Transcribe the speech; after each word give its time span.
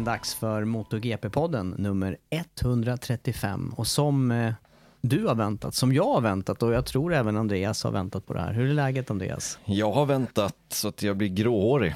Äntligen 0.00 0.04
dags 0.18 0.34
för 0.34 0.64
MotoGP-podden 0.64 1.74
nummer 1.78 2.16
135 2.30 3.74
och 3.76 3.86
som 3.86 4.30
eh, 4.30 4.52
du 5.00 5.26
har 5.26 5.34
väntat, 5.34 5.74
som 5.74 5.92
jag 5.92 6.04
har 6.04 6.20
väntat 6.20 6.62
och 6.62 6.72
jag 6.72 6.86
tror 6.86 7.14
även 7.14 7.36
Andreas 7.36 7.84
har 7.84 7.90
väntat 7.90 8.26
på 8.26 8.32
det 8.34 8.40
här. 8.40 8.52
Hur 8.52 8.70
är 8.70 8.74
läget 8.74 9.10
Andreas? 9.10 9.58
Jag 9.64 9.92
har 9.92 10.06
väntat 10.06 10.56
så 10.68 10.88
att 10.88 11.02
jag 11.02 11.16
blir 11.16 11.28
gråhårig. 11.28 11.94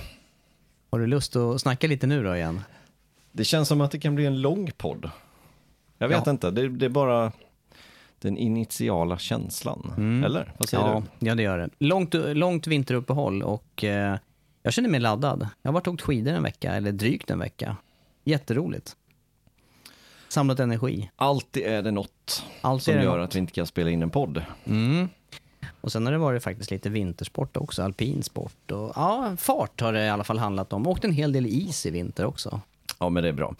Har 0.90 0.98
du 0.98 1.06
lust 1.06 1.36
att 1.36 1.60
snacka 1.60 1.86
lite 1.86 2.06
nu 2.06 2.22
då 2.24 2.36
igen? 2.36 2.60
Det 3.32 3.44
känns 3.44 3.68
som 3.68 3.80
att 3.80 3.90
det 3.90 3.98
kan 3.98 4.14
bli 4.14 4.26
en 4.26 4.40
lång 4.40 4.70
podd. 4.76 5.10
Jag 5.98 6.08
vet 6.08 6.22
Ja. 6.26 6.30
inte, 6.30 6.50
det, 6.50 6.68
det 6.68 6.84
är 6.86 6.90
bara 6.90 7.32
den 8.18 8.36
initiala 8.36 9.18
känslan. 9.18 9.92
Eller? 10.26 10.52
Vad 10.58 10.68
säger 10.68 10.84
Ja, 10.84 11.02
du? 11.18 11.26
ja, 11.26 11.34
det 11.34 11.42
gör 11.42 11.58
det. 11.58 11.68
Långt, 11.78 12.14
långt 12.14 12.66
vinteruppehåll 12.66 13.42
och 13.42 13.84
eh, 13.84 14.16
jag 14.62 14.72
känner 14.72 14.88
mig 14.88 15.00
laddad. 15.00 15.48
Jag 15.62 15.68
har 15.68 15.72
varit 15.74 15.86
och 15.86 15.92
åkt 15.94 16.02
skidor 16.02 16.32
en 16.32 16.42
vecka, 16.42 16.72
eller 16.74 16.92
drygt 16.92 17.30
en 17.30 17.38
vecka. 17.38 17.76
Jätteroligt. 18.24 18.96
Samlat 20.28 20.60
energi. 20.60 21.10
Alltid 21.16 21.62
är 21.62 21.82
det 21.82 21.90
något 21.90 22.44
Alltid 22.60 22.84
som 22.84 22.94
det 22.94 23.02
gör 23.02 23.18
något. 23.18 23.28
att 23.28 23.34
vi 23.34 23.38
inte 23.38 23.52
kan 23.52 23.66
spela 23.66 23.90
in 23.90 24.02
en 24.02 24.10
podd. 24.10 24.44
Mm. 24.64 25.08
Och 25.80 25.92
sen 25.92 26.06
har 26.06 26.12
det 26.12 26.18
varit 26.18 26.42
faktiskt 26.42 26.70
lite 26.70 26.88
vintersport 26.88 27.56
också, 27.56 27.82
alpinsport 27.82 28.70
och 28.70 28.92
ja, 28.96 29.36
fart 29.38 29.80
har 29.80 29.92
det 29.92 30.04
i 30.04 30.08
alla 30.08 30.24
fall 30.24 30.38
handlat 30.38 30.72
om. 30.72 30.86
Åkt 30.86 31.04
en 31.04 31.12
hel 31.12 31.32
del 31.32 31.46
is 31.46 31.86
i 31.86 31.90
vinter 31.90 32.24
också. 32.24 32.60
Ja, 32.98 33.08
men 33.08 33.22
det 33.22 33.28
är 33.28 33.32
bra. 33.32 33.54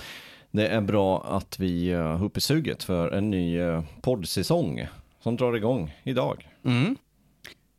Det 0.50 0.68
är 0.68 0.80
bra 0.80 1.24
att 1.28 1.58
vi 1.58 1.94
uh, 1.94 2.02
har 2.02 2.24
uppe 2.24 2.40
suget 2.40 2.82
för 2.82 3.10
en 3.10 3.30
ny 3.30 3.60
uh, 3.60 3.84
poddsäsong 4.00 4.86
som 5.20 5.36
drar 5.36 5.56
igång 5.56 5.94
idag. 6.02 6.48
Mm. 6.64 6.96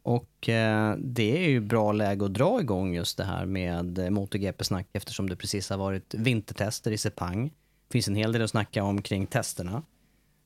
Och 0.05 0.49
eh, 0.49 0.95
det 0.97 1.45
är 1.45 1.49
ju 1.49 1.59
bra 1.59 1.91
läge 1.91 2.25
att 2.25 2.33
dra 2.33 2.59
igång 2.61 2.95
just 2.95 3.17
det 3.17 3.23
här 3.23 3.45
med 3.45 3.99
eh, 3.99 4.09
MotoGP-snack 4.09 4.87
eftersom 4.93 5.29
det 5.29 5.35
precis 5.35 5.69
har 5.69 5.77
varit 5.77 6.13
vintertester 6.13 6.91
i 6.91 6.97
Sepang. 6.97 7.45
Det 7.87 7.91
finns 7.91 8.07
en 8.07 8.15
hel 8.15 8.31
del 8.31 8.41
att 8.41 8.49
snacka 8.49 8.83
om 8.83 9.01
kring 9.01 9.27
testerna. 9.27 9.83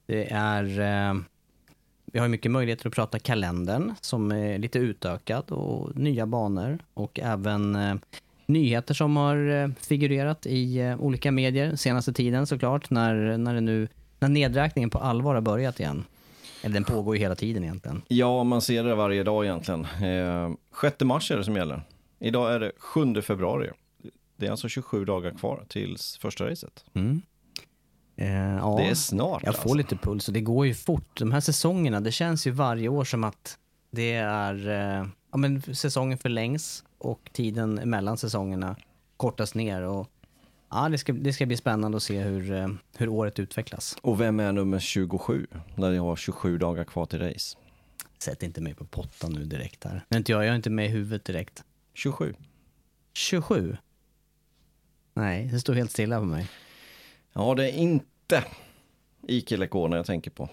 Det 0.06 0.32
är... 0.32 0.80
Eh, 0.80 1.22
vi 2.06 2.20
har 2.20 2.26
ju 2.26 2.32
mycket 2.32 2.52
möjligheter 2.52 2.88
att 2.88 2.94
prata 2.94 3.20
kalendern 3.20 3.94
som 4.02 4.32
är 4.32 4.58
lite 4.58 4.80
utökad 4.80 5.52
och 5.52 5.96
nya 5.96 6.26
banor 6.26 6.80
och 6.94 7.20
även 7.20 7.76
eh, 7.76 7.96
nyheter 8.46 8.94
som 8.94 9.18
har 9.18 9.50
eh, 9.50 9.70
figurerat 9.80 10.46
i 10.46 10.78
eh, 10.80 11.02
olika 11.02 11.32
medier 11.32 11.76
senaste 11.76 12.14
tiden 12.14 12.48
såklart 12.48 12.90
när, 12.90 13.38
när, 13.38 13.54
det 13.54 13.62
nu, 13.62 13.88
när 14.20 14.30
nedräkningen 14.30 14.90
på 14.90 14.98
allvar 14.98 15.36
har 15.36 15.42
börjat 15.42 15.80
igen. 15.80 16.06
Eller 16.62 16.74
den 16.74 16.84
pågår 16.84 17.16
ju 17.16 17.22
hela 17.22 17.36
tiden 17.36 17.64
egentligen. 17.64 18.02
Ja, 18.08 18.44
man 18.44 18.62
ser 18.62 18.84
det 18.84 18.96
varje 18.96 19.24
dag 19.24 19.46
egentligen. 19.46 19.86
Eh, 19.86 20.52
6 20.82 20.96
mars 21.04 21.32
är 21.32 21.38
det 21.38 21.44
som 21.44 21.56
gäller. 21.56 21.82
Idag 22.20 22.54
är 22.54 22.60
det 22.60 22.72
7 22.78 23.22
februari. 23.22 23.70
Det 24.38 24.48
är 24.48 24.52
alltså 24.52 24.68
27 24.70 25.06
dagar 25.06 25.32
kvar 25.32 25.64
tills 25.68 26.18
första 26.18 26.50
racet. 26.50 26.86
Mm. 26.94 27.22
Eh, 28.18 28.28
ja, 28.58 28.76
Det 28.78 28.84
är 28.90 28.96
snart 28.96 29.44
jag 29.46 29.56
får 29.56 29.62
alltså. 29.62 29.74
lite 29.78 29.96
puls 29.96 30.28
och 30.28 30.34
det 30.34 30.42
går 30.42 30.66
ju 30.68 30.74
fort. 30.74 31.20
De 31.20 31.32
här 31.32 31.40
säsongerna, 31.40 32.02
det 32.02 32.12
känns 32.12 32.48
ju 32.48 32.52
varje 32.52 32.90
år 32.90 33.04
som 33.04 33.24
att 33.24 33.58
det 33.92 34.14
är, 34.14 34.70
eh, 34.70 35.08
ja 35.32 35.38
men 35.38 35.62
säsongen 35.62 36.18
förlängs 36.18 36.84
och 36.98 37.30
tiden 37.34 37.74
mellan 37.74 38.18
säsongerna 38.18 38.76
kortas 39.18 39.56
ner 39.56 39.82
och 39.82 40.08
ja, 40.70 40.90
det 40.90 40.98
ska, 40.98 41.14
det 41.14 41.34
ska 41.34 41.46
bli 41.46 41.58
spännande 41.58 41.98
att 41.98 42.04
se 42.04 42.20
hur, 42.22 42.52
eh, 42.52 42.68
hur 42.98 43.10
året 43.10 43.40
utvecklas. 43.40 43.98
Och 44.02 44.22
vem 44.22 44.40
är 44.40 44.52
nummer 44.52 44.80
27? 44.80 45.48
När 45.76 45.92
jag 45.92 46.04
har 46.04 46.16
27 46.16 46.58
dagar 46.58 46.84
kvar 46.84 47.06
till 47.06 47.20
race. 47.20 47.58
Sätt 48.20 48.44
inte 48.44 48.62
mig 48.62 48.74
på 48.74 48.86
pottan 48.86 49.34
nu 49.34 49.46
direkt 49.46 49.84
här. 49.84 50.06
Men 50.10 50.18
inte 50.18 50.32
jag, 50.32 50.46
jag 50.46 50.52
är 50.52 50.56
inte 50.56 50.70
med 50.70 50.86
i 50.86 50.90
huvudet 50.90 51.26
direkt. 51.26 51.64
27. 51.94 52.36
27? 53.14 53.78
Nej, 55.14 55.50
det 55.52 55.60
står 55.60 55.74
helt 55.74 55.92
stilla 55.92 56.20
på 56.20 56.26
mig. 56.26 56.48
Ja, 57.34 57.56
det 57.56 57.72
är 57.72 57.74
inte 57.78 58.44
Ike 59.28 59.58
Lekona 59.58 59.96
jag 59.96 60.06
tänker 60.06 60.32
på. 60.32 60.50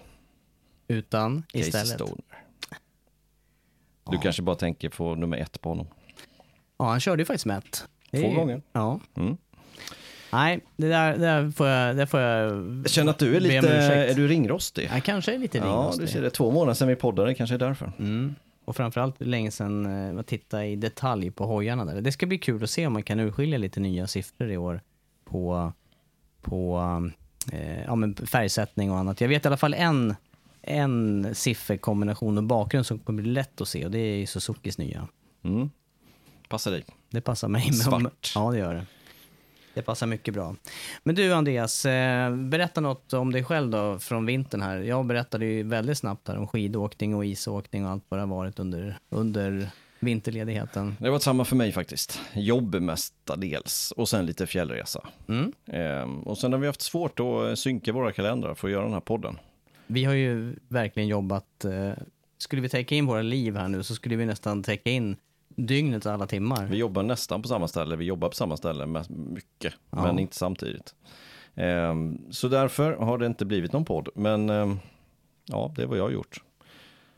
Utan 0.87 1.43
Casey 1.47 1.67
istället. 1.67 1.87
Stoner. 1.87 2.23
Du 4.11 4.17
kanske 4.17 4.41
bara 4.41 4.55
tänker 4.55 4.89
på 4.89 5.15
nummer 5.15 5.37
ett 5.37 5.61
på 5.61 5.69
honom. 5.69 5.87
Ja, 6.77 6.85
han 6.85 6.99
körde 6.99 7.21
ju 7.21 7.25
faktiskt 7.25 7.45
med 7.45 7.57
ett. 7.57 7.87
Två 8.11 8.29
gånger. 8.29 8.61
Ja. 8.71 8.99
Mm. 9.15 9.37
Nej, 10.31 10.59
det 10.77 10.87
där, 10.87 11.11
det 11.11 11.17
där 11.17 11.51
får 11.51 11.67
jag... 11.67 11.97
Det 11.97 12.07
får 12.07 12.19
jag 12.19 12.51
Jag 12.83 12.89
känner 12.89 13.11
att 13.11 13.19
du 13.19 13.35
är 13.35 13.39
lite, 13.39 13.69
är 13.69 14.13
du 14.13 14.27
ringrostig? 14.27 14.89
Jag 14.93 15.03
kanske 15.03 15.33
är 15.33 15.37
lite 15.37 15.57
Ja, 15.57 15.63
ringrostig. 15.63 16.05
du 16.05 16.11
ser 16.11 16.21
det. 16.21 16.29
Två 16.29 16.51
månader 16.51 16.73
sedan 16.73 16.87
vi 16.87 16.95
poddade, 16.95 17.33
kanske 17.33 17.55
är 17.55 17.59
därför. 17.59 17.91
Mm. 17.99 18.35
Och 18.65 18.75
framförallt 18.75 19.21
länge 19.21 19.51
sedan 19.51 19.85
eh, 20.07 20.13
man 20.13 20.23
tittade 20.23 20.65
i 20.65 20.75
detalj 20.75 21.31
på 21.31 21.45
hojarna 21.45 21.85
där. 21.85 22.01
Det 22.01 22.11
ska 22.11 22.25
bli 22.25 22.37
kul 22.37 22.63
att 22.63 22.69
se 22.69 22.87
om 22.87 22.93
man 22.93 23.03
kan 23.03 23.19
urskilja 23.19 23.57
lite 23.57 23.79
nya 23.79 24.07
siffror 24.07 24.51
i 24.51 24.57
år 24.57 24.81
på, 25.25 25.73
på 26.41 26.79
eh, 27.51 27.83
ja, 27.83 27.95
men 27.95 28.15
färgsättning 28.15 28.91
och 28.91 28.97
annat. 28.97 29.21
Jag 29.21 29.27
vet 29.29 29.45
i 29.45 29.47
alla 29.47 29.57
fall 29.57 29.73
en, 29.73 30.15
en 30.61 31.35
sifferkombination 31.35 32.37
och 32.37 32.43
bakgrund 32.43 32.85
som 32.85 32.99
kommer 32.99 33.21
bli 33.21 33.31
lätt 33.31 33.61
att 33.61 33.67
se 33.67 33.85
och 33.85 33.91
det 33.91 33.99
är 33.99 34.25
Suzukis 34.25 34.77
nya. 34.77 35.07
Mm. 35.43 35.69
Passar 36.49 36.71
dig. 36.71 36.83
Det 37.09 37.21
passar 37.21 37.47
mig. 37.47 37.73
Svart. 37.73 38.31
Ja, 38.35 38.51
det 38.51 38.57
gör 38.57 38.73
det. 38.73 38.85
Det 39.77 39.83
passar 39.83 40.07
mycket 40.07 40.33
bra. 40.33 40.55
Men 41.03 41.15
du 41.15 41.33
Andreas, 41.33 41.85
eh, 41.85 42.35
berätta 42.35 42.81
något 42.81 43.13
om 43.13 43.31
dig 43.31 43.43
själv 43.43 43.69
då 43.69 43.99
från 43.99 44.25
vintern 44.25 44.61
här. 44.61 44.77
Jag 44.77 45.05
berättade 45.05 45.45
ju 45.45 45.63
väldigt 45.63 45.97
snabbt 45.97 46.27
här 46.27 46.37
om 46.37 46.47
skidåkning 46.47 47.15
och 47.15 47.25
isåkning 47.25 47.85
och 47.85 47.91
allt 47.91 48.03
vad 48.09 48.19
det 48.19 48.21
har 48.21 48.35
varit 48.35 48.59
under, 48.59 48.97
under 49.09 49.69
vinterledigheten. 49.99 50.95
Det 50.99 51.05
har 51.05 51.11
varit 51.11 51.23
samma 51.23 51.45
för 51.45 51.55
mig 51.55 51.71
faktiskt. 51.71 52.21
Jobb 52.33 52.75
mestadels 52.75 53.93
och 53.97 54.09
sen 54.09 54.25
lite 54.25 54.47
fjällresa. 54.47 55.07
Mm. 55.27 55.51
Ehm, 55.65 56.19
och 56.19 56.37
sen 56.37 56.53
har 56.53 56.59
vi 56.59 56.67
haft 56.67 56.81
svårt 56.81 57.19
att 57.19 57.59
synka 57.59 57.91
våra 57.91 58.11
kalendrar 58.11 58.55
för 58.55 58.67
att 58.67 58.71
göra 58.71 58.83
den 58.83 58.93
här 58.93 58.99
podden. 58.99 59.39
Vi 59.87 60.03
har 60.03 60.13
ju 60.13 60.55
verkligen 60.67 61.09
jobbat, 61.09 61.65
eh, 61.65 61.91
skulle 62.37 62.61
vi 62.61 62.69
täcka 62.69 62.95
in 62.95 63.05
våra 63.05 63.21
liv 63.21 63.55
här 63.55 63.67
nu 63.67 63.83
så 63.83 63.95
skulle 63.95 64.15
vi 64.15 64.25
nästan 64.25 64.63
täcka 64.63 64.89
in 64.89 65.15
dygnets 65.57 66.05
alla 66.05 66.27
timmar. 66.27 66.65
Vi 66.65 66.77
jobbar 66.77 67.03
nästan 67.03 67.41
på 67.41 67.47
samma 67.47 67.67
ställe, 67.67 67.95
vi 67.95 68.05
jobbar 68.05 68.29
på 68.29 68.35
samma 68.35 68.57
ställe 68.57 68.85
med 68.85 69.09
mycket, 69.09 69.73
Ja. 69.89 70.01
men 70.03 70.19
inte 70.19 70.35
samtidigt. 70.35 70.95
Ehm, 71.55 72.17
så 72.31 72.47
därför 72.47 72.93
har 72.97 73.17
det 73.17 73.25
inte 73.25 73.45
blivit 73.45 73.73
någon 73.73 73.85
podd, 73.85 74.09
men 74.15 74.49
ehm, 74.49 74.79
ja, 75.45 75.73
det 75.75 75.81
är 75.83 75.85
vad 75.87 75.97
jag 75.97 76.03
har 76.03 76.11
gjort. 76.11 76.43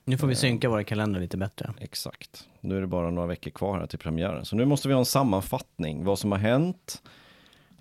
Nu 0.05 0.17
får 0.17 0.27
vi 0.27 0.35
synka 0.35 0.69
våra 0.69 0.83
kalendrar 0.83 1.21
lite 1.21 1.37
bättre. 1.37 1.73
Exakt. 1.79 2.47
Nu 2.61 2.77
är 2.77 2.81
det 2.81 2.87
bara 2.87 3.09
några 3.11 3.27
veckor 3.27 3.51
kvar 3.51 3.79
här 3.79 3.87
till 3.87 3.99
premiären. 3.99 4.45
Så 4.45 4.55
nu 4.55 4.65
måste 4.65 4.87
vi 4.87 4.93
ha 4.93 4.99
en 4.99 5.05
sammanfattning, 5.05 6.03
vad 6.05 6.19
som 6.19 6.31
har 6.31 6.39
hänt 6.39 7.01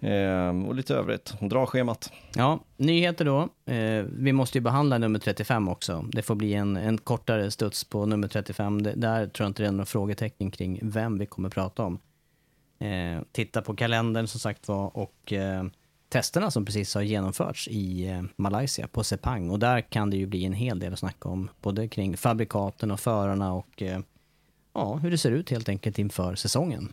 eh, 0.01 0.67
och 0.67 0.75
lite 0.75 0.95
övrigt. 0.95 1.35
Dra 1.41 1.67
schemat. 1.67 2.13
Ja, 2.35 2.61
nyheter 2.77 3.25
då. 3.25 3.49
Eh, 3.73 4.05
vi 4.13 4.33
måste 4.33 4.59
ju 4.59 4.63
behandla 4.63 4.99
nummer 4.99 5.19
35 5.19 5.69
också. 5.69 6.05
Det 6.13 6.23
får 6.23 6.35
bli 6.35 6.55
en, 6.55 6.77
en 6.77 6.99
kortare 6.99 7.51
studs 7.51 7.85
på 7.85 8.07
nummer 8.07 8.29
35. 8.29 8.83
Det, 8.83 8.93
där 8.93 9.27
tror 9.27 9.45
jag 9.45 9.51
inte 9.51 9.63
det 9.63 9.67
är 9.67 9.73
några 9.73 9.87
frågetecken 9.87 10.51
kring 10.51 10.81
vem 10.83 11.19
vi 11.19 11.27
kommer 11.27 11.49
prata 11.49 11.83
om. 11.83 11.99
Eh, 12.79 13.23
titta 13.33 13.63
på 13.63 13.77
kalendern 13.77 14.27
som 14.27 14.41
sagt 14.41 14.69
var 14.69 14.97
och 14.97 15.33
ehm, 15.33 15.71
testerna 16.09 16.51
som 16.51 16.65
precis 16.65 16.95
har 16.95 17.03
genomförts 17.03 17.69
i 17.69 18.09
eh, 18.09 18.23
Malaysia 18.37 18.89
på 18.89 19.05
Sepang. 19.05 19.51
Och 19.51 19.59
där 19.59 19.81
kan 19.81 20.11
det 20.11 20.17
ju 20.17 20.27
bli 20.27 20.45
en 20.45 20.53
hel 20.53 20.79
del 20.79 20.93
att 20.93 20.99
snacka 20.99 21.29
om. 21.29 21.51
Både 21.61 21.89
kring 21.89 22.17
fabrikaten 22.17 22.91
och 22.91 23.01
förarna 23.01 23.53
och 23.53 23.83
eh, 23.83 24.01
ja, 24.75 24.95
hur 24.95 25.11
det 25.11 25.19
ser 25.19 25.31
ut 25.31 25.51
helt 25.51 25.69
enkelt 25.69 25.99
inför 25.99 26.35
säsongen. 26.35 26.93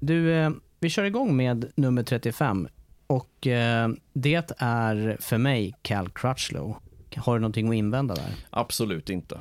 Du, 0.00 0.34
ehm, 0.34 0.60
vi 0.86 0.90
kör 0.90 1.04
igång 1.04 1.36
med 1.36 1.72
nummer 1.74 2.02
35. 2.02 2.68
Och 3.06 3.46
eh, 3.46 3.88
det 4.12 4.52
är 4.58 5.16
för 5.20 5.38
mig 5.38 5.74
Cal 5.82 6.08
Crutchlow. 6.08 6.76
Har 7.16 7.34
du 7.34 7.40
någonting 7.40 7.68
att 7.68 7.74
invända 7.74 8.14
där? 8.14 8.30
Absolut 8.50 9.10
inte. 9.10 9.40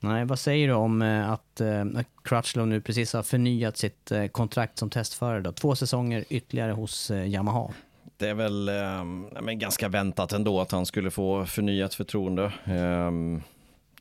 Nej, 0.00 0.24
vad 0.24 0.38
säger 0.38 0.68
du 0.68 0.74
om 0.74 1.02
eh, 1.02 1.30
att 1.30 1.60
eh, 1.60 1.84
Crutchlow 2.24 2.66
nu 2.66 2.80
precis 2.80 3.12
har 3.12 3.22
förnyat 3.22 3.76
sitt 3.76 4.12
kontrakt 4.32 4.78
som 4.78 4.90
testförare? 4.90 5.40
Då? 5.40 5.52
Två 5.52 5.76
säsonger 5.76 6.24
ytterligare 6.28 6.72
hos 6.72 7.10
Yamaha. 7.10 7.70
Det 8.16 8.28
är 8.28 8.34
väl 8.34 8.68
eh, 8.68 9.04
men 9.42 9.58
ganska 9.58 9.88
väntat 9.88 10.32
ändå 10.32 10.60
att 10.60 10.72
han 10.72 10.86
skulle 10.86 11.10
få 11.10 11.44
förnyat 11.44 11.94
förtroende. 11.94 12.44
Eh, 12.64 13.40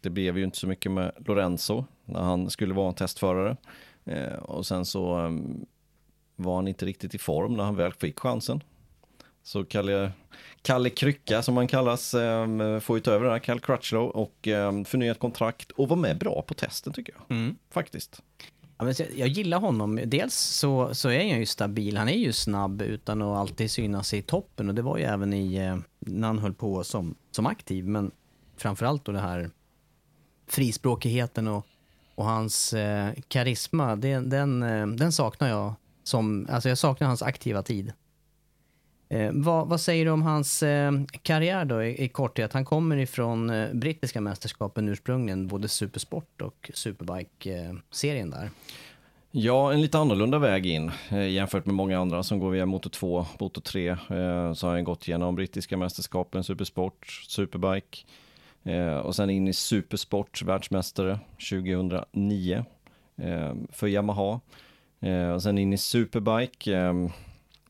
det 0.02 0.10
blev 0.10 0.38
ju 0.38 0.44
inte 0.44 0.58
så 0.58 0.68
mycket 0.68 0.92
med 0.92 1.12
Lorenzo 1.26 1.86
när 2.06 2.22
han 2.22 2.50
skulle 2.50 2.74
vara 2.74 2.88
en 2.88 2.96
testförare. 2.96 3.58
Och 4.42 4.66
sen 4.66 4.86
så 4.86 5.26
eh, 5.26 5.32
var 6.36 6.56
han 6.56 6.68
inte 6.68 6.86
riktigt 6.86 7.16
i 7.16 7.18
form 7.18 7.54
när 7.54 7.64
han 7.64 7.76
väl 7.76 7.94
fick 7.94 8.20
chansen. 8.20 8.64
Så 9.44 9.64
Kalle, 9.64 10.12
Kalle 10.62 10.90
Krycka 10.90 11.42
som 11.42 11.58
han 11.58 11.68
kallas 11.68 12.14
eh, 12.14 12.80
får 12.80 12.98
ju 12.98 13.02
ta 13.02 13.12
över 13.12 13.26
det 13.26 13.32
här, 13.32 13.40
Kalle 13.40 13.60
Crutchlow 13.60 14.10
och 14.10 14.48
eh, 14.48 14.84
förnyat 14.84 15.20
kontrakt 15.20 15.72
och 15.72 15.90
var 15.90 15.98
med 15.98 16.18
bra 16.18 16.42
på 16.42 16.54
testen 16.54 16.94
tycker 16.94 17.14
jag. 17.14 17.38
Faktiskt. 17.72 18.22
Ja, 18.78 18.86
men 18.86 18.94
jag, 18.98 19.08
jag 19.16 19.28
gillar 19.28 19.60
honom. 19.60 20.00
Dels 20.06 20.36
så, 20.36 20.96
så 20.96 21.10
är 21.10 21.30
han 21.30 21.40
ju 21.40 21.46
stabil. 21.46 21.98
Han 21.98 22.10
är 22.10 22.18
ju 22.18 22.34
snabb 22.34 22.82
utan 22.82 23.22
att 23.22 23.38
alltid 23.38 23.72
synas 23.72 24.14
i 24.14 24.22
toppen. 24.22 24.70
Och 24.70 24.76
det 24.76 24.82
var 24.82 24.98
ju 24.98 25.04
även 25.04 25.34
i, 25.34 25.56
eh, 25.56 25.78
när 26.00 26.28
han 26.28 26.40
höll 26.40 26.54
på 26.54 26.84
som, 26.84 27.16
som 27.32 27.46
aktiv. 27.46 27.88
Men 27.88 28.12
framförallt 28.58 29.06
då 29.06 29.12
det 29.12 29.20
här 29.20 29.50
frispråkigheten 30.48 31.48
och, 31.48 31.68
och 32.16 32.26
hans 32.26 32.74
eh, 32.74 33.14
karisma. 33.28 33.96
Det, 33.96 34.20
den, 34.20 34.64
eh, 34.64 34.88
den 34.88 35.12
saknar 35.12 35.48
jag. 35.50 35.74
Som, 36.07 36.48
alltså 36.50 36.69
jag 36.69 36.78
saknar 36.78 37.07
hans 37.07 37.22
aktiva 37.22 37.62
tid. 37.63 37.94
Eh, 39.10 39.31
vad, 39.34 39.68
vad 39.68 39.81
säger 39.81 40.06
du 40.06 40.12
om 40.12 40.22
hans 40.22 40.63
eh, 40.63 40.92
karriär 41.22 41.66
då 41.66 41.84
i, 41.84 42.04
i 42.04 42.10
korthet? 42.10 42.54
Han 42.54 42.66
kommer 42.66 42.98
ifrån 42.98 43.50
eh, 43.50 43.74
brittiska 43.74 44.22
mästerskapen 44.22 44.90
ursprungligen, 44.90 45.48
både 45.48 45.68
Supersport 45.68 46.42
och 46.42 46.72
Superbike-serien 46.74 48.30
där. 48.30 48.50
Ja, 49.31 49.74
en 49.74 49.81
lite 49.81 49.98
annorlunda 49.98 50.40
väg 50.40 50.66
in 50.66 50.92
eh, 51.10 51.28
jämfört 51.28 51.66
med 51.66 51.75
många 51.75 52.00
andra 52.00 52.24
som 52.24 52.40
går 52.40 52.51
via 52.51 52.66
Moto 52.66 52.90
2, 52.90 53.25
Moto 53.40 53.62
3. 53.62 53.88
Eh, 53.90 53.98
så 54.54 54.68
har 54.68 54.74
han 54.74 54.84
gått 54.84 55.08
igenom 55.08 55.36
brittiska 55.36 55.78
mästerskapen, 55.78 56.44
Supersport, 56.44 57.08
Superbike 57.28 57.98
eh, 58.63 58.98
och 58.98 59.16
sen 59.16 59.30
in 59.30 59.48
i 59.48 59.54
Supersport, 59.54 60.42
världsmästare 60.42 61.19
2009 61.50 62.66
eh, 63.18 63.54
för 63.72 63.88
Yamaha. 63.88 64.40
Eh, 65.00 65.30
och 65.30 65.44
sen 65.44 65.58
in 65.58 65.74
i 65.74 65.78
Superbike, 65.78 66.78
eh, 66.78 66.94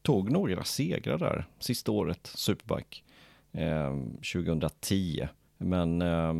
tog 0.01 0.31
några 0.31 0.63
segrar 0.63 1.17
där 1.17 1.45
sista 1.59 1.91
året, 1.91 2.31
Superbike, 2.35 3.01
eh, 3.51 3.95
2010. 4.33 5.27
Men 5.57 6.01
eh, 6.01 6.33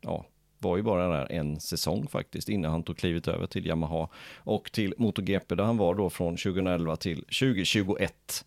ja, 0.00 0.24
var 0.64 0.76
ju 0.76 0.82
bara 0.82 1.08
där 1.08 1.32
en 1.32 1.60
säsong 1.60 2.06
faktiskt 2.08 2.48
innan 2.48 2.70
han 2.70 2.82
tog 2.82 2.96
klivet 2.96 3.28
över 3.28 3.46
till 3.46 3.66
Yamaha 3.66 4.08
och 4.36 4.72
till 4.72 4.94
MotoGP 4.98 5.54
där 5.54 5.64
han 5.64 5.76
var 5.76 5.94
då 5.94 6.10
från 6.10 6.36
2011 6.36 6.96
till 6.96 7.24
2021 7.24 8.44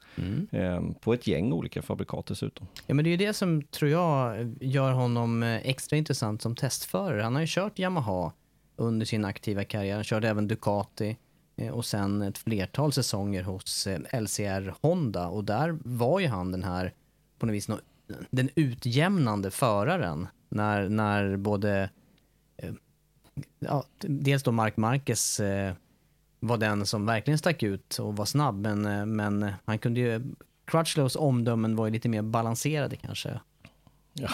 eh, 0.52 0.82
på 1.02 1.14
ett 1.14 1.28
gäng 1.28 1.54
olika 1.54 1.82
fabrikat 1.82 2.26
dessutom. 2.26 2.68
Ja, 2.88 2.94
men 2.94 3.04
det 3.04 3.10
är 3.10 3.12
ju 3.12 3.18
det 3.18 3.34
som 3.34 3.62
tror 3.62 3.92
jag 3.92 4.56
gör 4.62 4.92
honom 4.92 5.44
eh, 5.44 5.56
extra 5.56 5.98
intressant 5.98 6.42
som 6.42 6.56
testförare. 6.56 7.22
Han 7.22 7.36
har 7.36 7.42
ju 7.42 7.48
kört 7.50 7.80
Yamaha 7.80 8.32
under 8.76 9.06
sin 9.06 9.26
aktiva 9.26 9.64
karriär. 9.64 9.96
Han 9.96 10.04
körde 10.04 10.30
även 10.30 10.48
Ducati 10.48 11.18
Eh, 11.58 11.70
och 11.70 11.86
sen 11.86 12.22
ett 12.22 12.38
flertal 12.38 12.94
säsonger 12.94 13.44
hos 13.44 13.88
eh, 13.88 14.22
LCR 14.22 14.74
Honda 14.82 15.28
och 15.28 15.44
där 15.44 15.78
var 15.84 16.20
ju 16.20 16.28
han 16.28 16.52
den 16.52 16.64
här, 16.64 16.94
på 17.40 17.46
något 17.46 17.54
vis, 17.54 17.70
den 18.30 18.50
utjämnande 18.56 19.52
föraren 19.52 20.28
när, 20.50 20.90
när 20.90 21.38
både 21.38 21.90
eh, 22.58 22.74
ja, 23.60 23.84
dels 24.00 24.44
då 24.44 24.52
Mark 24.52 24.78
Marquez 24.78 25.42
var 26.40 26.58
den 26.58 26.86
som 26.86 27.06
verkligen 27.06 27.38
stack 27.38 27.64
ut 27.64 28.00
och 28.00 28.16
var 28.16 28.26
snabb, 28.26 28.56
men, 28.56 29.16
men 29.16 29.54
han 29.66 29.80
kunde 29.80 30.00
ju... 30.00 30.22
Crutchlows 30.66 31.16
omdömen 31.16 31.76
var 31.76 31.86
ju 31.86 31.92
lite 31.92 32.10
mer 32.10 32.22
balanserade 32.22 32.96
kanske. 32.96 33.40
Ja. 34.14 34.30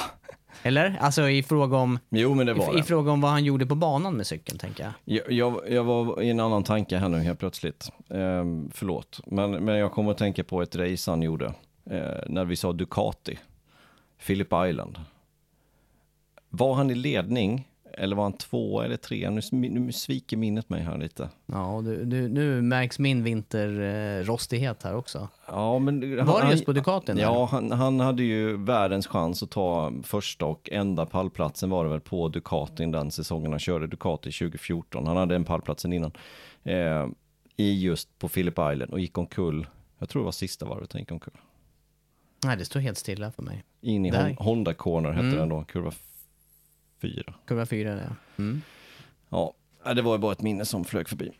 Eller? 0.64 0.98
Alltså 1.02 1.30
i 1.30 1.44
fråga 1.44 1.78
om, 1.78 2.00
Jo, 2.10 2.34
men 2.34 2.46
det 2.46 2.54
var 2.54 2.76
i, 2.76 2.80
i 2.80 2.84
fråga 2.84 3.12
om 3.12 3.22
vad 3.22 3.32
han 3.32 3.44
gjorde 3.44 3.66
på 3.66 3.76
banan 3.76 4.14
med 4.14 4.28
cykeln, 4.28 4.58
tänker 4.58 4.84
jag. 4.84 4.94
Jag, 5.06 5.32
jag, 5.32 5.72
jag 5.72 5.84
var 5.84 6.22
i 6.22 6.30
en 6.30 6.40
annan 6.40 6.64
tanke 6.64 6.98
här 6.98 7.10
nu 7.10 7.20
helt 7.20 7.40
plötsligt. 7.40 7.92
Eh, 8.10 8.46
förlåt, 8.72 9.20
men, 9.26 9.52
men 9.52 9.76
jag 9.76 9.92
kommer 9.92 10.12
att 10.12 10.18
tänka 10.18 10.44
på 10.44 10.62
ett 10.62 10.76
race 10.76 11.12
han 11.12 11.22
gjorde 11.22 11.46
eh, 11.90 12.02
när 12.28 12.46
vi 12.46 12.56
sa 12.56 12.74
Ducati, 12.74 13.40
Phillip 14.26 14.54
Island. 14.70 15.00
Var 16.50 16.74
han 16.74 16.92
i 16.92 16.96
ledning 16.96 17.68
eller 17.98 18.16
var 18.16 18.24
han 18.24 18.34
två 18.34 18.82
eller 18.82 18.98
tre? 18.98 19.30
Nu, 19.30 19.42
nu 19.52 19.92
sviker 19.92 20.38
minnet 20.38 20.70
mig 20.70 20.82
här 20.82 20.98
lite. 20.98 21.30
Ja, 21.46 21.82
du, 21.86 22.06
du, 22.06 22.28
nu 22.30 22.62
märks 22.62 23.00
min 23.00 23.24
vinterrostighet 23.24 24.84
här 24.84 24.96
också. 24.96 25.28
Ja, 25.48 25.80
men 25.80 26.26
Var 26.26 26.42
det 26.46 26.52
just 26.52 26.66
på 26.66 26.74
Ducatin? 26.74 27.18
Ja, 27.18 27.46
han, 27.52 27.72
han 27.72 28.00
hade 28.00 28.24
ju 28.24 28.58
världens 28.58 29.08
chans 29.08 29.44
att 29.44 29.52
ta 29.52 29.94
första 30.04 30.46
och 30.46 30.70
enda 30.72 31.06
pallplatsen 31.06 31.70
var 31.70 31.84
det 31.84 31.90
väl 31.90 32.02
på 32.02 32.28
Ducatin 32.30 32.92
den 32.92 33.12
säsongen 33.12 33.52
han 33.52 33.60
körde 33.60 33.88
Ducati 33.88 34.32
2014. 34.32 35.08
Han 35.08 35.18
hade 35.18 35.36
en 35.36 35.44
pallplatsen 35.46 35.94
innan. 35.94 36.12
Eh, 36.64 37.08
I 37.58 37.82
just 37.84 38.20
på 38.20 38.28
Phillip 38.30 38.54
Island 38.54 38.92
och 38.92 39.00
gick 39.00 39.18
omkull. 39.18 39.68
Jag 40.00 40.10
tror 40.10 40.22
det 40.22 40.26
var 40.26 40.32
sista 40.32 40.66
varvet 40.66 40.94
han 40.94 41.02
gick 41.02 41.12
omkull. 41.12 41.34
Nej, 42.46 42.58
det 42.58 42.66
står 42.66 42.80
helt 42.80 42.98
stilla 42.98 43.32
för 43.32 43.44
mig. 43.44 43.64
In 43.82 44.06
i 44.06 44.36
Honda 44.40 44.74
Corner 44.74 45.12
hette 45.12 45.26
Mm. 45.28 45.38
den 45.40 45.50
då, 45.50 45.64
kurva 45.64 45.92
f- 47.04 47.12
fyra. 47.16 47.34
Kurva 47.46 47.66
fyra, 47.66 47.96
det. 47.96 48.16
Mm. 48.38 48.62
Ja, 49.30 49.54
nej, 49.86 49.96
det 49.96 50.02
var 50.02 50.12
ju 50.16 50.20
bara 50.20 50.32
ett 50.32 50.42
minne 50.42 50.66
som 50.66 50.86
flög 50.86 51.10
förbi. 51.10 51.32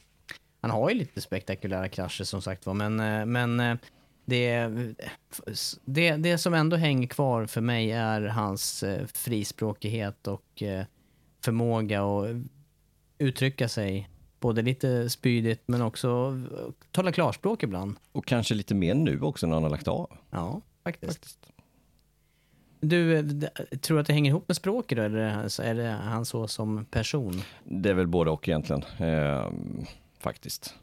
Han 0.62 0.72
har 0.72 0.90
ju 0.90 0.96
lite 0.96 1.22
spektakulära 1.22 1.90
krascher 1.90 2.24
som 2.24 2.42
sagt 2.42 2.66
var, 2.66 2.74
men, 2.74 3.00
eh, 3.00 3.26
men 3.26 3.60
eh, 3.60 3.78
det, 4.26 4.68
det, 5.86 6.12
det 6.16 6.38
som 6.38 6.54
ändå 6.54 6.76
hänger 6.78 7.08
kvar 7.08 7.46
för 7.46 7.62
mig 7.62 7.92
är 7.92 8.22
hans 8.22 8.84
eh, 8.84 9.06
frispråkighet 9.08 10.28
och 10.28 10.64
förmåga 11.44 12.04
att 12.04 12.28
uttrycka 13.18 13.70
sig 13.70 14.10
både 14.40 14.62
lite 14.62 15.10
spydigt 15.10 15.64
men 15.66 15.82
också 15.82 16.42
tala 16.92 17.12
klarspråk 17.12 17.64
ibland. 17.64 17.96
Och 18.12 18.26
kanske 18.26 18.54
lite 18.56 18.76
mer 18.76 18.94
nu 18.96 19.22
också 19.22 19.48
när 19.48 19.54
han 19.54 19.64
har 19.64 19.70
lagt 19.70 19.88
av. 19.88 20.18
Ja, 20.30 20.62
faktiskt. 20.84 21.14
Faktiskt. 21.14 21.48
Du, 22.84 23.24
tror 23.82 23.98
du 23.98 24.02
att 24.02 24.08
det 24.08 24.14
hänger 24.14 24.32
ihop 24.32 24.48
med 24.48 24.58
språket 24.58 24.98
då, 24.98 25.04
eller 25.04 25.62
är 25.62 25.76
det 25.76 25.90
han 25.90 26.26
så 26.26 26.48
som 26.48 26.86
person? 26.86 27.42
Det 27.64 27.90
är 27.90 27.94
väl 27.94 28.08
både 28.08 28.32
och 28.32 28.50
egentligen, 28.50 28.84
eh, 28.98 29.52
faktiskt. 30.20 30.76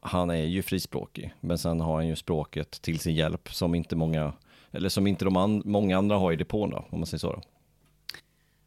Han 0.00 0.30
är 0.30 0.44
ju 0.44 0.62
frispråkig, 0.62 1.34
men 1.40 1.58
sen 1.58 1.80
har 1.80 1.94
han 1.94 2.08
ju 2.08 2.16
språket 2.16 2.70
till 2.70 2.98
sin 2.98 3.14
hjälp 3.14 3.54
som 3.54 3.74
inte 3.74 3.96
många, 3.96 4.32
eller 4.70 4.88
som 4.88 5.06
inte 5.06 5.24
de 5.24 5.36
an, 5.36 5.62
många 5.64 5.98
andra 5.98 6.16
har 6.16 6.32
i 6.32 6.36
depån 6.36 6.70
då, 6.70 6.84
om 6.90 6.98
man 6.98 7.06
säger 7.06 7.18
så. 7.18 7.32
Då. 7.32 7.42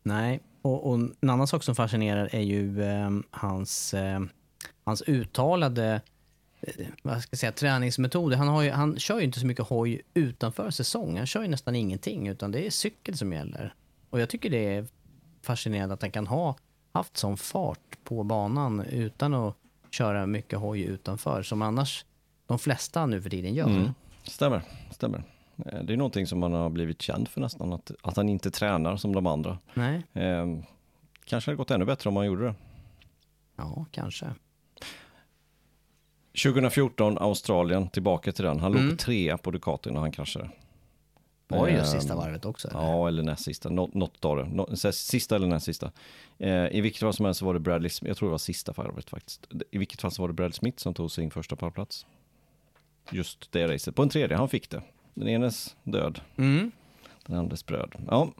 Nej, 0.04 0.40
och, 0.62 0.88
och 0.88 0.96
en 0.96 1.30
annan 1.30 1.48
sak 1.48 1.64
som 1.64 1.76
fascinerar 1.76 2.36
är 2.36 2.42
ju 2.42 2.84
eh, 2.84 3.10
hans, 3.32 3.94
eh, 3.94 4.20
hans 4.84 5.02
uttalade 5.02 6.02
vad 7.02 7.22
ska 7.22 7.28
jag 7.34 7.40
säga, 7.40 7.52
träningsmetoder. 7.52 8.38
Han, 8.38 8.48
har 8.48 8.62
ju, 8.62 8.72
han 8.72 9.00
kör 9.00 9.20
ju 9.20 9.26
inte 9.26 9.40
så 9.40 9.46
mycket 9.46 9.66
hoj 9.68 10.02
utanför 10.14 10.70
säsong. 10.70 11.18
Han 11.18 11.26
kör 11.28 11.42
ju 11.42 11.48
nästan 11.48 11.76
ingenting, 11.76 12.28
utan 12.28 12.52
det 12.52 12.66
är 12.68 12.70
cykel 12.72 13.18
som 13.18 13.34
gäller. 13.34 13.74
Och 14.10 14.20
jag 14.20 14.30
tycker 14.30 14.50
det 14.50 14.76
är 14.76 14.88
fascinerande 15.42 15.94
att 15.94 16.02
han 16.02 16.12
kan 16.12 16.28
ha 16.28 16.56
haft 16.92 17.18
sån 17.18 17.38
fart 17.38 17.98
på 18.04 18.24
banan 18.24 18.80
utan 18.92 19.34
att 19.34 19.56
köra 19.92 20.26
mycket 20.26 20.60
hoj 20.60 20.82
utanför, 20.82 21.44
som 21.44 21.62
annars 21.62 22.06
de 22.48 22.60
flesta 22.60 23.06
nu 23.06 23.22
för 23.22 23.30
tiden 23.30 23.54
gör. 23.54 23.68
Mm. 23.70 23.90
Stämmer, 24.24 24.62
stämmer. 24.92 25.24
Eh, 25.66 25.84
Det 25.84 25.94
är 25.94 25.98
någonting 25.98 26.28
som 26.28 26.40
man 26.40 26.54
har 26.54 26.70
blivit 26.70 27.02
känd 27.02 27.28
för 27.28 27.42
nästan, 27.42 27.74
att, 27.74 27.92
att 28.02 28.18
han 28.18 28.30
inte 28.30 28.52
tränar 28.52 28.98
som 28.98 29.14
de 29.16 29.28
andra. 29.28 29.58
Nej, 29.74 30.04
Eh, 30.14 30.46
kanske 31.26 31.52
hade 31.52 31.58
gått 31.58 31.72
ännu 31.72 31.86
bättre 31.86 32.10
om 32.10 32.16
han 32.16 32.26
gjorde 32.26 32.46
det. 32.46 32.56
ja 33.56 33.86
kanske. 33.92 34.26
2014, 36.44 37.18
Australien, 37.18 37.90
tillbaka 37.90 38.32
till 38.32 38.46
den. 38.46 38.60
Han 38.60 38.74
Mm. 38.74 38.88
låg 38.90 39.00
trea 39.00 39.38
på 39.38 39.52
Ducati 39.52 39.92
när 39.92 40.00
han 40.00 40.12
kraschade. 40.12 40.50
Var 41.48 41.68
det 41.68 41.74
just 41.74 41.92
sista 41.92 42.16
varvet 42.16 42.46
också? 42.46 42.68
eller? 42.68 42.80
Ja, 42.80 43.08
eller 43.08 43.24
näst 43.24 43.44
sista. 43.44 43.70
Nå- 43.70 43.90
något 43.94 44.26
av 44.26 44.38
det. 44.38 44.46
Nå- 44.46 44.76
Sista 44.92 45.36
eller 45.36 45.48
näst 45.48 45.66
sista. 45.66 45.92
Eh, 46.40 46.68
I 46.68 46.82
vilket 46.82 47.00
fall 47.00 47.14
som 47.14 47.26
helst 47.26 47.40
så 47.40 47.46
var 47.46 47.54
det 47.54 47.60
Bradley 47.60 47.90
Smith, 47.90 48.10
jag 48.10 48.18
tror 48.18 48.30
det 48.30 48.32
var 48.32 48.38
sista 48.38 48.72
varvet 48.78 49.10
faktiskt. 49.10 49.48
I 49.72 49.78
vilket 49.78 50.02
fall 50.02 50.12
så 50.12 50.22
var 50.22 50.28
det 50.28 50.34
Bradley 50.34 50.54
Smith 50.54 50.78
som 50.78 50.94
tog 50.94 51.12
sin 51.12 51.32
första 51.32 51.56
pallplats. 51.56 52.06
Just 53.12 53.52
det 53.52 53.68
racet. 53.68 53.96
På 53.96 54.02
en 54.04 54.10
tredje, 54.10 54.38
han 54.38 54.50
fick 54.50 54.70
det. 54.70 54.82
Den 55.14 55.28
enes 55.28 55.76
död, 55.84 56.20
Mm. 56.36 56.72
den 57.26 57.38
andres 57.38 57.66
bröd. 57.66 57.96
Ja, 58.10 58.32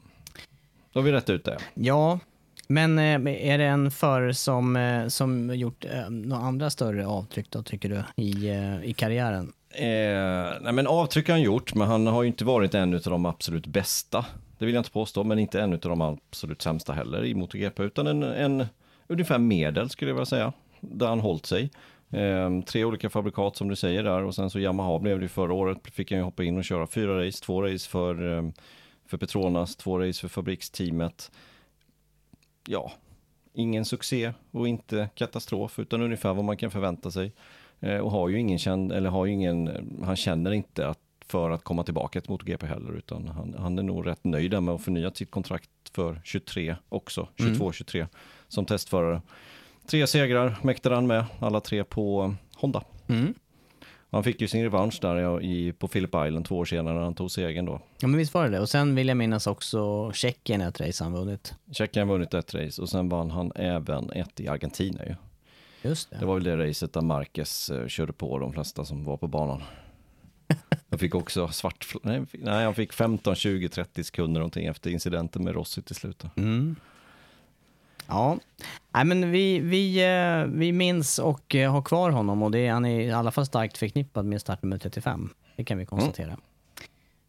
då 0.92 1.00
har 1.00 1.04
vi 1.04 1.12
rätt 1.12 1.30
ut 1.30 1.44
det. 1.44 1.58
Ja, 1.74 2.18
men 2.68 2.98
eh, 2.98 3.50
är 3.50 3.58
det 3.58 3.64
en 3.64 3.90
förare 3.90 4.34
som, 4.34 4.76
eh, 4.76 5.06
som 5.06 5.56
gjort 5.56 5.84
eh, 5.84 6.10
några 6.10 6.42
andra 6.42 6.70
större 6.70 7.06
avtryck 7.06 7.50
då, 7.50 7.62
tycker 7.62 7.88
du, 7.88 8.22
i, 8.22 8.48
i 8.84 8.92
karriären? 8.92 9.52
Eh, 9.70 10.60
nej 10.60 10.72
men 10.72 10.86
avtryck 10.86 11.28
har 11.28 11.34
han 11.34 11.42
gjort, 11.42 11.74
men 11.74 11.88
han 11.88 12.06
har 12.06 12.22
ju 12.22 12.28
inte 12.28 12.44
varit 12.44 12.74
en 12.74 12.94
av 12.94 13.00
de 13.00 13.26
absolut 13.26 13.66
bästa. 13.66 14.26
Det 14.58 14.64
vill 14.64 14.74
jag 14.74 14.80
inte 14.80 14.90
påstå, 14.90 15.24
men 15.24 15.38
inte 15.38 15.60
en 15.60 15.72
av 15.72 15.78
de 15.78 16.00
absolut 16.00 16.62
sämsta 16.62 16.92
heller 16.92 17.24
i 17.24 17.34
MotoGP, 17.34 17.82
utan 17.82 18.06
en, 18.06 18.22
en 18.22 18.66
ungefär 19.06 19.38
medel 19.38 19.90
skulle 19.90 20.10
jag 20.10 20.14
vilja 20.14 20.26
säga, 20.26 20.52
där 20.80 21.06
han 21.06 21.20
hållit 21.20 21.46
sig. 21.46 21.70
Eh, 22.10 22.60
tre 22.66 22.84
olika 22.84 23.10
fabrikat 23.10 23.56
som 23.56 23.68
du 23.68 23.76
säger 23.76 24.02
där 24.02 24.24
och 24.24 24.34
sen 24.34 24.50
så 24.50 24.58
Yamaha 24.58 24.98
blev 24.98 25.18
det 25.18 25.24
ju 25.24 25.28
förra 25.28 25.52
året, 25.52 25.78
fick 25.92 26.10
han 26.10 26.18
ju 26.18 26.24
hoppa 26.24 26.44
in 26.44 26.58
och 26.58 26.64
köra 26.64 26.86
fyra 26.86 27.26
race, 27.26 27.44
två 27.44 27.62
race 27.62 27.90
för, 27.90 28.38
ehm, 28.38 28.52
för 29.06 29.18
Petronas, 29.18 29.76
två 29.76 29.98
race 29.98 30.20
för 30.20 30.28
fabriksteamet. 30.28 31.30
Ja, 32.68 32.92
ingen 33.52 33.84
succé 33.84 34.32
och 34.50 34.68
inte 34.68 35.08
katastrof, 35.14 35.78
utan 35.78 36.02
ungefär 36.02 36.34
vad 36.34 36.44
man 36.44 36.56
kan 36.56 36.70
förvänta 36.70 37.10
sig. 37.10 37.32
Eh, 37.80 37.98
och 37.98 38.10
har 38.10 38.28
ju 38.28 38.38
ingen 38.38 38.58
känd, 38.58 38.92
eller 38.92 39.10
har 39.10 39.26
ju 39.26 39.32
ingen, 39.32 39.70
han 40.04 40.16
känner 40.16 40.50
inte 40.52 40.88
att 40.88 40.98
för 41.26 41.50
att 41.50 41.64
komma 41.64 41.84
tillbaka 41.84 42.20
till 42.20 42.30
MotoGP 42.30 42.66
heller, 42.66 42.96
utan 42.96 43.28
han, 43.28 43.54
han 43.58 43.78
är 43.78 43.82
nog 43.82 44.06
rätt 44.06 44.24
nöjd 44.24 44.50
där 44.50 44.60
med 44.60 44.74
att 44.74 44.82
förnya 44.82 45.10
sitt 45.10 45.30
kontrakt 45.30 45.70
för 45.94 46.20
23 46.24 46.76
också, 46.88 47.28
22-23 47.36 48.06
som 48.48 48.66
testförare. 48.66 49.22
Tre 49.86 50.06
segrar 50.06 50.58
mäktade 50.62 50.94
han 50.94 51.06
med, 51.06 51.24
alla 51.38 51.60
tre 51.60 51.84
på 51.84 52.34
Honda. 52.54 52.82
Mm. 53.06 53.34
Han 54.14 54.24
fick 54.24 54.40
ju 54.40 54.48
sin 54.48 54.62
revansch 54.62 54.98
där 55.00 55.42
i, 55.42 55.72
på 55.72 55.88
Phillip 55.88 56.14
Island 56.26 56.44
två 56.46 56.58
år 56.58 56.64
senare 56.64 56.94
när 56.94 57.02
han 57.02 57.14
tog 57.14 57.30
segern 57.30 57.64
då. 57.64 57.80
Ja, 58.00 58.08
men 58.08 58.18
visst 58.18 58.34
var 58.34 58.44
det 58.44 58.50
det. 58.50 58.60
Och 58.60 58.68
sen 58.68 58.94
vill 58.94 59.08
jag 59.08 59.16
minnas 59.16 59.46
också 59.46 60.12
Tjeckien 60.12 60.60
ett 60.60 60.80
race 60.80 61.04
han 61.04 61.12
vunnit. 61.12 61.54
Tjeckien 61.72 62.08
har 62.08 62.14
vunnit 62.14 62.34
ett 62.34 62.54
race 62.54 62.82
och 62.82 62.88
sen 62.88 63.08
vann 63.08 63.30
han 63.30 63.52
även 63.54 64.10
ett 64.10 64.40
i 64.40 64.48
Argentina 64.48 65.04
ju. 65.06 65.14
Just 65.88 66.10
det. 66.10 66.16
Det 66.18 66.26
var 66.26 66.34
väl 66.34 66.44
det 66.44 66.68
racet 66.68 66.92
där 66.92 67.00
Marquez 67.00 67.70
eh, 67.70 67.86
körde 67.86 68.12
på 68.12 68.38
de 68.38 68.52
flesta 68.52 68.84
som 68.84 69.04
var 69.04 69.16
på 69.16 69.26
banan. 69.26 69.62
Jag 70.88 71.00
fick 71.00 71.14
också 71.14 71.48
svart, 71.48 71.94
nej, 72.02 72.22
nej 72.32 72.62
jag 72.62 72.76
fick 72.76 72.92
15, 72.92 73.34
20, 73.34 73.68
30 73.68 74.04
sekunder 74.04 74.40
någonting 74.40 74.66
efter 74.66 74.90
incidenten 74.90 75.44
med 75.44 75.54
Rossi 75.54 75.82
till 75.82 75.94
slut. 75.94 76.24
Mm. 76.36 76.76
Ja, 78.06 78.38
Nej, 78.94 79.04
men 79.04 79.30
vi, 79.30 79.58
vi, 79.58 80.04
eh, 80.04 80.44
vi 80.58 80.72
minns 80.72 81.18
och 81.18 81.54
eh, 81.54 81.72
har 81.72 81.82
kvar 81.82 82.10
honom 82.10 82.42
och 82.42 82.50
det 82.50 82.66
är, 82.66 82.72
han 82.72 82.84
är 82.84 83.00
i 83.00 83.12
alla 83.12 83.30
fall 83.30 83.46
starkt 83.46 83.78
förknippad 83.78 84.24
med 84.24 84.40
startnummer 84.40 84.78
35. 84.78 85.30
Det 85.56 85.64
kan 85.64 85.78
vi 85.78 85.86
konstatera. 85.86 86.36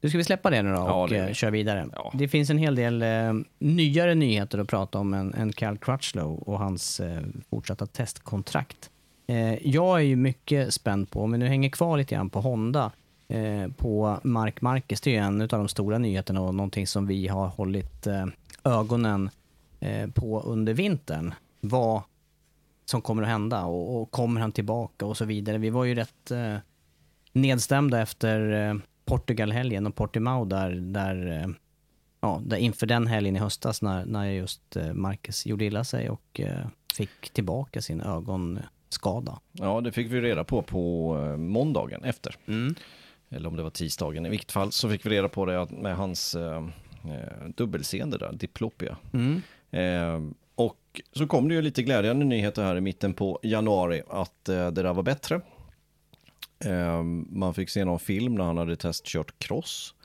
Nu 0.01 0.09
ska 0.09 0.17
vi 0.17 0.23
släppa 0.23 0.49
det 0.49 0.61
nu 0.61 0.69
då 0.69 0.75
Mm. 0.75 0.87
Ja, 0.87 1.03
och 1.03 1.09
gör 1.09 1.27
eh, 1.27 1.33
köra 1.33 1.51
vidare. 1.51 1.87
Ja. 1.93 2.11
Det 2.13 2.27
finns 2.27 2.49
en 2.49 2.57
hel 2.57 2.75
del 2.75 3.01
eh, 3.01 3.33
nyare 3.59 4.15
nyheter 4.15 4.59
att 4.59 4.67
prata 4.67 4.99
om 4.99 5.13
än, 5.13 5.33
än 5.33 5.53
Cal 5.53 5.77
Crutchlow 5.77 6.39
och 6.39 6.59
hans 6.59 6.99
eh, 6.99 7.21
fortsatta 7.49 7.85
testkontrakt. 7.85 8.89
Eh, 9.27 9.67
jag 9.67 9.97
är 9.97 10.03
ju 10.03 10.15
mycket 10.15 10.73
spänd 10.73 11.09
på, 11.11 11.27
vi 11.27 11.37
nu 11.37 11.47
hänger 11.47 11.69
kvar 11.69 11.97
lite 11.97 12.15
grann 12.15 12.29
på 12.29 12.41
Honda, 12.41 12.91
på 13.77 14.19
Mark 14.23 14.61
Marquez. 14.61 15.01
Det 15.01 15.15
är 15.15 15.21
en 15.21 15.41
av 15.41 15.47
de 15.47 15.67
stora 15.67 15.97
nyheterna 15.97 16.41
och 16.41 16.55
någonting 16.55 16.87
som 16.87 17.07
vi 17.07 17.27
har 17.27 17.47
hållit 17.47 18.07
ögonen 18.63 19.29
på 20.13 20.41
under 20.41 20.73
vintern. 20.73 21.33
Vad 21.61 22.01
som 22.85 23.01
kommer 23.01 23.23
att 23.23 23.29
hända 23.29 23.65
och, 23.65 24.01
och 24.01 24.11
kommer 24.11 24.41
han 24.41 24.51
tillbaka 24.51 25.05
och 25.05 25.17
så 25.17 25.25
vidare. 25.25 25.57
Vi 25.57 25.69
var 25.69 25.83
ju 25.83 25.95
rätt 25.95 26.31
eh, 26.31 26.57
nedstämda 27.31 28.01
efter 28.01 28.69
eh, 28.69 28.75
Portugal-helgen 29.05 29.87
och 29.87 29.95
Portimao 29.95 30.45
där, 30.45 30.71
där, 30.71 31.41
eh, 31.41 31.47
ja, 32.21 32.41
där 32.45 32.57
inför 32.57 32.87
den 32.87 33.07
helgen 33.07 33.35
i 33.35 33.39
höstas 33.39 33.81
när, 33.81 34.05
när 34.05 34.25
just 34.25 34.75
eh, 34.75 34.93
Marcus 34.93 35.45
gjorde 35.45 35.65
illa 35.65 35.83
sig 35.83 36.09
och 36.09 36.39
eh, 36.39 36.67
fick 36.93 37.29
tillbaka 37.29 37.81
sin 37.81 38.01
ögonskada. 38.01 39.39
Ja, 39.51 39.81
det 39.81 39.91
fick 39.91 40.11
vi 40.11 40.21
reda 40.21 40.43
på 40.43 40.61
på 40.61 41.15
eh, 41.21 41.37
måndagen 41.37 42.03
efter. 42.03 42.35
Eller 43.29 43.49
om 43.49 43.55
det 43.55 43.63
var 43.63 43.69
tisdagen. 43.69 44.25
I 44.25 44.29
vilket 44.29 44.51
fall 44.51 44.71
så 44.71 44.89
fick 44.89 45.05
vi 45.05 45.09
reda 45.09 45.29
på 45.29 45.45
det 45.45 45.71
med 45.71 45.95
hans 45.95 46.35
eh, 46.35 46.67
eh, 47.03 47.47
dubbelseende 47.55 48.17
där, 48.17 48.33
diplopia. 48.33 48.97
Mm. 49.13 49.41
Ehm, 49.71 50.33
och 50.55 51.01
så 51.11 51.27
kom 51.27 51.47
det 51.47 51.55
ju 51.55 51.61
lite 51.61 51.83
glädjande 51.83 52.25
nyheter 52.25 52.63
här 52.63 52.77
i 52.77 52.81
mitten 52.81 53.13
på 53.13 53.39
januari 53.43 54.01
att 54.09 54.49
eh, 54.49 54.71
det 54.71 54.83
där 54.83 54.93
var 54.93 55.03
bättre. 55.03 55.41
Ehm, 56.59 57.27
man 57.29 57.53
fick 57.53 57.69
se 57.69 57.85
någon 57.85 57.99
film 57.99 58.35
när 58.35 58.43
han 58.43 58.57
hade 58.57 58.75
testkört 58.75 59.39
cross. 59.39 59.95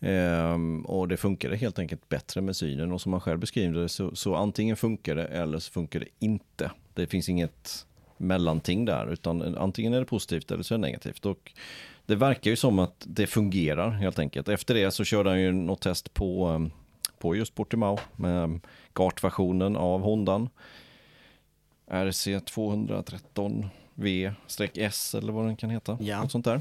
Ehm, 0.00 0.82
och 0.86 1.08
det 1.08 1.16
funkade 1.16 1.56
helt 1.56 1.78
enkelt 1.78 2.08
bättre 2.08 2.40
med 2.40 2.56
synen 2.56 2.92
och 2.92 3.00
som 3.00 3.12
han 3.12 3.20
själv 3.20 3.38
beskriver 3.38 3.80
det 3.80 3.88
så, 3.88 4.16
så 4.16 4.34
antingen 4.34 4.76
funkar 4.76 5.14
det 5.14 5.26
eller 5.26 5.58
så 5.58 5.72
funkar 5.72 6.00
det 6.00 6.08
inte. 6.18 6.70
Det 6.94 7.06
finns 7.06 7.28
inget 7.28 7.86
mellanting 8.16 8.84
där 8.84 9.12
utan 9.12 9.56
antingen 9.58 9.94
är 9.94 10.00
det 10.00 10.06
positivt 10.06 10.50
eller 10.50 10.62
så 10.62 10.74
är 10.74 10.78
det 10.78 10.82
negativt. 10.82 11.26
Och 11.26 11.52
det 12.06 12.14
verkar 12.14 12.50
ju 12.50 12.56
som 12.56 12.78
att 12.78 13.04
det 13.06 13.26
fungerar 13.26 13.90
helt 13.90 14.18
enkelt. 14.18 14.48
Efter 14.48 14.74
det 14.74 14.90
så 14.90 15.04
körde 15.04 15.30
han 15.30 15.40
ju 15.40 15.52
något 15.52 15.80
test 15.80 16.14
på, 16.14 16.68
på 17.22 17.36
just 17.36 17.54
Portimao 17.54 17.98
med 18.16 18.60
kartversionen 18.92 19.76
av 19.76 20.00
Hondan. 20.00 20.48
RC 21.90 22.40
213 22.44 23.66
V-S 23.94 25.14
eller 25.14 25.32
vad 25.32 25.46
den 25.46 25.56
kan 25.56 25.70
heta. 25.70 25.98
Ja. 26.00 26.22
Något 26.22 26.32
sånt 26.32 26.44
där. 26.44 26.60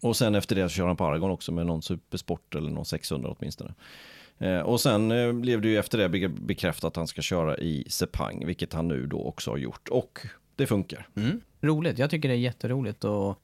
Och 0.00 0.16
sen 0.16 0.34
efter 0.34 0.56
det 0.56 0.68
så 0.68 0.74
kör 0.74 0.86
han 0.86 0.96
på 0.96 1.04
Aragon 1.04 1.30
också 1.30 1.52
med 1.52 1.66
någon 1.66 1.82
Supersport 1.82 2.54
eller 2.54 2.70
någon 2.70 2.84
600 2.84 3.34
åtminstone. 3.38 3.74
Eh, 4.38 4.58
och 4.60 4.80
sen 4.80 5.10
eh, 5.10 5.32
blev 5.32 5.60
det 5.60 5.68
ju 5.68 5.78
efter 5.78 5.98
det 5.98 6.08
be- 6.08 6.28
bekräftat 6.28 6.84
att 6.88 6.96
han 6.96 7.06
ska 7.06 7.22
köra 7.22 7.58
i 7.58 7.84
Sepang, 7.88 8.46
vilket 8.46 8.72
han 8.72 8.88
nu 8.88 9.06
då 9.06 9.24
också 9.24 9.50
har 9.50 9.58
gjort. 9.58 9.88
Och 9.88 10.18
det 10.56 10.66
funkar. 10.66 11.08
Mm. 11.16 11.40
Roligt, 11.60 11.98
jag 11.98 12.10
tycker 12.10 12.28
det 12.28 12.34
är 12.34 12.38
jätteroligt 12.38 13.04
och 13.04 13.38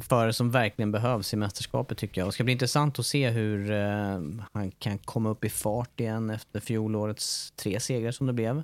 förare 0.00 0.32
som 0.32 0.50
verkligen 0.50 0.92
behövs 0.92 1.34
i 1.34 1.36
mästerskapet 1.36 1.98
tycker 1.98 2.20
jag. 2.20 2.26
Och 2.26 2.28
det 2.28 2.34
ska 2.34 2.44
bli 2.44 2.52
intressant 2.52 2.98
att 2.98 3.06
se 3.06 3.30
hur 3.30 3.70
eh, 3.70 4.20
han 4.52 4.70
kan 4.78 4.98
komma 4.98 5.30
upp 5.30 5.44
i 5.44 5.48
fart 5.48 6.00
igen 6.00 6.30
efter 6.30 6.60
fjolårets 6.60 7.52
tre 7.56 7.80
segrar 7.80 8.10
som 8.10 8.26
det 8.26 8.32
blev. 8.32 8.62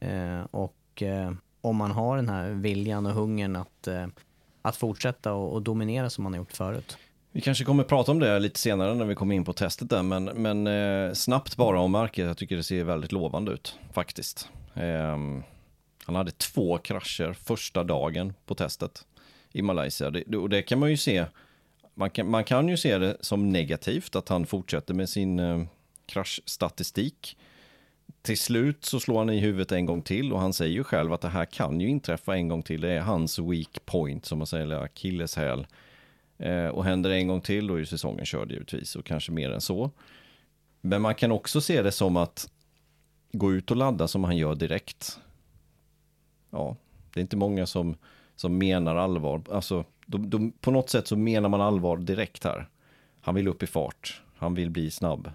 Eh, 0.00 0.42
och 0.50 1.02
eh, 1.02 1.32
om 1.60 1.76
man 1.76 1.90
har 1.90 2.16
den 2.16 2.28
här 2.28 2.50
viljan 2.50 3.06
och 3.06 3.12
hungern 3.12 3.56
att, 3.56 3.86
eh, 3.86 4.06
att 4.62 4.76
fortsätta 4.76 5.32
och, 5.32 5.52
och 5.52 5.62
dominera 5.62 6.10
som 6.10 6.24
man 6.24 6.32
har 6.32 6.38
gjort 6.38 6.52
förut. 6.52 6.96
Vi 7.32 7.40
kanske 7.40 7.64
kommer 7.64 7.84
prata 7.84 8.12
om 8.12 8.18
det 8.18 8.38
lite 8.38 8.60
senare 8.60 8.94
när 8.94 9.04
vi 9.04 9.14
kommer 9.14 9.34
in 9.34 9.44
på 9.44 9.52
testet 9.52 9.90
där, 9.90 10.02
men, 10.02 10.24
men 10.24 10.66
eh, 10.66 11.12
snabbt 11.12 11.56
bara 11.56 11.80
om 11.80 11.90
Marquez, 11.90 12.26
jag 12.26 12.36
tycker 12.36 12.56
det 12.56 12.62
ser 12.62 12.84
väldigt 12.84 13.12
lovande 13.12 13.52
ut 13.52 13.78
faktiskt. 13.92 14.48
Ehm, 14.74 15.42
han 16.04 16.14
hade 16.14 16.30
två 16.30 16.78
krascher 16.78 17.32
första 17.32 17.84
dagen 17.84 18.34
på 18.46 18.54
testet 18.54 19.04
i 19.52 19.62
Malaysia. 19.62 20.10
Det, 20.10 20.36
och 20.36 20.48
det 20.48 20.62
kan 20.62 20.78
man 20.78 20.90
ju 20.90 20.96
se, 20.96 21.24
man 21.94 22.10
kan, 22.10 22.30
man 22.30 22.44
kan 22.44 22.68
ju 22.68 22.76
se 22.76 22.98
det 22.98 23.16
som 23.20 23.52
negativt 23.52 24.16
att 24.16 24.28
han 24.28 24.46
fortsätter 24.46 24.94
med 24.94 25.08
sin 25.08 25.38
eh, 25.38 25.62
kraschstatistik. 26.06 27.38
Till 28.22 28.38
slut 28.38 28.84
så 28.84 29.00
slår 29.00 29.18
han 29.18 29.30
i 29.30 29.38
huvudet 29.38 29.72
en 29.72 29.86
gång 29.86 30.02
till 30.02 30.32
och 30.32 30.40
han 30.40 30.52
säger 30.52 30.72
ju 30.72 30.84
själv 30.84 31.12
att 31.12 31.20
det 31.20 31.28
här 31.28 31.44
kan 31.44 31.80
ju 31.80 31.88
inträffa 31.88 32.36
en 32.36 32.48
gång 32.48 32.62
till. 32.62 32.80
Det 32.80 32.90
är 32.90 33.00
hans 33.00 33.38
weak 33.38 33.84
point 33.84 34.26
som 34.26 34.38
man 34.38 34.46
säger, 34.46 34.64
eller 34.64 34.80
akilleshäl. 34.80 35.66
Eh, 36.38 36.66
och 36.66 36.84
händer 36.84 37.10
det 37.10 37.16
en 37.16 37.28
gång 37.28 37.40
till 37.40 37.66
då 37.66 37.74
är 37.74 37.78
ju 37.78 37.86
säsongen 37.86 38.24
körd 38.24 38.50
givetvis 38.50 38.96
och 38.96 39.04
kanske 39.04 39.32
mer 39.32 39.50
än 39.50 39.60
så. 39.60 39.90
Men 40.80 41.02
man 41.02 41.14
kan 41.14 41.32
också 41.32 41.60
se 41.60 41.82
det 41.82 41.92
som 41.92 42.16
att 42.16 42.50
gå 43.32 43.52
ut 43.52 43.70
och 43.70 43.76
ladda 43.76 44.08
som 44.08 44.24
han 44.24 44.36
gör 44.36 44.54
direkt. 44.54 45.18
Ja, 46.50 46.76
det 47.14 47.20
är 47.20 47.22
inte 47.22 47.36
många 47.36 47.66
som, 47.66 47.96
som 48.36 48.58
menar 48.58 48.96
allvar. 48.96 49.42
Alltså, 49.50 49.84
de, 50.06 50.30
de, 50.30 50.52
på 50.52 50.70
något 50.70 50.90
sätt 50.90 51.06
så 51.06 51.16
menar 51.16 51.48
man 51.48 51.60
allvar 51.60 51.96
direkt 51.96 52.44
här. 52.44 52.68
Han 53.20 53.34
vill 53.34 53.48
upp 53.48 53.62
i 53.62 53.66
fart, 53.66 54.22
han 54.36 54.54
vill 54.54 54.70
bli 54.70 54.90
snabb. 54.90 55.30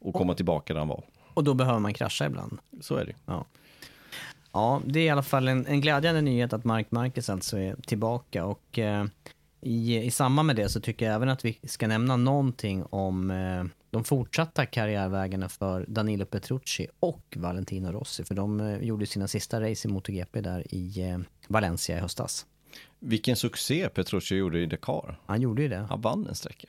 Och 0.00 0.14
komma 0.14 0.34
tillbaka 0.34 0.72
där 0.72 0.80
han 0.80 0.88
var. 0.88 1.04
Och 1.34 1.44
då 1.44 1.54
behöver 1.54 1.78
man 1.78 1.94
krascha 1.94 2.26
ibland. 2.26 2.58
Så 2.80 2.96
är 2.96 3.04
det. 3.04 3.14
Ja. 3.26 3.44
Ja, 4.52 4.82
det 4.84 5.00
är 5.00 5.04
i 5.04 5.10
alla 5.10 5.22
fall 5.22 5.48
en, 5.48 5.66
en 5.66 5.80
glädjande 5.80 6.20
nyhet 6.20 6.52
att 6.52 6.64
Mark 6.64 6.90
Marquez 6.90 7.30
alltså 7.30 7.58
är 7.58 7.76
tillbaka 7.86 8.44
och 8.44 8.78
eh, 8.78 9.04
i, 9.60 9.96
i 9.96 10.10
samband 10.10 10.46
med 10.46 10.56
det 10.56 10.68
så 10.68 10.80
tycker 10.80 11.06
jag 11.06 11.14
även 11.14 11.28
att 11.28 11.44
vi 11.44 11.58
ska 11.62 11.86
nämna 11.86 12.16
någonting 12.16 12.84
om 12.90 13.30
eh, 13.30 13.64
de 13.90 14.04
fortsatta 14.04 14.66
karriärvägarna 14.66 15.48
för 15.48 15.84
Danilo 15.88 16.24
Petrucci 16.24 16.86
och 17.00 17.36
Valentino 17.36 17.92
Rossi. 17.92 18.24
För 18.24 18.34
de 18.34 18.60
eh, 18.60 18.78
gjorde 18.78 19.06
sina 19.06 19.28
sista 19.28 19.60
race 19.60 19.88
i 19.88 19.90
MotoGP 19.90 20.40
där 20.40 20.74
i 20.74 21.10
eh, 21.10 21.18
Valencia 21.48 21.96
i 21.96 22.00
höstas. 22.00 22.46
Vilken 22.98 23.36
succé 23.36 23.88
Petrucci 23.88 24.34
gjorde 24.34 24.58
i 24.60 24.66
Dakar. 24.66 25.20
Han 25.26 25.40
gjorde 25.40 25.62
ju 25.62 25.68
det. 25.68 25.86
Han 25.90 26.00
vann 26.00 26.26
en 26.26 26.34
sträcka. 26.34 26.68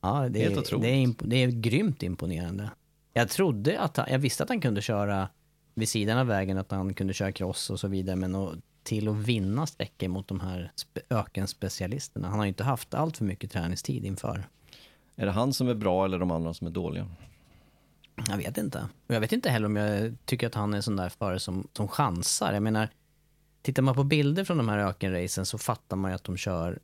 Ja, 0.00 0.28
det, 0.28 0.38
Helt 0.38 0.56
är, 0.56 0.60
otroligt. 0.60 0.82
det, 0.82 0.88
är, 0.90 1.06
imp- 1.06 1.22
det 1.24 1.36
är 1.36 1.48
grymt 1.48 2.02
imponerande. 2.02 2.70
Jag 3.12 3.28
trodde 3.28 3.80
att 3.80 3.96
han, 3.96 4.06
jag 4.10 4.18
visste 4.18 4.42
att 4.42 4.48
han 4.48 4.60
kunde 4.60 4.82
köra 4.82 5.28
vid 5.74 5.88
sidan 5.88 6.18
av 6.18 6.26
vägen, 6.26 6.58
att 6.58 6.70
han 6.70 6.94
kunde 6.94 7.12
köra 7.14 7.32
cross 7.32 7.70
och 7.70 7.80
så 7.80 7.88
vidare, 7.88 8.16
men 8.16 8.34
att, 8.34 8.54
till 8.82 9.08
att 9.08 9.16
vinna 9.16 9.66
sträckor 9.66 10.08
mot 10.08 10.28
de 10.28 10.40
här 10.40 10.72
spe, 10.74 11.00
ökenspecialisterna. 11.10 12.28
Han 12.28 12.38
har 12.38 12.46
ju 12.46 12.48
inte 12.48 12.64
haft 12.64 12.94
allt 12.94 13.16
för 13.16 13.24
mycket 13.24 13.50
träningstid 13.52 14.04
inför. 14.04 14.48
Är 15.16 15.26
det 15.26 15.32
han 15.32 15.52
som 15.52 15.68
är 15.68 15.74
bra 15.74 16.04
eller 16.04 16.18
de 16.18 16.30
andra 16.30 16.54
som 16.54 16.66
är 16.66 16.70
dåliga? 16.70 17.08
Jag 18.28 18.36
vet 18.36 18.58
inte. 18.58 18.88
Och 19.06 19.14
jag 19.14 19.20
vet 19.20 19.32
inte 19.32 19.50
heller 19.50 19.66
om 19.66 19.76
jag 19.76 20.16
tycker 20.24 20.46
att 20.46 20.54
han 20.54 20.72
är 20.72 20.76
en 20.76 20.82
sån 20.82 20.96
där 20.96 21.08
förare 21.08 21.40
som, 21.40 21.68
som 21.72 21.88
chansar. 21.88 22.52
Jag 22.52 22.62
menar, 22.62 22.88
tittar 23.62 23.82
man 23.82 23.94
på 23.94 24.04
bilder 24.04 24.44
från 24.44 24.56
de 24.56 24.68
här 24.68 24.78
ökenracen 24.78 25.46
så 25.46 25.58
fattar 25.58 25.96
man 25.96 26.10
ju 26.10 26.14
att 26.14 26.24
de 26.24 26.36
kör 26.36 26.78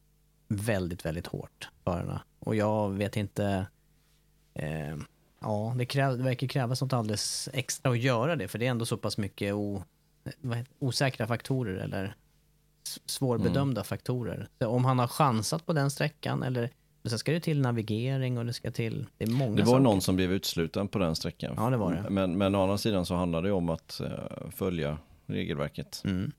väldigt, 0.49 1.06
väldigt 1.06 1.26
hårt, 1.26 1.68
förarna. 1.85 2.23
Och 2.38 2.56
jag 2.56 2.90
vet 2.90 3.16
inte... 3.16 3.66
Eh, 4.54 4.97
ja, 5.40 5.75
det, 5.78 5.87
kräv, 5.87 6.18
det 6.18 6.25
verkar 6.25 6.47
krävas 6.47 6.83
något 6.83 6.92
alldeles 6.92 7.49
extra 7.52 7.90
att 7.90 7.99
göra 7.99 8.37
det, 8.37 8.49
för 8.49 8.59
det 8.59 8.66
är 8.66 8.71
ändå 8.71 8.87
så 8.87 8.97
pass 8.97 9.18
mycket 9.18 9.54
o, 9.54 9.85
osäkra 10.78 11.26
faktorer 11.26 11.75
eller 11.75 12.16
svårbedömda 13.06 13.85
faktorer. 13.85 14.49
Så 14.59 14.68
om 14.68 14.85
han 14.85 14.99
har 14.99 15.09
chansat 15.09 15.66
på 15.66 15.73
den 15.73 15.90
sträckan 15.90 16.42
eller 16.42 16.71
men 17.02 17.11
sen 17.11 17.18
ska 17.18 17.33
det 17.33 17.40
till 17.40 17.61
navigering 17.61 18.38
och 18.38 18.47
det 18.47 18.52
ska 18.52 18.71
till... 18.71 19.06
Det 19.18 19.25
är 19.25 19.30
många 19.30 19.56
Det 19.56 19.62
var 19.62 19.66
saker. 19.73 19.83
någon 19.83 20.00
som 20.00 20.16
blev 20.16 20.33
utsluten 20.33 20.88
på 20.88 20.99
den 20.99 21.16
sträckan. 21.16 21.54
Ja, 21.56 21.71
det 21.71 21.76
var 21.76 21.92
det. 21.95 22.11
Men, 22.11 22.38
men 22.38 22.54
å 22.54 22.62
andra 22.62 22.78
sidan 22.78 23.06
så 23.06 23.14
handlar 23.14 23.42
det 23.42 23.52
om 23.52 23.68
att 23.68 24.00
eh, 24.00 24.11
följa 24.50 24.99
regelverket. 25.26 26.02
Mm. 26.04 26.33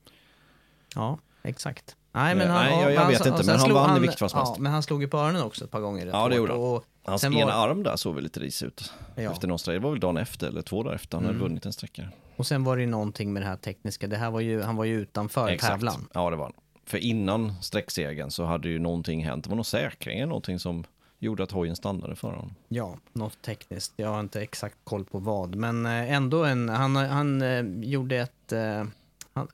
Ja, 0.98 1.18
exakt. 1.44 1.96
Nej, 2.12 2.36
men 2.36 2.48
Eh, 2.48 2.54
han, 2.54 2.66
nej, 2.66 2.74
ja, 2.74 2.82
jag- 2.82 2.92
jag 2.94 3.00
han- 3.02 3.12
vet 3.12 3.20
inte, 3.20 3.32
och 3.32 3.38
sen 3.46 3.46
men 3.46 3.60
han 3.60 3.74
vann 3.74 3.98
i 3.98 4.00
vilket 4.00 4.20
fall 4.20 4.30
som 4.30 4.40
ja, 4.40 4.46
helst. 4.46 4.60
Men 4.60 4.72
han 4.72 4.84
slog 4.84 5.02
ju 5.02 5.08
på 5.08 5.18
öronen 5.18 5.42
också 5.44 5.66
ett 5.66 5.72
par 5.72 5.80
gånger. 5.80 6.06
Ja, 6.06 6.28
det 6.30 6.36
gjorde 6.36 6.52
han. 6.54 6.62
Och 6.62 6.84
Hans 7.04 7.24
ena 7.24 7.46
var, 7.46 7.52
arm 7.70 7.84
där 7.84 7.96
såg 7.96 8.16
väl 8.16 8.24
lite 8.24 8.40
risig 8.40 8.68
ut. 8.68 8.94
Ja. 9.16 9.32
Efter 9.32 9.48
någon 9.48 9.60
sträcka. 9.60 9.74
Det 9.74 9.84
var 9.84 9.92
väl 9.92 10.00
dagen 10.00 10.18
efter 10.18 10.48
eller 10.48 10.62
två 10.62 10.84
dagar 10.84 10.96
efter 10.96 11.18
han 11.18 11.26
hade 11.26 11.38
vunnit 11.38 11.66
en 11.66 11.74
sträcka. 11.74 12.04
och 12.36 12.48
sen 12.48 12.64
var 12.64 12.76
det 12.76 12.82
ju 12.82 12.88
någonting 12.90 13.34
med 13.34 13.42
det 13.42 13.48
här 13.48 13.56
tekniska. 13.56 14.08
Det 14.08 14.18
här 14.18 14.32
var 14.32 14.40
ju, 14.40 14.62
han 14.62 14.76
var 14.76 14.86
ju 14.86 15.00
utanför 15.02 15.58
tävlan. 15.58 16.08
Ja, 16.14 16.30
det 16.30 16.36
var 16.36 16.44
han. 16.44 16.54
För 16.86 16.98
innan 16.98 17.54
sträcksegern 17.62 18.32
så 18.32 18.46
hade 18.46 18.70
ju 18.70 18.80
någonting 18.80 19.24
hänt. 19.26 19.44
Det 19.44 19.50
var 19.50 19.56
någon 19.56 19.66
säkring 19.66 20.18
eller 20.20 20.28
någonting 20.28 20.60
som 20.60 20.84
gjorde 21.20 21.44
att 21.44 21.52
hojen 21.52 21.76
stannade 21.76 22.16
för 22.16 22.28
honom. 22.28 22.56
Ja, 22.68 22.98
något 23.14 23.42
tekniskt. 23.42 23.94
Jag 23.96 24.10
har 24.10 24.20
inte 24.20 24.42
exakt 24.42 24.76
koll 24.84 25.06
på 25.06 25.20
vad. 25.20 25.56
Men 25.56 25.86
eh, 25.86 26.12
ändå 26.14 26.44
en, 26.46 26.70
han, 26.70 26.96
han 26.96 27.42
eh, 27.42 27.66
gjorde 27.90 28.18
ett, 28.18 28.32
han- 28.52 28.92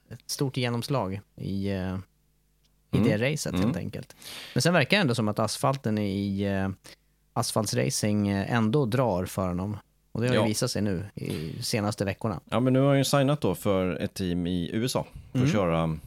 ett 0.09 0.29
stort 0.29 0.57
genomslag 0.57 1.21
i, 1.35 1.67
eh, 1.69 1.97
i 2.91 2.97
Mm. 2.97 3.07
det 3.07 3.31
racet 3.31 3.59
helt 3.59 3.77
enkelt. 3.77 4.15
Men 4.53 4.61
sen 4.61 4.73
verkar 4.73 4.97
det 4.97 5.01
ändå 5.01 5.15
som 5.15 5.27
att 5.27 5.39
asfalten 5.39 5.97
i 5.97 6.41
eh, 6.41 6.69
asfaltsracing 7.33 8.27
eh, 8.27 8.53
ändå 8.53 8.85
drar 8.85 9.25
för 9.25 9.47
honom. 9.47 9.77
Och 10.11 10.21
det 10.21 10.27
har 10.27 10.35
Ja. 10.35 10.41
ju 10.41 10.47
visat 10.47 10.71
sig 10.71 10.81
nu 10.81 11.05
i 11.15 11.61
senaste 11.63 12.05
veckorna. 12.05 12.39
Ja, 12.49 12.59
men 12.59 12.73
nu 12.73 12.79
har 12.79 12.87
han 12.87 12.97
ju 12.97 13.03
signat 13.05 13.41
då 13.41 13.55
för 13.55 13.95
ett 13.95 14.13
team 14.13 14.47
i 14.47 14.69
USA 14.73 15.05
för 15.31 15.37
Mm. 15.39 15.47
att 15.47 15.53
köra 15.53 15.97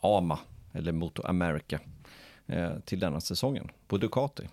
AMA, 0.00 0.38
eller 0.72 0.92
Moto 0.92 1.22
America, 1.26 1.80
till 2.84 2.98
denna 3.00 3.20
säsongen 3.20 3.70
på 3.88 3.96
Ducati. 3.98 4.48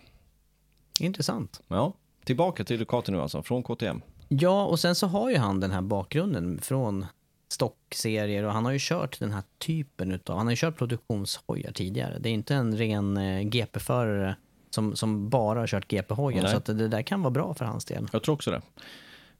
Intressant. 0.99 1.61
Ja, 1.67 1.93
tillbaka 2.23 2.63
till 2.63 2.79
Ducati 2.79 3.11
nu 3.11 3.21
alltså, 3.21 3.43
från 3.43 3.63
KTM. 3.63 4.01
Ja, 4.27 4.65
och 4.65 4.79
sen 4.79 4.95
så 4.95 5.07
har 5.07 5.29
ju 5.29 5.37
han 5.37 5.59
den 5.59 5.71
här 5.71 5.81
bakgrunden 5.81 6.59
från 6.61 7.05
stockserier 7.51 8.43
och 8.43 8.53
han 8.53 8.65
har 8.65 8.71
ju 8.71 8.77
kört 8.81 9.19
den 9.19 9.31
här 9.31 9.43
typen 9.57 10.11
utav, 10.11 10.37
han 10.37 10.45
har 10.47 10.51
ju 10.51 10.55
kört 10.57 10.77
produktionshojar 10.77 11.71
tidigare. 11.71 12.17
Det 12.19 12.29
är 12.29 12.33
inte 12.33 12.55
en 12.55 12.77
ren 12.77 13.17
eh, 13.17 13.41
GP-förare 13.41 14.35
som, 14.69 14.95
som 14.95 15.29
bara 15.29 15.59
har 15.59 15.67
kört 15.67 15.87
GP-hojar, 15.87 16.47
så 16.47 16.57
att 16.57 16.65
det 16.65 16.87
där 16.87 17.01
kan 17.01 17.21
vara 17.21 17.31
bra 17.31 17.53
för 17.53 17.65
hans 17.65 17.85
del. 17.85 18.07
Jag 18.13 18.23
tror 18.23 18.35
också 18.35 18.51
det. 18.51 18.61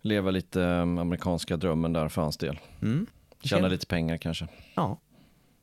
Leva 0.02 0.32
lite 0.32 0.64
eh, 0.64 0.82
amerikanska 0.82 1.58
drömmen 1.58 1.94
där 1.94 2.10
för 2.10 2.22
hans 2.22 2.38
del. 2.38 2.60
Mm. 2.82 3.06
Tjäna 3.44 3.68
lite 3.68 3.86
pengar 3.86 4.18
kanske. 4.18 4.48
Ja. 4.76 4.98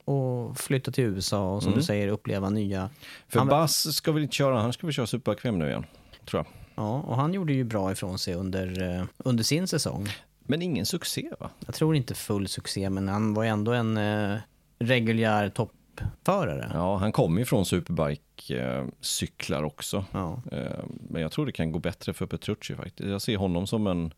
Och 0.04 0.58
flytta 0.58 0.90
till 0.90 1.04
USA 1.04 1.54
och 1.54 1.62
som 1.62 1.68
Mm. 1.72 1.78
du 1.80 1.84
säger 1.86 2.08
uppleva 2.08 2.50
nya... 2.50 2.90
För 3.28 3.38
Han- 3.38 3.48
Bass 3.48 3.96
ska 3.96 4.12
väl 4.12 4.22
inte 4.22 4.34
köra, 4.36 4.60
han 4.60 4.72
ska 4.72 4.86
väl 4.86 4.94
köra 4.94 5.06
superbekväm 5.06 5.58
nu 5.58 5.68
igen, 5.68 5.84
tror 6.30 6.38
jag. 6.44 6.46
Ja, 6.84 7.00
och 7.00 7.16
han 7.16 7.34
gjorde 7.34 7.52
ju 7.52 7.64
bra 7.64 7.92
ifrån 7.92 8.18
sig 8.18 8.34
under, 8.34 8.96
eh, 8.98 9.04
under 9.16 9.44
sin 9.44 9.68
säsong. 9.68 10.06
Men 10.50 10.62
ingen 10.62 10.86
succé 10.86 11.30
va? 11.40 11.50
Jag 11.66 11.74
tror 11.74 11.96
inte 11.96 12.14
full 12.14 12.48
succé, 12.48 12.90
men 12.90 13.08
han 13.08 13.34
var 13.34 13.42
ju 13.42 13.48
ändå 13.48 13.72
en 13.72 13.96
eh, 13.96 14.36
reguljär 14.78 15.48
toppförare. 15.48 16.70
Ja, 16.74 16.96
han 16.96 17.12
kommer 17.12 17.38
ju 17.38 17.44
från 17.44 17.64
superbike-cyklar 17.66 19.62
också. 19.62 20.04
Ja. 20.12 20.42
Eh, 20.52 20.84
Men 21.10 21.22
jag 21.22 21.32
tror 21.32 21.46
det 21.46 21.52
kan 21.52 21.72
gå 21.72 21.78
bättre 21.78 22.12
för 22.12 22.26
Petrucci 22.26 22.74
faktiskt. 22.74 23.08
Jag 23.08 23.22
ser 23.22 23.36
honom 23.36 23.66
som 23.66 23.86
en 23.86 24.14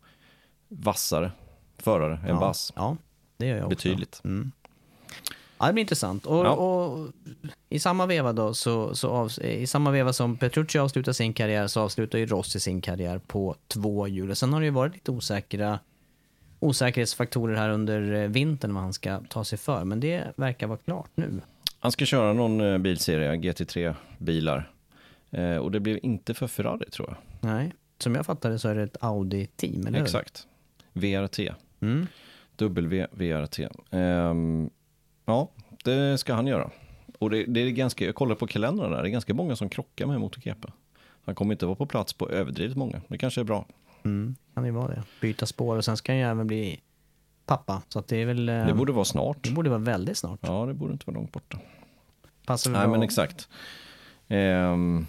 vassare 0.67 1.31
förare 1.77 2.13
än 2.13 2.27
ja. 2.27 2.39
Bass. 2.39 2.73
Ja, 2.75 2.97
det 3.37 3.45
gör 3.45 3.55
jag 3.57 3.65
också. 3.65 3.75
Betydligt. 3.75 4.21
Mm. 4.23 4.51
Ja, 5.59 5.67
det 5.67 5.73
blir 5.73 5.81
intressant. 5.81 6.25
Och, 6.25 6.45
Ja. 6.45 6.51
och 6.51 7.07
i 7.69 7.79
samma 7.79 8.05
veva 8.05 8.33
då, 8.33 8.53
så, 8.53 8.95
så 8.95 9.09
av, 9.09 9.31
i 9.41 9.67
samma 9.67 9.91
veva 9.91 10.13
som 10.13 10.37
Petrucci 10.37 10.79
avslutar 10.79 11.13
sin 11.13 11.33
karriär 11.33 11.67
så 11.67 11.81
avslutar 11.81 12.19
ju 12.19 12.25
Rossi 12.25 12.59
sin 12.59 12.81
karriär 12.81 13.17
på 13.27 13.55
två 13.67 14.07
hjul. 14.07 14.35
Sen 14.35 14.53
har 14.53 14.59
det 14.59 14.65
ju 14.65 14.71
varit 14.71 14.93
lite 14.93 15.11
osäkra 15.11 15.79
osäkerhetsfaktorer 16.61 17.55
här 17.55 17.69
under 17.69 18.13
eh, 18.13 18.27
vintern 18.29 18.73
vad 18.73 18.83
han 18.83 18.93
ska 18.93 19.19
ta 19.29 19.43
sig 19.43 19.57
för. 19.57 19.83
Men 19.85 19.99
det 19.99 20.23
verkar 20.35 20.67
vara 20.67 20.77
klart 20.77 21.09
nu. 21.15 21.41
Han 21.79 21.91
ska 21.91 22.05
köra 22.05 22.33
någon 22.33 22.61
eh, 22.61 22.77
bilserie, 22.77 23.35
GT3-bilar. 23.35 24.71
Eh, 25.31 25.55
Och 25.55 25.71
det 25.71 25.79
blev 25.79 25.99
inte 26.03 26.33
för 26.33 26.47
Ferrari 26.47 26.89
tror 26.89 27.09
jag. 27.09 27.17
Nej, 27.51 27.73
som 27.97 28.15
jag 28.15 28.25
fattar 28.25 28.49
det 28.49 28.59
så 28.59 28.69
är 28.69 28.75
det 28.75 28.83
ett 28.83 28.97
Audi-team, 29.01 29.87
eller? 29.87 30.01
Exakt. 30.01 30.47
VRT. 30.93 31.39
Mm. 31.81 32.07
WVRT. 32.57 33.59
Ehm, 33.91 34.69
ja, 35.25 35.49
det 35.83 36.17
ska 36.17 36.33
han 36.33 36.47
göra. 36.47 36.69
Och 37.19 37.29
det, 37.29 37.43
det 37.45 37.59
är 37.59 37.69
ganska, 37.69 38.05
jag 38.05 38.15
kollar 38.15 38.35
på 38.35 38.47
kalendern 38.47 38.91
där, 38.91 39.01
det 39.03 39.07
är 39.09 39.11
ganska 39.11 39.33
många 39.33 39.55
som 39.55 39.69
krockar 39.69 40.05
med 40.05 40.19
MotoGP. 40.19 40.67
Han 41.25 41.35
kommer 41.35 41.53
inte 41.53 41.65
vara 41.65 41.75
på 41.75 41.85
plats 41.85 42.13
på 42.13 42.29
överdrivet 42.29 42.77
många. 42.77 43.01
Det 43.07 43.17
kanske 43.17 43.41
är 43.41 43.45
bra. 43.45 43.65
Mm. 44.03 44.35
Kan 44.53 44.65
ju 44.65 44.71
vara 44.71 44.87
det. 44.87 45.03
Byta 45.21 45.45
spår 45.45 45.77
och 45.77 45.85
sen 45.85 45.97
ska 45.97 46.11
han 46.11 46.19
ju 46.19 46.25
även 46.25 46.47
bli 46.47 46.79
pappa. 47.45 47.81
Så 47.89 47.99
att 47.99 48.07
det 48.07 48.17
är 48.17 48.25
väl... 48.25 48.49
eh, 48.49 48.65
Det 48.65 48.73
borde 48.73 48.91
vara 48.91 49.05
snart. 49.05 49.37
det 49.41 49.51
borde 49.51 49.69
vara 49.69 49.79
väldigt 49.79 50.17
snart. 50.17 50.39
Ja, 50.41 50.65
det 50.65 50.73
borde 50.73 50.93
inte 50.93 51.03
vara 51.07 51.15
långt 51.17 51.31
borta. 51.31 51.57
Passar 52.45 52.71
Nej, 52.71 52.81
bra. 52.81 52.91
men 52.91 53.03
exakt. 53.03 53.49
Ehm, 54.27 55.05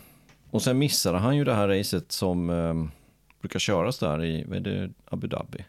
och 0.50 0.62
sen 0.62 0.78
missade 0.78 1.18
han 1.18 1.36
ju 1.36 1.44
det 1.44 1.54
här 1.54 1.68
racet 1.68 2.12
som 2.12 2.50
ehm, 2.50 2.90
brukar 3.40 3.58
köras 3.58 3.98
där 3.98 4.24
i, 4.24 4.44
vad 4.48 4.56
är 4.56 4.60
det, 4.60 4.90
Abu 5.10 5.26
Dhabi. 5.26 5.64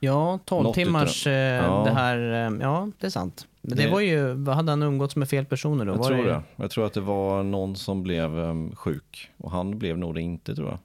Ja, 0.00 0.38
12 0.44 0.64
Något 0.64 0.74
timmars 0.74 1.26
eh, 1.26 1.32
Ja. 1.32 1.82
det 1.84 1.90
här, 1.90 2.18
eh, 2.46 2.58
ja 2.60 2.88
det 3.00 3.06
är 3.06 3.10
sant. 3.10 3.46
Men 3.60 3.76
det, 3.76 3.82
Det- 3.84 3.90
var 3.90 4.00
ju, 4.00 4.46
hade 4.48 4.72
han 4.72 4.82
umgåtts 4.82 5.16
med 5.16 5.28
fel 5.28 5.44
personer 5.44 5.84
då? 5.84 5.92
Jag 5.92 5.98
var 5.98 6.06
tror 6.08 6.16
det? 6.24 6.30
det. 6.32 6.42
Jag 6.56 6.70
tror 6.70 6.86
att 6.86 6.92
det 6.92 7.00
var 7.00 7.42
någon 7.42 7.76
som 7.76 8.02
blev 8.02 8.38
ehm, 8.38 8.76
sjuk. 8.76 9.30
Och 9.36 9.50
han 9.50 9.78
blev 9.78 9.98
nog 9.98 10.14
det 10.14 10.20
inte 10.22 10.54
tror 10.54 10.68
jag. 10.68 10.78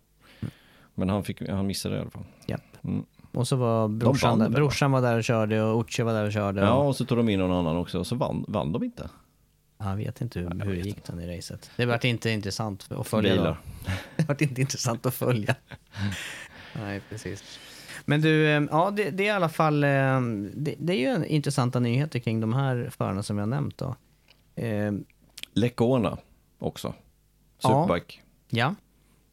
Men 0.95 1.09
han, 1.09 1.23
fick, 1.23 1.49
han 1.49 1.67
missade 1.67 1.95
det 1.95 1.99
i 1.99 2.01
alla 2.01 2.11
fall. 2.11 2.23
Japp. 2.45 2.61
Mm. 2.83 3.05
Och 3.33 3.47
så 3.47 3.55
var 3.55 3.87
brorsan, 3.87 4.39
där, 4.39 4.49
brorsan 4.49 4.91
var 4.91 5.01
där 5.01 5.17
och 5.17 5.23
körde 5.23 5.61
och 5.61 5.81
Uche 5.85 6.03
var 6.03 6.13
där 6.13 6.25
och 6.25 6.31
körde. 6.33 6.61
Ja, 6.61 6.73
Och, 6.73 6.87
och 6.87 6.95
så 6.95 7.05
tog 7.05 7.17
de 7.17 7.29
in 7.29 7.39
någon 7.39 7.51
annan 7.51 7.77
också 7.77 7.99
och 7.99 8.07
så 8.07 8.15
vann, 8.15 8.45
vann 8.47 8.71
de 8.71 8.83
inte. 8.83 9.09
jag 9.77 9.95
vet 9.95 10.21
inte 10.21 10.39
hur, 10.39 10.49
hur 10.63 10.75
det 10.75 10.81
gick 10.81 11.03
den 11.05 11.19
i 11.19 11.37
racet. 11.37 11.71
Det 11.77 11.85
vart 11.85 12.03
inte 12.03 12.29
intressant 12.29 12.91
att 12.91 13.07
följa 13.07 13.33
Bilar. 13.33 13.57
Det 14.15 14.27
vart 14.27 14.41
inte 14.41 14.61
intressant 14.61 15.05
att 15.05 15.13
följa. 15.13 15.55
Nej, 16.75 17.01
precis. 17.09 17.59
Men 18.05 18.21
du, 18.21 18.49
eh, 18.49 18.63
ja 18.71 18.91
det, 18.91 19.09
det 19.09 19.23
är 19.23 19.27
i 19.27 19.29
alla 19.29 19.49
fall, 19.49 19.83
eh, 19.83 19.89
det, 20.53 20.75
det 20.79 20.93
är 20.93 21.17
ju 21.19 21.25
intressanta 21.25 21.79
nyheter 21.79 22.19
kring 22.19 22.39
de 22.39 22.53
här 22.53 22.89
förarna 22.97 23.23
som 23.23 23.37
jag 23.37 23.49
nämnt 23.49 23.77
då. 23.77 23.95
Eh, 24.55 24.91
Lecona 25.53 26.17
också. 26.59 26.93
Ja. 27.61 27.85
Superbike. 27.87 28.13
ja, 28.49 28.75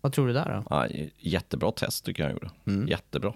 vad 0.02 0.12
tror 0.12 0.26
du 0.26 0.32
där 0.32 0.62
då? 0.68 0.76
Ja, 0.76 0.86
jättebra 1.18 1.72
test 1.72 2.04
tycker 2.04 2.22
jag 2.22 2.30
han 2.30 2.36
gjorde. 2.36 2.50
Mm. 2.66 2.88
Jättebra. 2.88 3.34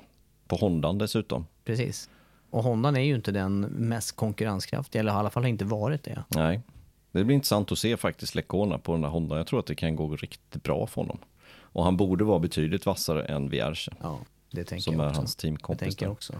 På 0.49 0.57
Hondan 0.57 0.99
dessutom. 0.99 1.47
Precis. 1.65 2.11
Och 2.51 2.63
Hondan 2.63 2.97
är 2.97 3.01
ju 3.01 3.15
inte 3.15 3.33
den 3.33 3.61
mest 3.61 4.17
konkurrenskraftiga, 4.17 5.01
eller 5.01 5.13
har 5.13 5.19
i 5.19 5.21
alla 5.21 5.31
fall 5.31 5.47
inte 5.47 5.65
varit 5.65 6.03
det. 6.03 6.25
Nej. 6.29 6.61
Det 7.13 7.25
blir 7.25 7.35
intressant 7.35 7.73
att 7.73 7.79
se 7.79 7.97
faktiskt 7.97 8.35
Lecona 8.35 8.79
på 8.79 8.93
den 8.93 9.01
där 9.01 9.09
Hondan. 9.09 9.39
Jag 9.39 9.47
tror 9.47 9.61
att 9.61 9.67
det 9.67 9.75
kan 9.75 9.97
gå 9.97 10.17
riktigt 10.17 10.63
bra 10.63 10.87
för 10.87 11.01
honom. 11.03 11.19
Och 11.59 11.85
han 11.85 11.97
borde 11.97 12.25
vara 12.25 12.39
betydligt 12.39 12.87
vassare 12.87 13.25
än 13.25 13.49
Vierge. 13.49 13.93
Ja, 14.03 14.19
det 14.51 14.65
tänker 14.65 14.83
Som 14.83 14.95
jag 14.95 15.05
är 15.05 15.09
också. 15.09 15.21
hans 15.21 15.37
det 15.37 15.43
teamkompis. 15.43 15.81
tänker 15.81 16.07
jag 16.07 16.13
också. 16.13 16.35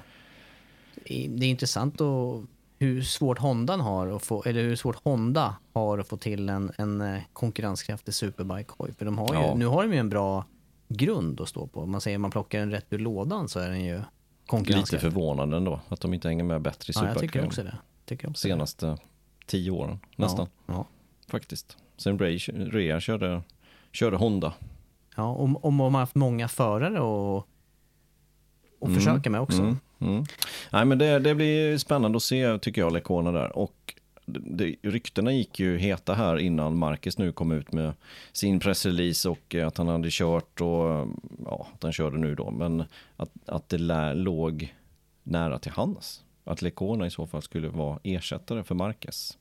Det 1.05 1.45
är 1.47 1.51
intressant 1.51 2.01
att 2.01 2.45
hur 2.79 3.03
svårt 3.03 3.39
Honda 3.39 3.77
har 3.77 4.07
att 4.09 4.25
få, 4.25 4.43
eller 4.43 4.63
hur 4.63 4.77
svårt 4.77 4.97
Honda 5.05 5.57
har 5.73 5.99
att 5.99 6.09
få 6.09 6.17
till 6.17 6.49
en, 6.49 6.73
en 6.79 7.01
eh, 7.01 7.23
konkurrenskraftig 7.33 8.15
superbike-hoj. 8.15 8.95
För 8.99 9.05
de 9.05 9.19
har 9.19 9.35
ju, 9.35 9.41
Ja. 9.41 9.55
nu 9.55 9.67
har 9.67 9.83
de 9.83 9.93
ju 9.93 9.99
en 9.99 10.09
bra 10.09 10.45
grund 10.89 11.41
att 11.41 11.49
stå 11.49 11.67
på. 11.67 11.87
Man 11.87 12.01
säger 12.01 12.19
man 12.19 12.31
plockar 12.31 12.59
den 12.59 12.71
rätt 12.71 12.87
ur 12.91 12.99
lådan 12.99 13.49
så 13.49 13.61
är 13.61 13.69
den 13.69 13.85
ju 13.85 14.01
konkurrenskraftig. 14.47 14.97
Lite 15.07 15.11
förvånande 15.15 15.57
ändå 15.57 15.81
att 15.89 16.01
de 16.01 16.15
inte 16.15 16.29
hänger 16.29 16.45
med 16.45 16.61
bättre 16.63 16.91
i 16.91 16.93
Ja, 16.95 17.07
jag 17.07 17.19
tycker 17.19 17.27
Superbike 17.29 17.47
också 17.47 17.63
det. 17.63 17.79
Tycker 18.05 18.31
också 18.31 18.49
det. 18.49 18.53
senaste 18.55 18.99
tio 19.47 19.71
åren 19.71 19.99
nästan 20.17 20.47
Ja, 20.67 20.75
ja. 20.75 20.87
faktiskt. 21.29 21.77
Sen 21.97 22.19
Ray, 22.19 22.39
Rea 22.49 23.01
körde, 23.01 23.43
körde 23.93 24.17
Honda. 24.17 24.55
ja 25.17 25.23
om, 25.25 25.57
om 25.57 25.75
man 25.75 25.95
har 25.95 26.01
haft 26.01 26.15
många 26.15 26.49
förare 26.49 27.01
och, 27.01 27.49
och 28.79 28.91
försöka 28.95 29.31
med 29.31 29.41
också. 29.41 29.59
Mm, 29.63 29.79
mm. 29.99 30.25
Nej 30.73 30.85
men 30.85 30.99
det, 30.99 31.19
det 31.19 31.35
blir 31.35 31.79
spännande 31.79 32.17
att 32.17 32.23
se 32.23 32.59
tycker 32.59 32.81
jag 32.81 32.93
Lekona 32.93 33.33
där. 33.33 33.57
Och 33.57 33.95
det, 34.27 34.77
ryktena 34.83 35.33
gick 35.33 35.61
ju 35.61 35.79
heta 35.79 36.15
här 36.15 36.39
innan 36.39 36.79
Marcus 36.79 37.19
nu 37.19 37.33
kom 37.33 37.53
ut 37.53 37.73
med 37.73 37.93
sin 38.33 38.61
pressrelease 38.61 39.29
och 39.29 39.55
eh, 39.55 39.67
att 39.67 39.79
han 39.79 39.89
hade 39.89 40.09
kört 40.11 40.61
och 40.61 41.09
ja, 41.45 41.67
att 41.75 41.83
han 41.83 41.93
körde 41.93 42.19
nu 42.19 42.35
då. 42.35 42.51
Men 42.51 42.85
att, 43.17 43.31
att 43.47 43.69
det 43.69 43.79
lär, 43.79 44.15
låg 44.15 44.75
nära 45.23 45.59
till 45.59 45.73
hands. 45.73 46.25
Att 46.45 46.63
Lekona 46.63 47.07
i 47.07 47.11
så 47.11 47.27
fall 47.27 47.43
skulle 47.43 47.69
vara 47.69 47.99
ersättare 48.03 48.65
för 48.65 48.75
Marcus. 48.75 49.39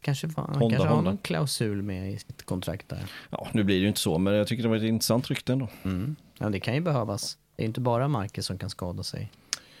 Kanske, 0.00 0.28
fan, 0.28 0.44
han 0.48 0.60
Honda, 0.60 0.76
kanske 0.76 0.88
har 0.88 0.96
Honda. 0.96 1.10
någon 1.10 1.18
klausul 1.18 1.82
med 1.82 2.12
i 2.12 2.18
sitt 2.18 2.42
kontrakt 2.42 2.88
där. 2.88 3.04
Ja, 3.30 3.48
nu 3.52 3.64
blir 3.64 3.76
det 3.76 3.80
ju 3.82 3.88
inte 3.88 4.00
så, 4.00 4.18
men 4.18 4.34
jag 4.34 4.46
tycker 4.46 4.62
det 4.62 4.68
var 4.68 4.76
ett 4.76 4.82
intressant 4.82 5.30
rykte 5.30 5.52
ändå. 5.52 5.68
Mm. 5.82 6.16
Ja, 6.38 6.48
det 6.48 6.60
kan 6.60 6.74
ju 6.74 6.80
behövas. 6.80 7.38
Det 7.56 7.62
är 7.62 7.66
inte 7.66 7.80
bara 7.80 8.08
Marcus 8.08 8.46
som 8.46 8.58
kan 8.58 8.70
skada 8.70 9.02
sig 9.02 9.30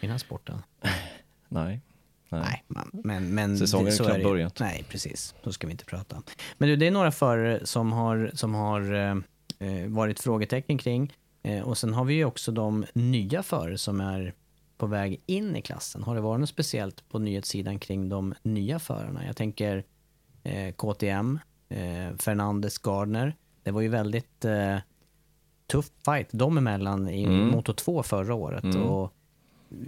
den 0.00 0.10
här 0.10 0.18
sporten. 0.18 0.62
Nej. 1.48 1.80
Nej. 2.28 2.64
Nej, 2.68 2.88
men, 3.04 3.34
men, 3.34 3.58
Säsongen 3.58 3.86
det- 3.86 3.92
så 3.92 4.04
är 4.04 4.08
knappt 4.08 4.22
börjat. 4.24 4.60
Nej, 4.60 4.84
precis. 4.88 5.34
Då 5.42 5.52
ska 5.52 5.66
vi 5.66 5.70
inte 5.70 5.84
prata. 5.84 6.22
Men 6.58 6.68
du, 6.68 6.76
det 6.76 6.86
är 6.86 6.90
några 6.90 7.12
förare 7.12 7.66
som 7.66 7.92
har, 7.92 8.30
som 8.34 8.54
har 8.54 8.94
eh, 8.94 9.16
eh, 9.68 9.88
varit 9.88 10.20
frågetecken 10.20 10.78
kring. 10.78 11.12
Eh, 11.42 11.60
och 11.62 11.78
sen 11.78 11.92
har 11.94 12.04
vi 12.04 12.14
ju 12.14 12.24
också 12.24 12.52
de 12.52 12.84
nya 12.92 13.42
förare 13.42 13.78
som 13.78 14.00
är 14.00 14.34
på 14.78 14.86
väg 14.86 15.20
in 15.26 15.56
i 15.56 15.62
klassen. 15.62 16.02
Har 16.02 16.14
det 16.14 16.20
varit 16.20 16.40
något 16.40 16.48
speciellt 16.48 17.08
på 17.08 17.18
nyhetssidan 17.18 17.78
kring 17.78 18.08
de 18.08 18.34
nya 18.42 18.78
förarna? 18.78 19.26
Jag 19.26 19.36
tänker 19.36 19.84
eh, 20.42 20.74
KTM, 20.74 21.38
eh, 21.68 22.16
Fernandes 22.18 22.78
Gardner. 22.78 23.36
Det 23.62 23.70
var 23.70 23.80
ju 23.80 23.88
väldigt 23.88 24.44
eh, 24.44 24.76
tuff 25.66 25.86
fight 26.04 26.28
dem 26.32 26.58
emellan 26.58 27.08
i 27.08 27.24
Mm. 27.24 27.48
Moto 27.48 27.72
2 27.72 28.02
förra 28.02 28.34
året. 28.34 28.64
Och 28.76 29.12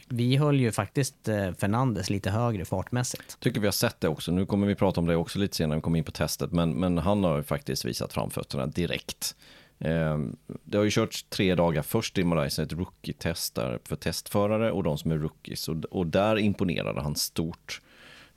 vi 0.09 0.37
höll 0.37 0.61
ju 0.61 0.73
faktiskt 0.73 1.29
eh, 1.29 1.53
Fernandes 1.53 2.11
lite 2.11 2.31
högre 2.31 2.65
fartmässigt. 2.65 3.41
Tycker 3.41 3.61
vi 3.61 3.67
har 3.67 3.73
sett 3.73 4.01
det 4.01 4.09
också. 4.09 4.33
Nu 4.33 4.47
kommer 4.47 4.67
vi 4.67 4.75
prata 4.75 5.01
om 5.01 5.07
det 5.07 5.17
också 5.17 5.39
lite 5.39 5.57
senare 5.57 5.69
när 5.69 5.77
vi 5.77 5.83
kommer 5.83 5.99
in 5.99 6.05
på 6.05 6.13
testet. 6.13 6.53
Men, 6.53 6.71
men 6.71 6.99
han 6.99 7.25
har 7.25 7.37
ju 7.37 7.43
faktiskt 7.43 7.85
visat 7.85 8.13
framfötterna 8.13 8.67
direkt. 8.67 9.37
Eh, 9.79 10.19
det 10.65 10.77
har 10.77 10.85
ju 10.85 10.91
körts 10.91 11.23
tre 11.23 11.55
dagar 11.55 11.83
först 11.83 12.19
i 12.19 12.25
Malaysia, 12.25 12.65
ett 12.65 12.73
rookie-test 12.73 13.55
där 13.55 13.79
för 13.85 13.97
testförare 13.97 14.73
och 14.73 14.83
de 14.83 14.99
som 14.99 15.11
är 15.11 15.19
rookies. 15.19 15.69
Och, 15.69 15.85
och 15.85 16.07
där 16.07 16.39
imponerade 16.39 17.01
han 17.01 17.17
stort. 17.17 17.81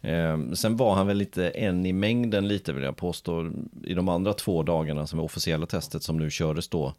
Eh, 0.02 0.52
sen 0.54 0.78
var 0.78 0.96
han 0.96 1.08
väl 1.08 1.18
lite 1.18 1.50
en 1.50 1.86
i 1.86 1.94
mängden 1.94 2.48
lite 2.48 2.74
vill 2.74 2.84
jag 2.84 2.98
påstå. 2.98 3.52
I 3.84 3.94
de 3.94 4.10
andra 4.10 4.34
två 4.34 4.64
dagarna 4.64 5.08
som 5.08 5.20
är 5.20 5.24
officiella 5.24 5.66
testet 5.66 6.04
som 6.04 6.18
nu 6.18 6.32
kördes 6.32 6.68
då 6.68 6.94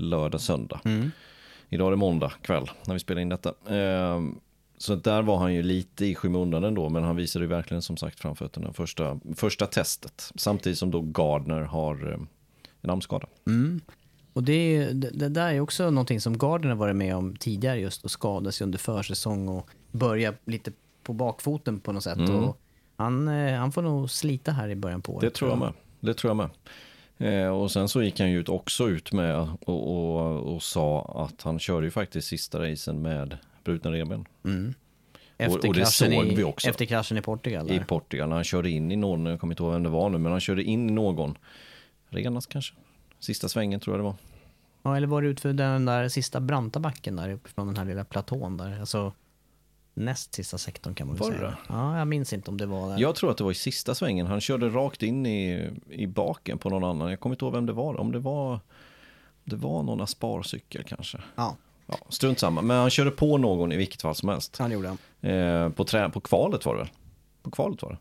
lördag, 0.00 0.40
söndag. 0.40 0.80
Idag 1.68 1.86
är 1.86 1.90
det 1.90 1.96
måndag 1.96 2.32
kväll 2.42 2.70
när 2.86 2.94
vi 2.94 3.00
spelar 3.00 3.20
in 3.22 3.28
detta. 3.28 3.54
Ehm, 3.68 4.40
Så 4.78 4.94
där 4.94 5.22
var 5.22 5.36
han 5.38 5.54
ju 5.54 5.62
lite 5.62 6.06
i 6.06 6.14
skymundan 6.14 6.64
ändå, 6.64 6.88
men 6.88 7.04
han 7.04 7.16
visade 7.16 7.44
ju 7.44 7.48
verkligen 7.48 7.82
som 7.82 7.96
sagt 7.96 8.20
framfötterna 8.20 8.72
första, 8.72 9.20
första 9.36 9.66
testet. 9.66 10.32
Samtidigt 10.34 10.78
som 10.78 10.90
då 10.90 11.00
Gardner 11.00 11.60
har 11.60 12.12
eh, 12.12 12.18
en 12.82 12.90
armskada. 12.90 13.26
Och 14.32 14.42
det, 14.42 14.86
det, 14.92 15.10
det 15.10 15.28
där 15.28 15.52
är 15.54 15.60
också 15.60 15.90
någonting 15.90 16.20
som 16.20 16.38
Gardner 16.38 16.74
varit 16.74 16.96
med 16.96 17.16
om 17.16 17.36
tidigare 17.36 17.78
just 17.80 18.04
att 18.04 18.10
skada 18.10 18.52
sig 18.52 18.64
under 18.64 18.78
försäsong 18.78 19.48
och 19.48 19.70
börja 19.92 20.34
lite 20.44 20.72
på 21.02 21.12
bakfoten 21.12 21.80
på 21.80 21.92
något 21.92 22.04
sätt. 22.04 22.18
Och 22.46 22.60
han, 22.96 23.28
eh, 23.28 23.58
han 23.58 23.72
får 23.72 23.82
nog 23.82 24.10
slita 24.10 24.52
här 24.52 24.68
i 24.68 24.76
början 24.76 25.02
på 25.02 25.12
året. 25.12 25.20
Det 25.20 25.30
tror 25.30 25.50
jag 25.50 25.58
med. 25.58 25.72
Det 26.00 26.14
tror 26.14 26.30
jag 26.30 26.36
med. 26.36 26.50
Eh, 27.20 27.48
och 27.48 27.70
sen 27.70 27.88
så 27.88 28.02
gick 28.02 28.20
han 28.20 28.30
ju 28.30 28.40
ut, 28.40 28.48
också 28.48 28.88
ut 28.88 29.12
med 29.12 29.36
och, 29.36 29.58
och, 29.66 30.54
och 30.54 30.62
sa 30.62 31.02
att 31.26 31.42
han 31.42 31.58
körde 31.58 31.86
ju 31.86 31.90
faktiskt 31.90 32.28
sista 32.28 32.58
racen 32.70 33.02
med 33.02 33.38
brutna 33.64 33.92
revben 33.92 34.24
Efter, 35.38 35.68
och- 35.68 35.74
kraschen 35.74 36.12
såg 36.12 36.26
i, 36.26 36.34
vi 36.34 36.44
också. 36.44 36.68
efter 36.68 36.84
kraschen 36.84 37.16
i 37.18 37.22
Portugal. 37.22 37.66
Där. 37.66 37.74
i 37.74 37.80
Portugal. 37.80 38.28
När 38.28 38.36
han 38.36 38.44
körde 38.44 38.70
in 38.70 38.92
i 38.92 38.96
någon, 38.96 39.26
jag 39.26 39.40
kommer 39.40 39.52
inte 39.54 39.62
ihåg 39.62 39.72
vem 39.72 39.82
det 39.82 39.88
var 39.88 40.10
nu, 40.10 40.18
men 40.18 40.32
han 40.32 40.40
körde 40.40 40.62
in 40.62 40.90
i 40.90 40.92
någon. 40.92 41.38
Renas 42.08 42.46
kanske? 42.46 42.74
Sista 43.18 43.48
svängen 43.48 43.80
tror 43.80 43.96
jag 43.96 44.00
det 44.00 44.04
var. 44.04 44.14
Ja, 44.82 44.96
eller 44.96 45.06
var 45.06 45.22
det 45.22 45.28
utför 45.28 45.52
den 45.52 45.84
där 45.84 46.08
sista 46.08 46.40
branta 46.40 46.80
backen 46.80 47.16
där 47.16 47.30
uppifrån 47.30 47.66
den 47.66 47.76
här 47.76 47.84
lilla 47.84 48.04
platån 48.04 48.56
där? 48.56 48.80
Alltså 48.80 49.12
näst 49.94 50.34
sista 50.34 50.58
sektorn 50.58 50.94
kan 50.94 51.06
man 51.06 51.16
väl 51.16 51.28
Var 51.30 51.36
säga. 51.36 51.48
det? 51.50 51.56
Ja, 51.68 51.98
jag 51.98 52.08
minns 52.08 52.32
inte 52.32 52.50
om 52.50 52.56
det 52.56 52.66
var 52.66 52.88
där. 52.88 52.98
Jag 52.98 53.14
tror 53.14 53.30
att 53.30 53.36
det 53.36 53.44
var 53.44 53.50
i 53.50 53.54
sista 53.54 53.94
svängen. 53.94 54.26
Han 54.26 54.40
körde 54.40 54.68
rakt 54.68 55.02
in 55.02 55.26
i, 55.26 55.70
i 55.90 56.06
baken 56.06 56.58
på 56.58 56.70
någon 56.70 56.84
annan. 56.84 57.10
Jag 57.10 57.20
kommer 57.20 57.34
inte 57.34 57.44
ihåg 57.44 57.54
vem 57.54 57.66
det 57.66 57.72
var. 57.72 58.00
Om 58.00 58.12
det 58.12 58.18
var, 58.18 58.60
det 59.44 59.56
var 59.56 59.82
någon 59.82 60.00
Aspar-cykel 60.00 60.82
kanske. 60.84 61.18
Ja, 61.34 61.56
Ja, 61.86 61.96
strunt 62.08 62.38
samma. 62.38 62.62
Men 62.62 62.76
han 62.76 62.90
körde 62.90 63.10
på 63.10 63.38
någon 63.38 63.72
i 63.72 63.76
vilket 63.76 64.02
fall 64.02 64.14
som 64.14 64.28
helst. 64.28 64.56
han 64.58 64.70
gjorde 64.72 64.88
han. 64.88 65.30
Eh, 65.30 65.68
på, 65.68 65.84
trä, 65.84 66.08
på 66.10 66.20
kvalet 66.20 66.64
var 66.66 66.74
det 66.74 66.80
väl? 66.80 66.90
På 67.42 67.50
kvalet 67.50 67.82
var 67.82 67.98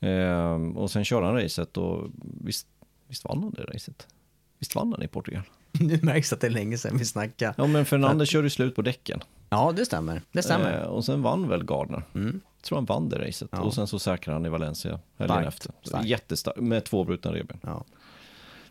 det. 0.00 0.08
Eh, 0.08 0.54
och 0.76 0.90
sen 0.90 1.04
körde 1.04 1.26
han 1.26 1.34
racet 1.36 1.76
och 1.76 2.10
visst, 2.44 2.66
visst 3.08 3.24
vann 3.24 3.42
han 3.42 3.52
det 3.52 3.62
racet? 3.62 4.06
Visst 4.58 4.74
vann 4.74 4.92
han 4.92 5.02
i 5.02 5.08
Portugal? 5.08 5.42
Nu 5.80 5.98
märks 6.02 6.32
att 6.32 6.40
det 6.40 6.46
är 6.46 6.50
länge 6.50 6.78
sedan 6.78 6.98
vi 6.98 7.04
snackade. 7.04 7.54
Ja, 7.58 7.66
men 7.66 7.84
Fernandez 7.84 8.28
körde 8.28 8.46
ju 8.46 8.50
slut 8.50 8.74
på 8.76 8.82
däcken. 8.82 9.20
Ja, 9.54 9.72
det 9.72 9.84
stämmer. 9.84 10.22
Det 10.32 10.42
stämmer. 10.42 10.82
Eh, 10.82 10.88
och 10.88 11.04
sen 11.04 11.22
vann 11.22 11.48
väl 11.48 11.64
Gardner. 11.64 12.02
Mm. 12.14 12.40
Jag 12.56 12.64
tror 12.64 12.78
han 12.78 12.84
vann 12.84 13.08
det 13.08 13.28
racet. 13.28 13.48
Ja. 13.52 13.60
Och 13.60 13.74
sen 13.74 13.86
så 13.86 13.98
säkrade 13.98 14.36
han 14.36 14.46
i 14.46 14.48
Valencia 14.48 15.00
helgen 15.18 15.44
efter. 15.44 15.72
starkt. 15.82 16.06
Jättestarkt, 16.06 16.60
med 16.60 16.84
två 16.84 17.04
brutna 17.04 17.32
revben. 17.34 17.58
Ja. 17.62 17.84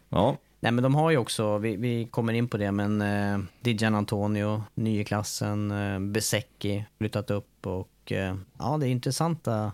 Ja, 0.09 0.37
Nej, 0.63 0.71
men 0.71 0.83
de 0.83 0.95
har 0.95 1.11
ju 1.11 1.17
också, 1.17 1.57
vi, 1.57 1.75
vi 1.75 2.05
kommer 2.05 2.33
in 2.33 2.47
på 2.47 2.57
det, 2.57 2.71
men 2.71 3.01
eh, 3.01 3.39
Dijan 3.61 3.95
Antonio, 3.95 4.63
i 4.75 5.03
klassen, 5.03 5.71
eh, 5.71 5.99
Besecki 5.99 6.85
flyttat 6.97 7.31
upp 7.31 7.67
och 7.67 8.11
eh, 8.11 8.35
ja, 8.59 8.77
det 8.77 8.87
är 8.87 8.89
intressanta, 8.89 9.71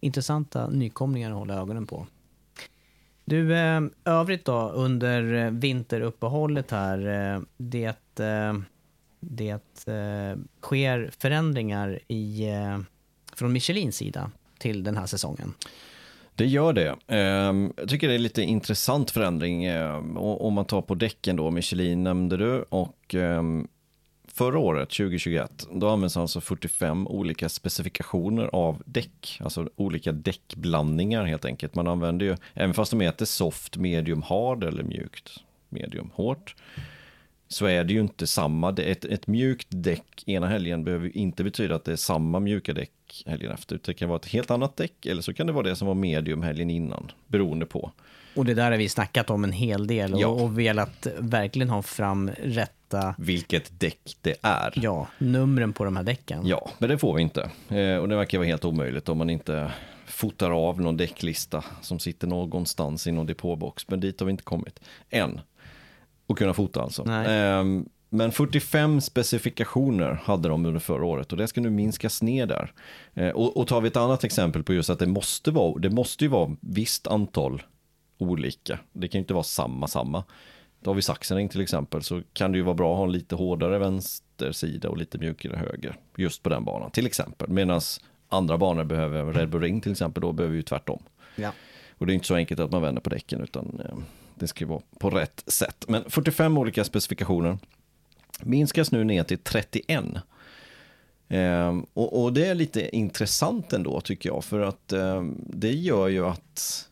intressanta 0.00 0.68
nykomlingar 0.68 1.30
att 1.30 1.36
hålla 1.36 1.54
ögonen 1.54 1.86
på. 1.86 2.06
Du, 3.24 3.56
eh, 3.56 3.80
övrigt 4.04 4.44
då 4.44 4.70
under 4.70 5.34
eh, 5.34 5.50
vinteruppehållet 5.50 6.70
här, 6.70 7.06
eh, 7.34 7.40
det, 7.56 8.20
eh, 8.20 8.54
det 9.20 9.86
eh, 9.86 10.38
sker 10.60 11.10
förändringar 11.18 11.98
i, 12.08 12.48
eh, 12.48 12.78
från 13.32 13.52
Michelins 13.52 13.96
sida 13.96 14.30
till 14.58 14.82
den 14.84 14.96
här 14.96 15.06
säsongen. 15.06 15.54
det 16.34 16.46
gör 16.46 16.72
det. 16.72 16.96
Ehm, 17.06 17.72
jag 17.76 17.88
tycker 17.88 18.08
det 18.08 18.14
är 18.14 18.18
lite 18.18 18.42
intressant 18.42 19.10
förändring. 19.10 19.64
Eh, 19.64 20.16
om 20.16 20.54
man 20.54 20.64
tar 20.64 20.82
på 20.82 20.94
däcken 20.94 21.36
då, 21.36 21.50
Michelin 21.50 22.04
nämnde 22.04 22.36
du. 22.36 22.62
Och 22.62 23.14
ehm, 23.14 23.68
förra 24.32 24.58
året, 24.58 24.90
2021, 24.90 25.68
då 25.72 25.88
används 25.88 26.16
alltså 26.16 26.40
45 26.40 27.06
olika 27.06 27.48
specifikationer 27.48 28.50
av 28.52 28.82
däck. 28.86 29.38
Alltså 29.44 29.70
olika 29.76 30.12
däckblandningar 30.12 31.24
helt 31.24 31.44
enkelt. 31.44 31.74
Man 31.74 31.88
använder 31.88 32.26
ju, 32.26 32.36
även 32.54 32.74
fast 32.74 32.90
de 32.90 33.00
heter 33.00 33.24
soft, 33.24 33.76
medium, 33.76 34.22
hard 34.22 34.64
eller 34.64 34.82
mjukt, 34.82 35.30
medium, 35.68 36.10
hårt 36.14 36.54
så 37.52 37.66
är 37.66 37.84
det 37.84 37.92
ju 37.92 38.00
inte 38.00 38.26
samma. 38.26 38.70
Ett, 38.70 39.04
ett 39.04 39.26
mjukt 39.26 39.66
däck 39.70 40.24
ena 40.26 40.46
helgen 40.48 40.84
behöver 40.84 41.06
ju 41.06 41.12
inte 41.12 41.44
betyda 41.44 41.74
att 41.74 41.84
det 41.84 41.92
är 41.92 41.96
samma 41.96 42.40
mjuka 42.40 42.72
däck 42.72 43.22
helgen 43.26 43.52
efter. 43.52 43.80
Det 43.84 43.94
kan 43.94 44.08
vara 44.08 44.18
ett 44.18 44.26
helt 44.26 44.50
annat 44.50 44.76
däck 44.76 45.06
eller 45.06 45.22
så 45.22 45.32
kan 45.34 45.46
det 45.46 45.52
vara 45.52 45.68
det 45.68 45.76
som 45.76 45.86
var 45.88 45.94
medium 45.94 46.42
helgen 46.42 46.70
innan. 46.70 47.10
Beroende 47.26 47.66
på. 47.66 47.92
Och 48.36 48.44
det 48.44 48.54
där 48.54 48.70
har 48.70 48.78
vi 48.78 48.88
snackat 48.88 49.30
om 49.30 49.44
en 49.44 49.52
hel 49.52 49.86
del 49.86 50.14
och, 50.14 50.20
Ja. 50.20 50.26
och 50.26 50.58
velat 50.58 51.06
verkligen 51.18 51.70
ha 51.70 51.82
fram 51.82 52.30
rätta 52.42 53.14
Vilket 53.18 53.80
däck 53.80 54.16
det 54.20 54.36
är. 54.42 54.72
Ja, 54.76 55.06
numren 55.18 55.72
på 55.72 55.84
de 55.84 55.96
här 55.96 56.02
däcken. 56.02 56.46
Ja, 56.46 56.70
men 56.78 56.88
det 56.88 56.98
får 56.98 57.14
vi 57.14 57.22
inte. 57.22 57.50
Eh, 57.68 57.96
och 57.96 58.08
det 58.08 58.16
verkar 58.16 58.38
vara 58.38 58.48
helt 58.48 58.64
omöjligt 58.64 59.08
om 59.08 59.18
man 59.18 59.30
inte 59.30 59.72
fotar 60.06 60.50
av 60.50 60.80
någon 60.80 60.96
däcklista 60.96 61.64
som 61.82 61.98
sitter 61.98 62.26
någonstans 62.26 63.06
i 63.06 63.12
någon 63.12 63.26
depåbox. 63.26 63.88
Men 63.88 64.00
dit 64.00 64.20
har 64.20 64.26
vi 64.26 64.30
inte 64.30 64.42
kommit 64.42 64.80
än. 65.10 65.40
Och 66.30 66.38
kunna 66.38 66.54
fota 66.54 66.82
alltså. 66.82 67.04
Nej. 67.04 67.26
Ehm, 67.28 67.88
men 68.08 68.32
45 68.32 69.00
specifikationer 69.00 70.20
hade 70.24 70.48
de 70.48 70.66
under 70.66 70.80
förra 70.80 71.04
året 71.04 71.32
och 71.32 71.38
det 71.38 71.48
ska 71.48 71.60
nu 71.60 71.70
minskas 71.70 72.22
ner 72.22 72.46
där. 72.46 72.72
Eh, 73.14 73.28
och, 73.28 73.56
och 73.56 73.66
tar 73.66 73.80
vi 73.80 73.88
ett 73.88 73.96
annat 73.96 74.24
exempel 74.24 74.62
på 74.62 74.74
just 74.74 74.90
att 74.90 74.98
det 74.98 75.06
måste 75.06 75.50
vara, 75.50 75.78
det 75.78 75.90
måste 75.90 76.24
ju 76.24 76.28
vara 76.28 76.56
visst 76.60 77.06
antal 77.06 77.62
olika. 78.18 78.78
Det 78.92 79.08
kan 79.08 79.18
ju 79.18 79.22
inte 79.22 79.34
vara 79.34 79.44
samma, 79.44 79.88
samma. 79.88 80.24
har 80.84 80.94
vi 80.94 81.02
Saxenring 81.02 81.48
till 81.48 81.60
exempel 81.60 82.02
så 82.02 82.22
kan 82.32 82.52
det 82.52 82.58
ju 82.58 82.64
vara 82.64 82.74
bra 82.74 82.92
att 82.92 82.98
ha 82.98 83.04
en 83.04 83.12
lite 83.12 83.34
hårdare 83.34 83.78
vänstersida 83.78 84.88
och 84.88 84.96
lite 84.96 85.18
mjukare 85.18 85.56
höger. 85.56 85.96
Just 86.16 86.42
på 86.42 86.48
den 86.48 86.64
banan 86.64 86.90
till 86.90 87.06
exempel. 87.06 87.48
Medan 87.48 87.80
andra 88.28 88.58
banor 88.58 88.84
behöver, 88.84 89.32
Red 89.32 89.48
Bull 89.48 89.62
Ring 89.62 89.80
till 89.80 89.92
exempel, 89.92 90.20
då 90.20 90.32
behöver 90.32 90.56
ju 90.56 90.62
tvärtom. 90.62 91.02
Ja. 91.36 91.52
Och 91.98 92.06
det 92.06 92.12
är 92.12 92.14
inte 92.14 92.26
så 92.26 92.34
enkelt 92.34 92.60
att 92.60 92.72
man 92.72 92.82
vänder 92.82 93.02
på 93.02 93.10
däcken 93.10 93.40
utan 93.40 93.80
eh, 93.84 93.96
det 94.40 94.48
ska 94.48 94.66
vara 94.66 94.82
på 94.98 95.10
rätt 95.10 95.44
sätt. 95.46 95.84
Men 95.88 96.10
45 96.10 96.58
olika 96.58 96.84
specifikationer 96.84 97.58
minskas 98.42 98.92
nu 98.92 99.04
ner 99.04 99.24
till 99.24 99.38
31. 99.38 100.04
Ehm, 101.28 101.86
och, 101.94 102.22
och, 102.22 102.32
det 102.32 102.46
är 102.46 102.54
lite 102.54 102.96
intressant 102.96 103.72
ändå 103.72 104.00
tycker 104.00 104.28
jag 104.28 104.44
för 104.44 104.60
att 104.60 104.92
eh, 104.92 105.22
det 105.46 105.72
gör 105.72 106.08
ju 106.08 106.26
att 106.26 106.88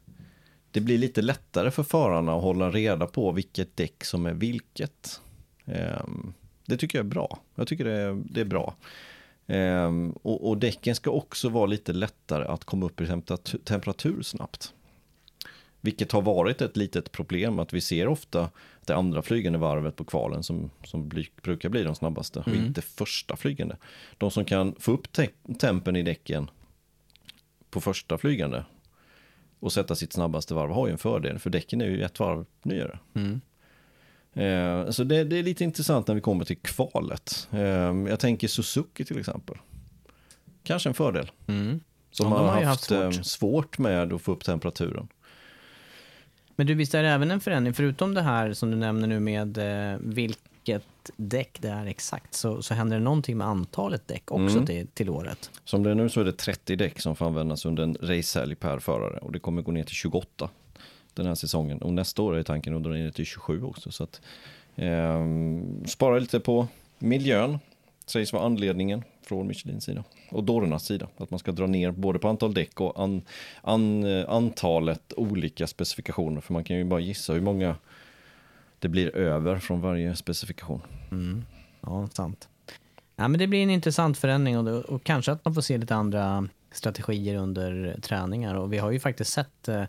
det 0.70 0.80
blir 0.80 0.98
lite 0.98 1.22
lättare 1.22 1.70
för 1.70 1.82
förarna 1.82 2.34
att 2.34 2.42
hålla 2.42 2.70
reda 2.70 3.06
på 3.06 3.32
vilket 3.32 3.76
däck 3.76 4.04
som 4.04 4.26
är 4.26 4.34
vilket. 4.34 5.20
Ehm, 5.64 6.34
det 6.66 6.76
tycker 6.76 6.98
jag 6.98 7.04
är 7.04 7.10
bra. 7.10 7.38
Jag 7.54 7.68
tycker 7.68 7.84
det 7.84 7.92
är, 7.92 8.22
det 8.24 8.40
är 8.40 8.44
bra. 8.44 8.74
Ehm, 9.46 10.12
och, 10.22 10.48
och 10.48 10.58
däcken 10.58 10.94
ska 10.94 11.10
också 11.10 11.48
vara 11.48 11.66
lite 11.66 11.92
lättare 11.92 12.44
att 12.44 12.64
komma 12.64 12.86
upp 12.86 13.00
i 13.00 13.06
temperatur, 13.06 13.58
temperatur 13.58 14.22
snabbt. 14.22 14.74
Vilket 15.80 16.12
har 16.12 16.22
varit 16.22 16.62
ett 16.62 16.76
litet 16.76 17.12
problem 17.12 17.58
att 17.58 17.72
vi 17.72 17.80
ser 17.80 18.08
ofta 18.08 18.50
det 18.84 18.94
andra 18.94 19.22
flygande 19.22 19.58
varvet 19.58 19.96
på 19.96 20.04
kvalen 20.04 20.42
som, 20.42 20.70
som 20.84 21.08
bli, 21.08 21.28
brukar 21.42 21.68
bli 21.68 21.82
de 21.82 21.94
snabbaste 21.94 22.42
mm. 22.46 22.58
och 22.58 22.66
inte 22.66 22.82
första 22.82 23.36
flygande. 23.36 23.76
De 24.18 24.30
som 24.30 24.44
kan 24.44 24.74
få 24.78 24.92
upp 24.92 25.12
te 25.12 25.28
tempen 25.58 25.96
i 25.96 26.02
däcken 26.02 26.50
på 27.70 27.80
första 27.80 28.18
flygande 28.18 28.64
och 29.60 29.72
sätta 29.72 29.94
sitt 29.94 30.12
snabbaste 30.12 30.54
varv 30.54 30.70
har 30.70 30.86
ju 30.86 30.92
en 30.92 30.98
fördel 30.98 31.38
för 31.38 31.50
däcken 31.50 31.80
är 31.80 31.86
ju 31.86 32.02
ett 32.02 32.20
varv 32.20 32.46
nyare. 32.62 32.98
Mm. 33.14 33.40
Eh, 34.32 34.90
så 34.90 35.04
det, 35.04 35.24
det, 35.24 35.38
är 35.38 35.42
lite 35.42 35.64
intressant 35.64 36.06
när 36.06 36.14
vi 36.14 36.20
kommer 36.20 36.44
till 36.44 36.58
kvalet. 36.58 37.48
Eh, 37.52 37.60
jag 38.08 38.20
tänker 38.20 38.48
Suzuki 38.48 39.04
till 39.04 39.18
exempel. 39.18 39.56
Kanske 40.62 40.88
en 40.88 40.94
fördel. 40.94 41.30
Mm. 41.46 41.80
Som 42.10 42.32
ja, 42.32 42.38
har, 42.38 42.44
har 42.44 42.62
haft, 42.62 42.90
haft 42.90 43.14
svårt. 43.14 43.26
svårt 43.26 43.78
med 43.78 44.12
att 44.12 44.22
få 44.22 44.32
upp 44.32 44.44
temperaturen. 44.44 45.08
Men 46.58 46.66
du, 46.66 46.74
visst 46.74 46.94
är 46.94 47.02
det 47.02 47.08
även 47.08 47.30
en 47.30 47.40
förändring, 47.40 47.74
förutom 47.74 48.14
det 48.14 48.22
här 48.22 48.52
som 48.52 48.70
du 48.70 48.76
nämner 48.76 49.08
nu 49.08 49.20
med 49.20 49.58
eh, 49.58 49.98
vilket 50.00 51.10
däck 51.16 51.58
det 51.60 51.68
är 51.68 51.86
exakt, 51.86 52.34
så, 52.34 52.62
så 52.62 52.74
händer 52.74 52.96
det 52.98 53.04
någonting 53.04 53.36
med 53.36 53.46
antalet 53.46 54.08
däck 54.08 54.30
också 54.30 54.56
mm. 54.56 54.66
till, 54.66 54.86
till 54.86 55.10
året? 55.10 55.50
Som 55.64 55.82
det 55.82 55.90
är 55.90 55.94
nu 55.94 56.08
så 56.08 56.20
är 56.20 56.24
det 56.24 56.32
30 56.32 56.76
däck 56.76 57.00
som 57.00 57.16
får 57.16 57.26
användas 57.26 57.64
under 57.64 57.82
en 57.82 57.96
racehelg 58.00 58.54
per 58.54 58.78
förare 58.78 59.18
och 59.18 59.32
det 59.32 59.38
kommer 59.38 59.62
gå 59.62 59.72
ner 59.72 59.84
till 59.84 59.94
28 59.94 60.48
den 61.14 61.26
här 61.26 61.34
säsongen. 61.34 61.82
Och 61.82 61.92
nästa 61.92 62.22
år 62.22 62.36
är 62.36 62.42
tanken 62.42 62.76
att 62.76 62.82
dra 62.82 62.90
ner 62.90 63.10
till 63.10 63.26
27 63.26 63.62
också. 63.62 63.90
Så 63.90 64.04
att, 64.04 64.20
eh, 64.76 65.26
spara 65.86 66.18
lite 66.18 66.40
på 66.40 66.68
miljön, 66.98 67.58
sägs 68.06 68.32
vara 68.32 68.44
anledningen 68.44 69.02
från 69.28 69.46
Michelins 69.46 69.84
sida. 69.84 70.04
Och 70.30 70.44
Dornas 70.44 70.84
sida, 70.84 71.08
att 71.16 71.30
man 71.30 71.38
ska 71.38 71.52
dra 71.52 71.66
ner 71.66 71.90
både 71.90 72.18
på 72.18 72.28
antal 72.28 72.54
däck 72.54 72.80
och 72.80 73.02
an, 73.02 73.22
an, 73.62 74.04
eh, 74.04 74.30
antalet 74.30 75.12
olika 75.16 75.66
specifikationer. 75.66 76.40
För 76.40 76.52
man 76.52 76.64
kan 76.64 76.76
ju 76.76 76.84
bara 76.84 77.00
gissa 77.00 77.32
hur 77.32 77.40
många 77.40 77.76
det 78.78 78.88
blir 78.88 79.16
över 79.16 79.58
från 79.58 79.80
varje 79.80 80.16
specifikation. 80.16 80.82
Mm. 81.10 81.44
Ja, 81.80 82.08
sant. 82.12 82.48
Ja, 83.16 83.28
men 83.28 83.38
det 83.38 83.46
blir 83.46 83.62
en 83.62 83.70
intressant 83.70 84.18
förändring 84.18 84.58
och, 84.58 84.64
då, 84.64 84.80
och 84.80 85.04
kanske 85.04 85.32
att 85.32 85.44
man 85.44 85.54
får 85.54 85.62
se 85.62 85.78
lite 85.78 85.94
andra 85.94 86.48
strategier 86.72 87.36
under 87.36 88.00
träningar. 88.02 88.54
Och 88.54 88.72
vi 88.72 88.78
har 88.78 88.90
ju 88.90 89.00
faktiskt 89.00 89.32
sett 89.32 89.68
eh, 89.68 89.84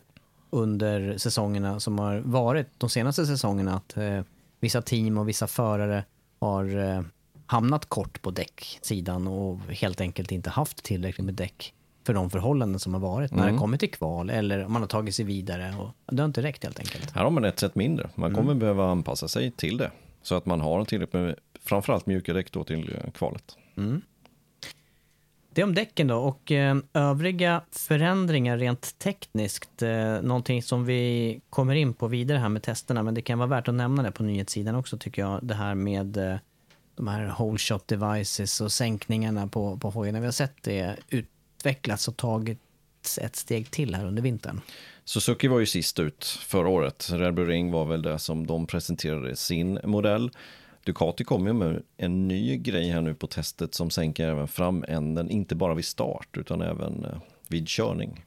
under 0.50 1.18
säsongerna 1.18 1.80
som 1.80 2.00
har 2.00 2.20
varit, 2.20 2.68
de 2.78 2.90
senaste 2.90 3.26
säsongerna, 3.26 3.76
att 3.76 3.98
eh, 3.98 4.22
vissa 4.60 4.82
team 4.82 5.18
och 5.18 5.30
vissa 5.30 5.48
förare 5.48 6.04
har 6.40 6.78
eh, 6.78 7.02
hamnat 7.50 7.86
kort 7.86 8.22
på 8.22 8.32
däcksidan 8.32 9.28
och 9.28 9.60
helt 9.60 10.02
enkelt 10.02 10.32
inte 10.32 10.50
haft 10.50 10.84
tillräckligt 10.84 11.26
med 11.26 11.34
däck 11.34 11.74
för 12.04 12.14
de 12.14 12.30
förhållanden 12.30 12.80
som 12.80 12.94
har 12.94 13.02
varit 13.02 13.32
mm. 13.32 13.40
när 13.40 13.46
det 13.46 13.50
mm. 13.50 13.62
kommer 13.62 13.78
till 13.78 13.92
kval 13.92 14.30
eller 14.30 14.66
om 14.66 14.74
man 14.74 14.82
har 14.82 14.88
tagit 14.88 15.16
sig 15.16 15.26
vidare. 15.26 15.76
Och 15.80 16.14
det 16.14 16.22
har 16.22 16.26
inte 16.26 16.42
räckt 16.42 16.64
helt 16.64 16.80
enkelt. 16.80 17.12
Här 17.12 17.24
har 17.24 17.30
man 17.30 17.46
ett 17.46 17.60
sätt 17.60 17.76
mindre. 17.76 18.10
Man 18.16 18.32
kommer 18.32 18.52
mm. 18.52 18.60
behöva 18.60 18.92
anpassa 18.92 19.28
sig 19.28 19.52
till 19.52 19.78
det. 19.78 19.92
Så 20.22 20.36
att 20.36 20.46
man 20.46 20.62
har 20.62 20.86
tillräckligt 20.86 21.14
med 21.14 21.36
framförallt 21.64 22.06
mjuka 22.06 22.34
däck 22.34 22.52
då 22.52 22.64
till 22.64 22.96
eh, 23.04 23.12
kvalet. 23.12 23.58
Mm. 23.78 24.02
Det 25.54 25.64
om 25.64 25.76
däcken 25.76 26.08
då 26.08 26.18
och 26.18 26.52
eh, 26.52 26.78
övriga 26.94 27.62
förändringar 27.72 28.58
rent 28.58 29.00
tekniskt. 29.00 29.82
Eh, 29.82 30.22
någonting 30.22 30.64
som 30.64 30.86
vi 30.86 31.42
kommer 31.50 31.76
in 31.76 31.94
på 31.94 32.08
vidare 32.08 32.38
här 32.38 32.50
med 32.50 32.64
testerna 32.64 33.04
men 33.04 33.14
det 33.14 33.22
kan 33.22 33.40
vara 33.40 33.50
värt 33.50 33.68
att 33.68 33.76
nämna 33.76 34.04
det 34.04 34.12
på 34.12 34.24
nyhetssidan 34.24 34.76
också 34.76 34.98
tycker 34.98 35.22
jag. 35.22 35.40
Det 35.44 35.56
här 35.56 35.76
med 35.76 36.40
de 37.00 37.08
här 37.08 37.36
whole 37.40 37.58
shot 37.58 37.88
devices 37.88 38.62
och 38.62 38.72
sänkningarna 38.72 39.48
på, 39.48 39.78
på 39.78 39.90
hojarna. 39.90 40.20
Vi 40.20 40.26
har 40.26 40.32
sett 40.32 40.64
det 40.64 40.96
utvecklas 41.10 42.08
och 42.08 42.18
tagits 42.18 43.18
ett 43.22 43.36
steg 43.36 43.72
till 43.72 43.96
här 43.96 44.06
under 44.06 44.22
vintern. 44.22 44.62
Suzuki 45.06 45.48
var 45.48 45.60
ju 45.60 45.66
sist 45.66 46.00
ut 46.00 46.26
förra 46.26 46.68
året. 46.68 47.10
Red 47.12 47.34
Bull 47.34 47.48
Ring 47.48 47.72
var 47.72 47.86
väl 47.86 48.02
det 48.02 48.20
som 48.20 48.48
de 48.48 48.68
presenterade 48.68 49.36
sin 49.36 49.80
modell. 49.84 50.32
Ducati 50.84 51.24
kom 51.24 51.48
ju 51.48 51.54
med 51.54 51.84
en 51.98 52.28
ny 52.28 52.58
grej 52.58 52.90
här 52.90 53.02
nu 53.02 53.14
på 53.14 53.28
testet 53.28 53.74
som 53.74 53.90
sänker 53.90 54.28
även 54.28 54.48
framänden, 54.48 55.30
inte 55.30 55.56
bara 55.56 55.74
vid 55.74 55.86
start 55.86 56.38
utan 56.38 56.62
även 56.62 57.06
eh, 57.06 57.22
vid 57.48 57.68
körning. 57.68 58.26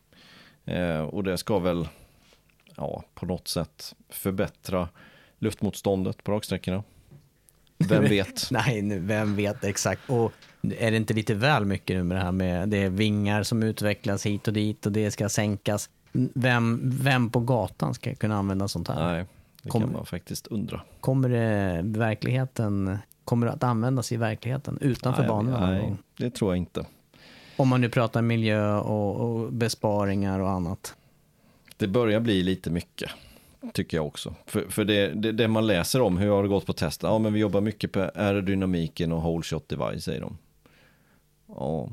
Eh, 0.64 1.00
och 1.00 1.24
det 1.24 1.38
ska 1.38 1.58
väl 1.58 1.88
ja, 2.76 3.04
på 3.14 3.26
något 3.26 3.48
sätt 3.48 3.94
förbättra 4.08 4.88
luftmotståndet 5.38 6.24
på 6.24 6.32
raksträckorna. 6.32 6.82
Vem 7.88 8.04
vet? 8.08 8.48
Nej, 8.50 8.82
nu, 8.82 8.98
vem 8.98 9.36
vet 9.36 9.64
exakt. 9.64 10.10
Och 10.10 10.32
är 10.78 10.90
det 10.90 10.96
inte 10.96 11.14
lite 11.14 11.34
väl 11.34 11.64
mycket 11.64 11.96
nu 11.96 12.02
med 12.02 12.16
det 12.16 12.22
här 12.22 12.32
med 12.32 12.68
det 12.68 12.76
är 12.78 12.88
vingar 12.88 13.42
som 13.42 13.62
utvecklas 13.62 14.26
hit 14.26 14.48
och 14.48 14.54
dit 14.54 14.86
och 14.86 14.92
det 14.92 15.10
ska 15.10 15.28
sänkas? 15.28 15.90
Vem, 16.12 16.80
vem 16.84 17.30
på 17.30 17.40
gatan 17.40 17.94
ska 17.94 18.14
kunna 18.14 18.36
använda 18.36 18.68
sånt 18.68 18.88
här? 18.88 19.12
Nej, 19.12 19.26
det 19.62 19.68
kommer, 19.68 19.86
kan 19.86 19.92
man 19.92 20.06
faktiskt 20.06 20.46
undra. 20.46 20.80
Kommer 21.00 21.28
det 21.28 21.80
verkligheten, 21.84 22.98
kommer 23.24 23.46
det 23.46 23.52
att 23.52 23.62
användas 23.62 24.12
i 24.12 24.16
verkligheten 24.16 24.78
utanför 24.80 25.22
nej, 25.22 25.28
banorna? 25.28 25.70
Nej, 25.70 25.94
det 26.16 26.30
tror 26.30 26.50
jag 26.50 26.58
inte. 26.58 26.86
Om 27.56 27.68
man 27.68 27.80
nu 27.80 27.88
pratar 27.88 28.22
miljö 28.22 28.74
och, 28.76 29.16
och 29.16 29.52
besparingar 29.52 30.40
och 30.40 30.50
annat. 30.50 30.94
Det 31.76 31.86
börjar 31.86 32.20
bli 32.20 32.42
lite 32.42 32.70
mycket. 32.70 33.10
Tycker 33.72 33.96
jag 33.96 34.06
också. 34.06 34.34
För, 34.46 34.68
för 34.68 34.84
det, 34.84 35.08
det, 35.08 35.32
det, 35.32 35.48
man 35.48 35.66
läser 35.66 36.00
om, 36.00 36.18
hur 36.18 36.30
har 36.30 36.42
det 36.42 36.48
gått 36.48 36.66
på 36.66 36.72
testet? 36.72 37.02
Ja, 37.02 37.18
men 37.18 37.32
vi 37.32 37.40
jobbar 37.40 37.60
mycket 37.60 37.92
på 37.92 38.00
aerodynamiken 38.00 39.12
och 39.12 39.22
whole 39.22 39.42
shot 39.42 39.68
device, 39.68 40.04
säger 40.04 40.20
de. 40.20 40.38
Ja, 41.48 41.90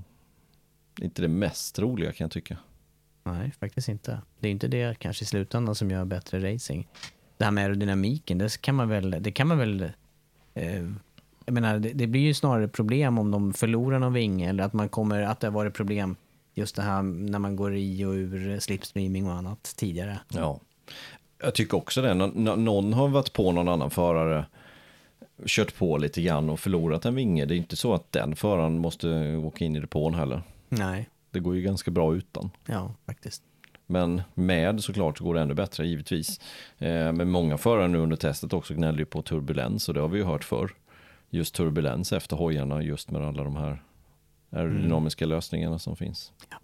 inte 1.02 1.22
det 1.22 1.28
mest 1.28 1.80
roliga 1.80 2.12
kan 2.12 2.26
jag 2.26 2.32
tycka. 2.32 2.58
Nej, 3.24 3.52
faktiskt 3.60 3.90
inte. 3.90 4.22
Det 4.40 4.48
är 4.48 4.52
inte 4.52 4.68
det 4.68 5.00
kanske 5.00 5.24
i 5.24 5.26
slutändan 5.26 5.76
som 5.76 5.92
gör 5.92 6.06
bättre 6.06 6.54
racing. 6.54 6.88
Det 7.38 7.46
här 7.46 7.52
med 7.52 7.64
aerodynamiken, 7.64 8.38
det 8.38 8.62
kan 8.62 8.76
man 8.76 8.90
väl, 8.90 9.16
det 9.20 9.32
kan 9.32 9.48
man 9.48 9.58
väl 9.58 9.92
eh, 10.54 10.84
jag 11.46 11.54
menar, 11.54 11.80
det, 11.80 11.94
det, 11.94 12.08
blir 12.08 12.22
ju 12.22 12.34
snarare 12.34 12.68
problem 12.68 13.18
om 13.18 13.32
de 13.32 13.54
förlorar 13.54 14.00
någon 14.00 14.14
vinge 14.14 14.50
eller 14.50 14.64
att 14.64 14.74
man 14.74 14.90
kommer, 14.90 15.22
att 15.22 15.40
det 15.40 15.48
har 15.48 15.52
varit 15.52 15.74
problem 15.74 16.16
just 16.54 16.76
det 16.76 16.82
här 16.82 17.02
när 17.02 17.40
man 17.40 17.56
går 17.56 17.76
i 17.76 18.06
och 18.06 18.12
ur 18.14 18.60
slipstreaming 18.60 19.28
och 19.28 19.34
annat 19.34 19.74
tidigare. 19.78 20.20
Ja, 20.28 20.60
jag 21.42 21.54
tycker 21.54 21.78
också 21.78 22.02
det. 22.02 22.12
N 22.12 22.32
någon 22.58 22.94
har 22.94 23.08
varit 23.08 23.34
på 23.34 23.52
någon 23.52 23.68
annan 23.68 23.90
förare, 23.90 24.46
kört 25.46 25.78
på 25.78 25.98
lite 25.98 26.22
grann 26.22 26.50
och 26.50 26.60
förlorat 26.60 27.06
en 27.06 27.16
vinge. 27.16 27.46
Det 27.46 27.56
är 27.56 27.58
inte 27.58 27.76
så 27.76 27.94
att 27.94 28.12
den 28.12 28.36
föraren 28.36 28.80
måste 28.80 29.36
åka 29.36 29.66
in 29.66 29.76
i 29.76 29.80
depån 29.80 30.14
heller. 30.14 30.42
Nej. 30.70 31.10
Det 31.32 31.40
går 31.40 31.56
ju 31.56 31.62
ganska 31.62 31.92
bra 31.92 32.16
utan. 32.16 32.52
Ja, 32.66 32.94
faktiskt. 33.06 33.44
Men 33.86 34.22
med 34.34 34.84
såklart 34.84 35.18
så 35.18 35.24
går 35.24 35.34
det 35.34 35.42
ännu 35.42 35.54
bättre, 35.54 35.88
givetvis. 35.88 36.40
Eh, 36.78 37.12
men 37.12 37.30
många 37.30 37.58
förare 37.58 37.88
nu 37.88 37.98
under 37.98 38.16
testet 38.16 38.54
också 38.54 38.74
gnäller 38.74 39.00
ju 39.00 39.06
på 39.06 39.22
turbulens 39.22 39.88
och 39.88 39.94
det 39.94 40.02
har 40.02 40.08
vi 40.08 40.18
ju 40.18 40.26
hört 40.26 40.44
förr. 40.44 40.72
Just 41.30 41.56
turbulens 41.56 42.14
efter 42.14 42.36
hojarna, 42.36 42.82
just 42.82 43.12
med 43.12 43.22
alla 43.22 43.44
de 43.44 43.56
här 43.56 43.84
aerodynamiska 44.50 45.26
mm. 45.26 45.36
lösningarna 45.36 45.80
som 45.80 45.96
finns. 45.96 46.32
Ja. 46.50 46.58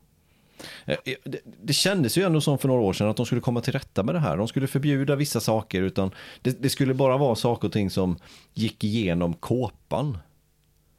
Eh, 0.86 0.98
eh, 1.06 1.16
det, 1.24 1.40
det 1.64 1.74
kändes 1.74 2.18
ju 2.18 2.24
ändå 2.24 2.42
som 2.42 2.58
för 2.58 2.68
några 2.68 2.82
år 2.82 2.94
sedan 2.94 3.10
att 3.10 3.18
de 3.18 3.26
skulle 3.26 3.42
komma 3.42 3.62
till 3.62 3.74
rätta 3.74 4.04
med 4.04 4.16
det 4.16 4.20
här. 4.20 4.38
De 4.38 4.48
skulle 4.48 4.68
förbjuda 4.68 5.16
vissa 5.16 5.40
saker 5.40 5.82
utan 5.82 6.12
det, 6.42 6.62
det 6.62 6.70
skulle 6.70 6.94
bara 6.94 7.18
vara 7.18 7.36
saker 7.36 7.68
och 7.68 7.74
ting 7.74 7.90
som 7.90 8.18
gick 8.54 8.84
igenom 8.84 9.34
kåpan. 9.34 10.18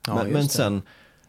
Ja, 0.06 0.14
men, 0.14 0.32
men 0.32 0.48
sen, 0.48 0.82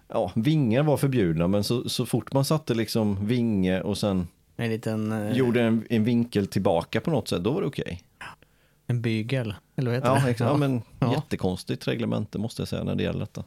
ja, 0.08 0.32
vingar 0.36 0.84
var 0.84 0.98
förbjudna 0.98 1.48
men 1.48 1.64
så, 1.64 1.90
så 1.90 2.06
fort 2.06 2.34
man 2.34 2.46
satte 2.46 2.74
liksom 2.74 3.28
vinge 3.28 3.82
och 3.82 3.98
sen 3.98 4.28
en 4.58 4.70
liten, 4.70 5.12
uh... 5.12 5.38
gjorde 5.38 5.62
en, 5.62 5.86
en, 5.90 6.04
vinkel 6.04 6.48
tillbaka 6.48 7.02
på 7.02 7.12
något 7.12 7.28
sätt, 7.28 7.44
då 7.44 7.52
var 7.52 7.62
det 7.62 7.68
okej. 7.68 7.84
Okay. 7.84 7.98
En 8.88 9.02
bygel, 9.02 9.56
eller 9.76 9.92
vad 9.92 9.96
heter 9.96 10.08
ja, 10.08 10.26
det? 10.26 10.32
Exakt. 10.32 10.52
Ja, 10.52 10.58
men 10.58 10.82
ja. 11.00 11.14
jättekonstigt 11.14 11.88
reglemente 11.88 12.38
måste 12.38 12.62
jag 12.62 12.70
säga 12.70 12.84
när 12.84 12.96
det 12.96 13.04
gäller 13.04 13.20
detta. 13.20 13.44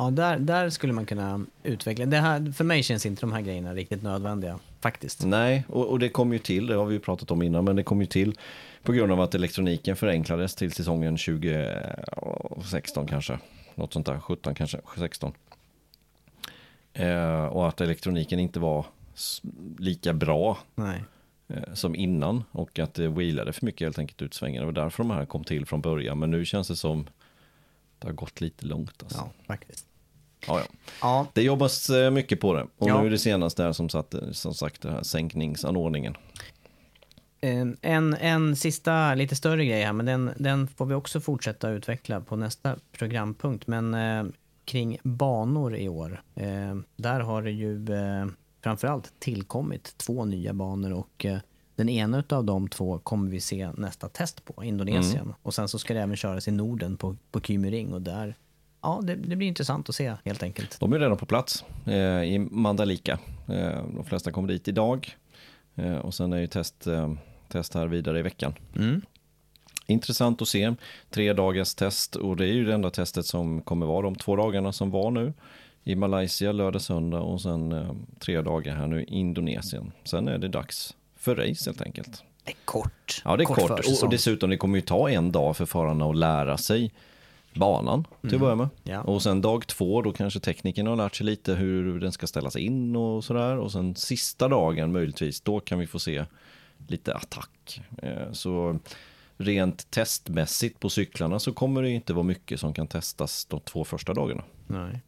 Ja, 0.00 0.10
där, 0.10 0.38
där 0.38 0.70
skulle 0.70 0.92
man 0.92 1.06
kunna 1.06 1.46
utveckla. 1.62 2.06
Det 2.06 2.16
här, 2.16 2.52
för 2.52 2.64
mig 2.64 2.82
känns 2.82 3.06
inte 3.06 3.20
de 3.20 3.32
här 3.32 3.40
grejerna 3.40 3.74
riktigt 3.74 4.02
nödvändiga. 4.02 4.58
faktiskt. 4.80 5.24
Nej, 5.24 5.64
och, 5.68 5.86
och 5.86 5.98
det 5.98 6.08
kom 6.08 6.32
ju 6.32 6.38
till, 6.38 6.66
det 6.66 6.74
har 6.74 6.86
vi 6.86 6.94
ju 6.94 7.00
pratat 7.00 7.30
om 7.30 7.42
innan, 7.42 7.64
men 7.64 7.76
det 7.76 7.82
kom 7.82 8.00
ju 8.00 8.06
till 8.06 8.38
på 8.82 8.92
grund 8.92 9.12
av 9.12 9.20
att 9.20 9.34
elektroniken 9.34 9.96
förenklades 9.96 10.54
till 10.54 10.72
säsongen 10.72 11.16
2016 11.16 13.06
kanske. 13.06 13.38
Något 13.74 13.92
sånt 13.92 14.06
där, 14.06 14.18
17 14.18 14.54
kanske, 14.54 14.80
16. 14.98 15.32
Eh, 16.92 17.44
och 17.44 17.68
att 17.68 17.80
elektroniken 17.80 18.38
inte 18.38 18.60
var 18.60 18.86
lika 19.78 20.12
bra 20.12 20.58
Nej. 20.74 21.04
eh, 21.48 21.74
som 21.74 21.94
innan 21.94 22.44
och 22.52 22.78
att 22.78 22.94
det 22.94 23.08
wheelade 23.08 23.52
för 23.52 23.66
mycket 23.66 23.86
helt 23.86 23.98
enkelt 23.98 24.22
ut 24.22 24.34
svängen. 24.34 24.60
Det 24.60 24.66
var 24.66 24.72
därför 24.72 25.02
de 25.02 25.10
här 25.10 25.26
kom 25.26 25.44
till 25.44 25.66
från 25.66 25.80
början, 25.80 26.18
men 26.18 26.30
nu 26.30 26.44
känns 26.44 26.68
det 26.68 26.76
som 26.76 27.06
det 27.98 28.06
har 28.08 28.12
gått 28.12 28.40
lite 28.40 28.66
långt. 28.66 29.02
Alltså. 29.02 29.18
Ja, 29.18 29.30
faktiskt. 29.46 29.89
Ja, 30.46 30.58
ja. 30.60 30.64
Ja, 31.00 31.26
Det 31.32 31.42
jobbas 31.42 31.90
eh, 31.90 32.10
mycket 32.10 32.40
på 32.40 32.54
det 32.54 32.66
och 32.78 32.88
Ja. 32.88 33.00
nu 33.00 33.06
är 33.06 33.10
det 33.10 33.18
senaste 33.18 33.62
här 33.62 33.72
som, 33.72 33.88
satt, 33.88 34.14
som 34.32 34.54
sagt 34.54 34.82
den 34.82 34.92
här 34.92 35.02
sänkningsanordningen. 35.02 36.14
En, 37.40 37.76
en, 37.82 38.14
en 38.14 38.56
sista 38.56 39.14
lite 39.14 39.36
större 39.36 39.64
grej 39.64 39.82
här, 39.82 39.92
men 39.92 40.06
den, 40.06 40.30
den 40.38 40.68
får 40.68 40.86
vi 40.86 40.94
också 40.94 41.20
fortsätta 41.20 41.70
utveckla 41.70 42.20
på 42.20 42.36
nästa 42.36 42.76
programpunkt. 42.92 43.66
Men 43.66 43.94
eh, 43.94 44.24
kring 44.64 44.98
banor 45.02 45.76
i 45.76 45.88
år, 45.88 46.22
eh, 46.34 46.76
där 46.96 47.20
har 47.20 47.42
det 47.42 47.50
ju 47.50 47.94
eh, 47.94 48.26
framförallt 48.62 49.12
tillkommit 49.18 49.94
två 49.96 50.24
nya 50.24 50.52
banor 50.52 50.92
och 50.92 51.24
eh, 51.24 51.38
den 51.76 51.88
ena 51.88 52.24
av 52.28 52.44
de 52.44 52.68
två 52.68 52.98
kommer 52.98 53.30
vi 53.30 53.40
se 53.40 53.70
nästa 53.76 54.08
test 54.08 54.44
på, 54.44 54.64
Indonesien. 54.64 55.34
Och 55.42 55.54
sen 55.54 55.68
så 55.68 55.78
ska 55.78 55.94
det 55.94 56.00
även 56.00 56.16
köras 56.16 56.48
i 56.48 56.50
Norden 56.50 56.96
på, 56.96 57.16
på 57.30 57.40
Kymi 57.40 57.70
Ring 57.70 57.92
och 57.92 58.02
där, 58.02 58.34
ja 58.82 59.00
det, 59.02 59.14
det 59.14 59.36
blir 59.36 59.48
intressant 59.48 59.88
att 59.88 59.94
se 59.94 60.14
helt 60.24 60.42
enkelt. 60.42 60.80
De 60.80 60.92
är 60.92 60.98
redan 60.98 61.16
på 61.16 61.26
plats 61.26 61.64
eh, 61.86 62.22
i 62.22 62.38
Mandalika. 62.50 63.18
Eh, 63.48 63.84
de 63.94 64.04
flesta 64.04 64.30
kommer 64.30 64.48
dit 64.48 64.68
idag. 64.68 65.16
Eh, 65.74 65.96
och 65.96 66.14
sen 66.14 66.32
är 66.32 66.38
ju 66.38 66.46
test, 66.46 66.86
eh, 66.86 67.14
test 67.48 67.74
här 67.74 67.86
vidare 67.86 68.18
i 68.18 68.22
veckan. 68.22 68.54
Mm. 68.76 69.02
Intressant 69.86 70.42
att 70.42 70.48
se. 70.48 70.74
Tre 71.10 71.32
dagars 71.32 71.74
test 71.74 72.16
och 72.16 72.36
det 72.36 72.44
är 72.44 72.52
ju 72.52 72.64
det 72.64 72.74
enda 72.74 72.90
testet 72.90 73.26
som 73.26 73.62
kommer 73.62 73.86
vara 73.86 74.02
de 74.02 74.14
två 74.14 74.36
dagarna 74.36 74.72
som 74.72 74.90
var 74.90 75.10
nu. 75.10 75.32
I 75.84 75.94
Malaysia 75.94 76.52
lördag, 76.52 76.82
söndag 76.82 77.20
och 77.20 77.40
sen 77.40 77.72
eh, 77.72 77.92
tre 78.18 78.40
dagar 78.40 78.76
här 78.76 78.86
nu 78.86 79.02
i 79.02 79.04
Indonesien. 79.04 79.92
Sen 80.04 80.28
är 80.28 80.38
det 80.38 80.48
dags 80.48 80.96
för 81.16 81.36
race 81.36 81.70
helt 81.70 81.82
enkelt. 81.82 82.22
Det 82.44 82.50
är 82.50 82.56
kort. 82.64 83.22
Ja, 83.24 83.36
det 83.36 83.42
är 83.42 83.44
kort. 83.44 83.70
Och, 83.70 83.76
försäsong. 83.76 84.06
och 84.06 84.12
dessutom, 84.12 84.50
det 84.50 84.56
kommer 84.56 84.76
ju 84.76 84.82
ta 84.82 85.10
en 85.10 85.32
dag 85.32 85.56
för 85.56 85.66
förarna 85.66 86.04
att 86.04 86.16
lära 86.16 86.58
sig 86.58 86.92
banan 87.54 88.04
till 88.20 88.34
att 88.34 88.40
börja 88.40 88.54
med. 88.54 88.68
Ja. 88.82 89.00
Och 89.02 89.22
sen 89.22 89.40
dag 89.40 89.66
två, 89.66 90.02
då 90.02 90.12
kanske 90.12 90.40
tekniken 90.40 90.86
har 90.86 90.96
lärt 90.96 91.16
sig 91.16 91.26
lite 91.26 91.54
hur 91.54 92.00
den 92.00 92.12
ska 92.12 92.26
ställas 92.26 92.56
in 92.56 92.96
och 92.96 93.24
sådär. 93.24 93.58
Och 93.58 93.72
sen 93.72 93.94
sista 93.94 94.48
dagen 94.48 94.92
möjligtvis, 94.92 95.40
då 95.40 95.60
kan 95.60 95.78
vi 95.78 95.86
få 95.86 95.98
se 95.98 96.24
lite 96.88 97.14
attack. 97.14 97.80
Eh, 98.02 98.32
Så 98.32 98.78
rent 99.36 99.90
testmässigt 99.90 100.80
på 100.80 100.88
cyklarna 100.90 101.38
så 101.38 101.52
kommer 101.52 101.82
det 101.82 101.90
inte 101.90 102.12
vara 102.12 102.22
mycket 102.24 102.60
som 102.60 102.72
kan 102.74 102.86
testas 102.86 103.44
de 103.44 103.60
två 103.60 103.84
första 103.84 104.14
dagarna. 104.14 104.42
Nej. 104.66 105.00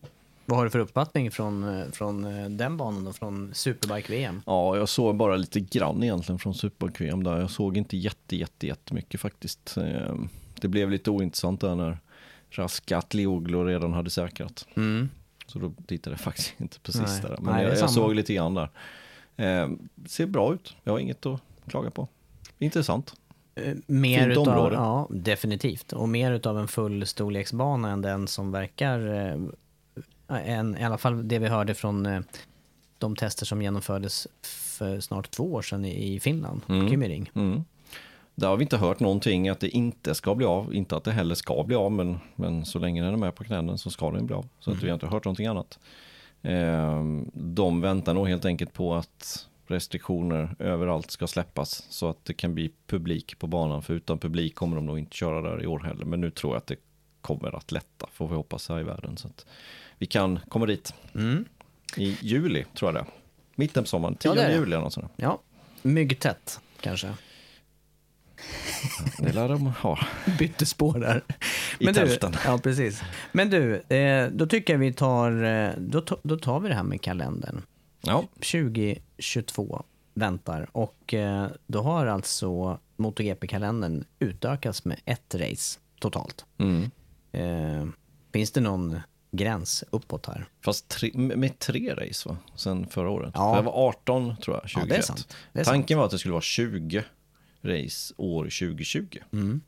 Vad 0.46 0.58
har 0.58 0.64
du 0.64 0.70
för 0.70 0.78
uppfattning 0.78 1.30
från, 1.30 1.80
eh, 1.80 1.86
från 1.92 2.24
eh, 2.24 2.48
den 2.50 2.76
banan 2.76 3.06
och 3.06 3.16
från 3.16 3.50
Superbike-VM? 3.54 4.42
Ja, 4.46 4.76
jag 4.76 4.88
såg 4.88 5.16
bara 5.16 5.36
lite 5.36 5.60
grann 5.60 6.02
egentligen 6.02 6.38
från 6.38 6.54
Super-QM 6.54 7.22
där. 7.24 7.40
Jag 7.40 7.50
såg 7.50 7.76
inte 7.76 7.96
jätte, 7.96 8.36
jätte, 8.36 8.66
jättemycket 8.66 9.20
faktiskt. 9.20 9.76
Det 10.60 10.68
blev 10.68 10.90
lite 10.90 11.10
ointressant 11.10 11.60
där 11.60 11.74
när 11.74 11.98
Raskat 12.58 13.14
Lioglu 13.14 13.64
redan 13.64 13.92
hade 13.92 14.10
säkrat. 14.10 14.66
Mm. 14.76 15.08
Så 15.46 15.58
då 15.58 15.72
tittade 15.86 16.14
jag 16.14 16.20
faktiskt 16.20 16.54
inte 16.60 16.80
på 16.80 16.92
Nej. 16.94 17.06
sista 17.08 17.28
där. 17.28 17.38
Men 17.40 17.54
Nej, 17.54 17.64
jag, 17.64 17.78
jag 17.78 17.90
såg 17.90 18.14
lite 18.14 18.34
grann 18.34 18.54
där. 18.54 18.68
Eh, 19.36 19.68
ser 20.06 20.26
bra 20.26 20.54
ut. 20.54 20.76
Jag 20.82 20.92
har 20.92 20.98
inget 20.98 21.26
att 21.26 21.40
klaga 21.68 21.90
på. 21.90 22.08
Intressant. 22.58 23.14
Eh, 23.54 23.74
Mer 23.86 24.18
Fint 24.18 24.30
utav, 24.32 24.48
område. 24.48 24.74
Ja, 24.76 25.08
definitivt. 25.10 25.92
Och 25.92 26.08
mer 26.08 26.32
utav 26.32 26.58
en 26.58 26.68
full 26.68 27.06
storleksbana 27.06 27.90
än 27.90 28.02
den 28.02 28.26
som 28.28 28.52
verkar, 28.52 29.06
eh, 30.28 30.48
en, 30.50 30.76
i 30.76 30.84
alla 30.84 30.98
fall 30.98 31.28
det 31.28 31.38
vi 31.38 31.48
hörde 31.48 31.74
från 31.74 32.06
eh, 32.06 32.20
de 32.98 33.16
tester 33.16 33.46
som 33.46 33.62
genomfördes 33.62 34.26
för 34.42 35.00
snart 35.00 35.30
två 35.30 35.52
år 35.52 35.62
sedan 35.62 35.84
i 35.84 36.14
i 36.14 36.20
Finland, 36.20 36.60
Mm. 36.68 36.88
Kymmering. 36.88 37.30
Mm. 37.34 37.64
Där 38.34 38.48
har 38.48 38.56
vi 38.56 38.62
inte 38.62 38.76
hört 38.76 39.00
någonting 39.00 39.48
att 39.48 39.60
det 39.60 39.68
inte 39.68 40.14
ska 40.14 40.34
bli 40.34 40.46
av. 40.46 40.74
Inte 40.74 40.96
att 40.96 41.04
det 41.04 41.12
heller 41.12 41.34
ska 41.34 41.62
bli 41.64 41.76
av, 41.76 41.92
men, 41.92 42.20
men 42.36 42.64
så 42.64 42.78
länge 42.78 43.02
den 43.02 43.12
är 43.12 43.16
med 43.18 43.34
på 43.34 43.44
knänen 43.44 43.78
så 43.78 43.90
ska 43.90 44.10
den 44.10 44.26
bli 44.26 44.34
av. 44.34 44.48
Så 44.60 44.70
att 44.70 44.82
vi 44.82 44.88
har 44.88 44.94
inte 44.94 45.06
hört 45.06 45.24
någonting 45.24 45.46
annat. 45.46 45.78
Eh, 46.42 47.04
de 47.34 47.80
väntar 47.80 48.14
nog 48.14 48.28
helt 48.28 48.44
enkelt 48.44 48.72
på 48.72 48.94
att 48.94 49.48
restriktioner 49.66 50.56
överallt 50.58 51.10
ska 51.10 51.26
släppas 51.26 51.86
så 51.90 52.08
att 52.08 52.24
det 52.24 52.34
kan 52.34 52.54
bli 52.54 52.72
publik 52.86 53.38
på 53.38 53.46
banan. 53.46 53.82
För 53.82 53.94
utan 53.94 54.18
publik 54.18 54.54
kommer 54.54 54.76
de 54.76 54.86
nog 54.86 54.98
inte 54.98 55.16
köra 55.16 55.40
där 55.42 55.62
i 55.62 55.66
år 55.66 55.78
heller. 55.80 56.04
Men 56.04 56.20
nu 56.20 56.30
tror 56.30 56.52
jag 56.52 56.58
att 56.58 56.66
det 56.66 56.76
kommer 57.20 57.56
att 57.56 57.72
lätta, 57.72 58.06
får 58.12 58.28
vi 58.28 58.34
hoppas 58.34 58.68
här 58.68 58.80
i 58.80 58.82
världen. 58.82 59.16
Så 59.16 59.28
att 59.28 59.46
vi 59.98 60.06
kan 60.06 60.38
komma 60.48 60.66
dit 60.66 60.94
Mm. 61.14 61.44
i 61.96 62.16
juli, 62.20 62.64
tror 62.74 62.94
jag 62.94 63.04
det. 63.04 63.10
Mitten 63.54 63.82
på 63.82 63.88
sommaren, 63.88 64.14
10 64.14 64.34
Ja, 64.34 64.50
juli 64.50 64.62
eller 64.72 64.80
något 64.80 64.92
sånt. 64.92 65.12
Ja, 65.16 65.40
myggtätt 65.82 66.60
kanske. 66.80 67.12
Det 69.18 69.32
lär 69.32 69.48
de 69.48 69.66
ha. 69.66 69.98
Bytte 70.38 70.66
spår 70.66 70.98
där. 70.98 71.24
I 71.78 71.86
du, 71.86 71.92
tälten. 71.92 72.34
Ja, 72.44 72.58
precis. 72.62 73.02
Men 73.32 73.50
du, 73.50 73.76
eh, 73.96 74.28
då 74.32 74.46
tycker 74.46 74.72
jag 74.72 74.78
vi 74.78 74.92
tar, 74.92 75.42
eh, 75.44 75.70
då, 75.78 76.00
ta- 76.00 76.18
då 76.22 76.36
tar 76.36 76.60
vi 76.60 76.68
det 76.68 76.74
här 76.74 76.82
med 76.82 77.00
kalendern. 77.00 77.62
Ja, 78.00 78.24
2022 78.34 79.82
väntar 80.14 80.68
och 80.72 81.14
eh, 81.14 81.46
då 81.66 81.82
har 81.82 82.06
alltså 82.06 82.78
MotoGP-kalendern 82.96 84.04
utökats 84.18 84.84
med 84.84 85.00
ett 85.04 85.34
race 85.34 85.78
totalt. 86.00 86.44
mm. 86.58 86.90
Finns 88.32 88.52
det 88.52 88.60
någon 88.60 89.00
gräns 89.30 89.84
uppåt 89.90 90.26
här? 90.26 90.44
Fast 90.64 90.88
tre, 90.88 91.10
med 91.14 91.58
tre 91.58 91.94
race 91.94 92.28
va? 92.28 92.36
Sen 92.54 92.86
förra 92.86 93.10
året. 93.10 93.32
Ja. 93.34 93.54
För 93.54 93.62
det 93.62 93.66
var 93.66 93.88
18 93.88 94.36
tror 94.36 94.56
jag, 94.56 94.62
2021. 94.70 94.88
Ja, 94.90 94.96
är 94.96 95.02
sant. 95.02 95.36
Tanken 95.64 95.98
var 95.98 96.04
att 96.04 96.10
det 96.10 96.18
skulle 96.18 96.32
vara 96.32 96.42
20 96.42 97.04
race 97.62 98.14
år 98.16 98.44
2020. 98.44 99.18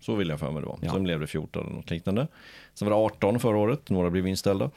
Så 0.00 0.14
ville 0.14 0.32
jag 0.32 0.40
för 0.40 0.50
mig 0.50 0.62
det 0.62 0.68
var. 0.68 0.78
Ja. 0.82 0.92
Sen 0.92 1.02
blev 1.02 1.20
det 1.20 1.26
14 1.26 1.66
eller 1.66 1.76
något 1.76 1.90
liknande. 1.90 2.28
Sen 2.74 2.88
var 2.88 2.96
det 2.96 3.04
18 3.04 3.40
förra 3.40 3.56
året, 3.56 3.90
några 3.90 4.10
blev 4.10 4.26
inställda. 4.26 4.70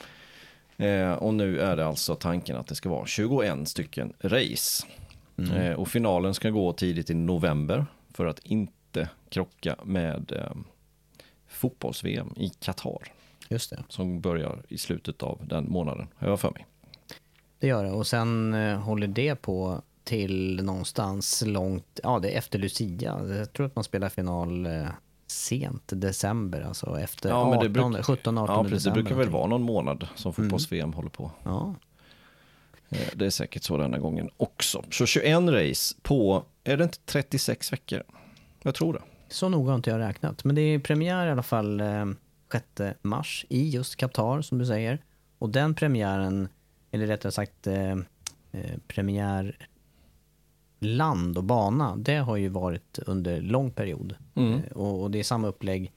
Eh, 0.77 1.12
och 1.12 1.34
nu 1.34 1.60
är 1.60 1.75
det 1.75 1.86
alltså 1.86 2.15
tanken 2.15 2.58
att 2.58 2.67
det 2.67 2.75
ska 2.75 2.89
vara 2.89 3.06
21 3.06 3.67
stycken 3.67 4.13
race. 4.19 4.88
Eh, 5.38 5.73
och 5.73 5.88
finalen 5.88 6.34
ska 6.34 6.49
gå 6.49 6.73
tidigt 6.73 7.10
i 7.10 7.13
november 7.13 7.86
för 8.13 8.25
att 8.25 8.39
inte 8.39 9.10
krocka 9.30 9.75
med 9.84 10.32
eh, 10.32 10.51
fotbolls-VM 11.47 12.34
i 12.38 12.49
Qatar. 12.49 12.99
Just 13.49 13.69
det. 13.69 13.84
Som 13.89 14.21
börjar 14.21 14.63
i 14.67 14.77
slutet 14.77 15.23
av 15.23 15.41
den 15.47 15.71
månaden, 15.71 16.08
har 16.15 16.30
jag 16.30 16.39
för 16.39 16.51
mig. 16.51 16.65
Det 17.60 17.67
gör 17.67 17.84
det. 17.84 17.91
Och 17.91 18.08
sen 18.08 18.53
eh, 18.53 18.80
håller 18.80 19.08
det 19.08 19.36
på 19.36 19.82
till 20.08 20.60
någonstans 20.63 21.43
långt, 21.46 22.00
ja 22.04 22.20
det 22.20 22.30
är 22.34 22.38
efter 22.38 22.60
Lucia. 22.60 23.20
Jag 23.38 23.54
tror 23.54 23.65
att 23.65 23.76
man 23.76 23.84
spelar 23.84 24.10
final 24.10 24.65
eh, 24.65 24.88
sent 25.28 25.84
december, 25.88 26.62
alltså 26.62 27.00
efter 27.00 27.32
18, 27.32 28.04
17, 28.04 28.38
18 28.38 28.56
ja, 28.56 28.63
precis, 28.63 28.72
det 28.72 28.76
december. 28.76 29.02
brukar 29.02 29.15
väl 29.15 29.30
vara 29.30 29.48
någon 29.48 29.62
månad 29.63 30.08
som 30.15 30.34
fotbolls-VM 30.34 30.93
håller 30.93 31.10
på. 31.10 31.32
Ja, 31.43 31.76
Eh, 32.89 33.08
Det 33.15 33.26
är 33.26 33.30
säkert 33.30 33.63
så 33.63 33.78
denna 33.78 34.00
gången 34.00 34.30
också. 34.38 34.84
Så 34.91 35.06
21 35.06 35.39
race 35.50 35.96
på, 36.02 36.43
är 36.63 36.78
det 36.78 36.84
inte 36.84 36.98
36 37.06 37.74
veckor? 37.74 38.04
Jag 38.63 38.76
tror 38.76 38.93
det. 38.93 39.02
så 39.30 39.50
noga 39.50 39.72
har 39.72 39.76
inte 39.76 39.89
jag 39.89 40.00
räknat. 40.00 40.43
Men 40.43 40.56
det 40.56 40.62
är 40.62 40.80
premiär 40.80 41.28
i 41.28 41.32
alla 41.32 41.43
fall 41.43 41.80
eh, 41.80 42.06
6 42.52 42.98
mars 43.02 43.46
i 43.50 43.70
just 43.70 43.96
Qatar 43.96 44.41
som 44.41 44.58
du 44.58 44.65
säger. 44.65 45.04
Och 45.39 45.50
den 45.50 45.76
premiären, 45.76 46.48
eller 46.91 47.08
rättare 47.08 47.32
sagt 47.32 47.67
eh, 47.67 47.91
eh, 48.52 48.78
premiär 48.88 49.67
land 50.80 51.38
och 51.38 51.44
bana, 51.44 51.96
det 51.96 52.16
har 52.16 52.36
ju 52.38 52.48
varit 52.50 53.00
under 53.06 53.42
lång 53.42 53.72
period. 53.72 54.16
Mm. 54.36 54.54
Eh, 54.54 54.72
Och, 54.72 55.02
och 55.04 55.12
det 55.12 55.20
är 55.20 55.24
samma 55.24 55.48
upplägg 55.48 55.92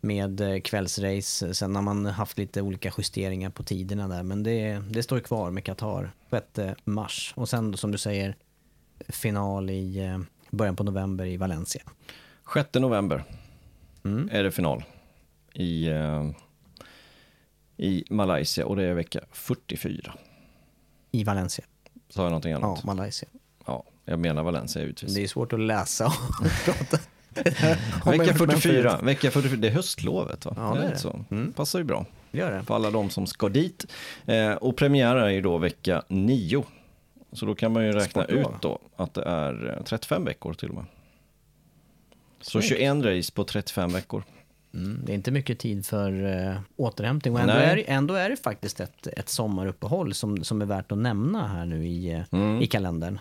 med 0.00 0.40
eh, 0.40 0.60
kvällsrace. 0.60 1.54
Sen 1.54 1.74
har 1.74 1.82
man 1.82 2.06
haft 2.06 2.38
lite 2.38 2.62
olika 2.62 2.92
justeringar 2.98 3.50
på 3.50 3.62
tiderna 3.62 4.08
där. 4.08 4.22
Men 4.22 4.42
det, 4.42 4.82
det 4.90 5.02
står 5.02 5.20
kvar 5.20 5.50
med 5.50 5.64
Qatar 5.64 6.12
6 6.30 6.80
mars. 6.84 7.32
Och 7.36 7.48
sen 7.48 7.76
som 7.76 7.92
du 7.92 7.98
säger 7.98 8.36
final 9.08 9.70
i 9.70 9.98
eh, 9.98 10.18
början 10.50 10.76
på 10.76 10.84
november 10.84 11.26
i 11.26 11.36
Valencia. 11.36 11.82
6 12.54 12.68
november 12.74 13.24
Mm. 14.04 14.28
är 14.32 14.42
det 14.42 14.50
final 14.50 14.84
i, 15.54 15.88
eh, 15.88 16.30
i 17.76 18.04
Malaysia 18.10 18.66
och 18.66 18.76
det 18.76 18.84
är 18.84 18.94
vecka 18.94 19.20
44. 19.32 20.14
I 21.10 21.24
Valencia. 21.24 21.64
Sa 22.08 22.22
jag 22.22 22.30
någonting 22.30 22.52
annat? 22.52 22.80
Ja, 22.84 22.94
Malaysia. 22.94 23.28
Jag 24.06 24.18
menar 24.18 24.42
Valencia 24.42 24.82
givetvis. 24.82 25.14
Det 25.14 25.22
är 25.22 25.28
svårt 25.28 25.52
att 25.52 25.60
läsa 25.60 26.06
och 26.06 26.12
prata. 26.64 26.98
Vecka 28.10 28.34
44, 28.34 28.98
vecka 29.02 29.30
44, 29.30 29.56
det 29.60 29.68
är 29.68 29.72
höstlovet 29.72 30.44
va? 30.46 30.52
Ja, 30.56 30.74
det 30.80 30.86
är 30.86 30.90
det. 30.90 30.98
Så. 30.98 31.24
Mm. 31.30 31.52
Passar 31.52 31.78
ju 31.78 31.84
bra. 31.84 32.06
Gör 32.32 32.50
det. 32.52 32.62
för 32.64 32.74
alla 32.74 32.90
de 32.90 33.10
som 33.10 33.26
ska 33.26 33.48
dit. 33.48 33.86
Eh, 34.26 34.52
och 34.52 34.76
premiär 34.76 35.16
är 35.16 35.28
ju 35.28 35.40
då 35.42 35.58
vecka 35.58 36.02
9. 36.08 36.64
Så 37.32 37.46
då 37.46 37.54
kan 37.54 37.72
man 37.72 37.84
ju 37.84 37.92
räkna 37.92 38.22
Sportlov. 38.22 38.40
ut 38.54 38.62
då 38.62 38.78
att 38.96 39.14
det 39.14 39.22
är 39.22 39.76
eh, 39.78 39.84
35 39.84 40.24
veckor 40.24 40.54
till 40.54 40.68
och 40.68 40.74
med. 40.74 40.84
Så 42.40 42.50
Snyggt. 42.50 42.66
21 42.68 43.04
race 43.04 43.32
på 43.32 43.44
35 43.44 43.92
veckor. 43.92 44.22
Mm, 44.74 45.00
det 45.04 45.12
är 45.12 45.14
inte 45.14 45.30
mycket 45.30 45.58
tid 45.58 45.86
för 45.86 46.12
uh, 46.24 46.56
återhämtning 46.76 47.34
och 47.34 47.40
ändå 47.40 47.52
är, 47.52 47.76
det- 47.76 47.82
ändå 47.90 48.14
är 48.14 48.30
det 48.30 48.36
faktiskt 48.36 48.80
ett, 48.80 49.06
ett 49.06 49.28
sommaruppehåll 49.28 50.14
som, 50.14 50.44
som 50.44 50.62
är 50.62 50.66
värt 50.66 50.92
att 50.92 50.98
nämna 50.98 51.48
här 51.48 51.64
nu 51.66 51.86
i, 51.86 52.12
eh, 52.12 52.22
Mm. 52.32 52.62
i 52.62 52.66
kalendern. 52.66 53.18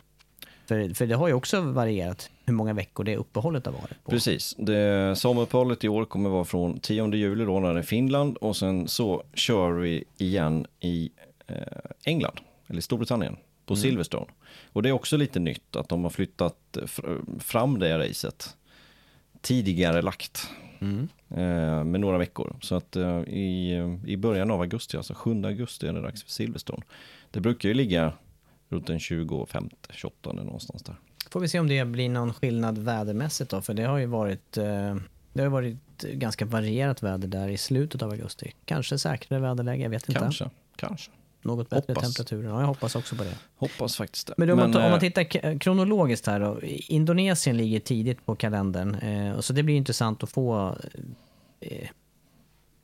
För, 0.67 0.93
för 0.93 1.07
det 1.07 1.15
har 1.15 1.27
ju 1.27 1.33
också 1.33 1.61
varierat 1.61 2.29
hur 2.45 2.53
många 2.53 2.73
veckor 2.73 3.03
det 3.03 3.15
uppehållet 3.17 3.65
har 3.65 3.73
varit. 3.73 4.03
På. 4.03 4.11
Precis. 4.11 4.55
Det, 4.57 5.15
sommaruppehållet 5.17 5.83
i 5.83 5.87
år 5.89 6.05
kommer 6.05 6.29
vara 6.29 6.45
från 6.45 6.79
10 6.79 7.07
juli 7.15 7.45
då 7.45 7.59
när 7.59 7.73
det 7.73 7.79
är 7.79 7.83
Finland 7.83 8.37
och 8.37 8.55
sen 8.57 8.87
så 8.87 9.23
kör 9.33 9.71
vi 9.71 10.03
igen 10.17 10.67
i 10.79 11.09
eh, 11.47 11.55
England, 12.03 12.39
eller 12.67 12.81
Storbritannien, 12.81 13.37
på 13.65 13.75
Silverstone. 13.75 14.25
Och 14.73 14.83
det 14.83 14.89
är 14.89 14.93
också 14.93 15.17
lite 15.17 15.39
nytt 15.39 15.75
att 15.75 15.89
de 15.89 16.03
har 16.03 16.09
flyttat 16.11 16.57
fr- 16.73 17.39
fram 17.39 17.79
det 17.79 17.97
racet 17.97 18.55
tidigare 19.41 20.01
lagt 20.01 20.49
Mm. 20.79 21.07
eh, 21.29 21.83
med 21.83 21.99
några 21.99 22.17
veckor. 22.17 22.55
Så 22.61 22.75
att 22.75 22.95
eh, 22.95 23.19
i, 23.19 23.73
i 24.05 24.17
början 24.17 24.51
av 24.51 24.61
augusti, 24.61 24.97
alltså 24.97 25.13
7 25.13 25.43
augusti 25.45 25.87
är 25.87 25.93
det 25.93 26.01
dags 26.01 26.23
för 26.23 26.31
Silverstone. 26.31 26.83
Det 27.31 27.39
brukar 27.39 27.69
ju 27.69 27.75
ligga 27.75 28.13
runt 28.69 28.87
den 28.87 28.99
25, 28.99 29.69
28 29.89 30.33
någonstans 30.33 30.83
där. 30.83 30.95
Får 31.29 31.39
vi 31.39 31.47
se 31.47 31.59
om 31.59 31.67
det 31.67 31.85
blir 31.85 32.09
någon 32.09 32.33
skillnad 32.33 32.77
vädermässigt 32.77 33.51
då, 33.51 33.61
för 33.61 33.73
det 33.73 33.83
har 33.83 33.97
ju 33.97 34.05
varit, 34.05 34.57
eh, 34.57 34.95
det 35.33 35.41
har 35.41 35.49
varit 35.49 35.77
ganska 36.01 36.45
varierat 36.45 37.03
väder 37.03 37.27
där 37.27 37.47
i 37.47 37.57
slutet 37.57 38.01
av 38.01 38.09
augusti. 38.11 38.53
Kanske 38.65 38.97
säkrare 38.97 39.39
väderläge, 39.41 39.83
jag 39.83 39.89
vet 39.89 40.09
inte. 40.09 40.21
Kanske, 40.21 40.49
kanske. 40.75 41.11
Något 41.41 41.69
bättre 41.69 41.93
Hoppas. 41.93 42.03
temperaturer. 42.15 42.49
Ja, 42.49 42.59
jag 42.59 42.67
hoppas 42.67 42.95
också 42.95 43.15
på 43.15 43.23
det. 43.23 43.37
Hoppas 43.55 43.95
faktiskt 43.97 44.27
det. 44.27 44.33
Men, 44.37 44.49
om, 44.49 44.57
man, 44.57 44.71
ta- 44.71 44.79
om 44.79 44.85
eh, 44.85 44.91
man 44.91 44.99
tittar 44.99 45.23
k- 45.23 45.59
kronologiskt 45.59 46.27
här 46.27 46.39
då. 46.39 46.59
Indonesien 46.63 47.57
ligger 47.57 47.79
tidigt 47.79 48.25
på 48.25 48.35
kalendern. 48.35 48.95
Eh, 48.95 49.31
och 49.35 49.45
så 49.45 49.53
det 49.53 49.63
blir 49.63 49.75
intressant 49.75 50.23
att 50.23 50.29
få 50.29 50.75
eh, 51.59 51.87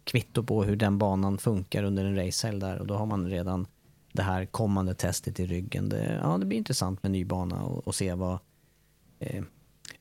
kvitto 0.04 0.44
på 0.44 0.64
hur 0.64 0.76
den 0.76 0.98
banan 0.98 1.38
funkar 1.38 1.84
under 1.84 2.06
en 2.06 2.16
racehelg 2.26 2.60
där. 2.60 2.80
Och 2.80 2.88
då 2.88 2.96
har 2.96 3.06
man 3.06 3.30
redan 3.30 3.68
det 4.14 4.22
här 4.22 4.46
kommande 4.46 4.94
testet 4.94 5.40
i 5.40 5.46
ryggen. 5.46 5.90
Det, 5.90 6.20
ja, 6.24 6.38
det 6.38 6.46
blir 6.46 6.58
intressant 6.58 7.04
med 7.04 7.12
ny 7.12 7.26
bana 7.26 7.64
och, 7.64 7.88
och 7.88 7.96
se 7.96 8.14
vad, 8.14 8.40
eh, 9.20 9.44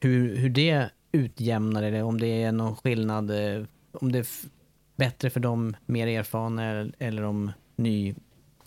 hur, 0.01 0.37
hur 0.37 0.51
det 0.51 0.91
utjämnar 1.13 1.83
eller 1.83 2.03
om 2.03 2.21
det 2.21 2.43
är 2.43 2.53
någon 2.53 2.77
skillnad. 2.77 3.31
Eh, 3.31 3.65
om 3.93 4.13
det 4.13 4.19
är 4.19 4.27
bättre 4.97 5.31
för 5.31 5.41
de 5.41 5.77
mer 5.87 6.07
erfarna 6.07 6.65
eller, 6.65 6.95
eller 6.99 7.23
om 7.23 7.53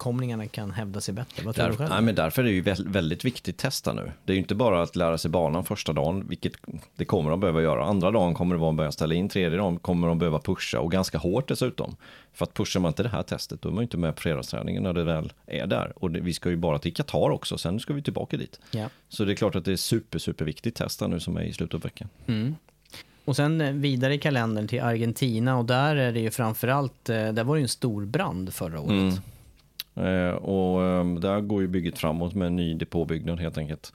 nykomlingarna 0.04 0.48
kan 0.48 0.72
hävda 0.72 1.02
sig 1.02 1.14
bättre. 1.14 1.44
Vad 1.46 1.56
tror 1.56 1.66
du 1.66 1.72
Där, 1.72 1.78
själv? 1.78 1.90
nej, 1.90 2.02
men 2.02 2.16
därför 2.16 2.42
är 2.42 2.46
det 2.46 2.52
ju 2.52 2.62
vä- 2.64 2.92
väldigt 2.92 3.26
viktigt 3.26 3.56
att 3.56 3.60
testa 3.60 3.94
nu. 3.94 4.12
Det 4.26 4.32
är 4.32 4.36
ju 4.36 4.40
inte 4.42 4.56
bara 4.56 4.82
att 4.82 4.96
lära 4.96 5.18
sig 5.18 5.32
banan 5.32 5.66
första 5.66 5.94
dagen, 5.94 6.26
vilket 6.30 6.54
det 6.96 7.06
kommer 7.06 7.30
de 7.32 7.40
behöva 7.40 7.62
göra. 7.62 7.86
Andra 7.86 8.12
dagen 8.12 8.34
kommer 8.34 8.56
det 8.56 8.62
vara 8.62 8.70
att 8.72 8.78
börja 8.78 8.92
ställa 8.92 9.16
in, 9.16 9.30
tredje 9.30 9.58
dagen 9.58 9.78
kommer 9.80 10.08
de 10.08 10.20
behöva 10.20 10.40
pusha 10.40 10.80
och 10.80 10.92
ganska 10.92 11.18
hårt 11.18 11.48
dessutom. 11.48 11.96
För 12.34 12.46
att 12.46 12.54
pushar 12.54 12.80
man 12.80 12.90
inte 12.90 13.04
det 13.04 13.10
här 13.10 13.24
testet, 13.24 13.62
då 13.62 13.70
är 13.70 13.74
man 13.74 13.82
ju 13.82 13.84
inte 13.84 13.98
med 13.98 14.16
på 14.16 14.22
fredagsträningen 14.22 14.84
när 14.84 14.94
det 14.94 15.04
väl 15.04 15.34
är 15.46 15.68
där. 15.68 15.94
Och 15.96 16.12
det, 16.12 16.20
vi 16.20 16.34
ska 16.34 16.50
ju 16.50 16.56
bara 16.56 16.80
till 16.80 16.94
Qatar 16.94 17.30
också, 17.30 17.58
sen 17.58 17.80
ska 17.80 17.94
vi 17.94 18.02
tillbaka 18.02 18.38
dit. 18.38 18.60
Ja. 18.72 18.90
Så 19.10 19.26
det 19.26 19.34
är 19.34 19.36
klart 19.36 19.56
att 19.56 19.66
det 19.66 19.72
är 19.72 19.76
super, 19.76 20.20
super 20.20 20.46
viktigt 20.46 20.76
testa 20.76 21.08
nu 21.08 21.20
som 21.20 21.38
är 21.38 21.42
i 21.42 21.54
slutet 21.54 21.76
av 21.76 21.82
veckan. 21.82 22.10
Mm. 22.28 22.56
Och 23.26 23.36
sen 23.36 23.62
eh, 23.62 23.72
vidare 23.72 24.14
i 24.14 24.18
kalendern 24.18 24.68
till 24.68 24.82
Argentina 24.82 25.58
och 25.58 25.66
där 25.66 25.96
är 25.96 26.12
det 26.12 26.20
ju 26.20 26.32
framförallt, 26.32 27.10
eh, 27.10 27.16
där 27.34 27.44
var 27.44 27.56
det 27.56 27.60
ju 27.60 27.64
en 27.64 27.70
stor 27.70 28.06
brand 28.06 28.54
förra 28.54 28.80
året. 28.80 29.14
Eh, 29.14 29.20
och 30.36 30.84
eh, 30.84 31.06
där 31.16 31.42
går 31.42 31.62
ju 31.62 31.68
bygget 31.68 31.98
framåt 32.00 32.34
med 32.36 32.46
en 32.48 32.56
ny 32.56 32.74
depåbyggnad 32.74 33.40
helt 33.40 33.58
enkelt. 33.58 33.94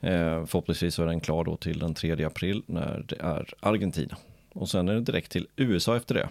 Eh, 0.00 0.46
förhoppningsvis 0.46 0.94
så 0.94 1.02
är 1.02 1.06
den 1.06 1.20
klar 1.20 1.44
då 1.44 1.56
till 1.56 1.78
den 1.78 1.94
3 1.94 2.24
april 2.24 2.62
när 2.66 3.04
det 3.08 3.16
är 3.20 3.54
Argentina. 3.60 4.16
Och 4.52 4.68
sen 4.68 4.88
är 4.88 4.94
det 4.94 5.00
direkt 5.00 5.32
till 5.32 5.46
USA 5.56 5.96
efter 5.96 6.14
det. 6.14 6.28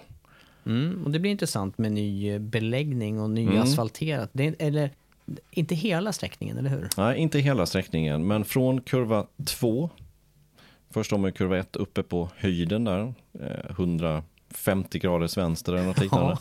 Mm. 0.65 1.03
Och 1.05 1.11
det 1.11 1.19
blir 1.19 1.31
intressant 1.31 1.77
med 1.77 1.91
ny 1.91 2.29
eh, 2.33 2.39
beläggning 2.39 3.19
och 3.21 3.29
ny 3.29 3.43
Mm. 3.47 3.61
asfalterat. 3.61 4.29
Det 4.33 4.55
eller 4.61 4.91
inte 5.51 5.75
hela 5.75 6.11
sträckningen, 6.13 6.57
eller 6.57 6.69
hur? 6.69 6.87
Nej, 6.97 7.17
inte 7.19 7.39
hela 7.39 7.65
sträckningen, 7.65 8.27
men 8.27 8.45
från 8.45 8.81
kurva 8.81 9.25
2. 9.45 9.89
Först 10.89 11.11
har 11.11 11.17
man 11.17 11.31
kurva 11.31 11.57
1 11.57 11.75
uppe 11.75 12.03
på 12.03 12.29
höjden 12.37 12.83
där, 12.83 13.13
eh, 13.39 13.71
150 13.71 14.99
graders 14.99 15.37
vänster 15.37 15.73
eller 15.73 15.85
något 15.85 15.99
liknande. 16.01 16.37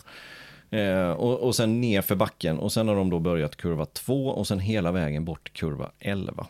Eh, 0.71 1.11
och, 1.11 1.41
och 1.41 1.55
sen 1.57 1.81
ner 1.81 2.03
för 2.03 2.17
backen 2.17 2.59
och 2.59 2.73
sen 2.73 2.89
har 2.89 2.95
de 2.97 3.11
då 3.11 3.19
börjat 3.19 3.57
kurva 3.57 3.87
2 3.87 4.27
och 4.29 4.47
sen 4.47 4.61
hela 4.61 4.93
vägen 4.93 5.25
bort 5.25 5.53
kurva 5.53 5.91
11. 5.99 6.47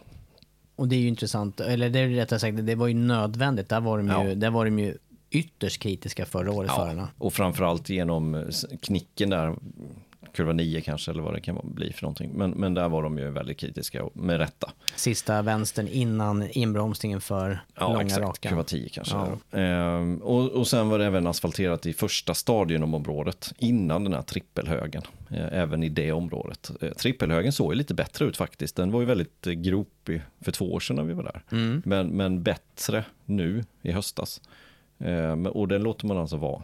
Och 0.77 0.89
det 0.89 0.97
är 0.97 1.01
ju 1.01 1.09
intressant, 1.09 1.61
eller 1.61 1.91
det 1.91 1.99
är 1.99 2.09
rättare 2.09 2.39
sagt, 2.39 2.67
det 2.67 2.75
var 2.75 2.87
ju 2.87 2.95
nödvändigt. 2.95 3.69
Där 3.69 3.81
var 3.81 3.99
de 3.99 4.07
ju, 4.07 4.29
Ja. 4.29 4.35
där 4.35 4.51
var 4.51 4.65
de 4.65 4.79
ju 4.79 4.95
ytterst 5.31 5.83
kritiska 5.83 6.27
förra 6.27 6.53
året, 6.53 6.71
förarna. 6.71 7.09
och 7.19 7.33
framförallt 7.33 7.89
genom 7.89 8.51
knicken 8.83 9.31
där, 9.31 9.57
kurva 10.33 10.53
9 10.53 10.81
kanske 10.81 11.11
eller 11.11 11.23
vad 11.23 11.35
det 11.35 11.41
kan 11.41 11.59
bli 11.63 11.93
för 11.93 12.03
någonting. 12.03 12.31
Men, 12.35 12.51
men 12.51 12.75
där 12.75 12.89
var 12.89 13.03
de 13.03 13.19
ju 13.19 13.31
väldigt 13.31 13.59
kritiska 13.59 14.05
och 14.05 14.17
med 14.17 14.39
rätta. 14.39 14.73
Sista 14.97 15.43
vänstern 15.43 15.89
innan 15.89 16.49
inbromsningen 16.51 17.21
för 17.21 17.61
Ja, 17.75 17.89
långa 17.93 18.05
exakt. 18.05 18.23
raka. 18.23 18.49
Kurva 18.49 18.63
10 18.63 18.89
kanske. 18.89 19.15
Ja. 19.51 19.59
Ehm, 19.59 20.17
och, 20.23 20.51
och 20.51 20.67
sen 20.69 20.89
var 20.89 20.99
det 20.99 21.05
även 21.07 21.27
asfalterat 21.27 21.87
i 21.87 21.93
första 21.93 22.35
stadion 22.35 22.83
om 22.83 22.95
området 22.95 23.53
innan 23.59 24.05
den 24.05 24.13
här 24.13 24.23
trippelhögen. 24.23 25.03
Eh, 25.31 25.47
även 25.59 25.83
i 25.83 25.89
det 25.89 26.13
området. 26.13 26.71
Eh, 26.81 26.91
trippelhögen 26.91 27.53
såg 27.53 27.73
ju 27.73 27.79
lite 27.79 27.95
bättre 27.95 28.25
ut 28.25 28.37
faktiskt. 28.37 28.77
Den 28.77 28.91
var 28.93 29.01
ju 29.01 29.07
väldigt 29.07 29.47
eh, 29.47 29.53
gropig 29.53 30.23
för 30.41 30.53
två 30.53 30.73
år 30.73 30.81
sedan 30.81 30.97
när 30.97 31.03
vi 31.05 31.13
var 31.15 31.23
där. 31.23 31.43
Mm. 31.53 31.83
Men, 31.85 32.09
men 32.09 32.43
bättre 32.43 33.05
nu 33.25 33.65
i 33.83 33.93
höstas. 33.93 34.41
Ehm, 34.99 35.47
och 35.47 35.69
den 35.69 35.83
låter 35.83 36.07
man 36.07 36.19
alltså 36.19 36.37
vara. 36.37 36.63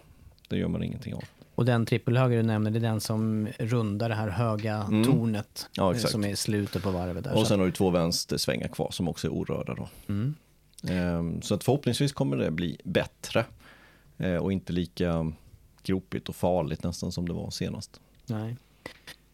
Det 0.49 0.57
gör 0.57 0.69
man 0.69 0.83
ingenting 0.83 1.15
av. 1.15 1.25
Och 1.55 1.65
den 1.65 1.87
trippelhöger 1.87 2.37
du 2.37 2.43
nämner, 2.43 2.71
det 2.71 2.79
är 2.79 2.81
den 2.81 3.01
som 3.01 3.49
rundar 3.59 4.09
det 4.09 4.15
här 4.15 4.29
höga 4.29 4.83
tornet. 5.05 5.69
Ja, 5.73 5.93
eh. 5.95 5.99
Som 5.99 6.25
är 6.25 6.29
i 6.29 6.37
slutet 6.37 6.83
på 6.83 6.91
varvet 6.91 7.25
där. 7.25 7.33
Och 7.33 7.41
Så- 7.41 7.47
sen 7.47 7.59
har 7.59 7.67
du 7.67 7.73
två 7.73 7.91
vänstersvängar 7.91 8.69
kvar 8.69 8.91
som 8.91 9.09
också 9.09 9.27
är 9.27 9.33
orörda 9.33 9.75
då. 9.75 9.89
Mm. 10.09 10.35
Ehm, 10.89 11.43
Så 11.43 11.55
att 11.55 11.65
förhoppningsvis 11.65 12.13
kommer 12.13 12.37
det 12.37 12.51
bli 12.51 12.79
bättre 12.85 13.45
eh, 14.19 14.37
och 14.37 14.53
inte 14.53 14.73
lika 14.73 15.33
gropigt 15.83 16.29
och 16.29 16.37
farligt 16.37 16.83
nästan 16.83 17.13
som 17.13 17.29
det 17.29 17.35
var 17.35 17.51
senast. 17.51 18.01
Nej. 18.27 18.57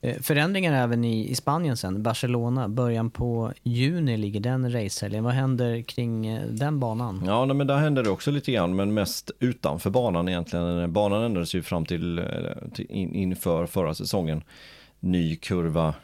Eh, 0.03 0.21
Förändringar 0.21 0.73
även 0.73 1.05
i, 1.05 1.31
i 1.31 1.35
Spanien 1.35 1.77
sen. 1.77 2.03
Barcelona, 2.03 2.69
början 2.69 3.11
på 3.11 3.53
juni 3.63 4.17
ligger 4.17 4.41
den 4.41 4.73
racehelgen. 4.73 5.25
Vad 5.25 5.33
händer 5.33 5.83
kring 5.83 6.27
eh, 6.27 6.47
den 6.47 6.81
banan? 6.81 7.23
Ja, 7.27 7.47
men 7.47 7.67
där 7.67 7.77
hände 7.77 8.03
det 8.03 8.11
också 8.11 8.31
lite 8.31 8.53
grann, 8.53 8.77
men 8.77 8.95
mest 8.95 9.31
utanför 9.39 9.91
banan 9.91 10.29
egentligen. 10.29 10.93
Banan 10.93 11.23
ändrades 11.23 11.55
ju 11.55 11.63
fram 11.63 11.87
till, 11.87 12.19
eh, 12.19 12.25
till 12.75 12.87
in, 12.91 13.15
inför 13.15 13.67
förra 13.67 13.95
säsongen. 13.95 14.43
Ny 15.01 15.37
kurva 15.37 15.95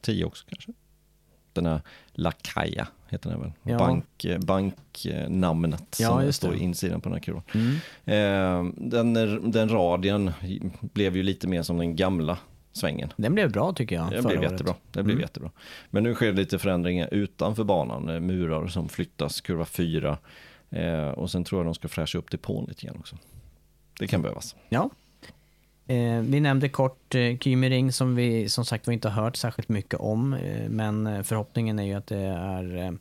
10 0.00 0.24
också 0.24 0.44
kanske. 0.48 0.72
Den 1.52 1.66
här 1.66 1.80
La 2.12 2.32
Caya 2.32 2.88
heter 3.08 3.30
den 3.30 3.40
väl? 3.40 3.52
Ja. 3.62 3.78
Bank, 3.78 4.26
banknamnet 4.46 5.98
Ja, 6.00 6.08
som 6.08 6.32
står 6.32 6.54
i 6.54 6.58
insidan 6.58 7.00
på 7.00 7.08
den 7.08 7.14
här 7.14 7.22
kurvan. 7.22 7.42
Mm. 7.54 7.74
Eh, 8.04 8.72
den, 8.76 9.14
den 9.50 9.68
radien 9.68 10.30
blev 10.80 11.16
ju 11.16 11.22
lite 11.22 11.48
mer 11.48 11.62
som 11.62 11.78
den 11.78 11.96
gamla 11.96 12.38
svängen. 12.72 13.12
Den 13.16 13.34
blev 13.34 13.52
bra 13.52 13.72
tycker 13.72 13.96
jag. 13.96 14.08
Förra 14.08 14.22
blev 14.22 14.38
året. 14.40 14.50
jättebra. 14.50 14.74
Det 14.90 15.02
blev 15.02 15.14
Mm. 15.14 15.20
jättebra. 15.22 15.50
Men 15.90 16.02
nu 16.02 16.14
sker 16.14 16.32
lite 16.32 16.58
förändringar 16.58 17.08
utanför 17.14 17.64
banan. 17.64 18.08
eh, 18.08 18.20
Murar 18.20 18.66
som 18.66 18.88
flyttas, 18.88 19.40
kurva 19.40 19.64
4. 19.64 20.18
Eh, 20.70 21.08
och 21.08 21.30
sen 21.30 21.44
tror 21.44 21.58
jag 21.60 21.66
de 21.66 21.74
ska 21.74 21.88
fräscha 21.88 22.18
upp 22.18 22.30
depån 22.30 22.64
lite 22.68 22.86
grann 22.86 22.96
också. 22.98 23.16
Det 23.98 24.06
kan 24.06 24.22
behövas. 24.22 24.56
Ja. 24.68 24.90
Eh, 25.86 26.20
vi 26.20 26.40
nämnde 26.40 26.68
kort 26.68 27.14
eh, 27.14 27.38
Kymering 27.38 27.92
som 27.92 28.14
vi 28.14 28.48
som 28.48 28.64
sagt 28.64 28.86
var 28.86 28.94
inte 28.94 29.08
har 29.08 29.22
hört 29.24 29.36
särskilt 29.36 29.68
mycket 29.68 30.00
om. 30.00 30.32
Eh, 30.34 30.68
men 30.68 31.06
eh, 31.06 31.22
förhoppningen 31.22 31.78
är 31.78 31.82
ju 31.84 31.94
att 31.94 32.06
det 32.06 32.18
är 32.26 32.76
eh, 32.76 32.92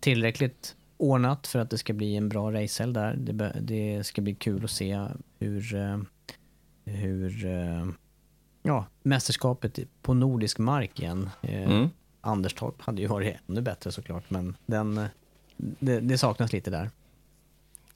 tillräckligt 0.00 0.76
ordnat 0.96 1.46
för 1.46 1.58
att 1.58 1.70
det 1.70 1.78
ska 1.78 1.92
bli 1.92 2.16
en 2.16 2.28
bra 2.28 2.52
racehelg 2.52 2.94
där. 2.94 3.14
Det, 3.16 3.52
det 3.60 4.06
ska 4.06 4.22
bli 4.22 4.34
kul 4.34 4.64
att 4.64 4.70
se 4.70 5.06
hur, 5.38 5.74
hur 6.84 7.46
ja, 8.62 8.86
mästerskapet 9.02 9.78
på 10.02 10.14
nordisk 10.14 10.58
mark 10.58 11.00
igen. 11.00 11.30
Eh, 11.42 11.70
Mm. 11.70 11.88
Anderstorp 12.22 12.80
hade 12.82 13.02
ju 13.02 13.06
varit 13.08 13.36
ännu 13.48 13.60
bättre 13.60 13.92
såklart, 13.92 14.30
men 14.30 14.56
den, 14.66 14.98
eh, 14.98 15.04
det, 15.56 16.00
det 16.00 16.18
saknas 16.18 16.52
lite 16.52 16.70
där. 16.70 16.90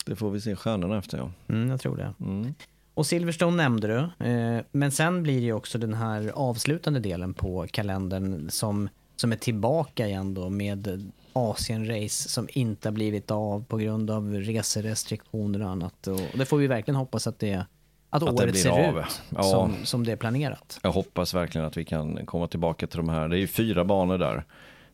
Det 0.07 0.17
får 0.17 0.31
vi 0.31 0.41
se 0.41 0.57
stjärnorna 0.57 0.99
efter 0.99 1.19
ja. 1.19 1.31
Mm, 1.49 1.71
jag 1.71 1.81
tror 1.81 1.97
det. 1.97 2.15
Mm. 2.21 2.55
Och 2.95 3.07
Silverstone 3.07 3.57
nämnde 3.57 3.87
du, 4.19 4.27
eh, 4.27 4.63
men 4.73 4.93
sen 4.93 5.23
blir 5.23 5.35
det 5.41 5.47
ju 5.47 5.53
också 5.53 5.79
den 5.79 5.95
här 5.95 6.29
avslutande 6.35 7.01
delen 7.01 7.35
på 7.35 7.67
kalendern 7.71 8.51
som, 8.51 8.89
som 9.17 9.33
är 9.33 9.37
tillbaka 9.37 10.07
igen 10.07 10.35
då 10.35 10.49
med 10.51 11.13
Asien-race 11.33 12.29
som 12.29 12.49
inte 12.53 12.89
har 12.89 12.93
blivit 12.93 13.31
av 13.31 13.65
på 13.65 13.77
grund 13.77 14.11
av 14.11 14.33
reserestriktioner 14.35 15.63
och 15.63 15.71
annat. 15.71 16.07
Och 16.07 16.21
det 16.35 16.45
får 16.47 16.59
vi 16.59 16.67
verkligen 16.67 16.97
hoppas 16.97 17.27
att 17.27 17.39
det, 17.39 17.67
att, 18.15 18.23
Att 18.23 18.37
det 18.37 18.43
året 18.43 18.53
blir 18.53 18.63
ser 18.63 18.89
av. 18.89 18.99
ut 18.99 19.23
Ja. 19.37 19.43
som, 19.43 19.75
som 19.85 20.05
det 20.07 20.13
är 20.13 20.17
planerat. 20.17 20.79
Jag 20.83 20.93
hoppas 20.93 21.35
verkligen 21.35 21.67
att 21.67 21.77
vi 21.77 21.85
kan 21.85 22.27
komma 22.27 22.47
tillbaka 22.49 22.87
till 22.87 22.97
de 22.97 23.09
här. 23.09 23.29
Det 23.29 23.37
är 23.37 23.41
ju 23.41 23.47
fyra 23.47 23.85
banor 23.85 24.19
där. 24.19 24.45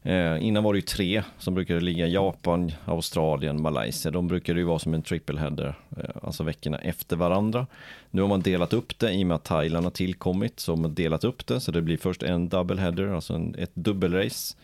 Eh, 0.02 0.46
innan 0.46 0.64
var 0.64 0.72
det 0.72 0.78
ju 0.78 0.82
tre 0.82 1.22
som 1.38 1.54
brukade 1.54 1.80
ligga 1.80 2.06
Japan, 2.06 2.72
Australien, 2.84 3.62
Malaysia. 3.62 4.10
De 4.10 4.28
brukade 4.28 4.60
ju 4.60 4.64
vara 4.66 4.78
som 4.78 4.94
en 4.94 5.02
triple 5.02 5.40
header, 5.40 5.74
eh, 5.96 6.04
alltså 6.22 6.42
veckorna 6.44 6.78
efter 6.78 7.16
varandra. 7.16 7.66
Nu 8.10 8.20
har 8.22 8.28
man 8.28 8.40
delat 8.40 8.72
upp 8.72 8.98
det 8.98 9.12
i 9.12 9.22
och 9.22 9.26
med 9.26 9.34
att 9.34 9.44
Thailand 9.44 9.86
har 9.86 9.90
tillkommit. 9.90 10.60
Så 10.60 10.72
har 10.72 10.76
man 10.76 10.94
delat 10.94 11.24
upp 11.24 11.46
det 11.46 11.60
så 11.60 11.72
det 11.72 11.82
blir 11.82 11.96
först 11.96 12.22
en 12.22 12.48
double 12.48 12.80
header, 12.80 13.06
alltså 13.14 13.34
en, 13.34 13.54
ett 13.58 13.74
dubbelrace. 13.74 14.56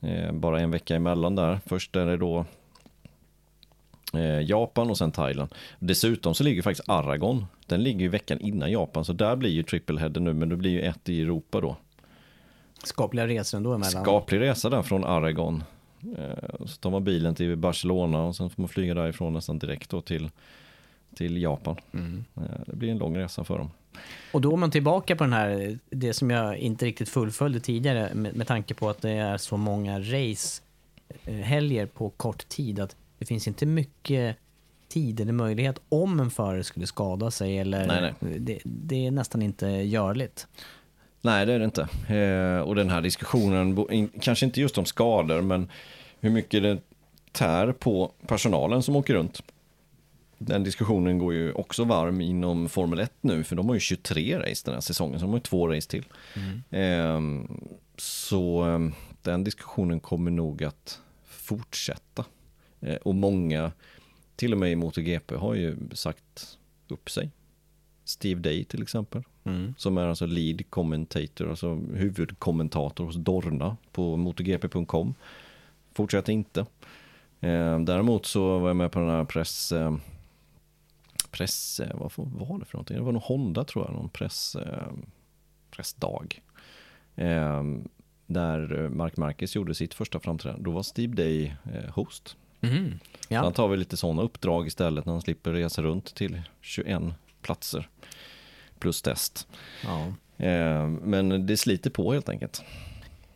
Eh, 0.00 0.32
bara 0.32 0.60
en 0.60 0.70
vecka 0.70 0.96
emellan 0.96 1.36
där. 1.36 1.60
Först 1.66 1.96
är 1.96 2.06
det 2.06 2.16
då 2.16 2.44
Japan 4.22 4.90
och 4.90 4.98
sen 4.98 5.12
Thailand. 5.12 5.54
Dessutom 5.78 6.34
så 6.34 6.44
ligger 6.44 6.62
faktiskt 6.62 6.88
Aragon. 6.88 7.46
Den 7.66 7.82
ligger 7.82 8.00
ju 8.00 8.08
veckan 8.08 8.40
innan 8.40 8.70
Japan, 8.72 9.04
så 9.04 9.12
där 9.12 9.36
blir 9.36 9.50
ju 9.50 9.62
triple 9.62 10.00
header 10.00 10.20
nu, 10.20 10.32
men 10.34 10.48
det 10.48 10.56
blir 10.56 10.70
ju 10.70 10.80
ett 10.80 11.08
i 11.08 11.22
Europa 11.22 11.60
då. 11.60 11.76
Skapliga 12.84 13.26
resor 13.26 13.58
ändå 13.58 13.72
emellan. 13.74 14.02
Skaplig 14.04 14.40
resa 14.40 14.70
där 14.70 14.82
från 14.82 15.04
Aragon. 15.04 15.64
Eh, 16.18 16.64
Så 16.66 16.76
tar 16.80 16.90
man 16.90 17.04
bilen 17.04 17.34
till 17.34 17.56
Barcelona 17.56 18.22
och 18.22 18.36
sen 18.36 18.50
får 18.50 18.62
man 18.62 18.68
flyga 18.68 18.94
därifrån 18.94 19.32
nästan 19.32 19.58
direkt 19.58 19.90
då 19.90 20.00
till, 20.00 20.30
till 21.14 21.42
Japan. 21.42 21.76
Eh, 21.92 22.42
Det 22.66 22.76
blir 22.76 22.90
en 22.90 22.98
lång 22.98 23.16
resa 23.16 23.44
för 23.44 23.58
dem. 23.58 23.70
Och 24.32 24.40
då 24.40 24.52
är 24.52 24.56
man 24.56 24.70
tillbaka 24.70 25.16
på 25.16 25.24
den 25.24 25.32
här, 25.32 25.78
det 25.90 26.12
som 26.12 26.30
jag 26.30 26.56
inte 26.56 26.86
riktigt 26.86 27.08
fullföljde 27.08 27.60
tidigare 27.60 28.14
med, 28.14 28.36
med 28.36 28.46
tanke 28.46 28.74
på 28.74 28.88
att 28.88 29.02
det 29.02 29.10
är 29.10 29.36
så 29.36 29.56
många 29.56 29.98
race 30.00 30.62
eh, 31.24 31.34
helger 31.34 31.86
på 31.86 32.10
kort 32.10 32.48
tid 32.48 32.80
att 32.80 32.96
det 33.24 33.28
finns 33.28 33.48
inte 33.48 33.66
mycket 33.66 34.36
tid 34.88 35.20
eller 35.20 35.32
möjlighet 35.32 35.80
om 35.88 36.20
en 36.20 36.30
förare 36.30 36.64
skulle 36.64 36.86
skada 36.86 37.30
sig 37.30 37.58
eller 37.58 37.86
Nej, 37.86 38.14
Det, 38.38 38.58
det 38.64 39.06
är 39.06 39.10
nästan 39.10 39.42
inte 39.42 39.66
görligt. 39.66 40.46
Nej, 41.22 41.46
det 41.46 41.52
är 41.52 41.58
det 41.58 41.64
inte. 41.64 41.88
Eh, 42.14 42.60
och 42.60 42.74
den 42.74 42.90
här 42.90 43.00
diskussionen, 43.00 43.86
kanske 44.20 44.46
inte 44.46 44.60
just 44.60 44.78
om 44.78 44.84
skador, 44.84 45.40
men 45.40 45.68
hur 46.20 46.30
mycket 46.30 46.62
det 46.62 46.78
tär 47.32 47.72
på 47.72 48.12
personalen 48.26 48.82
som 48.82 48.96
åker 48.96 49.14
runt. 49.14 49.42
Den 50.38 50.64
diskussionen 50.64 51.18
går 51.18 51.34
ju 51.34 51.52
också 51.52 51.84
varm 51.84 52.20
inom 52.20 52.68
Formel 52.68 52.98
1 52.98 53.12
nu, 53.20 53.44
för 53.44 53.56
de 53.56 53.68
har 53.68 53.74
ju 53.74 53.80
23 53.80 54.38
race 54.38 54.62
den 54.64 54.74
här 54.74 54.80
säsongen, 54.80 55.20
så 55.20 55.24
de 55.24 55.30
har 55.30 55.36
ju 55.36 55.42
två 55.42 55.68
race 55.68 55.90
till. 55.90 56.04
Eh, 56.70 57.20
så 57.96 58.68
eh, 58.68 58.78
den 59.22 59.44
diskussionen 59.44 60.00
kommer 60.00 60.30
nog 60.30 60.64
att 60.64 61.00
fortsätta. 61.24 62.24
Eh, 62.84 62.96
och 62.96 63.14
många, 63.14 63.72
till 64.36 64.52
och 64.52 64.58
med 64.58 64.72
i 64.72 64.76
MotoGP, 64.76 65.34
har 65.34 65.54
ju 65.54 65.76
sagt 65.92 66.58
upp 66.88 67.10
sig. 67.10 67.30
Steve 68.04 68.40
Day 68.40 68.64
till 68.64 68.82
exempel. 68.82 69.22
Som 69.76 69.98
är 69.98 70.06
alltså 70.06 70.26
lead 70.26 70.70
commentator, 70.70 71.50
alltså 71.50 71.74
huvudkommentator 71.74 73.04
hos 73.04 73.16
Dorna 73.16 73.76
på 73.92 74.16
MotoGP.com. 74.16 75.14
Fortsätter 75.92 76.32
inte. 76.32 76.60
Eh, 77.40 77.80
däremot 77.80 78.26
så 78.26 78.58
var 78.58 78.68
jag 78.68 78.76
med 78.76 78.92
på 78.92 78.98
den 78.98 79.08
här 79.08 79.24
press... 79.24 79.72
Eh, 79.72 79.96
press... 81.30 81.80
Vad 81.94 82.12
var 82.16 82.58
det 82.58 82.64
för 82.64 82.76
någonting? 82.76 82.96
Det 82.96 83.02
var 83.02 83.12
nog 83.12 83.22
Honda 83.22 83.64
tror 83.64 83.84
jag, 83.84 83.94
någon 83.94 84.08
press... 84.08 84.56
Pressdag. 85.70 86.40
Där 88.26 88.88
Mark 88.88 89.16
Marquez 89.16 89.56
gjorde 89.56 89.74
sitt 89.74 89.94
första 89.94 90.20
framträdande. 90.20 90.64
Då 90.64 90.70
var 90.70 90.82
Steve 90.82 91.14
Day 91.14 91.56
host. 91.88 92.36
Så 92.68 93.34
Ja. 93.34 93.40
han 93.42 93.52
tar 93.52 93.68
väl 93.68 93.78
lite 93.78 93.96
sådana 93.96 94.22
uppdrag 94.22 94.66
istället 94.66 95.04
när 95.06 95.12
han 95.12 95.22
slipper 95.22 95.52
resa 95.52 95.82
runt 95.82 96.14
till 96.14 96.42
21 96.60 97.02
platser. 97.42 97.88
Plus 98.78 99.02
test. 99.02 99.48
ja. 99.84 100.06
Eh, 100.44 100.86
men 100.86 101.46
det 101.46 101.56
sliter 101.56 101.90
på 101.90 102.12
helt 102.12 102.28
enkelt. 102.28 102.62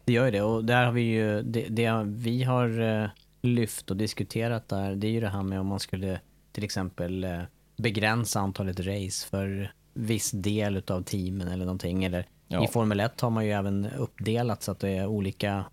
Det 0.05 0.13
gör 0.13 0.25
ju 0.25 0.31
det 0.31 0.43
och 0.43 0.65
där 0.65 0.85
har 0.85 0.93
vi 0.93 1.03
ju, 1.03 1.43
det, 1.43 1.67
det 1.69 2.03
vi 2.07 2.43
har 2.43 2.81
eh, 3.03 3.09
lyft 3.43 3.91
och 3.91 3.97
diskuterat 3.97 4.69
där, 4.69 4.95
det 4.95 5.07
är 5.07 5.11
ju 5.11 5.21
det 5.21 5.29
här 5.29 5.43
med 5.43 5.61
om 5.61 5.67
man 5.67 5.81
skulle 5.81 6.21
till 6.53 6.65
exempel 6.65 7.25
eh, 7.25 7.41
begränsa 7.77 8.41
antalet 8.41 8.81
race 8.81 9.27
för 9.29 9.73
viss 9.95 10.31
del 10.31 10.77
utav 10.77 11.03
teamen 11.03 11.49
eller 11.49 11.65
någonting. 11.65 12.05
Eller 12.05 12.27
Ja. 12.51 12.65
i 12.65 12.69
Formel 12.69 13.01
1 13.01 13.21
har 13.21 13.31
man 13.31 13.45
ju 13.47 13.53
även 13.53 13.87
uppdelat 13.99 14.63
så 14.63 14.73
att 14.73 14.81
det 14.81 14.91
är 14.91 15.07
olika, 15.07 15.65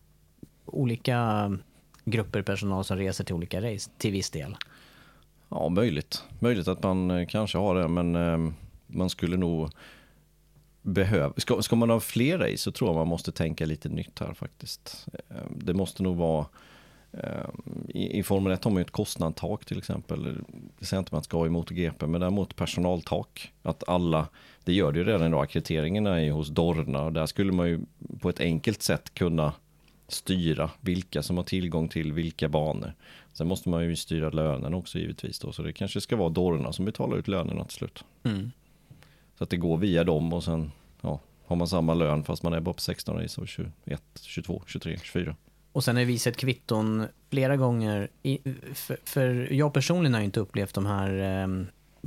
olika 0.66 1.52
grupper 2.06 2.42
personal 2.42 2.84
som 2.84 2.98
reser 2.98 3.24
till 3.24 3.36
olika 3.36 3.62
race 3.62 3.92
till 3.98 4.12
viss 4.12 4.30
del. 4.30 4.56
Ja, 5.50 5.70
möjligt. 5.70 6.24
Möjligt 6.40 6.68
att 6.68 6.84
man 6.84 7.12
eh, 7.12 7.28
kanske 7.28 7.58
har 7.58 7.76
det, 7.76 7.88
men 7.88 8.16
eh, 8.16 8.54
man 8.88 9.10
skulle 9.10 9.38
nog 9.38 9.70
behöva... 10.82 11.34
Ska, 11.38 11.62
ska 11.62 11.76
man 11.76 11.90
ha 11.90 12.00
fler 12.00 12.38
race 12.38 12.58
så 12.58 12.72
tror 12.72 12.90
jag 12.90 12.96
man 12.96 13.08
måste 13.08 13.32
tänka 13.32 13.66
lite 13.66 13.90
nytt 13.90 14.20
här 14.20 14.34
faktiskt. 14.34 15.08
Eh, 15.30 15.36
det 15.56 15.74
måste 15.74 16.04
nog 16.04 16.16
vara... 16.18 16.46
eh, 17.12 17.50
I, 17.88 18.20
I 18.20 18.24
Formel 18.24 18.54
1 18.54 18.64
har 18.64 18.72
man 18.72 18.78
ju 18.78 18.82
ett 18.82 18.92
kostnadstak 18.92 19.66
till 19.66 19.78
exempel. 19.78 20.24
Det 20.80 20.86
säger 20.86 20.98
jag 20.98 21.02
inte 21.02 21.16
man 21.16 21.24
ska 21.24 21.38
ha 21.38 21.46
i 21.46 21.50
MotoGP, 21.50 22.08
men 22.08 22.22
däremot 22.22 22.56
personaltak. 22.56 23.52
Att 23.62 23.90
alla, 23.90 24.28
det 24.64 24.74
gör 24.74 24.92
det 24.92 25.00
ju 25.00 25.06
redan 25.06 25.28
idag, 25.28 25.44
akkrediteringarna 25.44 26.20
är 26.20 26.24
ju 26.24 26.32
hos 26.32 26.50
Dorna 26.50 27.02
och 27.02 27.14
där 27.14 27.26
skulle 27.26 27.52
man 27.52 27.68
ju 27.68 27.80
på 28.22 28.30
ett 28.30 28.40
enkelt 28.40 28.82
sätt 28.82 29.14
kunna 29.14 29.54
styra 30.08 30.72
vilka 30.82 31.24
som 31.24 31.38
har 31.38 31.44
tillgång 31.44 31.90
till 31.90 32.14
vilka 32.14 32.50
banor. 32.50 32.94
Sen 33.34 33.48
måste 33.48 33.70
man 33.70 33.84
ju 33.84 33.96
styra 33.96 34.30
lönerna 34.30 34.78
också 34.78 35.00
givetvis 35.00 35.40
då, 35.40 35.52
så 35.52 35.64
det 35.64 35.74
kanske 35.74 36.02
ska 36.02 36.16
vara 36.16 36.30
Dorna 36.30 36.74
som 36.74 36.86
betalar 36.86 37.18
ut 37.18 37.28
lönerna 37.28 37.64
till 37.64 37.78
slut. 37.78 38.04
Så 39.38 39.44
att 39.44 39.50
det 39.50 39.58
går 39.58 39.78
via 39.78 40.04
dem 40.04 40.34
och 40.34 40.44
sen 40.44 40.72
ja, 41.02 41.20
har 41.46 41.56
man 41.56 41.68
samma 41.68 41.94
lön 41.94 42.24
fast 42.24 42.44
man 42.44 42.54
är 42.54 42.60
bara 42.60 42.74
på 42.74 42.82
16 42.82 43.18
race 43.18 43.42
och 43.42 43.48
21, 43.48 43.74
22, 44.22 44.64
23, 44.68 44.98
24. 45.04 45.36
Och 45.72 45.84
sen 45.84 45.96
har 45.96 46.04
vi 46.04 46.20
sett 46.20 46.38
kvitton 46.38 47.06
flera 47.30 47.58
gånger. 47.58 48.10
I, 48.24 48.40
för, 48.74 48.98
för 49.04 49.54
jag 49.54 49.74
personligen 49.74 50.14
har 50.14 50.22
inte 50.22 50.40
upplevt 50.40 50.74
de 50.74 50.86
här, 50.86 51.42
eh, 51.42 51.48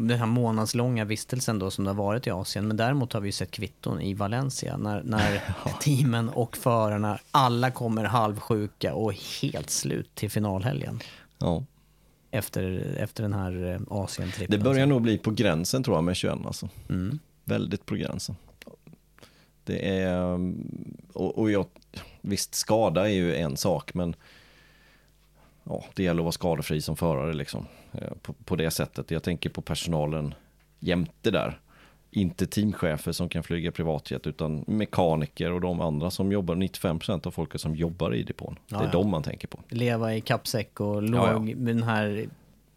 den 0.07 0.19
här 0.19 0.27
månadslånga 0.27 1.05
vistelsen 1.05 1.59
då 1.59 1.71
som 1.71 1.85
det 1.85 1.91
har 1.91 1.97
varit 1.97 2.27
i 2.27 2.31
Asien. 2.31 2.69
Men 2.69 2.77
däremot 2.77 3.13
har 3.13 3.21
vi 3.21 3.33
sett 3.33 3.51
kvitton 3.51 4.01
i 4.01 4.15
Valencia 4.15 4.77
när, 4.77 5.03
när 5.03 5.41
teamen 5.81 6.29
och 6.29 6.57
förarna 6.57 7.19
alla 7.31 7.71
kommer 7.71 8.05
halvsjuka 8.05 8.95
och 8.95 9.13
helt 9.43 9.71
slut 9.71 10.15
till 10.15 10.31
finalhelgen. 10.31 11.01
Ja, 11.39 11.65
Efter, 12.31 12.95
efter 12.99 13.23
den 13.23 13.33
här 13.33 13.73
eh, 13.75 13.81
Asien-trippen. 13.91 14.59
det 14.59 14.65
börjar 14.65 14.87
nog 14.87 15.03
bli 15.03 15.19
på 15.19 15.31
gränsen 15.31 15.83
tror 15.83 15.97
jag 15.97 16.05
med 16.05 16.17
21 16.17 16.39
alltså. 16.47 16.69
Mm. 16.89 17.19
Väldigt 17.45 17.87
på 17.87 17.95
gränsen. 17.95 18.37
Det 19.65 19.99
är, 19.99 20.23
um, 20.23 20.97
och, 21.13 21.39
och 21.39 21.51
jag, 21.51 21.67
visst 22.21 22.55
skada 22.55 23.09
är 23.09 23.15
ju 23.15 23.37
en 23.37 23.57
sak 23.57 23.95
men 23.95 24.15
ja, 25.69 25.85
det 25.95 26.03
gäller 26.03 26.21
att 26.21 26.25
vara 26.25 26.33
skadefri 26.33 26.81
som 26.83 26.97
förare 26.97 27.33
liksom. 27.35 27.67
eh, 27.93 28.09
På, 28.23 28.33
på 28.33 28.57
det 28.57 28.71
sättet. 28.71 29.11
Jag 29.11 29.23
tänker 29.23 29.51
på 29.51 29.63
personalen 29.63 30.35
jämte 30.81 31.31
där. 31.31 31.61
Inte 32.11 32.47
teamchefer 32.47 33.13
som 33.13 33.29
kan 33.29 33.43
flyga 33.43 33.73
privatjet 33.73 34.27
utan 34.27 34.65
mekaniker 34.67 35.53
och 35.53 35.61
de 35.61 35.81
andra 35.81 36.11
som 36.11 36.33
jobbar, 36.33 36.55
95% 36.55 37.27
av 37.27 37.31
folket 37.31 37.61
som 37.61 37.77
jobbar 37.77 38.15
i 38.15 38.23
depån. 38.23 38.57
Ja, 38.69 38.79
det 38.79 38.83
är 38.85 38.87
ja. 38.87 38.93
de 38.93 39.11
man 39.11 39.23
tänker 39.23 39.49
på. 39.49 39.61
Leva 39.69 40.15
i 40.15 40.21
kappsäck 40.21 40.81
och 40.81 41.03
låg 41.03 41.21
Ja, 41.21 41.33
ja. 41.33 41.39
med 41.39 41.77
den 41.77 41.83
här 41.83 42.29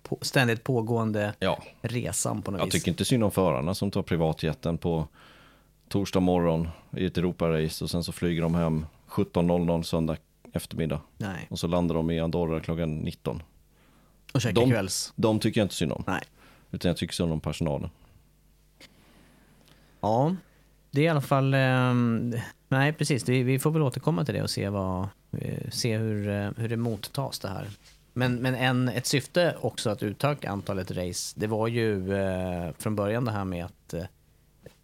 på, 0.03 0.17
ständigt 0.21 0.63
pågående 0.63 1.33
Ja, 1.39 1.63
resan 1.81 2.41
på 2.41 2.51
något 2.51 2.59
jag 2.59 2.65
vis. 2.65 2.73
tycker 2.73 2.91
inte 2.91 3.05
synd 3.05 3.23
om 3.23 3.31
förarna 3.31 3.73
som 3.73 3.91
tar 3.91 4.01
privatjeten 4.01 4.77
på 4.77 5.07
torsdag 5.87 6.19
morgon 6.19 6.69
i 6.97 7.05
ett 7.05 7.17
Europarace 7.17 7.83
och 7.83 7.89
sen 7.89 8.03
så 8.03 8.11
flyger 8.11 8.41
de 8.41 8.55
hem 8.55 8.85
17.00 9.09 9.81
söndag 9.83 10.17
eftermiddag. 10.53 11.01
Nej, 11.17 11.47
Och 11.49 11.59
så 11.59 11.67
landar 11.67 11.95
de 11.95 12.11
i 12.11 12.19
Andorra 12.19 12.59
klockan 12.59 12.97
19. 12.97 13.43
och 14.33 14.41
käka 14.41 14.53
De- 14.61 14.69
kvälls. 14.71 15.13
De 15.15 15.39
tycker 15.39 15.61
jag 15.61 15.65
inte 15.65 15.75
synd 15.75 15.91
om. 15.91 16.03
Nej. 16.07 16.21
Utan 16.71 16.89
jag 16.89 16.97
tycker 16.97 17.13
synd 17.13 17.31
om 17.31 17.39
personalen. 17.39 17.89
Ja, 20.01 20.35
det 20.91 21.01
är 21.01 21.05
i 21.05 21.09
alla 21.09 21.21
fall... 21.21 21.53
ehm, 21.53 22.33
nej, 22.67 22.93
precis. 22.93 23.23
Det, 23.23 23.43
vi 23.43 23.59
får 23.59 23.71
väl 23.71 23.81
återkomma 23.81 24.25
till 24.25 24.33
det 24.33 24.41
och 24.43 24.49
se, 24.49 24.69
vad, 24.69 25.07
eh, 25.31 25.69
se 25.71 25.97
hur, 25.97 26.29
eh, 26.29 26.49
hur 26.57 26.69
det 26.69 26.77
mottas 26.77 27.39
det 27.39 27.47
här. 27.49 27.67
Men, 28.13 28.35
men 28.35 28.55
en, 28.55 28.89
ett 28.89 29.05
syfte 29.05 29.55
också 29.61 29.89
att 29.89 30.03
utöka 30.03 30.49
antalet 30.49 30.91
race, 30.91 31.33
det 31.39 31.47
var 31.47 31.67
ju 31.67 32.13
eh, 32.17 32.71
från 32.77 32.95
början 32.95 33.25
det 33.25 33.31
här 33.31 33.45
med 33.45 33.65
att 33.65 33.93
eh, 33.93 34.03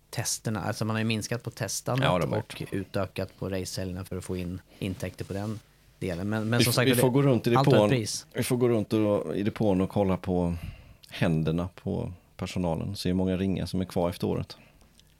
testerna, 0.10 0.62
alltså 0.62 0.86
man 0.86 0.96
har 0.96 1.02
ju 1.02 1.06
minskat 1.06 1.44
på 1.44 1.50
testandet 1.50 2.06
Ja, 2.06 2.38
och 2.38 2.64
utökat 2.72 3.38
på 3.40 3.50
racehelgerna 3.50 4.06
för 4.06 4.18
att 4.18 4.24
få 4.26 4.38
in 4.38 4.62
intäkter 4.80 5.26
på 5.26 5.34
den 5.34 5.60
delen. 6.00 6.30
Men, 6.30 6.50
men 6.50 6.60
Vi, 6.60 6.64
som 6.64 6.74
sagt, 6.74 6.92
vi 6.92 6.96
får 6.96 7.10
gå 7.10 7.22
runt 7.22 7.48
i 7.48 7.50
depån. 7.50 7.90
Vi 8.34 8.44
får 8.44 8.58
gå 8.58 8.70
runt 8.70 8.94
och, 8.94 9.36
i 9.36 9.44
depån 9.44 9.82
och 9.82 9.90
kolla 9.90 10.18
på 10.18 10.56
händerna 11.10 11.70
på 11.84 12.12
personalen. 12.38 12.96
Se 12.96 13.10
hur 13.10 13.14
många 13.14 13.38
ringar 13.38 13.66
som 13.66 13.82
är 13.82 13.86
kvar 13.86 14.10
efter 14.10 14.28
året. 14.28 14.58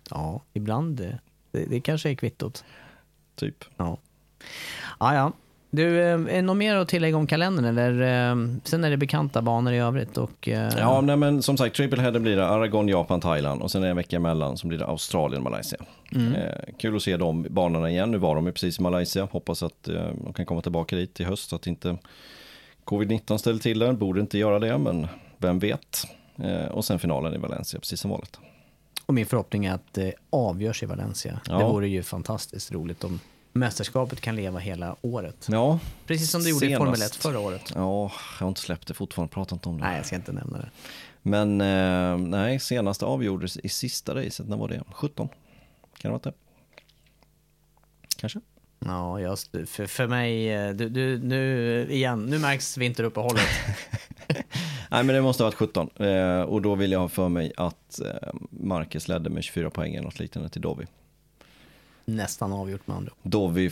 Ja, 0.10 0.42
ibland. 0.54 1.00
eh, 1.00 1.12
Det, 1.52 1.66
det 1.66 1.82
kanske 1.82 2.10
är 2.10 2.16
kvittot. 2.16 2.64
Typ. 3.36 3.66
Ja. 3.78 3.98
Ah, 4.98 5.16
ja. 5.16 5.32
Du, 5.70 6.00
eh, 6.02 6.14
är 6.14 6.18
det 6.28 6.42
något 6.42 6.58
mer 6.58 6.76
att 6.76 6.88
tillägga 6.88 7.18
om 7.18 7.28
kalendern 7.28 7.66
eller 7.66 7.92
eh, 8.32 8.36
sen 8.64 8.84
är 8.84 8.90
det 8.90 8.98
bekanta 8.98 9.42
banor 9.42 9.74
i 9.74 9.78
övrigt 9.78 10.18
och... 10.18 10.48
eh, 10.48 10.70
Ja, 10.78 11.02
nej, 11.02 11.18
men 11.18 11.42
som 11.42 11.58
sagt, 11.58 11.76
triple 11.76 12.02
header 12.02 12.20
blir 12.20 12.36
det 12.36 12.48
Aragon, 12.48 12.88
Japan, 12.88 13.22
Thailand 13.22 13.62
och 13.62 13.72
sen 13.72 13.82
är 13.82 13.86
det 13.88 13.90
en 13.92 13.98
vecka 13.98 14.16
emellan 14.16 14.58
som 14.58 14.70
blir 14.70 14.80
det 14.80 14.86
Australien, 14.86 15.44
Malaysia. 15.44 15.80
Eh, 16.16 16.74
kul 16.78 16.96
att 16.96 17.02
se 17.02 17.18
de 17.18 17.44
banorna 17.50 17.90
igen. 17.90 18.12
Nu 18.12 18.18
var 18.18 18.36
de 18.36 18.46
ju 18.46 18.52
precis 18.52 18.80
i 18.80 18.82
Malaysia. 18.82 19.28
Hoppas 19.32 19.64
att 19.64 19.88
eh, 19.88 20.10
de 20.24 20.34
kan 20.34 20.46
komma 20.46 20.62
tillbaka 20.62 20.96
dit 20.96 21.20
i 21.20 21.24
höst 21.24 21.50
så 21.50 21.56
att 21.56 21.68
inte 21.68 21.98
covid-19 22.86 23.38
ställer 23.38 23.60
till 23.60 23.80
det. 23.80 23.94
Borde 23.94 24.22
inte 24.22 24.38
göra 24.38 24.60
det, 24.60 24.78
men 24.78 25.08
vem 25.38 25.60
vet. 25.60 26.04
Eh, 26.44 26.66
och 26.72 26.86
sen 26.86 27.00
finalen 27.00 27.34
i 27.34 27.38
Valencia, 27.38 27.80
precis 27.80 28.00
som 28.00 28.12
vanligt. 28.12 28.40
Och 29.06 29.14
min 29.14 29.26
förhoppning 29.26 29.66
är 29.66 29.74
att 29.74 29.94
det 29.94 30.14
avgörs 30.30 30.84
i 30.84 30.86
Valencia. 30.86 31.40
Ja. 31.50 31.58
Det 31.58 31.64
vore 31.64 31.88
ju 31.88 32.04
fantastiskt 32.04 32.72
roligt 32.72 33.04
om 33.04 33.20
mästerskapet 33.60 34.22
kan 34.22 34.36
leva 34.36 34.60
hela 34.60 34.96
året. 35.02 35.48
Ja, 35.52 35.80
Precis 36.06 36.30
som 36.32 36.44
det 36.44 36.50
gjorde 36.50 36.66
i. 36.72 36.76
Formel 36.76 37.02
1 37.02 37.16
förra 37.16 37.40
året. 37.40 37.72
Ja, 37.76 38.12
jag 38.40 38.46
har 38.46 38.48
inte 38.48 38.62
släppt 38.62 38.88
det 38.88 38.94
fortfarande, 38.94 39.34
pratat 39.34 39.52
inte 39.52 39.70
om 39.70 39.78
det. 39.78 39.84
Nej, 39.84 39.98
jag 39.98 40.06
ska 40.06 40.16
inte 40.16 40.32
nämna 40.32 40.58
det. 40.58 40.70
Men 41.22 41.62
eh, 41.62 42.18
nej, 42.18 42.60
senast 42.60 43.04
avgjordes 43.04 43.58
i 43.58 43.70
sista 43.70 44.16
racet, 44.16 44.50
när 44.50 44.58
var 44.58 44.68
det? 44.68 44.84
17? 44.92 45.28
Kan 45.28 45.38
det 46.02 46.08
ha 46.08 46.14
varit 46.14 46.24
det? 46.24 46.34
Kanske? 48.18 48.40
Ja, 48.80 49.20
jag, 49.20 49.40
för, 49.68 49.86
för 49.86 50.08
mig, 50.08 50.54
eh, 50.54 50.70
du, 50.70 50.90
du, 50.90 51.18
nu 51.18 51.88
igen, 51.90 52.26
nu 52.26 52.40
märks 52.40 52.78
vinteruppehållet. 52.78 53.48
Nej, 54.90 55.04
men 55.04 55.08
det 55.08 55.22
måste 55.22 55.44
ha 55.44 55.48
varit 55.48 55.56
17. 55.56 55.90
Eh, 55.96 56.42
och 56.42 56.62
då 56.62 56.76
vill 56.76 56.92
jag 56.92 57.00
ha 57.00 57.10
för 57.10 57.30
mig 57.30 57.54
att 57.58 58.00
eh, 58.02 58.30
Marcus 58.50 59.08
ledde 59.08 59.30
med 59.30 59.44
24 59.44 59.70
poäng 59.70 59.96
eller 59.96 60.04
något 60.04 60.20
liknande 60.20 60.50
till 60.50 60.62
Dovi. 60.62 60.86
Nästan 62.12 62.54
avgjort 62.54 62.88
med 62.88 62.98
andra. 62.98 63.14
Dovi, 63.24 63.72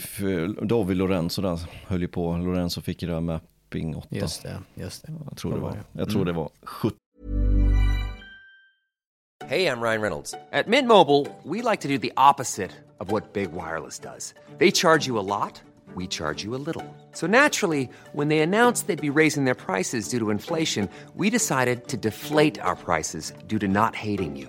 Dovi 0.62 0.94
Lorenzo 0.94 1.42
där 1.42 1.60
höll 1.86 2.00
ju 2.00 2.08
på. 2.08 2.36
Lorenzo 2.36 2.80
fick 2.80 3.02
ju 3.02 3.08
det 3.08 3.14
här 3.14 3.20
mapping 3.20 3.96
8. 3.96 4.08
Just 4.10 4.42
det, 4.42 4.58
just 4.74 5.06
det. 5.06 5.12
Jag 5.28 5.36
tror 5.36 5.54
det 5.54 5.60
var 5.60 5.76
jag 5.92 6.10
tror 6.10 6.24
det 6.24 6.32
var 6.32 6.50
17. 6.62 6.98
Hey, 9.48 9.66
I'm 9.66 9.80
Ryan 9.80 10.00
Reynolds. 10.00 10.34
At 10.52 10.66
Mint 10.66 10.88
Mobile, 10.88 11.26
we 11.44 11.70
like 11.70 11.82
to 11.82 11.88
do 11.88 11.98
the 11.98 12.12
opposite 12.16 12.70
of 12.98 13.12
what 13.12 13.32
Big 13.32 13.52
Wireless 13.52 13.98
does. 13.98 14.34
They 14.58 14.70
charge 14.72 15.06
you 15.06 15.18
a 15.18 15.22
lot, 15.22 15.62
we 15.94 16.06
charge 16.06 16.44
you 16.44 16.54
a 16.56 16.58
little. 16.66 16.84
So 17.12 17.26
naturally, 17.26 17.88
when 18.12 18.28
they 18.28 18.40
announced 18.40 18.86
they'd 18.86 19.12
be 19.12 19.20
raising 19.20 19.44
their 19.44 19.54
prices 19.54 20.08
due 20.08 20.18
to 20.18 20.30
inflation, 20.30 20.88
we 21.14 21.30
decided 21.30 21.86
to 21.88 21.96
deflate 21.96 22.58
our 22.60 22.76
prices 22.76 23.32
due 23.46 23.58
to 23.58 23.68
not 23.68 23.94
hating 23.94 24.36
you. 24.36 24.48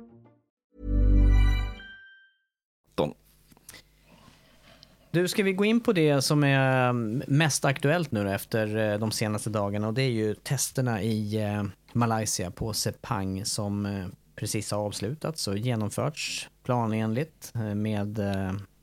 Du, 5.11 5.27
ska 5.27 5.43
vi 5.43 5.53
gå 5.53 5.65
in 5.65 5.81
på 5.81 5.93
det 5.93 6.21
som 6.21 6.43
är 6.43 6.89
mm, 6.89 7.23
mest 7.27 7.65
aktuellt 7.65 8.11
nu 8.11 8.23
då 8.23 8.29
efter 8.29 8.77
eh, 8.77 8.99
de 8.99 9.11
senaste 9.11 9.49
dagarna 9.49 9.87
och 9.87 9.93
det 9.93 10.01
är 10.01 10.09
ju 10.09 10.35
testerna 10.35 11.01
i 11.01 11.43
eh, 11.43 11.63
Malaysia 11.93 12.51
på 12.51 12.73
Sepang 12.73 13.45
som 13.45 13.85
eh, 13.85 14.05
precis 14.35 14.71
har 14.71 14.79
avslutats 14.79 15.47
och 15.47 15.57
genomförts 15.57 16.49
planenligt 16.63 17.51
med 17.75 18.19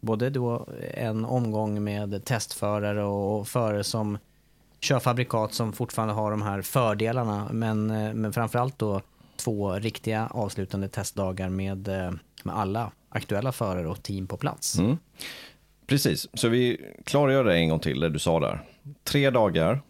både 0.00 0.30
då 0.30 0.68
en 0.94 1.24
omgång 1.24 1.84
med 1.84 2.24
testförare 2.24 3.04
och 3.04 3.48
förare 3.48 3.84
som 3.84 4.18
kör 4.80 4.98
fabrikat 4.98 5.54
som 5.54 5.72
fortfarande 5.72 6.14
har 6.14 6.30
de 6.30 6.42
här 6.42 6.62
fördelarna 6.62 7.48
men, 7.52 7.86
men 8.20 8.32
framförallt 8.32 8.78
då 8.78 9.02
två 9.36 9.72
riktiga 9.72 10.28
avslutande 10.30 10.88
testdagar 10.88 11.48
med, 11.48 11.88
med 12.42 12.56
alla 12.56 12.90
aktuella 13.08 13.52
förare 13.52 13.88
och 13.88 14.02
team 14.02 14.26
på 14.26 14.36
plats. 14.36 14.78
Mm. 14.78 14.96
Precis, 15.88 16.28
så 16.34 16.48
vi 16.48 16.80
klargör 17.04 17.44
det 17.44 17.56
en 17.56 17.68
gång 17.68 17.80
till, 17.80 18.00
det 18.00 18.08
du 18.08 18.18
sa 18.18 18.40
där. 18.40 18.60
Tre 19.04 19.30
dagar, 19.30 19.80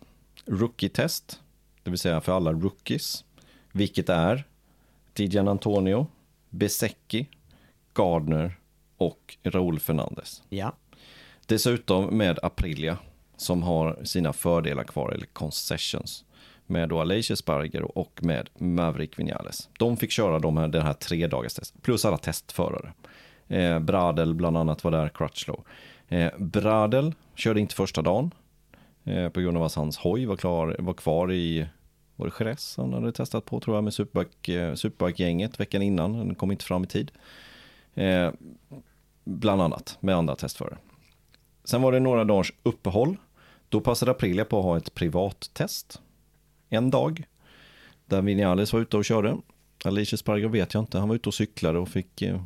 rookie-test, 0.47 1.41
det 1.83 1.91
vill 1.91 1.99
säga 1.99 2.21
för 2.21 2.33
alla 2.33 2.53
rookies, 2.53 3.25
vilket 3.73 4.09
är 4.09 4.45
Dijan 5.13 5.49
Antonio, 5.49 6.07
Besecki, 6.51 7.27
Gardner 7.95 8.59
och 8.97 9.37
Raúl 9.43 9.81
Fernandez. 9.81 10.43
Ja. 10.49 10.73
Dessutom 11.47 12.19
med 12.19 12.39
Aprilia 12.43 12.99
som 13.37 13.63
har 13.63 14.05
sina 14.05 14.33
fördelar 14.33 14.85
kvar, 14.85 15.13
eller 15.13 15.27
concessions, 15.27 16.25
med 16.67 16.89
då 16.89 17.01
Aleix 17.01 17.31
Esparger 17.31 17.99
och 17.99 18.21
med 18.23 18.49
Maverick 18.59 19.19
Vinales. 19.19 19.69
De 19.79 19.97
fick 19.97 20.11
köra 20.11 20.39
de 20.39 20.57
här, 20.57 20.69
den 20.69 20.83
här 20.83 20.93
tre 20.93 21.27
dagars 21.27 21.55
test, 21.55 21.83
plus 21.83 22.05
alla 22.05 22.19
testförare. 22.19 22.93
Eh, 23.49 23.79
Bradel 23.79 24.35
bland 24.35 24.57
annat 24.57 24.85
var 24.85 24.91
där, 24.91 25.09
Crutchlow. 25.09 25.65
Eh, 26.09 26.31
Bradel 26.39 27.15
körde 27.35 27.61
inte 27.61 27.75
första 27.75 28.03
dagen 28.03 28.31
eh, 29.05 29.29
på 29.29 29.41
grund 29.41 29.57
av 29.57 29.63
att 29.63 29.75
hans 29.75 29.99
hoj 29.99 30.27
var, 30.27 30.37
klar, 30.37 30.77
var 30.79 30.95
kvar 30.95 31.33
i 31.33 31.67
var 32.19 32.27
det 32.27 32.45
Jerez 32.45 32.77
han 32.77 32.93
hade 32.93 33.13
testat 33.13 33.45
på 33.45 33.61
tror 33.61 33.77
jag 33.77 33.85
med 33.85 33.95
Superbike, 33.95 34.61
eh, 34.61 34.75
Superbike-gänget 34.75 35.61
veckan 35.61 35.83
innan. 35.83 36.13
Den 36.13 36.35
kom 36.35 36.51
inte 36.51 36.65
fram 36.65 36.85
i 36.85 36.87
tid. 36.87 37.11
Eh, 37.95 38.31
bland 39.25 39.63
annat 39.63 39.97
med 40.01 40.15
andra 40.15 40.37
testförare. 40.37 40.79
Sen 41.65 41.83
var 41.83 41.93
det 41.93 42.01
några 42.01 42.25
dagars 42.25 42.53
uppehåll. 42.63 43.17
Då 43.69 43.81
passade 43.81 44.11
Aprilia 44.11 44.45
på 44.45 44.59
att 44.59 44.65
ha 44.65 44.77
ett 44.77 44.95
privattest. 44.95 46.01
En 46.69 46.91
dag. 46.91 47.25
Där 48.07 48.23
Vinales 48.23 48.73
var 48.73 48.81
ute 48.81 48.97
och 48.97 49.05
körde. 49.05 49.37
Alicia 49.85 50.19
Paragraf 50.25 50.53
vet 50.53 50.75
jag 50.75 50.83
inte. 50.83 50.99
Han 50.99 51.09
var 51.09 51.17
ute 51.17 51.29
och 51.29 51.35
cyklade 51.35 51.79
och 51.79 51.89
fick 51.89 52.23
eh, 52.23 52.41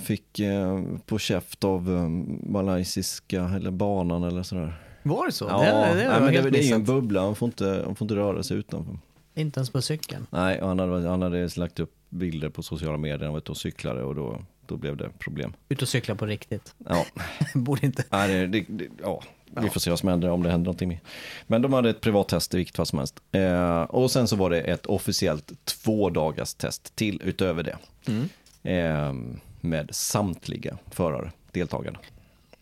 Fick 0.00 0.38
eh, 0.38 0.82
på 1.06 1.18
käft 1.18 1.64
av 1.64 1.90
eh, 1.96 2.08
malaysiska 2.50 3.44
eller 3.56 3.70
banan 3.70 4.24
eller 4.24 4.42
sådär. 4.42 4.74
Var 5.02 5.26
det 5.26 5.32
så? 5.32 5.44
Ja, 5.44 5.60
det, 5.60 5.66
det, 5.66 5.94
nej, 5.94 6.08
var 6.08 6.20
men 6.20 6.34
det, 6.34 6.50
det 6.50 6.58
är 6.58 6.68
ju 6.68 6.74
en 6.74 6.84
bubbla, 6.84 7.20
han 7.20 7.36
får, 7.36 7.46
inte, 7.46 7.82
han 7.84 7.96
får 7.96 8.04
inte 8.04 8.14
röra 8.14 8.42
sig 8.42 8.56
utanför. 8.56 8.98
Inte 9.34 9.60
ens 9.60 9.70
på 9.70 9.82
cykeln. 9.82 10.26
Nej, 10.30 10.60
han 10.60 10.78
hade, 10.78 11.08
han 11.08 11.22
hade 11.22 11.48
lagt 11.56 11.80
upp 11.80 11.94
bilder 12.08 12.48
på 12.48 12.62
sociala 12.62 12.96
medier, 12.96 13.24
han 13.24 13.32
var 13.32 13.38
ute 13.38 13.50
och 13.50 13.56
cyklade 13.56 14.02
och 14.02 14.14
då, 14.14 14.38
då 14.66 14.76
blev 14.76 14.96
det 14.96 15.10
problem. 15.18 15.52
Ut 15.68 15.82
och 15.82 15.88
cykla 15.88 16.14
på 16.14 16.26
riktigt. 16.26 16.74
Ja, 16.88 17.06
Borde 17.54 17.86
inte. 17.86 18.04
nej, 18.10 18.28
det, 18.28 18.46
det, 18.46 18.64
det, 18.68 18.88
ja. 19.02 19.22
vi 19.60 19.70
får 19.70 19.80
se 19.80 19.90
vad 19.90 19.98
som 19.98 20.08
händer 20.08 20.30
om 20.30 20.42
det 20.42 20.50
händer 20.50 20.64
någonting 20.64 20.88
mer. 20.88 21.00
Men 21.46 21.62
de 21.62 21.72
hade 21.72 21.90
ett 21.90 22.00
privat 22.00 22.28
test 22.28 22.54
i 22.54 22.56
vilket 22.56 22.76
fall 22.76 22.86
som 22.86 22.98
helst. 22.98 23.20
Eh, 23.32 23.82
och 23.82 24.10
sen 24.10 24.28
så 24.28 24.36
var 24.36 24.50
det 24.50 24.60
ett 24.60 24.86
officiellt 24.86 25.52
två 25.64 26.10
dagars 26.10 26.54
test 26.54 26.96
till 26.96 27.22
utöver 27.24 27.62
det. 27.62 27.78
Eh, 28.70 29.12
med 29.60 29.94
samtliga 29.94 30.78
förare, 30.90 31.32
deltagarna. 31.52 31.98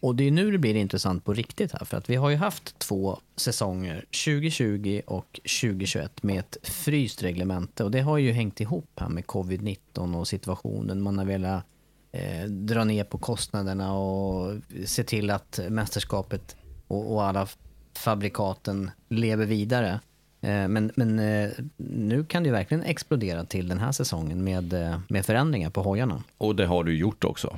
Och 0.01 0.15
det 0.15 0.25
är 0.25 0.31
nu 0.31 0.51
det 0.51 0.59
blir 0.59 0.75
intressant 0.75 1.25
på 1.25 1.33
riktigt 1.33 1.73
här, 1.73 1.85
för 1.85 1.97
att 1.97 2.11
vi 2.11 2.17
har 2.17 2.31
ju 2.31 2.37
haft 2.37 2.79
två 2.79 3.19
säsonger, 3.37 4.05
2020 4.25 5.01
och 5.07 5.41
2021, 5.61 6.23
med 6.23 6.39
ett 6.39 6.57
fryst 6.63 7.23
reglemente 7.23 7.85
och 7.85 7.91
det 7.91 8.01
har 8.01 8.19
ju 8.19 8.33
hängt 8.33 8.61
ihop 8.61 8.91
här 8.97 9.09
med 9.09 9.25
covid-19 9.25 10.17
och 10.19 10.29
situationen. 10.29 11.03
Man 11.03 11.19
har 11.19 11.25
velat 11.25 11.65
eh, 12.13 12.45
dra 12.45 12.85
ner 12.85 13.05
på 13.05 13.19
kostnaderna 13.19 13.99
och 13.99 14.57
se 14.85 15.05
till 15.05 15.31
att 15.31 15.61
mästerskapet 15.69 16.57
och, 16.89 17.13
och 17.15 17.25
alla 17.25 17.49
fabrikaten 17.93 18.91
lever 19.09 19.47
vidare. 19.47 20.01
Eh, 20.41 20.69
men, 20.69 20.93
men 20.95 21.19
eh, 21.19 21.51
nu 21.77 22.25
kan 22.25 22.43
det 22.43 22.47
ju 22.47 22.53
verkligen 22.53 22.85
explodera 22.85 23.45
till 23.45 23.69
den 23.69 23.79
här 23.79 23.93
säsongen 23.93 24.45
med, 24.45 24.73
eh, 24.73 24.99
med 25.09 25.27
förändringar 25.27 25.71
på 25.71 25.83
hojarna. 25.83 26.23
Och 26.39 26.57
det 26.57 26.67
har 26.67 26.85
du 26.85 26.99
gjort 26.99 27.25
också. 27.25 27.57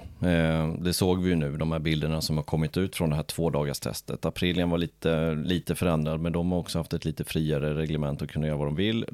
Det 0.79 0.93
såg 0.93 1.23
vi 1.23 1.29
ju 1.29 1.37
nu, 1.37 1.57
de 1.57 1.73
här 1.73 1.79
bilderna 1.79 2.21
som 2.21 2.37
har 2.37 2.45
kommit 2.45 2.77
ut 2.77 2.97
från 2.97 3.11
det 3.11 3.17
här 3.17 3.23
tvådagarstestet. 3.23 4.25
Aprilien 4.25 4.71
var 4.71 4.79
lite, 4.79 5.35
lite 5.35 5.75
förändrad, 5.75 6.21
men 6.21 6.33
de 6.33 6.53
har 6.53 6.59
också 6.59 6.79
haft 6.79 6.93
ett 6.93 7.05
lite 7.05 7.25
friare 7.25 7.75
reglement 7.75 8.23
och 8.23 8.31
kunna 8.31 8.47
göra 8.47 8.57
vad 8.57 8.67
de 8.67 8.75
vill. 8.75 9.05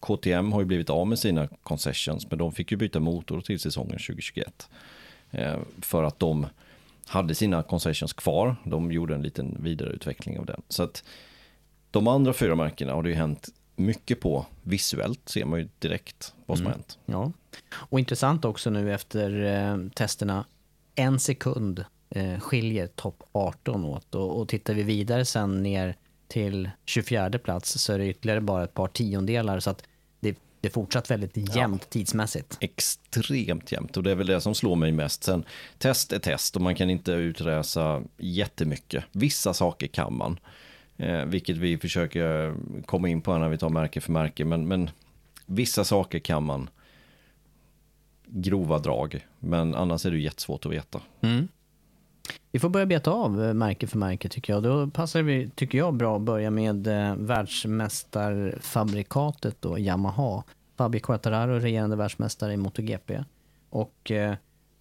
KTM 0.00 0.52
har 0.52 0.60
ju 0.60 0.66
blivit 0.66 0.90
av 0.90 1.06
med 1.06 1.18
sina 1.18 1.48
concessions, 1.62 2.30
men 2.30 2.38
de 2.38 2.52
fick 2.52 2.70
ju 2.70 2.76
byta 2.76 3.00
motor 3.00 3.40
till 3.40 3.60
säsongen 3.60 3.98
2021. 3.98 4.68
För 5.80 6.02
att 6.02 6.18
de 6.18 6.46
hade 7.06 7.34
sina 7.34 7.62
concessions 7.62 8.12
kvar. 8.12 8.56
De 8.64 8.92
gjorde 8.92 9.14
en 9.14 9.22
liten 9.22 9.56
vidareutveckling 9.60 10.38
av 10.38 10.46
den. 10.46 10.62
Så 10.68 10.82
att 10.82 11.04
de 11.90 12.08
andra 12.08 12.32
fyra 12.32 12.54
märkena 12.54 12.92
har 12.92 13.02
det 13.02 13.08
ju 13.08 13.14
hänt 13.14 13.48
mycket 13.76 14.20
på 14.20 14.46
visuellt, 14.62 15.28
ser 15.28 15.44
man 15.44 15.58
ju 15.58 15.68
direkt 15.78 16.34
vad 16.46 16.58
som 16.58 16.66
har 16.66 16.72
hänt. 16.72 16.98
Ja. 17.06 17.32
Och 17.72 17.98
intressant 17.98 18.44
också 18.44 18.70
nu 18.70 18.94
efter 18.94 19.44
eh, 19.44 19.88
testerna, 19.88 20.44
en 20.94 21.20
sekund 21.20 21.84
eh, 22.10 22.40
skiljer 22.40 22.86
topp 22.86 23.22
18 23.32 23.84
åt. 23.84 24.14
Och, 24.14 24.40
och 24.40 24.48
tittar 24.48 24.74
vi 24.74 24.82
vidare 24.82 25.24
sen 25.24 25.62
ner 25.62 25.96
till 26.28 26.70
24 26.84 27.30
plats 27.30 27.78
så 27.78 27.92
är 27.92 27.98
det 27.98 28.08
ytterligare 28.08 28.40
bara 28.40 28.64
ett 28.64 28.74
par 28.74 28.88
tiondelar. 28.88 29.60
Så 29.60 29.70
att 29.70 29.82
det, 30.20 30.38
det 30.60 30.68
är 30.68 30.72
fortsatt 30.72 31.10
väldigt 31.10 31.56
jämnt 31.56 31.90
tidsmässigt. 31.90 32.56
Extremt 32.60 33.72
jämnt 33.72 33.96
och 33.96 34.02
det 34.02 34.10
är 34.10 34.14
väl 34.14 34.26
det 34.26 34.40
som 34.40 34.54
slår 34.54 34.76
mig 34.76 34.92
mest. 34.92 35.24
Sen 35.24 35.44
test 35.78 36.12
är 36.12 36.18
test 36.18 36.56
och 36.56 36.62
man 36.62 36.74
kan 36.74 36.90
inte 36.90 37.12
uträsa 37.12 38.02
jättemycket. 38.16 39.04
Vissa 39.12 39.54
saker 39.54 39.86
kan 39.86 40.16
man. 40.16 40.38
Eh, 40.96 41.24
vilket 41.24 41.56
vi 41.56 41.78
försöker 41.78 42.54
komma 42.86 43.08
in 43.08 43.20
på 43.20 43.38
när 43.38 43.48
vi 43.48 43.58
tar 43.58 43.68
märke 43.68 44.00
för 44.00 44.12
märke. 44.12 44.44
Men, 44.44 44.68
men 44.68 44.90
vissa 45.46 45.84
saker 45.84 46.18
kan 46.18 46.44
man 46.44 46.70
grova 48.26 48.78
drag. 48.78 49.26
Men 49.38 49.74
annars 49.74 50.06
är 50.06 50.10
det 50.10 50.18
jättesvårt 50.18 50.66
att 50.66 50.72
veta. 50.72 51.00
Mm. 51.20 51.48
Vi 52.52 52.58
får 52.58 52.68
börja 52.68 52.86
beta 52.86 53.10
av 53.10 53.44
eh, 53.44 53.54
märke 53.54 53.86
för 53.86 53.98
märke 53.98 54.28
tycker 54.28 54.52
jag. 54.52 54.62
Då 54.62 54.86
passar 54.86 55.22
vi, 55.22 55.50
tycker 55.54 55.78
jag, 55.78 55.94
bra 55.94 56.16
att 56.16 56.22
börja 56.22 56.50
med 56.50 56.86
eh, 56.86 57.16
världsmästarfabrikatet 57.16 59.56
då, 59.60 59.78
Yamaha. 59.78 60.42
Fabio 60.76 61.00
Quattararo, 61.00 61.58
regerande 61.58 61.96
världsmästare 61.96 62.52
i 62.52 62.56
MotoGP. 62.56 63.24
Och 63.70 64.10
eh, 64.10 64.34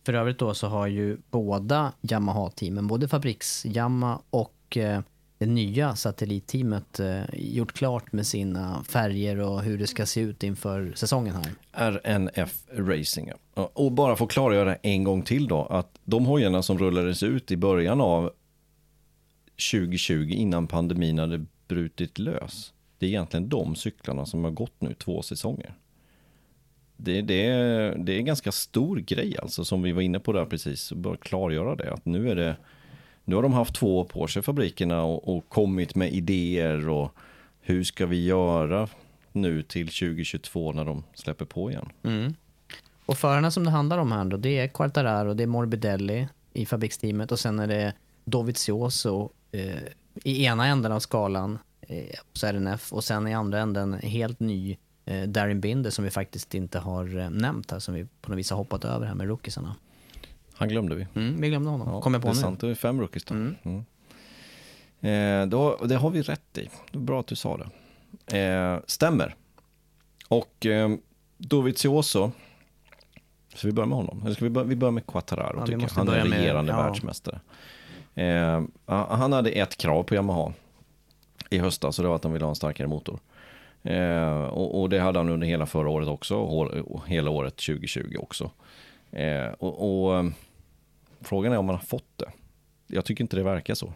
för 0.05 0.13
övrigt 0.13 0.39
då 0.39 0.53
så 0.53 0.67
har 0.67 0.87
ju 0.87 1.17
båda 1.31 1.91
Yamaha-teamen, 2.01 2.87
både 2.87 3.07
fabriks-Yamaha 3.07 4.19
och 4.29 4.77
eh, 4.77 5.01
det 5.37 5.45
nya 5.45 5.95
satellitteamet 5.95 6.99
eh, 6.99 7.23
gjort 7.33 7.73
klart 7.73 8.11
med 8.11 8.27
sina 8.27 8.83
färger 8.83 9.39
och 9.39 9.61
hur 9.61 9.77
det 9.77 9.87
ska 9.87 10.05
se 10.05 10.21
ut 10.21 10.43
inför 10.43 10.93
säsongen 10.95 11.35
här. 11.35 11.51
RNF 11.91 12.63
Racing. 12.71 13.31
Och 13.53 13.91
bara 13.91 14.15
få 14.15 14.27
klargöra 14.27 14.75
en 14.75 15.03
gång 15.03 15.21
till 15.21 15.47
då 15.47 15.63
att 15.63 15.99
de 16.03 16.25
hojarna 16.25 16.61
som 16.61 16.77
rullades 16.77 17.23
ut 17.23 17.51
i 17.51 17.57
början 17.57 18.01
av 18.01 18.31
2020 19.71 20.29
innan 20.29 20.67
pandemin 20.67 21.19
hade 21.19 21.45
brutit 21.67 22.19
lös. 22.19 22.73
Det 22.97 23.05
är 23.05 23.09
egentligen 23.09 23.49
de 23.49 23.75
cyklarna 23.75 24.25
som 24.25 24.43
har 24.43 24.51
gått 24.51 24.81
nu 24.81 24.93
två 24.93 25.21
säsonger. 25.21 25.75
Det, 26.97 27.21
det, 27.21 27.45
är, 27.45 27.95
det 27.97 28.13
är 28.13 28.17
en 28.17 28.25
ganska 28.25 28.51
stor 28.51 28.97
grej 28.97 29.37
alltså 29.41 29.65
som 29.65 29.81
vi 29.81 29.91
var 29.91 30.01
inne 30.01 30.19
på 30.19 30.33
där 30.33 30.45
precis. 30.45 30.91
Bara 30.91 31.17
klargöra 31.17 31.75
det 31.75 31.93
att 31.93 32.05
nu 32.05 32.29
är 32.29 32.35
det 32.35 32.55
nu 33.25 33.35
har 33.35 33.43
de 33.43 33.53
haft 33.53 33.75
två 33.75 33.99
år 33.99 34.03
på 34.03 34.27
sig 34.27 34.41
fabrikerna 34.41 35.03
och, 35.03 35.37
och 35.37 35.49
kommit 35.49 35.95
med 35.95 36.13
idéer 36.13 36.89
och 36.89 37.11
hur 37.61 37.83
ska 37.83 38.05
vi 38.05 38.25
göra 38.25 38.87
nu 39.31 39.63
till 39.63 39.87
2022 39.87 40.73
när 40.73 40.85
de 40.85 41.03
släpper 41.13 41.45
på 41.45 41.71
igen. 41.71 41.89
Mm. 42.03 42.33
Och 43.05 43.17
förarna 43.17 43.51
som 43.51 43.63
det 43.63 43.71
handlar 43.71 43.97
om 43.97 44.11
här 44.11 44.25
då, 44.25 44.37
det 44.37 44.59
är 44.59 44.67
Quartararo, 44.67 45.33
det 45.33 45.43
är 45.43 45.47
Morbidelli 45.47 46.27
i 46.53 46.65
fabriksteamet 46.65 47.31
och 47.31 47.39
sen 47.39 47.59
är 47.59 47.67
det 47.67 47.93
Dovizioso 48.25 49.29
eh, 49.51 49.79
i 50.23 50.45
ena 50.45 50.65
änden 50.65 50.91
av 50.91 50.99
skalan 50.99 51.59
eh, 51.81 52.19
hos 52.31 52.43
RNF 52.43 52.93
och 52.93 53.03
sen 53.03 53.27
i 53.27 53.33
andra 53.33 53.59
änden 53.59 53.93
helt 53.93 54.39
ny 54.39 54.77
eh, 55.05 55.23
Darin 55.23 55.61
Binder 55.61 55.89
som 55.89 56.03
vi 56.03 56.11
faktiskt 56.11 56.53
inte 56.53 56.79
har 56.79 57.17
eh, 57.17 57.29
nämnt 57.29 57.71
här, 57.71 57.79
som 57.79 57.93
vi 57.93 58.07
på 58.21 58.29
något 58.29 58.39
vis 58.39 58.49
har 58.49 58.57
hoppat 58.57 58.85
över 58.85 59.07
här 59.07 59.15
med 59.15 59.27
rookiesarna. 59.27 59.75
Han 60.55 60.69
glömde 60.69 60.95
vi. 60.95 61.07
Mm, 61.15 61.41
vi 61.41 61.49
glömde 61.49 61.69
honom, 61.69 61.87
Ja, 61.93 62.01
kom 62.01 62.13
jag 62.13 62.21
på 62.21 62.27
det 62.27 62.33
nu. 62.33 62.39
sant, 62.41 62.59
det 62.59 62.69
är 62.69 62.75
fem 62.75 62.99
rookies 63.01 63.23
då. 63.23 63.33
Mm. 63.35 63.55
Mm. 63.63 63.83
Eh, 65.01 65.47
då. 65.49 65.85
Det 65.85 65.95
har 65.95 66.09
vi 66.09 66.21
rätt 66.21 66.57
i. 66.57 66.69
Bra 66.91 67.19
att 67.19 67.27
du 67.27 67.35
sa 67.35 67.57
det. 68.27 68.37
Eh, 68.39 68.79
stämmer. 68.87 69.35
Och 70.27 70.65
eh, 70.65 70.89
Dovizioso, 71.37 72.31
så 73.55 73.67
vi 73.67 73.73
börjar 73.73 73.87
med 73.87 73.97
honom. 73.97 74.21
Eller 74.25 74.33
ska 74.35 74.43
vi 74.45 74.49
börja, 74.49 74.67
vi 74.67 74.75
börjar 74.75 74.91
med 74.91 75.05
Quattararo 75.07 75.59
Ja, 75.59 75.65
tycker 75.65 75.79
jag. 75.81 75.89
Han 75.89 76.07
är 76.07 76.11
börja 76.11 76.25
med- 76.25 76.39
regerande 76.39 76.71
ja. 76.71 76.77
världsmästare. 76.83 77.39
Eh, 78.15 78.61
han 78.85 79.33
hade 79.33 79.49
ett 79.49 79.77
krav 79.77 80.03
på 80.03 80.15
Yamaha 80.15 80.53
i 81.49 81.57
höstas, 81.59 81.95
så 81.95 82.01
det 82.01 82.07
var 82.07 82.15
att 82.15 82.23
han 82.23 82.33
ville 82.33 82.45
ha 82.45 82.49
en 82.49 82.55
starkare 82.55 82.87
motor. 82.87 83.19
Eh, 83.83 84.43
och, 84.43 84.81
och 84.81 84.89
det 84.89 84.99
hade 84.99 85.19
han 85.19 85.29
under 85.29 85.47
hela 85.47 85.65
förra 85.65 85.89
året 85.89 86.07
också, 86.07 86.35
och 86.37 87.07
hela 87.07 87.29
året 87.29 87.55
2020 87.55 88.15
också. 88.19 88.51
Eh, 89.15 89.47
och, 89.47 90.05
och 90.05 90.17
eh, 90.17 90.25
Frågan 91.21 91.53
är 91.53 91.57
om 91.57 91.65
man 91.65 91.75
har 91.75 91.83
fått 91.83 92.17
det. 92.17 92.31
Jag 92.87 93.05
tycker 93.05 93.23
inte 93.23 93.35
det 93.35 93.43
verkar 93.43 93.73
så. 93.73 93.93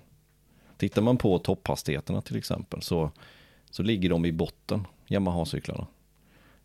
Tittar 0.78 1.02
man 1.02 1.18
på 1.18 1.40
topphastigheterna 1.40 2.22
till 2.22 2.38
exempel 2.38 2.82
så, 2.82 3.12
så 3.70 3.84
ligger 3.84 4.10
de 4.10 4.26
i 4.26 4.32
botten, 4.32 4.88
Yamaha-cyklarna. 5.08 5.88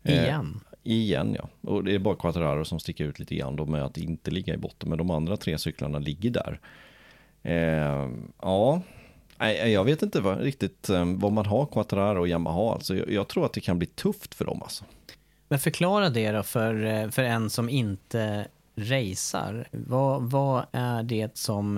Eh, 0.03 0.23
Igen? 0.23 0.59
igen 0.83 1.37
ja. 1.39 1.71
Och 1.71 1.83
det 1.83 1.95
är 1.95 1.99
bara 1.99 2.15
Quattararo 2.15 2.65
som 2.65 2.79
sticker 2.79 3.05
ut 3.05 3.19
lite 3.19 3.35
grann 3.35 3.55
då 3.55 3.65
med 3.65 3.83
att 3.83 3.97
inte 3.97 4.31
ligga 4.31 4.53
i 4.53 4.57
botten. 4.57 4.89
Men 4.89 4.97
de 4.97 5.11
andra 5.11 5.37
tre 5.37 5.57
cyklarna 5.57 5.99
ligger 5.99 6.29
där. 6.29 6.59
Eh, 7.43 8.09
ja, 8.41 8.81
Nej, 9.37 9.71
jag 9.71 9.83
vet 9.83 10.01
inte 10.01 10.21
vad, 10.21 10.41
riktigt 10.41 10.89
eh, 10.89 11.05
vad 11.05 11.31
man 11.31 11.45
har 11.45 11.65
Quattararo 11.65 12.19
och 12.19 12.27
Yamaha. 12.27 12.73
Alltså, 12.73 12.95
jag, 12.95 13.11
jag 13.11 13.27
tror 13.27 13.45
att 13.45 13.53
det 13.53 13.61
kan 13.61 13.79
bli 13.79 13.87
tufft 13.87 14.35
för 14.35 14.45
dem 14.45 14.61
alltså. 14.61 14.85
Men 15.47 15.59
förklara 15.59 16.09
det 16.09 16.31
då 16.31 16.43
för, 16.43 16.85
eh, 16.85 17.09
för 17.09 17.23
en 17.23 17.49
som 17.49 17.69
inte 17.69 18.47
racear. 18.75 19.67
Vad, 19.71 20.21
vad 20.21 20.65
är 20.71 21.03
det 21.03 21.37
som... 21.37 21.75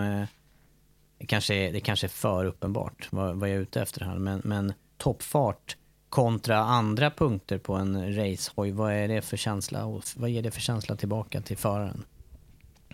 Det 1.19 1.25
kanske, 1.25 1.55
är, 1.55 1.73
det 1.73 1.79
kanske 1.79 2.07
är 2.07 2.09
för 2.09 2.45
uppenbart 2.45 3.07
vad, 3.09 3.35
vad 3.35 3.49
jag 3.49 3.55
är 3.55 3.59
ute 3.61 3.81
efter 3.81 4.05
här, 4.05 4.17
men, 4.17 4.41
men 4.43 4.73
toppfart 4.97 5.77
kontra 6.09 6.57
andra 6.57 7.11
punkter 7.11 7.57
på 7.57 7.73
en 7.73 8.15
racehoj, 8.15 8.71
vad 8.71 8.93
är 8.93 9.07
det 9.07 9.21
för 9.21 9.37
känsla 9.37 9.85
och 9.85 10.03
vad 10.15 10.29
ger 10.29 10.41
det 10.41 10.51
för 10.51 10.61
känsla 10.61 10.95
tillbaka 10.95 11.41
till 11.41 11.57
föraren? 11.57 12.03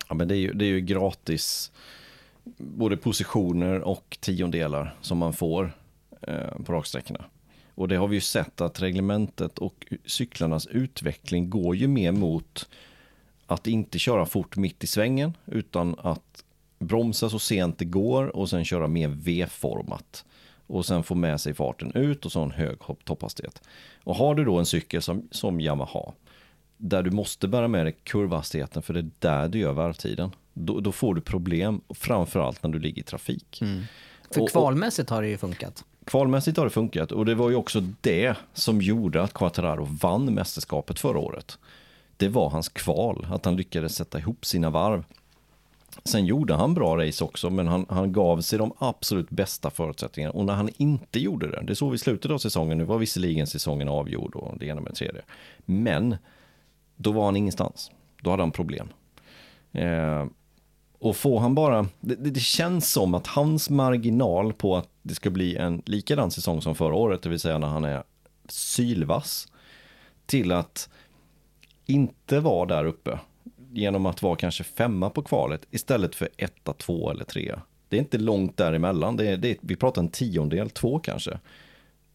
Ja, 0.08 0.14
men 0.14 0.28
det 0.28 0.34
är 0.34 0.38
ju, 0.38 0.52
det 0.52 0.64
är 0.64 0.68
ju 0.68 0.80
gratis 0.80 1.72
både 2.58 2.96
positioner 2.96 3.80
och 3.80 4.18
tiondelar 4.20 4.96
som 5.00 5.18
man 5.18 5.32
får 5.32 5.76
eh, 6.20 6.62
på 6.64 6.72
raksträckorna. 6.72 7.24
Och 7.74 7.88
det 7.88 7.96
har 7.96 8.08
vi 8.08 8.14
ju 8.16 8.20
sett 8.20 8.60
att 8.60 8.82
reglementet 8.82 9.58
och 9.58 9.86
cyklarnas 10.06 10.66
utveckling 10.66 11.50
går 11.50 11.76
ju 11.76 11.88
mer 11.88 12.12
mot 12.12 12.68
att 13.46 13.66
inte 13.66 13.98
köra 13.98 14.26
fort 14.26 14.56
mitt 14.56 14.84
i 14.84 14.86
svängen 14.86 15.36
utan 15.46 15.96
att 15.98 16.44
bromsa 16.78 17.30
så 17.30 17.38
sent 17.38 17.78
det 17.78 17.84
går 17.84 18.36
och 18.36 18.50
sen 18.50 18.64
köra 18.64 18.88
mer 18.88 19.08
V-format. 19.08 20.24
Och 20.66 20.86
sen 20.86 21.02
få 21.02 21.14
med 21.14 21.40
sig 21.40 21.54
farten 21.54 21.92
ut 21.94 22.26
och 22.26 22.32
så 22.32 22.40
en 22.40 22.50
hög 22.50 22.76
topphastighet. 23.04 23.62
Och 24.04 24.16
har 24.16 24.34
du 24.34 24.44
då 24.44 24.58
en 24.58 24.66
cykel 24.66 25.02
som, 25.02 25.28
som 25.30 25.60
Yamaha 25.60 26.12
där 26.76 27.02
du 27.02 27.10
måste 27.10 27.48
bära 27.48 27.68
med 27.68 27.86
dig 27.86 27.96
kurvhastigheten 28.02 28.82
för 28.82 28.94
det 28.94 29.00
är 29.00 29.10
där 29.18 29.48
du 29.48 29.58
gör 29.58 29.72
varvtiden. 29.72 30.30
Då, 30.54 30.80
då 30.80 30.92
får 30.92 31.14
du 31.14 31.20
problem, 31.20 31.80
framförallt 31.90 32.62
när 32.62 32.70
du 32.70 32.78
ligger 32.78 33.00
i 33.02 33.04
trafik. 33.04 33.62
För 34.30 34.40
Och- 34.40 34.44
och- 34.44 34.50
kvalmässigt 34.50 35.10
har 35.10 35.22
det 35.22 35.28
ju 35.28 35.38
funkat. 35.38 35.84
Kvalmässigt 36.04 36.56
har 36.56 36.64
det 36.64 36.70
funkat 36.70 37.12
och 37.12 37.26
det 37.26 37.34
var 37.34 37.50
ju 37.50 37.56
också 37.56 37.80
det 38.00 38.36
som 38.52 38.80
gjorde 38.80 39.22
att 39.22 39.32
Quattararo 39.32 39.84
vann 39.84 40.34
mästerskapet 40.34 40.98
förra 40.98 41.18
året. 41.18 41.58
Det 42.16 42.28
var 42.28 42.50
hans 42.50 42.68
kval, 42.68 43.26
att 43.30 43.44
han 43.44 43.56
lyckades 43.56 43.94
sätta 43.94 44.18
ihop 44.18 44.46
sina 44.46 44.70
varv. 44.70 45.04
Sen 46.04 46.26
gjorde 46.26 46.54
han 46.54 46.74
bra 46.74 46.96
race 46.96 47.24
också, 47.24 47.50
men 47.50 47.66
han, 47.66 47.86
han 47.88 48.12
gav 48.12 48.40
sig 48.40 48.58
de 48.58 48.72
absolut 48.78 49.30
bästa 49.30 49.70
förutsättningarna. 49.70 50.32
Och 50.32 50.44
när 50.44 50.54
han 50.54 50.70
inte 50.76 51.20
gjorde 51.20 51.50
det, 51.50 51.62
det 51.62 51.74
såg 51.74 51.90
vi 51.90 51.94
i 51.94 51.98
slutet 51.98 52.30
av 52.30 52.38
säsongen, 52.38 52.78
nu 52.78 52.84
var 52.84 52.98
visserligen 52.98 53.46
säsongen 53.46 53.88
avgjord 53.88 54.34
och 54.34 54.58
det 54.58 54.66
ena 54.66 54.80
med 54.80 54.92
det 54.92 54.96
tredje. 54.96 55.22
Men 55.64 56.16
då 56.96 57.12
var 57.12 57.24
han 57.24 57.36
ingenstans. 57.36 57.90
Då 58.20 58.30
hade 58.30 58.42
han 58.42 58.50
problem. 58.50 58.88
Eh, 59.72 60.26
och 61.04 61.16
får 61.16 61.40
han 61.40 61.54
bara, 61.54 61.86
det, 62.00 62.14
det 62.14 62.40
känns 62.40 62.92
som 62.92 63.14
att 63.14 63.26
hans 63.26 63.70
marginal 63.70 64.52
på 64.52 64.76
att 64.76 64.88
det 65.02 65.14
ska 65.14 65.30
bli 65.30 65.56
en 65.56 65.82
likadan 65.86 66.30
säsong 66.30 66.62
som 66.62 66.74
förra 66.74 66.94
året, 66.94 67.22
det 67.22 67.28
vill 67.28 67.40
säga 67.40 67.58
när 67.58 67.66
han 67.66 67.84
är 67.84 68.02
sylvass, 68.48 69.48
till 70.26 70.52
att 70.52 70.88
inte 71.86 72.40
vara 72.40 72.66
där 72.66 72.84
uppe 72.84 73.18
genom 73.72 74.06
att 74.06 74.22
vara 74.22 74.36
kanske 74.36 74.64
femma 74.64 75.10
på 75.10 75.22
kvalet 75.22 75.66
istället 75.70 76.14
för 76.14 76.28
etta, 76.36 76.72
två 76.72 77.10
eller 77.10 77.24
tre. 77.24 77.42
Det 77.44 77.60
Det 77.88 77.96
är 77.96 78.00
inte 78.00 78.18
långt 78.18 78.56
däremellan. 78.56 79.16
Det 79.16 79.28
är, 79.28 79.36
det 79.36 79.48
är, 79.48 79.56
vi 79.60 79.76
pratar 79.76 80.02
en 80.02 80.08
tiondel, 80.08 80.70
två 80.70 80.98
kanske. 80.98 81.38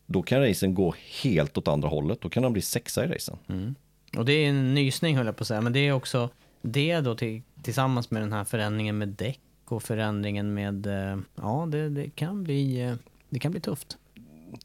Då 0.05 0.21
kan 0.21 0.41
racen 0.41 0.73
gå 0.73 0.95
helt 1.23 1.57
åt 1.57 1.67
andra 1.67 1.89
hållet. 1.89 2.21
Då 2.21 2.29
kan 2.29 2.43
han 2.43 2.53
bli 2.53 2.61
sexa 2.61 3.05
i 3.05 3.07
racen. 3.07 3.37
Mm. 3.47 3.75
Och 4.17 4.25
det 4.25 4.33
är 4.33 4.49
en 4.49 4.73
nysning 4.73 5.17
höll 5.17 5.25
jag 5.25 5.35
på 5.35 5.41
att 5.41 5.47
säga, 5.47 5.61
men 5.61 5.73
det 5.73 5.79
är 5.79 5.91
också 5.91 6.29
det 6.61 7.01
då 7.01 7.15
till, 7.15 7.41
tillsammans 7.61 8.11
med 8.11 8.21
den 8.21 8.33
här 8.33 8.43
förändringen 8.43 8.97
med 8.97 9.09
däck 9.09 9.39
och 9.65 9.83
förändringen 9.83 10.53
med, 10.53 10.87
eh, 10.87 11.17
ja 11.35 11.67
det, 11.71 11.89
det, 11.89 12.09
kan 12.09 12.43
bli, 12.43 12.81
eh, 12.81 12.93
det 13.29 13.39
kan 13.39 13.51
bli 13.51 13.61
tufft. 13.61 13.97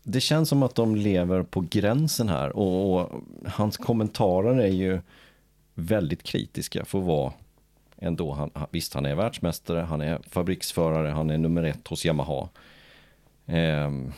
Det 0.03 0.21
känns 0.21 0.49
som 0.49 0.63
att 0.63 0.75
de 0.75 0.97
lever 0.97 1.43
på 1.43 1.65
gränsen 1.71 2.29
här 2.29 2.57
och, 2.57 2.95
och 2.95 3.23
hans 3.47 3.77
kommentarer 3.77 4.59
är 4.59 4.73
ju 4.73 5.01
väldigt 5.75 6.23
kritiska 6.23 6.85
för 6.85 6.99
att 6.99 7.05
vara 7.05 7.33
ändå, 7.97 8.33
han, 8.33 8.51
visst 8.71 8.95
han 8.95 9.07
är 9.07 9.15
världsmästare, 9.15 9.81
han 9.81 10.01
är 10.01 10.19
fabriksförare, 10.29 11.09
han 11.09 11.31
är 11.31 11.39
nummer 11.39 11.63
ett 11.63 11.89
hos 11.89 12.05
Yamaha. 12.05 12.49
Ehm, 13.47 14.13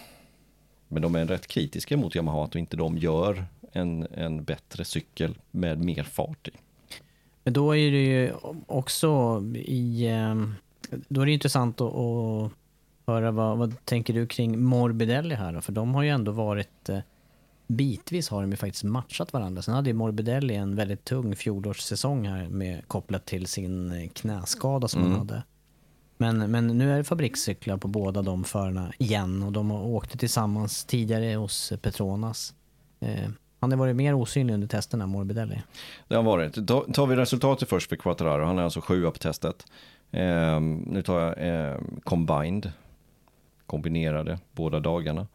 men 0.88 1.02
de 1.02 1.14
är 1.14 1.24
rätt 1.26 1.46
kritiska 1.46 1.96
mot 1.96 2.14
Yamaha 2.14 2.44
att 2.44 2.54
inte 2.54 2.76
de 2.76 2.98
gör 2.98 3.44
en, 3.72 4.06
en 4.14 4.44
bättre 4.44 4.84
cykel 4.84 5.38
med 5.50 5.84
mer 5.84 6.02
fart 6.02 6.48
i. 6.48 6.52
Men 7.46 7.52
då 7.52 7.76
är 7.76 7.90
det 7.90 8.04
ju 8.04 8.32
också 8.66 9.42
i... 9.54 10.06
Ehm, 10.06 10.54
då 11.08 11.20
är 11.20 11.26
det 11.26 11.32
intressant 11.32 11.80
att, 11.80 11.94
att 11.94 12.52
höra 13.06 13.30
vad, 13.30 13.58
vad 13.58 13.84
tänker 13.84 14.14
du 14.14 14.26
kring 14.26 14.62
Morbidelli 14.62 15.34
här 15.34 15.52
då? 15.52 15.60
För 15.60 15.72
de 15.72 15.94
har 15.94 16.02
ju 16.02 16.08
ändå 16.08 16.32
varit... 16.32 16.88
Eh, 16.88 16.98
bitvis 17.66 18.28
har 18.28 18.40
de 18.40 18.50
ju 18.50 18.56
faktiskt 18.56 18.84
matchat 18.84 19.32
varandra. 19.32 19.62
Sen 19.62 19.74
hade 19.74 19.90
ju 19.90 19.94
Morbidelli 19.94 20.54
en 20.54 20.76
väldigt 20.76 21.04
tung 21.04 21.36
fjolårssäsong 21.36 22.26
här 22.26 22.48
med, 22.48 22.88
kopplat 22.88 23.26
till 23.26 23.46
sin 23.46 23.92
eh, 23.92 24.08
knäskada 24.08 24.88
som 24.88 25.00
mm. 25.00 25.12
han 25.12 25.20
hade. 25.20 25.42
Men, 26.16 26.50
men 26.50 26.66
nu 26.66 26.92
är 26.92 26.96
det 26.96 27.04
fabrikscyklar 27.04 27.76
på 27.76 27.88
båda 27.88 28.22
de 28.22 28.44
förarna 28.44 28.92
igen 28.98 29.42
och 29.42 29.52
de 29.52 29.70
åkte 29.70 30.18
tillsammans 30.18 30.84
tidigare 30.84 31.36
hos 31.36 31.72
Petronas. 31.82 32.54
Eh, 33.00 33.28
han 33.60 33.70
har 33.70 33.78
varit 33.78 33.96
mer 33.96 34.14
osynlig 34.14 34.54
under 34.54 34.68
testerna, 34.68 35.06
Morbidelli. 35.06 35.62
Det 36.08 36.14
har 36.14 36.22
varit. 36.22 36.54
tar 36.68 37.06
vi 37.06 37.16
resultatet 37.16 37.68
först 37.68 37.88
för 37.88 37.96
Quattararo. 37.96 38.44
Han 38.44 38.58
är 38.58 38.62
alltså 38.62 38.80
sjua 38.80 39.10
på 39.10 39.18
testet. 39.18 39.66
Eh, 40.10 40.60
nu 40.60 41.02
tar 41.02 41.20
jag 41.20 41.48
eh, 41.48 41.76
combined, 42.04 42.72
kombinerade 43.66 44.38
båda 44.52 44.80
dagarna. 44.80 45.26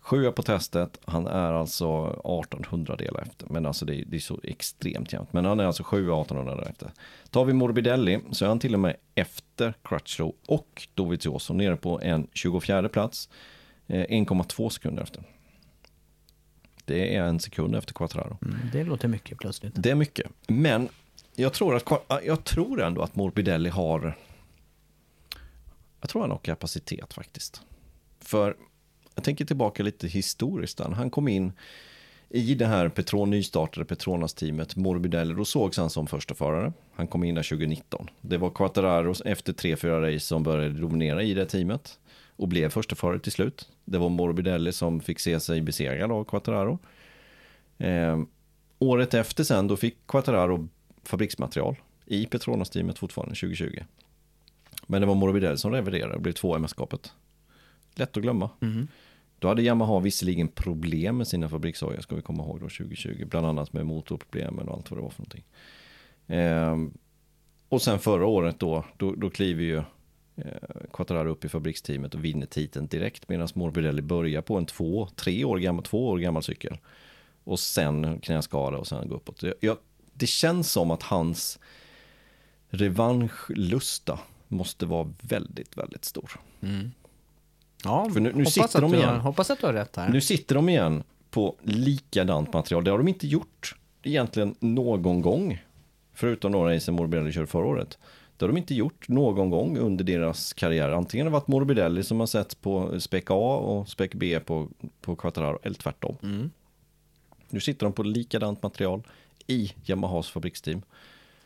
Sjua 0.00 0.32
på 0.32 0.42
testet, 0.42 1.00
han 1.04 1.26
är 1.26 1.52
alltså 1.52 2.06
1800 2.06 2.96
delar 2.96 3.22
efter. 3.22 3.46
Men 3.50 3.66
alltså 3.66 3.84
det 3.84 3.94
är, 3.94 4.04
det 4.06 4.16
är, 4.16 4.20
så 4.20 4.40
extremt 4.42 5.12
jämnt. 5.12 5.32
Men 5.32 5.44
han 5.44 5.60
är 5.60 5.64
alltså 5.64 5.82
7 5.82 5.96
1800 5.96 6.54
delar 6.54 6.70
efter. 6.70 6.90
Tar 7.30 7.44
vi 7.44 7.52
Morbidelli 7.52 8.20
så 8.30 8.44
är 8.44 8.48
han 8.48 8.58
till 8.58 8.74
och 8.74 8.80
med 8.80 8.96
efter 9.14 9.74
Crutchlow 9.82 10.34
och 10.46 10.88
Dovizioso 10.94 11.54
nere 11.54 11.76
på 11.76 12.00
en 12.00 12.26
24 12.32 12.88
plats. 12.88 13.28
Ehm, 13.86 14.26
1,2 14.26 14.68
sekunder 14.68 15.02
efter. 15.02 15.22
Det 16.88 17.16
är 17.16 17.22
en 17.22 17.40
sekund 17.40 17.76
efter 17.76 17.94
Quattraro. 17.94 18.38
Mm, 18.42 18.58
det 18.72 18.84
låter 18.84 19.08
mycket 19.08 19.38
plötsligt. 19.38 19.72
Det 19.76 19.90
är 19.90 19.94
mycket. 19.94 20.30
Men 20.46 20.88
jag 21.36 21.52
tror, 21.52 21.76
att, 21.76 22.24
jag 22.24 22.44
tror 22.44 22.82
ändå 22.82 23.02
att 23.02 23.16
Morbidelli 23.16 23.70
har... 23.70 24.18
Jag 26.00 26.10
tror 26.10 26.22
han 26.22 26.30
har 26.30 26.38
kapacitet 26.38 27.14
faktiskt. 27.14 27.62
För 28.20 28.56
jag 29.14 29.24
tänker 29.24 29.44
tillbaka 29.44 29.82
lite 29.82 30.08
historiskt. 30.08 30.80
Han 30.80 31.10
kom 31.10 31.28
in 31.28 31.52
i 32.28 32.54
det 32.54 32.66
här 32.66 32.88
Petron, 32.88 33.30
nystartade 33.30 33.86
Petronas-teamet, 33.86 34.76
Morbidelli, 34.76 35.34
då 35.34 35.44
sågs 35.44 35.76
han 35.76 35.90
som 35.90 36.06
första 36.06 36.34
förare. 36.34 36.72
Han 36.94 37.06
kom 37.06 37.24
in 37.24 37.34
där 37.34 37.42
2019. 37.42 38.10
Det 38.20 38.38
var 38.38 38.50
Quattararo 38.50 39.14
efter 39.24 39.52
tre, 39.52 39.76
fyra 39.76 40.06
race 40.06 40.26
som 40.26 40.42
började 40.42 40.80
dominera 40.80 41.22
i 41.22 41.34
det 41.34 41.46
teamet 41.46 41.98
och 42.38 42.48
blev 42.48 42.68
första 42.68 42.96
förare 42.96 43.18
till 43.18 43.32
slut. 43.32 43.68
Det 43.84 43.98
var 43.98 44.08
Morbidelli 44.08 44.72
som 44.72 45.00
fick 45.00 45.18
se 45.20 45.40
sig 45.40 45.60
besegrad 45.60 46.12
av 46.12 46.24
Quattararo. 46.24 46.78
Eh, 47.78 48.18
året 48.78 49.14
efter 49.14 49.44
sen 49.44 49.68
då 49.68 49.76
fick 49.76 50.06
Quattararo 50.06 50.68
fabriksmaterial 51.02 51.76
i 52.04 52.26
Petronas-teamet 52.26 52.98
fortfarande 52.98 53.34
2020. 53.34 53.78
Men 54.86 55.00
det 55.00 55.06
var 55.06 55.14
Morbidelli 55.14 55.58
som 55.58 55.72
reviderade 55.72 56.14
och 56.14 56.20
blev 56.20 56.32
två 56.32 56.56
i 56.56 56.58
mästerskapet. 56.58 57.12
Lätt 57.94 58.16
att 58.16 58.22
glömma. 58.22 58.50
Mm. 58.60 58.88
Då 59.38 59.48
hade 59.48 59.62
Yamaha 59.62 60.00
visserligen 60.00 60.48
problem 60.48 61.16
med 61.16 61.28
sina 61.28 61.48
fabrikshojar, 61.48 62.00
ska 62.00 62.16
vi 62.16 62.22
komma 62.22 62.42
ihåg 62.42 62.60
då 62.60 62.68
2020. 62.68 63.24
Bland 63.30 63.46
annat 63.46 63.72
med 63.72 63.86
motorproblemen 63.86 64.68
och 64.68 64.74
allt 64.74 64.90
vad 64.90 64.98
det 64.98 65.02
var 65.02 65.10
för 65.10 65.20
någonting. 65.20 65.44
Eh, 66.26 66.76
och 67.68 67.82
sen 67.82 67.98
förra 67.98 68.26
året 68.26 68.60
då, 68.60 68.84
då, 68.96 69.14
då 69.14 69.30
kliver 69.30 69.62
ju 69.62 69.82
Quattararo 70.92 71.30
upp 71.30 71.44
i 71.44 71.48
fabriksteamet 71.48 72.14
och 72.14 72.24
vinner 72.24 72.46
titeln 72.46 72.86
direkt. 72.86 73.28
Medan 73.28 73.48
Morbidelli 73.54 74.02
börjar 74.02 74.42
på 74.42 74.56
en 74.56 74.66
två, 74.66 75.08
tre 75.16 75.44
år 75.44 75.58
gammal, 75.58 75.84
två 75.84 76.08
år 76.08 76.18
gammal 76.18 76.42
cykel. 76.42 76.78
Och 77.44 77.60
sen 77.60 78.20
knäskada 78.20 78.78
och 78.78 78.86
sen 78.86 79.08
gå 79.08 79.14
uppåt. 79.14 79.42
Jag, 79.60 79.76
det 80.12 80.26
känns 80.26 80.72
som 80.72 80.90
att 80.90 81.02
hans 81.02 81.58
revanschlusta 82.70 84.18
måste 84.48 84.86
vara 84.86 85.12
väldigt, 85.20 85.76
väldigt 85.76 86.04
stor. 86.04 86.30
Mm. 86.60 86.90
Ja, 87.84 88.10
För 88.12 88.20
nu, 88.20 88.32
nu 88.34 88.46
sitter 88.46 88.80
de 88.80 88.94
igen. 88.94 89.08
Har, 89.08 89.18
hoppas 89.18 89.50
att 89.50 89.60
du 89.60 89.66
har 89.66 89.72
rätt 89.72 89.96
här. 89.96 90.08
Nu 90.08 90.20
sitter 90.20 90.54
de 90.54 90.68
igen 90.68 91.02
på 91.30 91.56
likadant 91.62 92.52
material. 92.52 92.84
Det 92.84 92.90
har 92.90 92.98
de 92.98 93.08
inte 93.08 93.26
gjort 93.26 93.76
egentligen 94.02 94.54
någon 94.60 95.22
gång. 95.22 95.64
Förutom 96.14 96.52
några 96.52 96.74
race 96.74 96.92
Morbidelli 96.92 97.32
körde 97.32 97.46
förra 97.46 97.66
året. 97.66 97.98
Det 98.38 98.44
har 98.44 98.48
de 98.48 98.56
inte 98.56 98.74
gjort 98.74 99.08
någon 99.08 99.50
gång 99.50 99.78
under 99.78 100.04
deras 100.04 100.52
karriär. 100.52 100.90
Antingen 100.90 101.26
har 101.26 101.30
det 101.30 101.34
varit 101.34 101.48
Morbidelli 101.48 102.04
som 102.04 102.20
har 102.20 102.26
sett 102.26 102.60
på 102.60 103.00
spec 103.00 103.24
A 103.28 103.56
och 103.56 103.88
spec 103.88 104.10
B 104.14 104.40
på, 104.40 104.68
på 105.00 105.16
Quattararo, 105.16 105.58
eller 105.62 105.76
tvärtom. 105.76 106.16
Mm. 106.22 106.50
Nu 107.50 107.60
sitter 107.60 107.86
de 107.86 107.92
på 107.92 108.02
likadant 108.02 108.62
material 108.62 109.02
i 109.46 109.72
Yamahas 109.86 110.28
fabriksteam. 110.28 110.80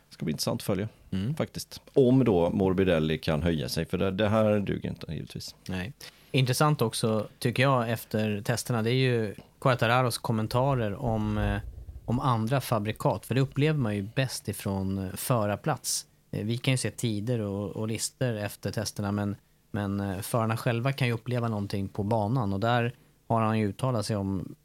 Det 0.09 0.13
ska 0.13 0.25
bli 0.25 0.31
intressant 0.31 0.61
att 0.61 0.65
följa, 0.65 0.87
mm. 1.11 1.35
faktiskt. 1.35 1.81
Om 1.93 2.23
då 2.23 2.49
Morbidelli 2.49 3.17
kan 3.17 3.43
höja 3.43 3.69
sig, 3.69 3.85
för 3.85 3.97
det, 3.97 4.11
det 4.11 4.29
här 4.29 4.59
duger 4.59 4.89
inte 4.89 5.13
givetvis. 5.13 5.55
Nej. 5.67 5.93
Intressant 6.31 6.81
också, 6.81 7.27
tycker 7.39 7.63
jag, 7.63 7.91
efter 7.91 8.41
testerna, 8.41 8.81
det 8.81 8.91
är 8.91 8.95
ju 8.95 9.35
Quattararos 9.59 10.17
kommentarer 10.17 10.95
om, 10.95 11.37
eh, 11.37 11.57
om 12.05 12.19
andra 12.19 12.61
fabrikat. 12.61 13.25
För 13.25 13.35
det 13.35 13.41
upplever 13.41 13.79
man 13.79 13.95
ju 13.95 14.01
bäst 14.15 14.47
ifrån 14.47 14.97
eh, 14.97 15.15
förarplats. 15.15 16.07
Eh, 16.33 16.45
vi 16.45 16.57
kan 16.57 16.73
ju 16.73 16.77
se 16.77 16.91
tider 16.91 17.39
och, 17.39 17.69
och 17.69 17.87
listor 17.87 18.37
efter 18.37 18.71
testerna, 18.71 19.11
men, 19.11 19.35
men 19.71 19.99
eh, 19.99 20.19
förarna 20.19 20.57
själva 20.57 20.91
kan 20.91 21.07
ju 21.07 21.13
uppleva 21.13 21.47
någonting 21.47 21.87
på 21.87 22.03
banan. 22.03 22.53
Och 22.53 22.59
där 22.59 22.93
har 23.27 23.41
han 23.41 23.59
ju 23.59 23.67
uttalat 23.67 24.05
sig 24.05 24.15
om 24.15 24.55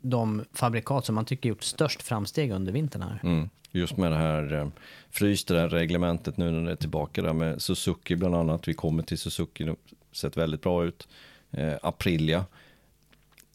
de 0.00 0.44
fabrikat 0.52 1.04
som 1.04 1.14
man 1.14 1.24
tycker 1.24 1.48
gjort 1.48 1.62
störst 1.62 2.02
framsteg 2.02 2.50
under 2.50 2.72
vintern 2.72 3.02
här. 3.02 3.20
Mm. 3.22 3.48
Just 3.70 3.96
med 3.96 4.12
det 4.12 4.16
här 4.16 4.52
eh, 4.52 4.68
frysta 5.10 5.68
reglementet 5.68 6.36
nu 6.36 6.50
när 6.50 6.64
det 6.64 6.72
är 6.72 6.76
tillbaka 6.76 7.22
där 7.22 7.32
med 7.32 7.62
Suzuki 7.62 8.16
bland 8.16 8.34
annat. 8.34 8.68
Vi 8.68 8.74
kommer 8.74 9.02
till 9.02 9.18
Suzuki, 9.18 9.64
det 9.64 9.76
sett 10.12 10.36
väldigt 10.36 10.62
bra 10.62 10.84
ut. 10.84 11.08
Eh, 11.50 11.74
Aprilia. 11.82 12.44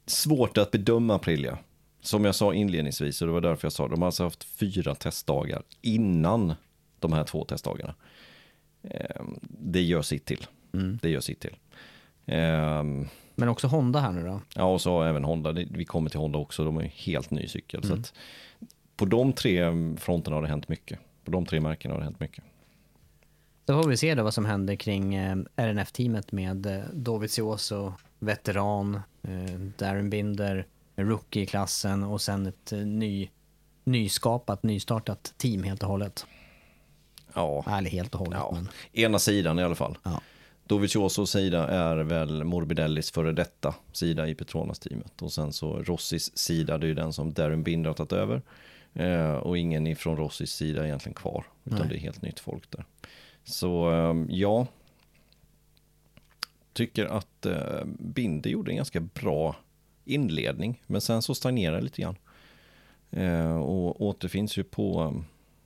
Svårt 0.06 0.58
att 0.58 0.72
bedöma 0.72 1.16
Aprilia. 1.16 1.58
Som 2.02 2.26
jag 2.26 2.36
sa 2.36 2.54
inledningsvis, 2.54 3.22
och 3.22 3.28
det 3.28 3.34
var 3.34 3.42
därför 3.42 3.66
jag 3.66 3.74
sa 3.74 3.88
de 3.88 4.02
har 4.02 4.06
alltså 4.06 4.24
haft 4.24 4.44
fyra 4.44 4.96
testdagar 4.96 5.64
innan 5.82 6.54
de 7.02 7.14
här 7.14 7.24
två 7.24 7.46
testdagarna. 7.46 7.96
Eh, 8.84 9.22
det 9.42 9.82
gör 9.82 10.02
sitt 10.02 10.26
till. 10.26 10.48
Mm. 10.74 11.00
Det 11.02 11.10
gör 11.10 11.20
sitt 11.20 11.40
till. 11.40 11.56
Eh, 12.26 12.84
men 13.36 13.50
också 13.50 13.68
Honda 13.68 14.00
här 14.00 14.12
nu 14.12 14.24
då? 14.24 14.42
Ja, 14.56 14.64
och 14.64 14.82
så 14.82 15.04
även 15.04 15.24
Honda. 15.24 15.52
Vi 15.52 15.86
kommer 15.86 16.10
till 16.10 16.20
Honda 16.20 16.40
också. 16.40 16.64
De 16.64 16.78
är 16.78 16.84
helt 16.84 17.32
ny 17.32 17.48
cykel. 17.48 17.84
Mm. 17.84 18.04
Så 18.04 18.14
på 18.96 19.06
de 19.06 19.34
tre 19.34 19.72
fronterna 19.98 20.38
har 20.38 20.42
det 20.42 20.48
hänt 20.48 20.68
mycket. 20.68 21.00
På 21.26 21.32
de 21.32 21.46
tre 21.46 21.60
märkena 21.60 21.94
har 21.94 22.00
det 22.00 22.06
hänt 22.06 22.20
mycket. 22.20 22.44
Så 23.66 23.82
får 23.82 23.90
vi 23.90 23.98
se 23.98 24.16
då 24.16 24.24
vad 24.24 24.34
som 24.34 24.46
händer 24.46 24.76
kring 24.76 25.16
eh, 25.16 25.38
RNF-teamet 25.56 26.32
med 26.32 26.66
eh, 26.66 26.84
Dovizioso, 26.94 27.94
veteran, 28.20 28.96
eh, 29.24 29.60
Darren 29.78 30.10
Binder, 30.10 30.68
rookie-klassen 30.96 32.04
och 32.04 32.22
sen 32.22 32.46
ett 32.46 32.72
ny, 32.72 33.30
nyskapat, 33.84 34.64
nystartat 34.64 35.34
team 35.38 35.64
helt 35.64 35.84
och 35.84 35.90
hållet. 35.90 36.26
Ja. 37.36 37.66
Eller 37.78 37.90
helt 37.90 38.14
och 38.14 38.20
hållet. 38.20 38.40
Ja. 38.40 38.52
Men... 38.54 38.68
Ena 38.94 39.20
sidan 39.20 39.60
i 39.60 39.64
alla 39.64 39.76
fall. 39.76 39.98
Ja. 40.04 40.22
Doviziosos 40.64 41.32
sida 41.32 41.68
är 41.68 41.98
väl 41.98 42.44
Morbidellis 42.44 43.12
före 43.12 43.32
detta 43.32 43.76
sida 43.92 44.28
i 44.28 44.36
Petronas-teamet. 44.36 45.22
Och 45.22 45.34
sen 45.34 45.54
så 45.54 45.80
Rossis 45.84 46.38
sida, 46.38 46.78
det 46.78 46.86
är 46.86 46.88
ju 46.88 46.94
den 46.94 47.14
som 47.14 47.34
Darren 47.34 47.64
Binder 47.64 47.90
har 47.90 47.96
tagit 47.96 48.14
över. 48.14 48.42
Eh, 48.94 49.34
och 49.34 49.58
ingen 49.58 49.88
ifrån 49.88 50.18
Rossis 50.18 50.52
sida 50.52 50.82
är 50.82 50.86
egentligen 50.86 51.14
kvar, 51.14 51.46
utan 51.64 51.80
Nej. 51.80 51.88
det 51.90 51.96
är 51.96 52.00
helt 52.00 52.22
nytt 52.22 52.40
folk 52.40 52.72
där. 52.72 52.86
Så 53.44 53.92
eh, 53.92 54.16
ja, 54.30 54.68
tycker 56.74 57.06
att 57.06 57.46
eh, 57.46 57.84
Binder 57.86 58.50
gjorde 58.50 58.72
en 58.72 58.78
ganska 58.78 59.00
bra 59.00 59.56
inledning, 60.06 60.82
men 60.88 61.02
sen 61.02 61.22
så 61.22 61.36
stagnerar 61.36 61.76
det 61.76 61.82
lite 61.82 62.02
grann. 62.02 62.16
Eh, 63.12 63.56
och 63.56 64.02
återfinns 64.02 64.58
ju 64.58 64.64
på 64.64 65.16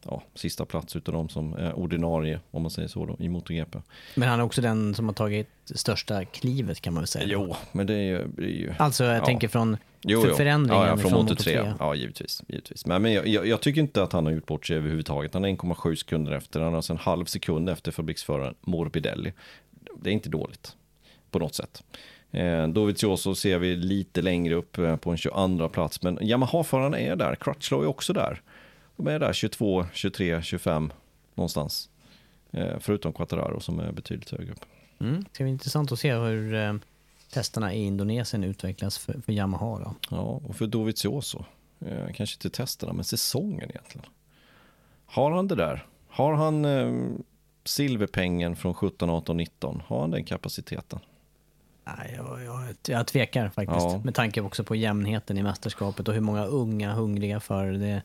ja, 0.06 0.24
sista 0.34 0.66
plats 0.66 0.96
utav 0.96 1.14
de 1.14 1.30
som 1.30 1.54
är 1.54 1.74
ordinarie, 1.74 2.40
om 2.52 2.62
man 2.62 2.72
säger 2.72 2.88
så 2.88 3.06
då, 3.06 3.16
i 3.20 3.30
MotoGP. 3.30 3.78
Men 4.16 4.30
han 4.30 4.40
är 4.40 4.44
också 4.44 4.62
den 4.62 4.96
som 4.96 5.06
har 5.06 5.14
tagit 5.14 5.50
största 5.66 6.26
klivet 6.26 6.82
kan 6.82 6.94
man 6.94 7.02
väl 7.02 7.08
säga. 7.08 7.26
Jo, 7.28 7.56
men 7.72 7.88
det 7.88 7.94
är 7.94 8.04
ju... 8.04 8.28
Det 8.28 8.44
är 8.44 8.48
ju 8.48 8.74
Alltså 8.78 9.04
jag 9.04 9.18
ja. 9.18 9.26
tänker 9.26 9.48
från 9.48 9.78
Jo, 10.02 10.22
för 10.22 10.34
förändringen 10.34 10.84
ja, 10.84 10.90
ja, 10.90 10.98
från, 10.98 11.12
Moto 11.12 11.36
3. 11.36 11.62
3. 11.62 11.74
Ja, 11.80 11.96
givetvis. 11.96 12.44
givetvis. 12.48 12.86
Men, 12.86 13.02
men 13.02 13.14
jag, 13.14 13.28
jag, 13.28 13.48
jag 13.48 13.62
tycker 13.62 13.82
inte 13.82 14.04
att 14.04 14.14
han 14.14 14.26
har 14.26 14.34
gjort 14.34 14.46
bort 14.46 14.66
sig 14.66 14.78
överhuvudtaget. 14.78 15.34
Han 15.34 15.46
är 15.46 15.50
1,7 15.50 15.96
sekunder 15.96 16.32
efter. 16.32 16.60
Han 16.60 16.74
är 16.74 16.76
alltså 16.76 16.94
en 16.94 17.00
halv 17.00 17.26
sekund 17.26 17.70
efter 17.70 17.92
fabriksföraren 17.92 18.56
Morbidelli. 18.62 19.34
Det 19.96 20.10
är 20.10 20.14
inte 20.14 20.30
dåligt 20.30 20.76
på 21.32 21.40
något 21.40 21.56
sätt. 21.56 21.84
Eh, 22.32 22.68
Dovizioso 22.68 23.36
ser 23.36 23.60
vi 23.60 23.76
lite 23.76 24.22
längre 24.22 24.56
upp 24.56 24.78
eh, 24.78 24.96
på 24.96 25.12
en 25.12 25.18
22 25.18 25.70
plats. 25.70 26.02
Men 26.02 26.20
Yamaha-förarna 26.22 27.00
är 27.00 27.16
där. 27.16 27.36
Crutchlow 27.36 27.84
är 27.84 27.88
också 27.88 28.14
där. 28.14 28.42
De 28.96 29.08
är 29.08 29.20
där 29.20 29.34
22, 29.34 29.86
23, 29.94 30.42
25 30.42 30.94
någonstans. 31.36 31.90
Eh, 32.52 32.80
förutom 32.80 33.14
Quattararo 33.14 33.60
som 33.60 33.80
är 33.80 33.92
betydligt 33.92 34.30
högre 34.30 34.52
upp. 34.52 34.66
Mm. 35.00 35.24
Det 35.24 35.30
ska 35.34 35.44
bli 35.44 35.52
intressant 35.52 35.92
att 35.92 36.00
se 36.00 36.14
hur 36.14 36.54
eh, 36.54 36.74
testerna 37.34 37.74
i 37.74 37.84
Indonesien 37.84 38.44
utvecklas 38.44 38.98
för, 38.98 39.22
för 39.26 39.34
Yamaha 39.34 39.80
då. 39.80 39.96
Ja, 40.10 40.42
och 40.48 40.56
för 40.56 40.68
Dovizioso. 40.68 41.46
Eh, 41.80 42.14
kanske 42.14 42.36
inte 42.36 42.58
testerna, 42.58 42.94
men 42.94 43.04
säsongen 43.04 43.70
egentligen. 43.70 44.06
Har 45.06 45.32
han 45.32 45.48
det 45.48 45.56
där? 45.56 45.86
Har 46.08 46.34
han 46.34 46.66
silverpengen 47.64 48.56
från 48.56 48.74
17, 48.74 49.10
18, 49.10 49.38
19? 49.38 49.82
Har 49.88 50.02
han 50.02 50.12
den 50.12 50.24
kapaciteten? 50.24 51.00
Nej, 51.86 52.14
jag, 52.18 52.44
jag, 52.44 52.76
jag 52.88 53.08
tvekar 53.08 53.50
faktiskt. 53.50 53.86
Ja. 53.86 54.02
Med 54.04 54.16
tanke 54.16 54.42
också 54.42 54.64
på 54.64 54.76
jämnheten 54.76 55.38
i 55.38 55.44
mästerskapet 55.44 56.08
och 56.08 56.14
hur 56.14 56.22
många 56.22 56.46
unga, 56.46 56.94
hungriga 56.94 57.40
förare 57.40 57.78
det, 57.78 58.02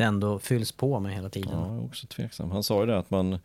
det 0.00 0.06
ändå 0.06 0.38
fylls 0.38 0.72
på 0.72 1.00
med 1.00 1.14
hela 1.14 1.28
tiden. 1.28 1.50
Ja, 1.52 1.66
jag 1.66 1.76
är 1.76 1.84
också 1.84 2.06
tveksam. 2.06 2.50
Han 2.50 2.62
sa 2.62 2.80
ju 2.80 2.86
det 2.86 2.98
att 2.98 3.10
man, 3.10 3.32
eh, 3.32 3.38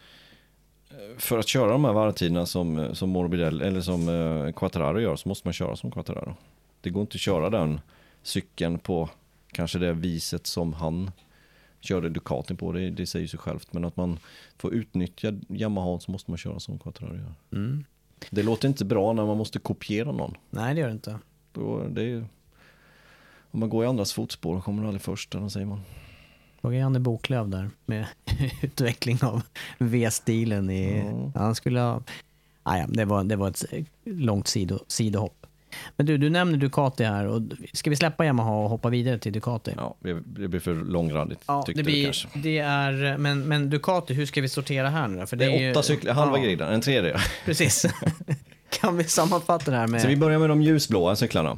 för 1.18 1.40
att 1.40 1.48
köra 1.48 1.72
de 1.72 1.86
här 1.86 1.94
varvtiderna 1.94 2.46
som, 2.46 2.96
som 2.96 3.10
Morbidelli, 3.10 3.66
eller 3.66 3.82
som 3.82 4.10
eh, 4.10 4.52
Quattararo 4.52 5.00
gör, 5.00 5.16
så 5.16 5.30
måste 5.30 5.48
man 5.48 5.54
köra 5.54 5.76
som 5.76 5.92
Quattararo. 5.92 6.36
Det 6.82 6.90
går 6.90 7.02
inte 7.02 7.16
att 7.16 7.22
köra 7.22 7.50
den 7.50 7.82
cykeln 8.24 8.80
på 8.80 9.10
kanske 9.52 9.80
det 9.80 9.94
viset 9.94 10.48
som 10.48 10.74
han 10.74 11.12
körde 11.80 12.10
Ducatin 12.10 12.58
på, 12.58 12.72
det, 12.72 12.90
det 12.90 13.06
säger 13.06 13.28
sig 13.28 13.40
självt. 13.40 13.74
Men 13.74 13.86
att 13.86 13.98
man 13.98 14.20
får 14.58 14.74
utnyttja 14.74 15.34
Yamaha 15.50 16.00
så 16.00 16.12
måste 16.12 16.32
man 16.32 16.38
köra 16.38 16.60
som 16.60 16.80
Quattararo 16.80 17.16
gör. 17.16 17.34
Mm. 17.52 17.86
Det 18.30 18.44
låter 18.44 18.68
inte 18.68 18.86
bra 18.86 19.14
när 19.14 19.26
man 19.26 19.38
måste 19.38 19.60
kopiera 19.60 20.12
någon. 20.12 20.34
Nej, 20.50 20.74
det 20.74 20.80
gör 20.80 20.88
det 20.88 20.94
inte. 20.94 21.20
Då, 21.54 21.88
det 21.88 22.04
är, 22.04 22.26
om 23.52 23.60
man 23.60 23.70
går 23.70 23.84
i 23.84 23.88
andras 23.88 24.14
fotspår 24.14 24.62
kommer 24.62 24.78
man 24.78 24.86
aldrig 24.86 25.02
först, 25.02 25.36
eller 25.36 25.50
säger 25.50 25.66
man? 25.66 25.82
Fråga 26.66 26.78
Janne 26.78 27.00
Boklöv 27.00 27.50
där 27.50 27.70
med 27.86 28.06
utveckling 28.62 29.20
av 29.24 29.42
V-stilen. 29.78 30.70
I, 30.70 31.00
Ja. 31.00 31.32
Han 31.42 31.56
skulle 31.56 31.80
ha... 31.80 32.02
Ah, 32.64 32.78
ja, 32.78 32.86
det, 32.90 33.06
var, 33.06 33.24
det 33.24 33.36
var 33.36 33.48
ett 33.50 33.66
långt 34.06 34.48
sido, 34.48 34.80
sidohopp. 34.88 35.46
Men 35.98 36.06
du, 36.06 36.18
du 36.18 36.30
nämner 36.30 36.58
Ducati 36.58 37.04
här. 37.04 37.28
Och 37.28 37.42
ska 37.74 37.90
vi 37.90 37.96
släppa 37.96 38.26
Yamaha 38.26 38.52
och 38.52 38.70
hoppa 38.70 38.90
vidare 38.90 39.20
till 39.20 39.34
Ducati? 39.34 39.74
Ja, 39.78 39.96
det, 40.00 40.14
det 40.14 40.48
blir 40.48 40.60
för 40.60 40.74
långrandigt 40.76 41.40
Ja, 41.48 41.64
tyckte 41.64 41.82
det 41.82 41.86
du 41.86 41.92
blir, 41.92 42.04
kanske. 42.06 42.28
det 42.36 42.60
är, 42.60 43.18
men, 43.18 43.40
men 43.48 43.70
Ducati, 43.70 44.14
hur 44.14 44.26
ska 44.26 44.42
vi 44.42 44.50
sortera 44.50 44.90
här 44.90 45.08
nu? 45.08 45.26
För 45.26 45.38
Det 45.38 45.46
är 45.46 45.60
ju- 45.60 45.72
åtta 45.72 45.84
cyklar, 45.84 46.14
halva 46.14 46.38
ja, 46.38 46.44
griden, 46.44 46.74
en 46.74 46.82
tredje. 46.82 47.18
Precis. 47.46 47.86
kan 48.82 48.98
vi 48.98 49.04
sammanfatta 49.04 49.72
det 49.72 49.78
här 49.78 49.88
med... 49.88 50.02
Så 50.02 50.08
vi 50.08 50.16
börjar 50.18 50.40
med 50.40 50.50
de 50.50 50.62
ljusblåa 50.62 51.16
cyklarna. 51.16 51.58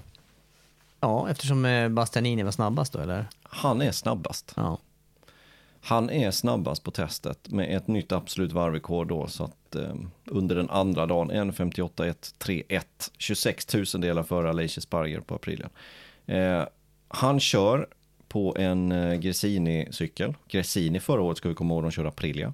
Ja, 0.99 1.29
eftersom 1.29 1.65
eh, 1.65 1.89
Bastianini 1.89 2.43
var 2.43 2.51
snabbast 2.51 2.93
då, 2.93 2.99
eller? 2.99 3.25
Han 3.43 3.81
är 3.81 3.91
snabbast. 3.91 4.53
Ja. 4.55 4.77
Han 5.87 6.09
är 6.09 6.31
snabbast 6.31 6.83
på 6.83 6.91
testet 6.91 7.49
med 7.49 7.77
ett 7.77 7.87
nytt 7.87 8.11
absolut 8.11 8.51
varvrekord 8.51 9.07
då. 9.07 9.27
Så 9.27 9.43
att 9.43 9.75
eh, 9.75 9.95
under 10.25 10.55
den 10.55 10.69
andra 10.69 11.05
dagen, 11.05 11.31
1.58.131, 11.31 12.83
26 13.17 13.65
tusendelar 13.65 14.23
före 14.23 14.49
Aleix 14.49 14.81
Sparger 14.81 15.19
på 15.19 15.35
aprilen. 15.35 15.69
Eh, 16.25 16.63
han 17.07 17.39
kör 17.39 17.87
på 18.27 18.55
en 18.57 18.91
eh, 18.91 19.19
Gresini-cykel. 19.19 20.33
Gresini 20.47 20.99
förra 20.99 21.21
året 21.21 21.37
ska 21.37 21.49
vi 21.49 21.55
komma 21.55 21.73
ihåg, 21.73 21.83
de 21.83 21.91
kör 21.91 22.05
Aprilia. 22.05 22.53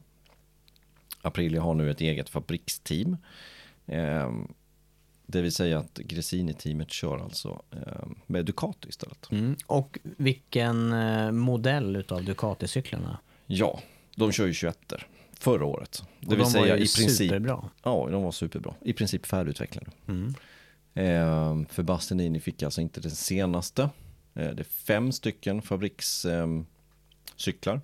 Aprilia 1.21 1.61
har 1.61 1.73
nu 1.73 1.91
ett 1.91 2.01
eget 2.01 2.29
fabriksteam. 2.29 3.17
Eh, 3.85 4.31
Eh, 5.33 5.37
det 5.37 5.41
vill 5.41 5.51
säga 5.51 5.79
att 5.79 5.93
Gresini-teamet 5.97 6.91
kör 6.91 7.17
alltså 7.17 7.61
eh, 7.71 8.07
med 8.27 8.45
Ducati 8.45 8.89
istället. 8.89 9.31
Mm. 9.31 9.55
Och 9.67 9.99
vilken 10.03 10.93
eh, 10.93 11.31
modell 11.31 11.95
utav 11.95 12.21
Ducati-cyklarna? 12.21 13.17
Ja, 13.45 13.79
de 14.15 14.31
kör 14.31 14.45
ju 14.45 14.53
21 14.53 14.93
förra 15.39 15.65
året. 15.65 16.03
Det 16.19 16.27
Och 16.27 16.31
vill 16.31 16.39
de 16.39 16.43
var 16.43 16.51
säga 16.51 16.77
ju 16.77 16.83
i 16.83 16.87
princip. 16.87 17.17
superbra. 17.29 17.69
Ja, 17.83 18.07
de 18.11 18.23
var 18.23 18.31
superbra. 18.31 18.73
I 18.81 18.93
princip 18.93 19.25
färdigutvecklade. 19.25 19.91
Mm. 20.07 20.33
Eh, 20.93 21.67
för 21.69 21.83
Bastianini 21.83 22.39
fick 22.39 22.63
alltså 22.63 22.81
inte 22.81 23.01
den 23.01 23.11
senaste. 23.11 23.81
Eh, 24.33 24.49
det 24.49 24.59
är 24.59 24.63
fem 24.63 25.11
stycken 25.11 25.61
fabrikscyklar. 25.61 26.43
Eh, 26.43 26.63
cyklar. 27.35 27.81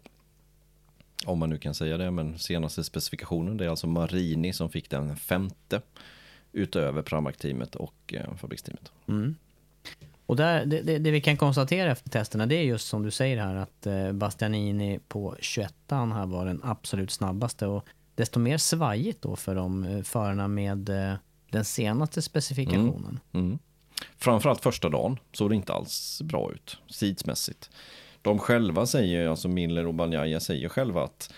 om 1.26 1.40
man 1.40 1.50
nu 1.50 1.58
kan 1.58 1.74
säga 1.74 1.98
det, 1.98 2.12
men 2.12 2.40
senaste 2.40 2.84
specifikationen. 2.84 3.58
Det 3.58 3.66
är 3.66 3.70
alltså 3.70 3.88
Marini 3.88 4.54
som 4.54 4.70
fick 4.70 4.90
den 4.90 5.16
femte. 5.16 5.82
Utöver 6.52 7.02
Pramac-teamet 7.02 7.76
och 7.76 8.14
eh, 8.14 8.36
fabriksteamet. 8.36 8.92
Mm. 9.08 9.36
Och 10.26 10.36
där, 10.36 10.66
det, 10.66 10.82
det, 10.82 10.98
det 10.98 11.12
vi 11.12 11.22
kan 11.22 11.38
konstatera 11.38 11.92
efter 11.92 12.10
testerna 12.10 12.46
det 12.46 12.56
är 12.56 12.64
just 12.64 12.88
som 12.88 13.04
du 13.04 13.12
säger 13.12 13.38
här 13.38 13.56
att 13.56 13.88
eh, 13.88 14.12
Bastianini 14.12 15.00
på 15.08 15.36
21 15.40 15.74
här 15.90 16.26
var 16.26 16.46
den 16.46 16.62
absolut 16.64 17.12
snabbaste 17.12 17.68
och 17.68 17.86
desto 18.16 18.40
mer 18.40 18.58
svajigt 18.58 19.22
då 19.22 19.36
för 19.36 19.56
de 19.56 19.84
eh, 19.84 20.02
förarna 20.02 20.48
med 20.48 20.90
eh, 20.90 21.14
den 21.52 21.66
senaste 21.66 22.22
specifikationen. 22.22 23.20
Mm. 23.32 23.60
Framförallt 24.18 24.62
första 24.62 24.90
dagen 24.90 25.18
såg 25.34 25.50
det 25.50 25.56
inte 25.56 25.74
alls 25.74 26.22
bra 26.24 26.52
ut, 26.52 26.78
tidsmässigt. 27.00 27.70
De 28.22 28.40
själva 28.40 28.86
säger, 28.86 29.28
alltså 29.28 29.48
Miller 29.48 29.88
och 29.88 29.94
Banjaya 29.94 30.40
säger 30.40 30.70
själva 30.70 31.04
att 31.04 31.34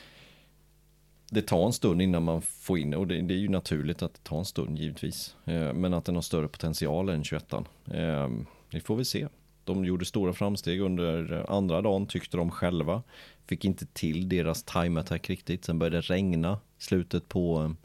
det 1.33 1.41
tar 1.41 1.65
en 1.65 1.73
stund 1.73 2.01
innan 2.01 2.23
man 2.23 2.41
får 2.41 2.79
in 2.79 2.93
och 2.93 3.07
det, 3.07 3.21
det 3.21 3.33
är 3.33 3.37
ju 3.37 3.49
naturligt 3.49 4.01
att 4.01 4.13
det 4.13 4.23
tar 4.23 4.37
en 4.37 4.45
stund 4.45 4.79
givetvis. 4.79 5.35
Eh, 5.45 5.73
men 5.73 5.93
att 5.93 6.05
den 6.05 6.15
har 6.15 6.21
större 6.21 6.47
potential 6.47 7.09
än 7.09 7.23
21 7.23 7.53
eh, 7.53 8.29
Det 8.71 8.79
får 8.79 8.95
vi 8.95 9.05
se. 9.05 9.27
De 9.63 9.85
gjorde 9.85 10.05
stora 10.05 10.33
framsteg 10.33 10.79
under 10.81 11.33
eh, 11.33 11.45
andra 11.55 11.81
dagen 11.81 12.05
tyckte 12.05 12.37
de 12.37 12.51
själva. 12.51 13.03
Fick 13.45 13.65
inte 13.65 13.85
till 13.85 14.29
deras 14.29 14.63
time 14.63 14.99
attack 14.99 15.29
riktigt. 15.29 15.65
Sen 15.65 15.79
började 15.79 15.97
det 15.97 16.01
regna 16.01 16.59
i 16.79 16.83
slutet 16.83 17.27
på, 17.29 17.75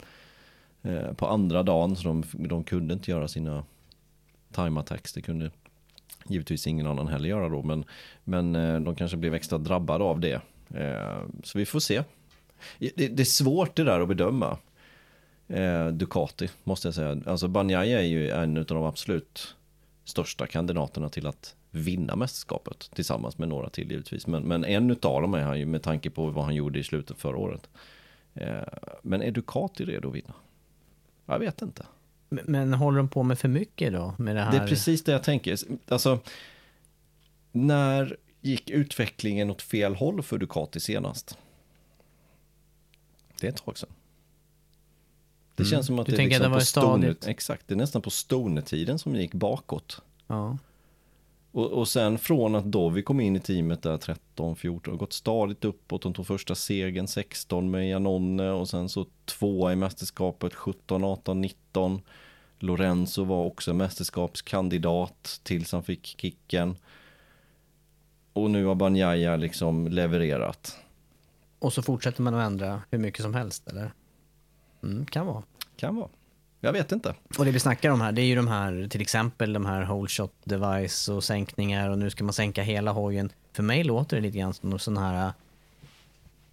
eh, 0.83 1.13
på 1.13 1.27
andra 1.27 1.63
dagen 1.63 1.95
så 1.95 2.07
de, 2.07 2.23
de 2.31 2.63
kunde 2.63 2.93
inte 2.93 3.11
göra 3.11 3.27
sina 3.27 3.63
time 4.51 4.79
attacks. 4.79 5.13
Det 5.13 5.21
kunde 5.21 5.51
givetvis 6.27 6.67
ingen 6.67 6.87
annan 6.87 7.07
heller 7.07 7.29
göra 7.29 7.49
då. 7.49 7.63
Men, 7.63 7.85
men 8.23 8.55
eh, 8.55 8.79
de 8.79 8.95
kanske 8.95 9.17
blev 9.17 9.33
extra 9.33 9.57
drabbade 9.57 10.03
av 10.03 10.19
det. 10.19 10.41
Eh, 10.73 11.21
Så 11.43 11.57
vi 11.57 11.65
får 11.65 11.79
se. 11.79 12.03
Det, 12.79 13.07
det 13.07 13.19
är 13.19 13.25
svårt 13.25 13.75
det 13.75 13.83
där 13.83 13.99
att 13.99 14.07
bedöma. 14.07 14.57
Eh, 15.47 15.87
Ducati 15.87 16.49
måste 16.63 16.87
jag 16.87 16.95
säga. 16.95 17.21
Alltså 17.25 17.47
Banjaya 17.47 17.99
är 17.99 18.05
ju 18.05 18.29
en 18.29 18.57
av 18.57 18.65
de 18.65 18.83
absolut 18.83 19.55
största 20.05 20.47
kandidaterna 20.47 21.09
till 21.09 21.27
att 21.27 21.55
vinna 21.71 22.15
mästerskapet. 22.15 22.91
Tillsammans 22.95 23.37
med 23.37 23.49
några 23.49 23.69
till 23.69 23.91
givetvis. 23.91 24.27
Men, 24.27 24.43
men 24.43 24.65
en 24.65 24.91
utav 24.91 25.21
dem 25.21 25.33
är 25.33 25.41
han 25.43 25.59
ju 25.59 25.65
med 25.65 25.83
tanke 25.83 26.09
på 26.09 26.29
vad 26.29 26.45
han 26.45 26.55
gjorde 26.55 26.79
i 26.79 26.83
slutet 26.83 27.17
förra 27.17 27.37
året. 27.37 27.69
Eh, 28.33 28.61
Men 29.01 29.21
är 29.21 29.31
Ducati 29.31 29.85
redo 29.85 30.09
att 30.09 30.15
vinna? 30.15 30.33
Jag 31.25 31.39
vet 31.39 31.61
inte. 31.61 31.85
Men, 32.29 32.43
men 32.47 32.73
håller 32.73 32.97
de 32.97 33.09
på 33.09 33.23
med 33.23 33.39
för 33.39 33.47
mycket 33.47 33.93
då? 33.93 34.13
Med 34.17 34.35
det 34.35 34.41
här? 34.41 34.51
Det 34.51 34.57
är 34.57 34.67
precis 34.67 35.03
det 35.03 35.11
jag 35.11 35.23
tänker. 35.23 35.57
Alltså, 35.87 36.19
när 37.51 38.17
gick 38.41 38.69
utvecklingen 38.69 39.49
åt 39.49 39.61
fel 39.61 39.95
håll 39.95 40.23
för 40.23 40.37
Ducati 40.37 40.79
senast? 40.79 41.37
Det 43.41 43.47
är 43.47 43.51
ett 43.51 43.65
tag 43.65 43.77
sedan. 43.77 43.89
Det 45.55 45.63
Mm. 45.63 45.71
känns 45.71 45.85
som 45.87 45.99
att 45.99 46.05
Du 46.05 46.11
det 46.11 46.21
är 46.21 46.25
att 46.25 46.29
liksom 46.29 46.43
det 46.43 46.49
var 46.49 46.59
på 46.59 46.65
stadigt? 46.65 47.27
Exakt, 47.27 47.67
det 47.67 47.73
är 47.73 47.77
nästan 47.77 48.01
på 48.01 48.09
Stoner-tiden 48.09 48.99
som 48.99 49.15
gick 49.15 49.33
bakåt. 49.33 50.01
Ja. 50.27 50.57
Och, 51.51 51.71
och 51.71 51.87
sen 51.87 52.17
från 52.17 52.55
att 52.55 52.71
Dovi 52.71 53.01
kom 53.01 53.19
in 53.19 53.35
i 53.35 53.39
teamet 53.39 53.81
där 53.81 53.97
13, 53.97 54.55
14 54.55 54.93
och 54.93 54.99
gått 54.99 55.13
stadigt 55.13 55.65
uppåt. 55.65 56.01
De 56.01 56.13
tog 56.13 56.27
första 56.27 56.55
segern 56.55 57.07
16 57.07 57.71
med 57.71 57.89
Janone 57.89 58.49
och 58.49 58.69
sen 58.69 58.89
så 58.89 59.05
tvåa 59.25 59.73
i 59.73 59.75
mästerskapet 59.75 60.53
17, 60.53 61.03
18, 61.03 61.41
19. 61.41 62.01
Lorenzo 62.59 63.23
var 63.23 63.43
också 63.45 63.73
mästerskapskandidat 63.73 65.39
tills 65.43 65.71
han 65.71 65.83
fick 65.83 66.15
kicken. 66.21 66.75
Och 68.33 68.51
nu 68.51 68.65
har 68.65 68.75
Banjaya 68.75 69.35
liksom 69.35 69.87
levererat. 69.87 70.77
Och 71.59 71.73
så 71.73 71.81
fortsätter 71.81 72.21
man 72.21 72.33
att 72.33 72.45
ändra 72.47 72.81
hur 72.91 72.97
mycket 72.99 73.21
som 73.21 73.33
helst 73.33 73.67
eller? 73.67 73.91
Mm, 74.83 75.05
kan 75.05 75.25
vara. 75.25 75.43
Kan 75.77 75.95
vara. 75.95 76.09
Jag 76.59 76.73
vet 76.73 76.91
inte. 76.91 77.15
Och 77.37 77.45
det 77.45 77.51
vi 77.51 77.59
snackar 77.59 77.89
om 77.91 78.01
här, 78.01 78.11
det 78.11 78.21
är 78.21 78.25
ju 78.25 78.35
de 78.35 78.47
här, 78.47 78.87
till 78.89 79.01
exempel 79.01 79.53
de 79.53 79.65
här 79.65 79.85
whole 79.85 80.07
shot 80.09 80.33
device 80.43 81.09
och 81.09 81.23
sänkningar 81.23 81.89
och 81.89 81.97
nu 81.99 82.09
ska 82.09 82.23
man 82.23 82.33
sänka 82.33 82.63
hela 82.63 82.91
hojen. 82.91 83.31
För 83.53 83.63
mig 83.63 83.83
låter 83.83 84.15
det 84.17 84.21
lite 84.21 84.37
grann 84.37 84.53
som 84.53 84.79
sådana 84.79 85.01
här 85.01 85.33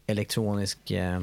elektronisk 0.06 0.90
eh, 0.90 1.20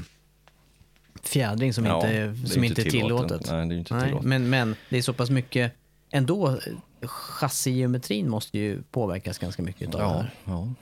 fjädring 1.23 1.73
som 1.73 1.85
Ja, 1.85 1.95
inte, 1.95 2.07
det 2.07 2.17
är 2.17 2.47
som 2.47 2.63
ju 2.63 2.69
inte 2.69 2.81
är 2.81 2.89
tillåtet. 2.89 3.51
Nej, 3.51 3.67
det 3.67 3.75
är 3.75 3.77
inte 3.77 4.01
tillåtet. 4.05 4.27
men, 4.27 4.49
men 4.49 4.75
det 4.89 4.97
är 4.97 5.01
så 5.01 5.13
pass 5.13 5.29
mycket 5.29 5.73
ändå. 6.09 6.59
Chassigeometrin 7.05 8.29
måste 8.29 8.57
ju 8.57 8.81
påverkas 8.91 9.37
ganska 9.37 9.63
mycket 9.63 9.95
av 9.95 9.99
det 10.01 10.05
Ja, 10.05 10.13
här. 10.13 10.33
ja. 10.45 10.73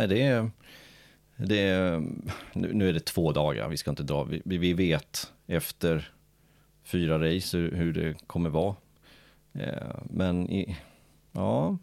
Ja, 0.00 0.06
det 0.06 0.22
är... 0.22 0.50
Det 1.36 1.60
är 1.60 2.02
nu, 2.52 2.88
är 2.88 2.92
det 2.92 3.04
två 3.04 3.32
dagar, 3.32 3.68
vi 3.68 3.76
ska 3.76 3.90
inte 3.90 4.02
dra. 4.02 4.24
Vi, 4.24 4.42
vi 4.44 4.72
vet 4.72 5.32
efter 5.46 6.12
fyra 6.84 7.18
race 7.18 7.56
hur, 7.58 7.72
hur 7.72 7.92
det 7.92 8.26
kommer 8.26 8.50
vara. 8.50 8.74
Eh, 9.52 9.96
men 10.10 10.50
i, 10.50 10.76
ja, 11.32 11.78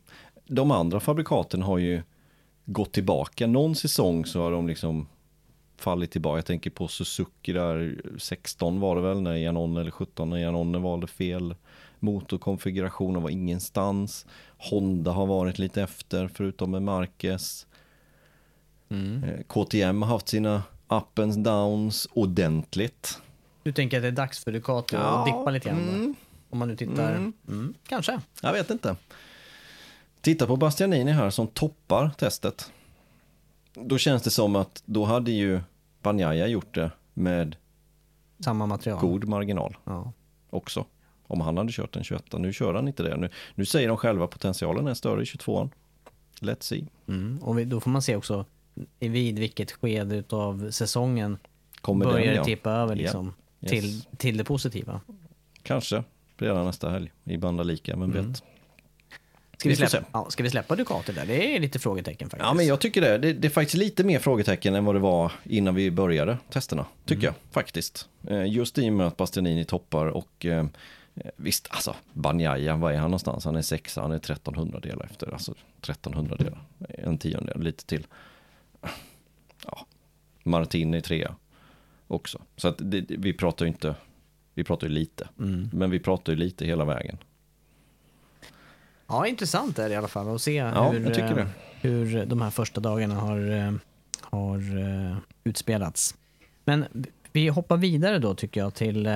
de 0.47 0.71
andra 0.71 0.99
fabrikaten 0.99 1.61
har 1.61 1.77
ju 1.77 2.01
gått 2.65 2.91
tillbaka. 2.91 3.47
Någon 3.47 3.75
säsong 3.75 4.25
så 4.25 4.41
har 4.41 4.51
de 4.51 4.67
liksom 4.67 5.07
fallit 5.77 6.11
tillbaka. 6.11 6.37
Jag 6.37 6.45
tänker 6.45 6.69
på 6.69 6.87
Suzuki 6.87 7.53
där, 7.53 8.01
16 8.17 8.79
var 8.79 8.95
det 8.95 9.01
väl, 9.01 9.21
när 9.21 9.35
Janone, 9.35 9.81
eller 9.81 9.91
17 9.91 10.29
när 10.29 10.37
Janone 10.37 10.77
valde 10.77 11.07
fel 11.07 11.55
motorkonfiguration 11.99 13.15
och 13.15 13.21
var 13.21 13.29
ingenstans. 13.29 14.25
Honda 14.57 15.11
har 15.11 15.25
varit 15.25 15.59
lite 15.59 15.81
efter, 15.81 16.27
förutom 16.27 16.71
med 16.71 16.81
Marquez. 16.81 17.67
Eh, 18.91 19.41
KTM 19.47 20.01
har 20.01 20.09
haft 20.09 20.27
sina 20.27 20.63
up 20.87 21.19
and 21.19 21.43
downs 21.43 22.07
ordentligt. 22.13 23.21
Du 23.63 23.71
tänker 23.71 23.97
att 23.97 24.03
det 24.03 24.07
är 24.07 24.11
dags 24.11 24.43
för 24.43 24.51
Ducati 24.51 24.95
att 24.95 25.01
Ja, 25.01 25.23
dippa 25.25 25.51
lite 25.51 25.69
grann? 25.69 25.89
mm. 25.89 26.15
Om 26.49 26.59
man 26.59 26.67
nu 26.67 26.75
tittar. 26.75 27.15
Mm. 27.47 27.73
kanske. 27.87 28.19
Jag 28.41 28.53
vet 28.53 28.69
inte. 28.69 28.95
Titta 30.21 30.47
på 30.47 30.55
Bastianini 30.55 31.11
här 31.11 31.29
som 31.29 31.47
toppar 31.47 32.09
testet. 32.17 32.71
Då 33.73 33.97
känns 33.97 34.23
det 34.23 34.29
som 34.29 34.55
att 34.55 34.83
då 34.85 35.05
hade 35.05 35.31
ju 35.31 35.61
Banjaya 36.01 36.47
gjort 36.47 36.75
det 36.75 36.91
med 37.13 37.55
Samma 38.39 38.65
material. 38.65 38.99
god 39.01 39.27
marginal 39.27 39.77
Ja. 39.83 40.11
också. 40.49 40.85
Om 41.27 41.41
han 41.41 41.57
hade 41.57 41.71
kört 41.71 41.95
en 41.95 42.03
21. 42.03 42.23
Nu 42.39 42.53
kör 42.53 42.73
han 42.73 42.87
inte 42.87 43.03
det. 43.03 43.17
Nu, 43.17 43.29
nu 43.55 43.65
säger 43.65 43.87
de 43.87 43.97
själva 43.97 44.25
att 44.25 44.31
potentialen 44.31 44.87
är 44.87 44.93
större 44.93 45.21
i 45.21 45.25
22an. 45.25 45.69
Let's 46.39 46.61
see. 46.61 46.87
Mm. 47.07 47.39
Och 47.43 47.59
vi, 47.59 47.65
då 47.65 47.79
får 47.79 47.89
man 47.89 48.01
se 48.01 48.15
också 48.15 48.45
vid 48.99 49.39
vilket 49.39 49.71
skede 49.71 50.23
av 50.29 50.71
säsongen 50.71 51.37
Kommer 51.81 52.05
börjar 52.05 52.25
den, 52.27 52.35
ja. 52.35 52.43
tippa 52.43 52.71
över 52.71 52.95
Ja. 52.95 53.01
liksom, 53.01 53.33
Yes. 53.61 53.71
till, 53.71 54.01
till 54.17 54.37
det 54.37 54.43
positiva. 54.43 55.01
Kanske 55.63 56.03
redan 56.37 56.65
nästa 56.65 56.89
helg 56.89 57.11
i 57.23 57.37
Bandalika, 57.37 57.95
men 57.95 58.11
Mm. 58.11 58.27
vet. 58.27 58.43
Ska 59.57 59.69
vi, 59.69 59.75
släppa, 59.75 60.05
ja, 60.11 60.25
ska 60.29 60.43
vi 60.43 60.49
släppa 60.49 60.75
Ducati 60.75 61.11
där? 61.13 61.25
Det 61.25 61.55
är 61.55 61.59
lite 61.59 61.79
frågetecken 61.79 62.29
faktiskt. 62.29 62.47
Ja, 62.47 62.53
men 62.53 62.65
jag 62.65 62.79
tycker 62.81 63.01
det. 63.01 63.17
det. 63.17 63.33
Det 63.33 63.47
är 63.47 63.49
faktiskt 63.49 63.77
lite 63.77 64.03
mer 64.03 64.19
frågetecken 64.19 64.75
än 64.75 64.85
vad 64.85 64.95
det 64.95 64.99
var 64.99 65.31
innan 65.43 65.75
vi 65.75 65.91
började 65.91 66.37
testerna, 66.49 66.85
tycker 67.05 67.23
jag 67.23 67.33
faktiskt. 67.51 68.09
Eh, 68.27 68.45
Just 68.45 68.77
i 68.77 68.89
och 68.89 68.93
med 68.93 69.07
att 69.07 69.17
Bastianini 69.17 69.65
toppar 69.65 70.05
och 70.05 70.45
eh, 70.45 70.65
visst, 71.35 71.67
alltså 71.71 71.95
Banjaya, 72.13 72.75
vad 72.75 72.93
är 72.93 72.97
han 72.97 73.09
någonstans? 73.11 73.45
Han 73.45 73.55
är 73.55 73.61
sexa, 73.61 74.01
han 74.01 74.11
är 74.11 74.15
1300 74.15 74.79
delar 74.79 75.05
efter, 75.05 75.33
alltså 75.33 75.53
1300 75.81 76.35
delar, 76.35 76.61
en 76.89 77.17
tiondel, 77.17 77.61
lite 77.63 77.85
till. 77.85 78.07
Ja, 79.65 79.85
Martin 80.43 80.93
är 80.93 81.01
trea 81.01 81.35
också. 82.07 82.41
Så 82.57 82.67
att 82.67 82.75
det, 82.79 83.05
vi 83.09 83.33
pratar 83.33 83.65
ju 83.65 83.71
inte, 83.71 83.95
vi 84.53 84.63
pratar 84.63 84.87
ju 84.87 84.93
lite, 84.93 85.27
men 85.73 85.89
vi 85.91 85.99
pratar 85.99 86.33
ju 86.33 86.39
lite 86.39 86.65
hela 86.65 86.85
vägen. 86.85 87.17
Ja, 89.07 89.27
intressant 89.27 89.79
är 89.79 89.89
det 89.89 89.93
i 89.93 89.97
alla 89.97 90.07
fall 90.07 90.35
att 90.35 90.41
se 90.41 90.53
Ja, 90.55 90.89
hur, 90.91 90.99
jag 90.99 91.13
tycker 91.13 91.29
eh, 91.29 91.35
det. 91.35 91.47
hur 91.81 92.25
de 92.25 92.41
här 92.41 92.49
första 92.49 92.81
dagarna 92.81 93.15
har, 93.15 93.51
eh, 93.51 93.73
har 94.21 94.57
eh, 94.79 95.17
utspelats. 95.43 96.15
Men 96.65 96.85
vi 97.31 97.47
hoppar 97.47 97.77
vidare 97.77 98.19
då 98.19 98.35
tycker 98.35 98.61
jag 98.61 98.73
till, 98.73 99.09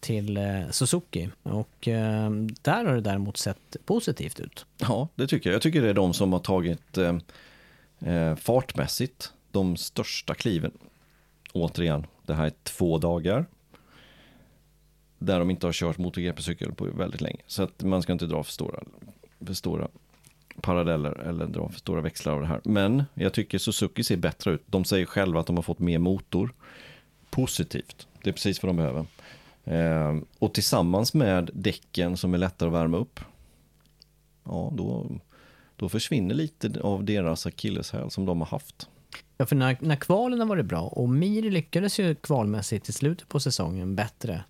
till 0.00 0.38
Suzuki 0.70 1.30
och 1.42 1.68
där 2.62 2.84
har 2.84 2.94
det 2.94 3.00
däremot 3.00 3.36
sett 3.36 3.76
positivt 3.84 4.40
ut. 4.40 4.66
Ja, 4.76 5.08
det 5.14 5.26
tycker 5.26 5.50
jag. 5.50 5.54
Jag 5.54 5.62
tycker 5.62 5.82
det 5.82 5.88
är 5.88 5.94
de 5.94 6.14
som 6.14 6.32
har 6.32 6.40
tagit 6.40 6.98
eh, 6.98 8.36
fartmässigt 8.36 9.32
de 9.54 9.76
största 9.76 10.34
kliven. 10.34 10.72
Återigen, 11.52 12.06
det 12.26 12.34
här 12.34 12.46
är 12.46 12.52
två 12.62 12.98
dagar. 12.98 13.46
Där 15.18 15.38
de 15.38 15.50
inte 15.50 15.66
har 15.66 15.72
kört 15.72 15.98
MotoGP-cykel 15.98 16.72
på 16.72 16.84
väldigt 16.84 17.20
länge. 17.20 17.40
Så 17.46 17.62
att 17.62 17.82
man 17.82 18.02
ska 18.02 18.12
inte 18.12 18.26
dra 18.26 18.42
för 18.42 18.52
stora, 18.52 18.82
för 19.46 19.54
stora 19.54 19.88
paralleller 20.60 21.12
eller 21.12 21.46
dra 21.46 21.68
för 21.68 21.78
stora 21.78 22.00
växlar 22.00 22.32
av 22.32 22.40
det 22.40 22.46
här. 22.46 22.60
Men 22.64 23.04
jag 23.14 23.32
tycker 23.32 23.58
Suzuki 23.58 24.04
ser 24.04 24.16
bättre 24.16 24.50
ut. 24.50 24.62
De 24.66 24.84
säger 24.84 25.06
själva 25.06 25.40
att 25.40 25.46
de 25.46 25.56
har 25.56 25.62
fått 25.62 25.78
mer 25.78 25.98
motor. 25.98 26.54
Positivt. 27.30 28.06
Det 28.22 28.30
är 28.30 28.32
precis 28.32 28.62
vad 28.62 28.68
de 28.68 28.76
behöver. 28.76 29.06
Eh, 29.64 30.22
och 30.38 30.54
tillsammans 30.54 31.14
med 31.14 31.50
däcken 31.54 32.16
som 32.16 32.34
är 32.34 32.38
lättare 32.38 32.68
att 32.68 32.74
värma 32.74 32.96
upp 32.96 33.20
ja, 34.44 34.72
då, 34.76 35.10
då 35.76 35.88
försvinner 35.88 36.34
lite 36.34 36.80
av 36.80 37.04
deras 37.04 37.46
akilleshäl 37.46 38.10
som 38.10 38.26
de 38.26 38.40
har 38.40 38.48
haft. 38.48 38.88
Ja, 39.36 39.46
för 39.46 39.56
när, 39.56 39.76
när 39.80 39.96
kvalen 39.96 40.38
har 40.40 40.46
varit 40.46 40.66
bra 40.66 40.80
och 40.80 41.08
Mir 41.08 41.42
lyckades 41.42 42.00
ju 42.00 42.14
kvalmässigt 42.14 42.88
i 42.88 42.92
slutet 42.92 43.28
på 43.28 43.40
säsongen 43.40 43.96
bättre. 43.96 44.44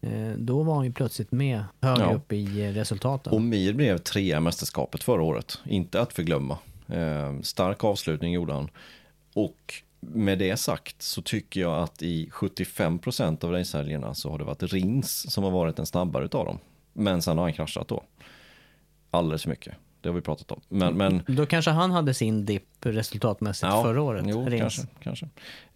Eh, 0.00 0.32
då 0.38 0.62
var 0.62 0.74
han 0.74 0.84
ju 0.84 0.92
plötsligt 0.92 1.32
med 1.32 1.64
högre 1.80 2.02
Ja. 2.04 2.14
upp 2.14 2.32
i 2.32 2.72
resultaten. 2.72 3.32
Och 3.32 3.42
Mir 3.42 3.72
blev 3.72 3.98
trea 3.98 4.36
i 4.36 4.40
mästerskapet 4.40 5.02
förra 5.02 5.22
året, 5.22 5.58
inte 5.66 6.00
att 6.00 6.12
förglömma. 6.12 6.58
Eh, 6.86 7.40
stark 7.42 7.84
avslutning 7.84 8.32
gjorde 8.32 8.52
han. 8.52 8.70
Och 9.34 9.74
med 10.00 10.38
det 10.38 10.56
sagt 10.56 11.02
så 11.02 11.22
tycker 11.22 11.60
jag 11.60 11.82
att 11.82 12.02
i 12.02 12.28
75% 12.32 13.44
av 13.44 13.52
racehelgerna 13.52 14.14
så 14.14 14.30
har 14.30 14.38
det 14.38 14.44
varit 14.44 14.62
Rins 14.62 15.32
som 15.32 15.44
har 15.44 15.50
varit 15.50 15.76
den 15.76 15.86
snabbare 15.86 16.24
utav 16.24 16.44
dem. 16.46 16.58
Men 16.92 17.22
sen 17.22 17.38
har 17.38 17.44
han 17.44 17.52
kraschat 17.52 17.88
då. 17.88 18.02
Alldeles 19.10 19.42
för 19.42 19.50
mycket. 19.50 19.74
Det 20.00 20.08
har 20.08 20.14
vi 20.14 20.20
pratat 20.20 20.50
om. 20.50 20.60
Men, 20.68 20.96
men 20.96 21.22
Då 21.26 21.46
kanske 21.46 21.70
han 21.70 21.90
hade 21.90 22.14
sin 22.14 22.44
dipp 22.44 22.68
resultatmässigt 22.80 23.72
förra 23.72 24.02
året. 24.02 24.24
Jo, 24.28 24.48
Rins. 24.48 24.60
kanske. 24.60 24.86
kanske. 25.00 25.26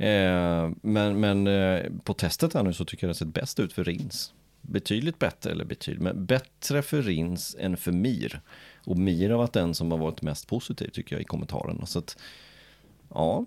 Eh, 0.06 0.70
men 0.82 1.20
men 1.20 1.46
eh, 1.46 1.82
på 2.04 2.14
testet 2.14 2.54
här 2.54 2.62
nu 2.62 2.72
så 2.72 2.84
tycker 2.84 3.06
jag 3.06 3.08
det 3.08 3.10
har 3.10 3.26
sett 3.26 3.34
bäst 3.34 3.60
ut 3.60 3.72
för 3.72 3.84
Rins. 3.84 4.32
Betydligt 4.60 5.18
bättre, 5.18 5.50
eller 5.50 5.64
betydligt, 5.64 6.02
men 6.02 6.26
bättre 6.26 6.82
för 6.82 7.02
Rins 7.02 7.56
än 7.58 7.76
för 7.76 7.92
Mir. 7.92 8.40
Och 8.84 8.98
Mir 8.98 9.30
har 9.30 9.38
varit 9.38 9.52
den 9.52 9.74
som 9.74 9.90
har 9.90 9.98
varit 9.98 10.22
mest 10.22 10.48
positiv 10.48 10.88
tycker 10.88 11.16
jag 11.16 11.20
i 11.22 11.24
kommentarerna. 11.24 11.86
Så 11.86 11.98
att, 11.98 12.16
ja, 13.14 13.46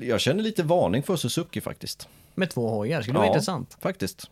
jag 0.00 0.20
känner 0.20 0.42
lite 0.42 0.62
varning 0.62 1.02
för 1.02 1.16
Suzuki 1.16 1.60
faktiskt. 1.60 2.08
Med 2.34 2.50
två 2.50 2.68
hojar, 2.68 3.02
skulle 3.02 3.18
vara 3.18 3.28
intressant. 3.28 3.76
faktiskt. 3.80 4.30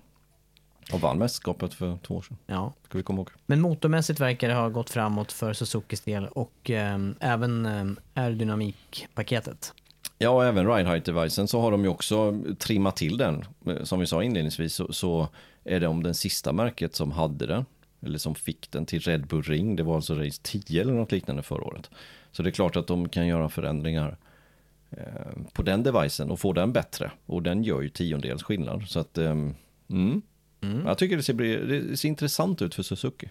Och 0.93 1.01
vann 1.01 1.19
mästerskapet 1.19 1.75
för 1.75 1.99
två 2.07 2.15
år 2.17 2.23
sedan, 2.23 2.37
Ja. 2.47 2.73
ska 2.89 2.99
vi 2.99 3.05
komma 3.05 3.19
ihåg. 3.19 3.31
Men 3.47 3.61
motormässigt 3.61 4.21
verkar 4.21 4.49
det 4.49 4.55
ha 4.55 4.69
gått 4.69 4.91
framåt 4.91 5.33
för 5.33 5.53
Suzukis 5.53 6.01
del 6.01 6.27
och 6.27 6.71
ehm, 6.71 7.15
även 7.21 7.67
um, 7.67 7.97
aerodynamikpaketet. 8.15 9.73
Ja, 10.19 10.31
och 10.31 10.45
även 10.45 10.67
ride 10.75 10.89
height 10.89 11.05
devicen 11.05 11.49
så 11.49 11.61
har 11.61 11.71
de 11.71 11.83
ju 11.83 11.89
också 11.89 12.43
trimmat 12.59 12.97
till 12.97 13.17
den. 13.17 13.45
Som 13.83 14.01
vi 14.01 14.07
sa 14.07 14.23
inledningsvis 14.23 14.75
så, 14.75 14.93
så 14.93 15.29
är 15.65 15.81
det 15.81 15.87
om 15.87 16.03
den 16.03 16.15
sista 16.15 16.53
märket 16.53 16.95
som 16.95 17.13
hade 17.13 17.47
den. 17.47 17.65
Eller 18.03 18.19
som 18.19 18.35
fick 18.35 18.71
den 18.71 18.87
till 18.87 19.01
Red 19.01 19.27
Bull 19.27 19.43
Ring. 19.43 19.77
Det 19.77 19.83
var 19.83 19.95
alltså 19.95 20.15
race 20.15 20.41
10 20.43 20.81
eller 20.81 20.93
något 20.93 21.13
liknande 21.13 21.43
förra 21.43 21.65
året. 21.65 21.91
Så 22.33 22.43
det 22.43 22.49
är 22.49 22.53
klart 22.53 22.77
att 22.77 22.87
de 22.87 23.09
kan 23.09 23.27
göra 23.27 23.49
förändringar 23.49 24.17
eh, 24.91 25.43
på 25.53 25.63
den 25.63 25.83
devicen 25.83 26.31
och 26.31 26.41
få 26.41 26.53
den 26.53 26.73
bättre. 26.73 27.11
Och 27.27 27.43
den 27.43 27.65
gör 27.65 27.81
ju 27.81 27.89
tiondels 27.89 28.43
skillnad. 28.43 28.89
Så 28.89 28.99
att, 29.01 29.19
ehm, 29.19 29.55
mm. 30.63 30.87
Jag 30.87 30.99
tycker 30.99 31.17
det 31.17 31.23
ser, 31.23 31.35
det 31.35 31.97
ser 31.97 32.09
intressant 32.09 32.63
ut 32.63 32.75
för 32.75 32.83
Suzuki. 32.83 33.31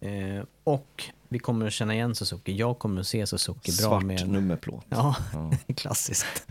Eh, 0.00 0.44
och 0.64 1.04
vi 1.28 1.38
kommer 1.38 1.66
att 1.66 1.72
känna 1.72 1.94
igen 1.94 2.14
Suzuki. 2.14 2.56
Jag 2.56 2.78
kommer 2.78 3.00
att 3.00 3.06
se 3.06 3.26
Suzuki 3.26 3.72
bra 3.72 3.88
Svart 3.90 4.04
med... 4.04 4.28
nummerplåt. 4.28 4.84
Ja, 4.88 5.16
klassiskt. 5.76 6.46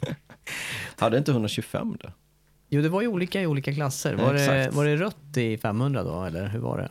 Hade 0.97 1.17
inte 1.17 1.31
125 1.31 1.97
det? 2.01 2.13
Jo, 2.69 2.81
det 2.81 2.89
var 2.89 3.01
ju 3.01 3.07
olika 3.07 3.41
i 3.41 3.47
olika 3.47 3.73
klasser. 3.73 4.15
Ja, 4.19 4.25
Var, 4.25 4.33
det, 4.33 4.55
exakt. 4.55 4.75
var 4.75 4.85
det 4.85 4.95
rött 4.95 5.37
i 5.37 5.57
500 5.57 6.03
då, 6.03 6.23
eller 6.23 6.47
hur 6.47 6.59
var 6.59 6.77
det? 6.77 6.89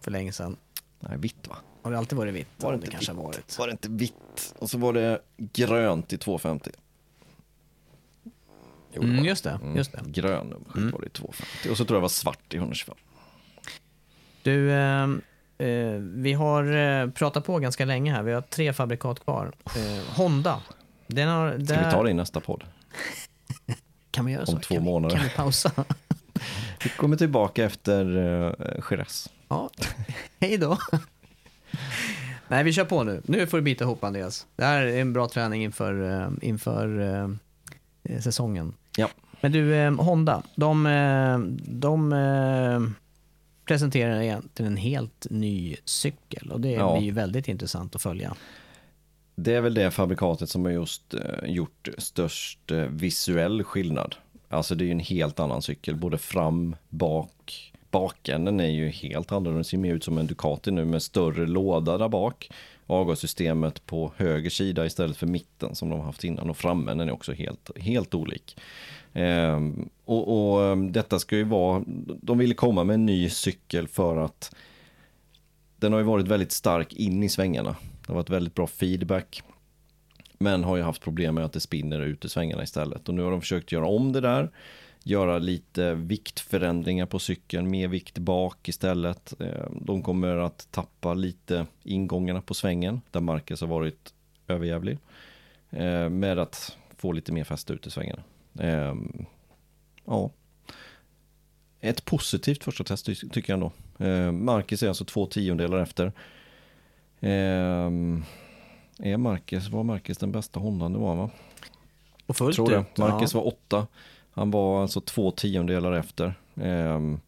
För 0.00 0.10
länge 0.10 0.32
sedan. 0.32 0.56
Nej, 1.00 1.18
vitt 1.18 1.48
va? 1.48 1.56
Har 1.82 1.90
det 1.92 1.98
alltid 1.98 2.18
varit 2.18 2.34
vitt? 2.34 2.46
Var 2.56 2.72
det 2.72 2.76
Ja, 2.76 2.80
inte 2.80 2.90
kanske 2.90 3.12
vitt? 3.12 3.22
varit. 3.22 3.58
Var 3.58 3.66
det 3.66 3.72
inte 3.72 3.88
vitt? 3.88 4.54
Och 4.58 4.70
så 4.70 4.78
var 4.78 4.92
det 4.92 5.20
grönt 5.36 6.12
i 6.12 6.18
250. 6.18 6.70
Mm, 8.96 9.24
just 9.24 9.44
det, 9.44 9.58
just 9.76 9.92
det. 9.92 9.98
Mm. 9.98 10.12
Grön 10.12 10.46
nummerskylt 10.46 10.92
var 10.92 11.00
det 11.00 11.06
i 11.06 11.10
250. 11.10 11.70
Och 11.70 11.76
så 11.76 11.84
tror 11.84 11.96
jag 11.96 12.00
det 12.00 12.02
var 12.02 12.08
svart 12.08 12.54
i 12.54 12.56
125. 12.56 12.94
Du, 14.42 14.72
eh, 14.72 15.02
eh, 15.58 15.92
vi 15.98 16.32
har 16.32 16.64
eh, 16.76 17.10
pratat 17.10 17.44
på 17.44 17.58
ganska 17.58 17.84
länge 17.84 18.12
här. 18.12 18.22
Vi 18.22 18.32
har 18.32 18.40
tre 18.40 18.72
fabrikat 18.72 19.24
kvar. 19.24 19.52
Eh, 19.64 20.16
Honda. 20.16 20.62
Den 21.06 21.28
har, 21.28 21.50
Ska 21.50 21.74
där... 21.74 21.84
vi 21.84 21.90
ta 21.90 22.02
det 22.02 22.10
i 22.10 22.14
nästa 22.14 22.40
podd? 22.40 22.64
Kan 24.10 24.24
vi 24.26 24.32
göra 24.32 24.46
så? 24.46 24.52
om 24.52 24.60
två 24.60 24.74
kan 24.74 24.84
månader? 24.84 25.14
Vi, 25.14 25.20
kan 25.20 25.28
vi 25.28 25.36
pausa? 25.36 25.72
Vi 26.84 26.88
kommer 26.88 27.16
tillbaka 27.16 27.64
efter 27.64 28.16
uh, 28.16 28.52
Jerez. 28.90 29.28
ja, 29.48 29.70
hej 30.40 30.58
då. 30.58 30.78
Nej, 32.48 32.64
vi 32.64 32.72
kör 32.72 32.84
på 32.84 33.04
nu. 33.04 33.22
Nu 33.24 33.46
får 33.46 33.56
du 33.56 33.62
bita 33.62 33.84
ihop 33.84 34.04
Andreas. 34.04 34.46
Det 34.56 34.64
här 34.64 34.86
är 34.86 35.00
en 35.00 35.12
bra 35.12 35.28
träning 35.28 35.64
inför, 35.64 36.30
inför 36.42 37.00
eh, 38.02 38.20
säsongen. 38.20 38.74
Ja. 38.96 39.08
Men 39.40 39.52
du, 39.52 39.74
eh, 39.74 39.94
Honda, 39.94 40.42
de, 40.54 40.86
eh, 40.86 41.38
de 41.72 42.12
eh, 42.12 42.80
presenterar 43.64 44.20
egentligen 44.20 44.72
en 44.72 44.76
helt 44.78 45.26
ny 45.30 45.76
cykel 45.84 46.50
och 46.52 46.60
det 46.60 46.70
Ja. 46.70 46.96
blir 46.96 47.06
ju 47.06 47.12
väldigt 47.12 47.48
intressant 47.48 47.94
att 47.94 48.02
följa. 48.02 48.34
Det 49.34 49.54
är 49.54 49.60
väl 49.60 49.74
det 49.74 49.90
fabrikatet 49.90 50.50
som 50.50 50.64
har 50.64 50.72
just 50.72 51.14
eh, 51.14 51.20
gjort 51.50 51.88
störst 51.98 52.70
eh, 52.70 52.78
visuell 52.78 53.64
skillnad. 53.64 54.14
Alltså 54.48 54.74
det 54.74 54.84
är 54.84 54.86
ju 54.86 54.92
en 54.92 54.98
helt 55.00 55.40
annan 55.40 55.62
cykel, 55.62 55.96
både 55.96 56.18
fram, 56.18 56.76
bak. 56.88 57.72
Bakänden 57.90 58.60
är 58.60 58.68
ju 58.70 58.88
helt 58.88 59.32
annorlunda, 59.32 59.54
den 59.56 59.64
ser 59.64 59.78
mer 59.78 59.94
ut 59.94 60.04
som 60.04 60.18
en 60.18 60.26
Ducati 60.26 60.70
nu 60.70 60.84
med 60.84 61.02
större 61.02 61.46
låda 61.46 61.98
där 61.98 62.08
bak. 62.08 62.50
Avgassystemet 62.86 63.86
på 63.86 64.12
höger 64.16 64.50
sida 64.50 64.86
istället 64.86 65.16
för 65.16 65.26
mitten 65.26 65.74
som 65.74 65.88
de 65.88 65.98
har 65.98 66.06
haft 66.06 66.24
innan 66.24 66.50
och 66.50 66.56
framänden 66.56 67.08
är 67.08 67.12
också 67.12 67.32
helt, 67.32 67.70
helt 67.78 68.14
olik. 68.14 68.56
Ehm, 69.12 69.88
och, 70.04 70.52
och 70.52 70.64
ehm, 70.64 70.92
detta 70.92 71.18
ska 71.18 71.36
ju 71.36 71.44
vara, 71.44 71.82
de 72.22 72.38
ville 72.38 72.54
komma 72.54 72.84
med 72.84 72.94
en 72.94 73.06
ny 73.06 73.30
cykel 73.30 73.88
för 73.88 74.16
att 74.16 74.54
den 75.76 75.92
har 75.92 76.00
ju 76.00 76.06
varit 76.06 76.28
väldigt 76.28 76.52
stark 76.52 76.92
in 76.92 77.22
i 77.22 77.28
svängarna. 77.28 77.76
Det 78.00 78.08
har 78.08 78.14
varit 78.14 78.30
väldigt 78.30 78.54
bra 78.54 78.66
feedback. 78.66 79.42
Men 80.38 80.64
har 80.64 80.76
ju 80.76 80.82
haft 80.82 81.02
problem 81.02 81.34
med 81.34 81.44
att 81.44 81.52
det 81.52 81.60
spinner 81.60 82.00
ut 82.00 82.24
i 82.24 82.28
svängarna 82.28 82.62
istället. 82.62 83.08
Och 83.08 83.14
nu 83.14 83.22
har 83.22 83.30
de 83.30 83.40
försökt 83.40 83.72
göra 83.72 83.86
om 83.86 84.12
det 84.12 84.20
där. 84.20 84.50
Göra 85.04 85.38
lite 85.38 85.94
viktförändringar 85.94 87.06
på 87.06 87.18
cykeln, 87.18 87.70
mer 87.70 87.88
vikt 87.88 88.18
bak 88.18 88.68
istället. 88.68 89.40
Eh, 89.40 89.66
De 89.80 90.02
kommer 90.02 90.36
att 90.36 90.68
tappa 90.70 91.14
lite 91.14 91.66
ingångarna 91.82 92.42
på 92.42 92.54
svängen, 92.54 93.00
där 93.10 93.20
Marcus 93.20 93.60
har 93.60 93.68
varit 93.68 94.14
överjävlig. 94.48 94.98
Eh, 95.70 96.08
Med 96.08 96.38
att 96.38 96.76
få 96.96 97.12
lite 97.12 97.32
mer 97.32 97.44
fäste 97.44 97.72
ut 97.72 97.86
i 97.86 97.90
svängarna. 97.90 98.22
Eh, 98.58 98.94
Ja. 100.04 100.30
Ett 101.80 102.04
positivt 102.04 102.64
första 102.64 102.84
test 102.84 103.06
ty- 103.06 103.14
tycker 103.14 103.52
jag 103.52 103.56
ändå. 103.56 103.72
Marcus 104.32 104.82
är 104.82 104.88
alltså 104.88 105.04
två 105.04 105.26
tiondelar 105.26 105.78
efter. 105.78 106.12
Är 108.98 109.16
Marcus, 109.16 109.68
var 109.68 109.82
Marcus 109.82 110.18
den 110.18 110.32
bästa 110.32 110.60
Hondan 110.60 110.92
det 110.92 110.98
var 110.98 111.16
va? 111.16 111.30
Och 112.26 112.36
fullt 112.36 112.56
tror 112.56 112.70
det. 112.70 112.84
Marcus 112.98 113.34
ja. 113.34 113.40
var 113.40 113.46
åtta. 113.46 113.86
Han 114.32 114.50
var 114.50 114.82
alltså 114.82 115.00
två 115.00 115.30
tiondelar 115.30 115.92
efter. 115.92 116.34
Ehm, 116.56 117.20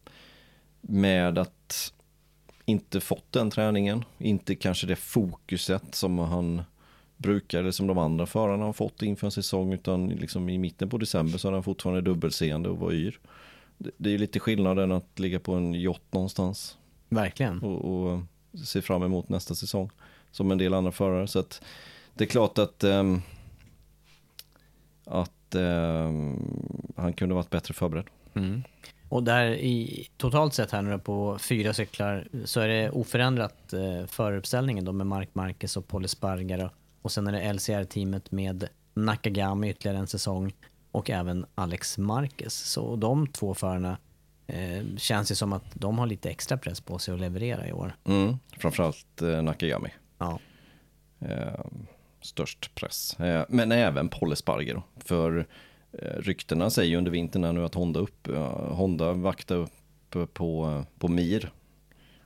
med 0.81 1.37
att 1.37 1.93
inte 2.65 3.01
fått 3.01 3.31
den 3.31 3.51
träningen. 3.51 4.03
Inte 4.17 4.55
kanske 4.55 4.87
det 4.87 4.95
fokuset 4.95 5.95
som 5.95 6.19
han 6.19 6.61
brukar, 7.17 7.59
eller 7.59 7.71
som 7.71 7.87
de 7.87 7.97
andra 7.97 8.25
förarna 8.25 8.65
har 8.65 8.73
fått 8.73 9.01
inför 9.01 9.27
en 9.27 9.31
säsong. 9.31 9.73
Utan 9.73 10.09
liksom 10.09 10.49
i 10.49 10.57
mitten 10.57 10.89
på 10.89 10.97
december 10.97 11.37
så 11.37 11.47
hade 11.47 11.55
han 11.55 11.63
fortfarande 11.63 12.01
dubbelseende 12.01 12.69
och 12.69 12.77
var 12.77 12.91
yr. 12.91 13.19
Det, 13.77 13.91
det 13.97 14.13
är 14.13 14.17
lite 14.17 14.39
skillnaden 14.39 14.91
att 14.91 15.19
ligga 15.19 15.39
på 15.39 15.53
en 15.53 15.75
yacht 15.75 16.13
någonstans 16.13 16.77
Verkligen. 17.09 17.59
och, 17.59 17.85
och 17.85 18.19
se 18.65 18.81
fram 18.81 19.03
emot 19.03 19.29
nästa 19.29 19.55
säsong. 19.55 19.89
Som 20.31 20.51
en 20.51 20.57
del 20.57 20.73
andra 20.73 20.91
förare. 20.91 21.27
Så 21.27 21.39
att 21.39 21.61
det 22.13 22.23
är 22.23 22.27
klart 22.27 22.57
att, 22.57 22.83
ehm, 22.83 23.21
att 25.05 25.34
ehm, 25.55 26.39
han 26.95 27.13
kunde 27.13 27.35
varit 27.35 27.49
bättre 27.49 27.73
förberedd. 27.73 28.05
Mm. 28.33 28.63
Och 29.09 29.23
där 29.23 29.45
i 29.45 30.07
totalt 30.17 30.53
sett 30.53 30.71
här 30.71 30.81
nu 30.81 30.99
på 30.99 31.37
fyra 31.39 31.73
cyklar 31.73 32.27
så 32.45 32.59
är 32.59 32.67
det 32.67 32.89
oförändrat 32.89 33.73
eh, 33.73 34.05
föruppställningen 34.07 34.85
då 34.85 34.91
med 34.91 35.07
Mark 35.07 35.29
Marquez 35.33 35.77
och 35.77 35.87
Paul 35.87 36.05
Espargaro. 36.05 36.69
Och 37.01 37.11
sen 37.11 37.27
är 37.27 37.31
det 37.31 37.53
LCR-teamet 37.53 38.31
med 38.31 38.67
Nakagami 38.93 39.69
ytterligare 39.69 39.97
en 39.97 40.07
säsong 40.07 40.53
och 40.91 41.09
även 41.09 41.45
Alex 41.55 41.97
Marquez. 41.97 42.53
Så 42.53 42.95
de 42.95 43.27
två 43.27 43.53
förarna 43.53 43.97
eh, 44.47 44.83
känns 44.97 45.31
ju 45.31 45.35
som 45.35 45.53
att 45.53 45.65
de 45.73 45.99
har 45.99 46.07
lite 46.07 46.29
extra 46.29 46.57
press 46.57 46.81
på 46.81 46.99
sig 46.99 47.13
att 47.13 47.19
leverera 47.19 47.67
i 47.67 47.73
år. 47.73 47.95
Mm. 48.05 48.35
Framförallt 48.57 49.21
eh, 49.21 49.41
Nakagami. 49.41 49.89
Ja. 50.17 50.39
Eh, 51.19 51.65
störst 52.25 52.75
press. 52.75 53.19
Eh, 53.19 53.45
men 53.49 53.71
även 53.71 54.09
Paul 54.09 54.31
Espargaro. 54.31 54.83
För 54.97 55.45
eh, 55.91 56.19
ryktena 56.19 56.69
säger 56.69 56.89
ju 56.89 56.97
under 56.97 57.11
vintern 57.11 57.55
nu 57.55 57.65
att 57.65 57.75
Honda, 57.75 57.99
upp, 57.99 58.27
eh, 58.27 58.73
Honda 58.73 59.13
vaktar 59.13 59.55
upp 59.55 60.33
på, 60.33 60.83
på 60.99 61.07
Mir. 61.07 61.51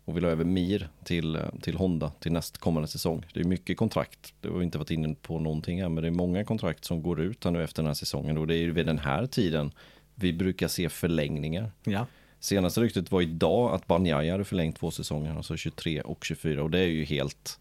Och 0.06 0.18
vill 0.18 0.24
ha 0.24 0.32
över 0.32 0.46
Mir 0.46 0.90
till, 1.04 1.40
till 1.62 1.78
Honda 1.78 2.12
till 2.20 2.32
nästkommande 2.32 2.88
säsong. 2.88 3.26
Det 3.34 3.40
är 3.40 3.44
mycket 3.44 3.78
kontrakt. 3.78 4.34
Det 4.42 4.50
har 4.50 4.58
vi 4.58 4.66
inte 4.66 4.78
varit 4.78 4.92
inne 4.92 5.16
på 5.22 5.40
någonting 5.40 5.82
här. 5.82 5.90
Men 5.90 6.02
det 6.02 6.10
är 6.10 6.12
många 6.12 6.44
kontrakt 6.44 6.86
som 6.86 7.04
går 7.04 7.22
ut 7.22 7.44
här 7.44 7.52
nu 7.52 7.64
efter 7.64 7.82
den 7.82 7.88
här 7.88 7.94
säsongen. 7.94 8.38
Och 8.38 8.48
det 8.48 8.56
är 8.56 8.60
ju 8.60 8.72
vid 8.72 8.86
den 8.86 9.00
här 9.00 9.26
tiden 9.26 9.72
vi 10.16 10.34
brukar 10.34 10.68
se 10.68 10.90
förlängningar. 10.90 11.72
ja. 11.84 12.06
Senaste 12.40 12.82
ryktet 12.82 13.12
var 13.12 13.22
idag 13.22 13.74
att 13.74 13.88
Banjaya 13.88 14.34
hade 14.34 14.46
förlängt 14.46 14.80
två 14.80 14.92
säsonger, 14.92 15.36
alltså 15.36 15.58
23 15.58 16.02
och 16.02 16.26
24. 16.26 16.64
Och 16.64 16.70
det 16.70 16.80
är 16.80 16.88
ju 16.88 17.04
helt, 17.04 17.60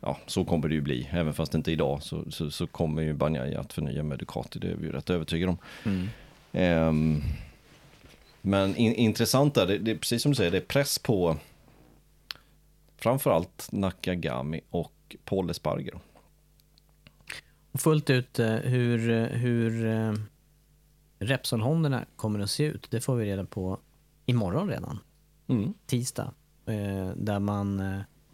ja 0.00 0.18
så 0.26 0.44
kommer 0.44 0.68
det 0.68 0.74
ju 0.74 0.80
bli. 0.80 1.08
Även 1.12 1.34
fast 1.34 1.54
inte 1.54 1.72
idag 1.72 2.02
så, 2.02 2.30
så, 2.30 2.50
så 2.50 2.66
kommer 2.66 3.02
ju 3.02 3.14
Banjaya 3.14 3.60
att 3.60 3.72
förnya 3.72 4.02
med 4.02 4.18
Ducati, 4.18 4.58
det 4.58 4.70
är 4.70 4.74
vi 4.74 4.86
ju 4.86 4.92
rätt 4.92 5.10
övertygade 5.10 5.52
om. 5.52 5.58
Ehm, 6.52 7.22
men 8.42 8.76
in, 8.76 8.94
intressant 8.94 9.54
där, 9.54 9.66
det, 9.66 9.78
det 9.78 9.90
är 9.90 9.96
precis 9.96 10.22
som 10.22 10.32
du 10.32 10.36
säger, 10.36 10.50
det 10.50 10.56
är 10.56 10.60
press 10.60 10.98
på 10.98 11.36
framförallt 12.96 13.68
Nakagami 13.72 14.60
och 14.70 15.16
Paul 15.24 15.50
Espargaro. 15.50 16.00
Och 17.72 17.80
fullt 17.80 18.10
ut 18.10 18.38
eh, 18.38 18.54
hur, 18.54 19.26
hur 19.26 19.86
eh, 19.86 20.12
Repsol-Honderna 21.18 22.04
kommer 22.16 22.40
att 22.40 22.50
se 22.50 22.64
ut, 22.64 22.86
det 22.90 23.00
får 23.00 23.16
vi 23.16 23.24
reda 23.24 23.44
på 23.44 23.78
imorgon 24.26 24.68
redan. 24.68 24.98
Mm. 25.48 25.74
tisdag. 25.86 26.32
Eh, 26.66 27.08
där 27.16 27.38
man 27.38 27.80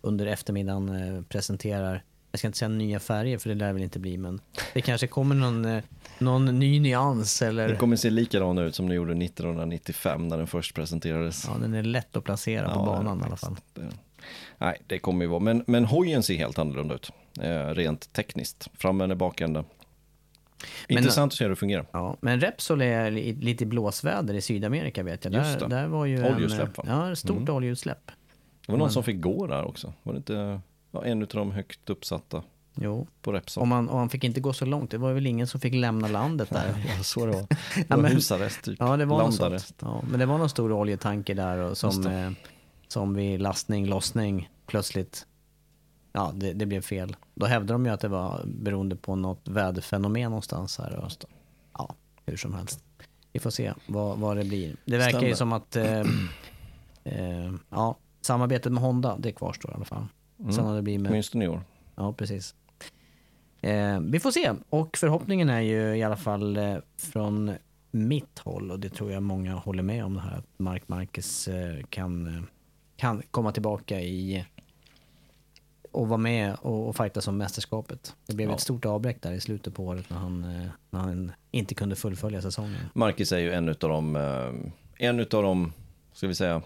under 0.04 0.26
eftermiddagen 0.26 0.88
eh, 1.16 1.22
presenterar, 1.22 2.02
jag 2.30 2.38
ska 2.38 2.48
inte 2.48 2.58
säga 2.58 2.68
nya 2.68 3.00
färger 3.00 3.38
för 3.38 3.48
det 3.48 3.54
lär 3.54 3.72
väl 3.72 3.82
inte 3.82 3.98
bli, 3.98 4.16
men 4.18 4.40
det 4.74 4.80
kanske 4.80 5.06
kommer 5.06 5.34
någon, 5.34 5.64
eh, 5.64 5.82
någon 6.18 6.44
ny 6.58 6.80
nyans 6.80 7.42
eller... 7.42 7.68
Den 7.68 7.76
kommer 7.76 7.96
se 7.96 8.10
likadan 8.10 8.58
ut 8.58 8.74
som 8.74 8.86
den 8.88 8.96
gjorde 8.96 9.12
1995 9.24 10.28
när 10.28 10.38
den 10.38 10.46
först 10.46 10.74
presenterades. 10.74 11.44
Ja, 11.48 11.58
den 11.60 11.74
är 11.74 11.82
lätt 11.82 12.16
att 12.16 12.24
placera 12.24 12.64
på 12.68 12.80
Ja, 12.80 12.84
banan 12.84 13.20
i 13.20 13.24
alla 13.24 13.36
fall. 13.36 13.56
Det, 13.74 13.88
nej, 14.58 14.82
det 14.86 14.98
kommer 14.98 15.24
ju 15.24 15.28
vara. 15.30 15.40
Men, 15.40 15.64
men 15.66 15.84
hojen 15.84 16.22
ser 16.22 16.34
helt 16.36 16.58
annorlunda 16.58 16.94
ut. 16.94 17.10
Eh, 17.40 17.66
rent 17.66 18.12
tekniskt. 18.12 18.68
Framände, 18.78 19.14
bakände. 19.16 19.64
Intressant 20.88 21.32
att 21.32 21.36
se 21.38 21.44
hur 21.44 21.50
det 21.50 21.56
fungerar. 21.56 21.86
Ja, 21.92 22.16
men 22.20 22.40
Repsol 22.40 22.82
är 22.82 23.10
li- 23.10 23.32
lite 23.32 23.64
i 23.64 23.66
blåsväder 23.66 24.34
i 24.34 24.40
Sydamerika 24.40 25.02
vet 25.02 25.24
jag. 25.24 25.34
Just 25.34 25.58
Där, 25.58 25.68
det. 25.68 25.76
där 25.76 25.86
var 25.86 26.06
ju 26.06 26.34
Oljeutsläpp, 26.34 26.78
en, 26.78 26.84
ja, 26.88 27.16
stort 27.16 27.36
Mm. 27.36 27.54
oljeutsläpp. 27.54 28.10
Det 28.66 28.72
var 28.72 28.78
någon 28.78 28.90
som 28.90 29.02
fick 29.02 29.20
gå 29.20 29.46
där 29.46 29.64
också. 29.64 29.92
Var 30.02 30.12
det 30.12 30.16
inte 30.16 30.60
ja, 30.90 31.04
en 31.04 31.22
av 31.22 31.28
de 31.28 31.52
högt 31.52 31.90
uppsatta 31.90 32.42
Jo, 32.74 33.06
på 33.22 33.32
Repsol? 33.32 33.60
och 33.60 33.68
man, 33.68 33.88
och 33.88 33.96
man 33.96 34.08
fick 34.08 34.24
inte 34.24 34.40
gå 34.40 34.52
så 34.52 34.64
långt. 34.64 34.90
Det 34.90 34.98
var 34.98 35.12
väl 35.12 35.26
ingen 35.26 35.46
som 35.46 35.60
fick 35.60 35.74
lämna 35.74 36.08
landet 36.08 36.50
där. 36.50 36.74
Ja, 36.96 37.02
så 37.02 37.26
det 37.26 37.32
var. 37.32 37.40
Det 37.48 37.48
Ja, 37.76 37.84
var 37.88 38.02
men- 38.02 38.12
husarrest 38.12 38.62
typ. 38.62 38.76
Ja, 38.80 38.96
det 38.96 39.04
var 39.04 39.18
Landarrest. 39.22 39.74
Ja, 39.80 40.02
men 40.10 40.20
det 40.20 40.26
var 40.26 40.38
någon 40.38 40.48
stor 40.48 40.72
oljetanker 40.72 41.34
där 41.34 41.58
och 41.58 41.78
som, 41.78 42.06
eh, 42.06 42.30
som 42.88 43.14
vid 43.14 43.40
lastning, 43.40 43.86
lossning 43.86 44.50
plötsligt, 44.66 45.26
ja 46.12 46.32
det, 46.34 46.52
det 46.52 46.66
blev 46.66 46.80
fel. 46.80 47.16
Då 47.34 47.46
hävdade 47.46 47.72
de 47.72 47.86
ju 47.86 47.92
att 47.92 48.00
det 48.00 48.08
var 48.08 48.42
beroende 48.46 48.96
på 48.96 49.16
något 49.16 49.48
väderfenomen 49.48 50.22
någonstans 50.30 50.78
här. 50.78 50.96
Och, 50.96 51.10
ja, 51.78 51.94
hur 52.26 52.36
som 52.36 52.54
helst. 52.54 52.84
Vi 53.32 53.40
får 53.40 53.50
se 53.50 53.72
vad, 53.86 54.18
vad 54.18 54.36
det 54.36 54.44
blir. 54.44 54.76
Det 54.84 54.96
verkar 54.98 55.20
ju 55.22 55.34
Stämmer. 55.34 55.34
som 55.34 55.52
att 55.52 55.76
eh, 55.76 56.00
eh, 57.04 57.52
ja, 57.70 57.96
samarbetet 58.24 58.72
med 58.72 58.82
Honda, 58.82 59.16
det 59.18 59.32
kvarstår 59.32 59.70
i 59.70 59.74
alla 59.74 59.84
fall. 59.84 60.06
Sen 60.54 60.64
har 60.66 60.76
det 60.76 60.82
blivit 60.82 61.00
med 61.00 61.10
Åtminstone 61.10 61.44
i 61.44 61.48
år. 61.48 61.60
Ja, 61.94 62.12
precis. 62.12 62.54
Eh, 63.60 64.00
vi 64.00 64.20
får 64.20 64.30
se. 64.30 64.52
Och 64.70 64.96
förhoppningen 64.96 65.48
är 65.50 65.60
ju 65.60 65.96
i 65.96 66.02
alla 66.02 66.16
fall 66.16 66.56
eh, 66.56 66.76
från 66.96 67.52
mitt 67.90 68.38
håll, 68.38 68.70
och 68.70 68.80
det 68.80 68.88
tror 68.88 69.12
jag 69.12 69.22
många 69.22 69.54
håller 69.54 69.82
med 69.82 70.04
om 70.04 70.14
det 70.14 70.20
här, 70.20 70.38
att 70.38 70.46
Mark 70.56 70.88
Marquez 70.88 71.48
eh, 71.48 71.82
kan, 71.90 72.26
eh, 72.36 72.42
kan 72.96 73.22
komma 73.30 73.52
tillbaka 73.52 74.00
i 74.00 74.44
och 75.92 76.08
vara 76.08 76.18
med 76.18 76.54
och, 76.60 76.88
och 76.88 76.96
fighta 76.96 77.20
som 77.20 77.36
mästerskapet. 77.36 78.14
Det 78.26 78.34
blev 78.34 78.48
Ja. 78.48 78.54
ett 78.54 78.60
stort 78.60 78.84
avbräck 78.84 79.22
där 79.22 79.32
i 79.32 79.40
slutet 79.40 79.74
på 79.74 79.84
året 79.84 80.10
när 80.10 80.16
han, 80.16 80.44
eh, 80.44 80.66
när 80.90 81.00
han 81.00 81.32
inte 81.50 81.74
kunde 81.74 81.96
fullfölja 81.96 82.42
säsongen. 82.42 82.80
Marcus 82.94 83.32
är 83.32 83.38
ju 83.38 83.52
en 83.52 83.68
av 83.68 83.74
de, 83.78 84.16
eh, 84.16 85.06
en 85.08 85.20
utav 85.20 85.42
de, 85.42 85.72
ska 86.12 86.26
vi 86.26 86.34
säga, 86.34 86.62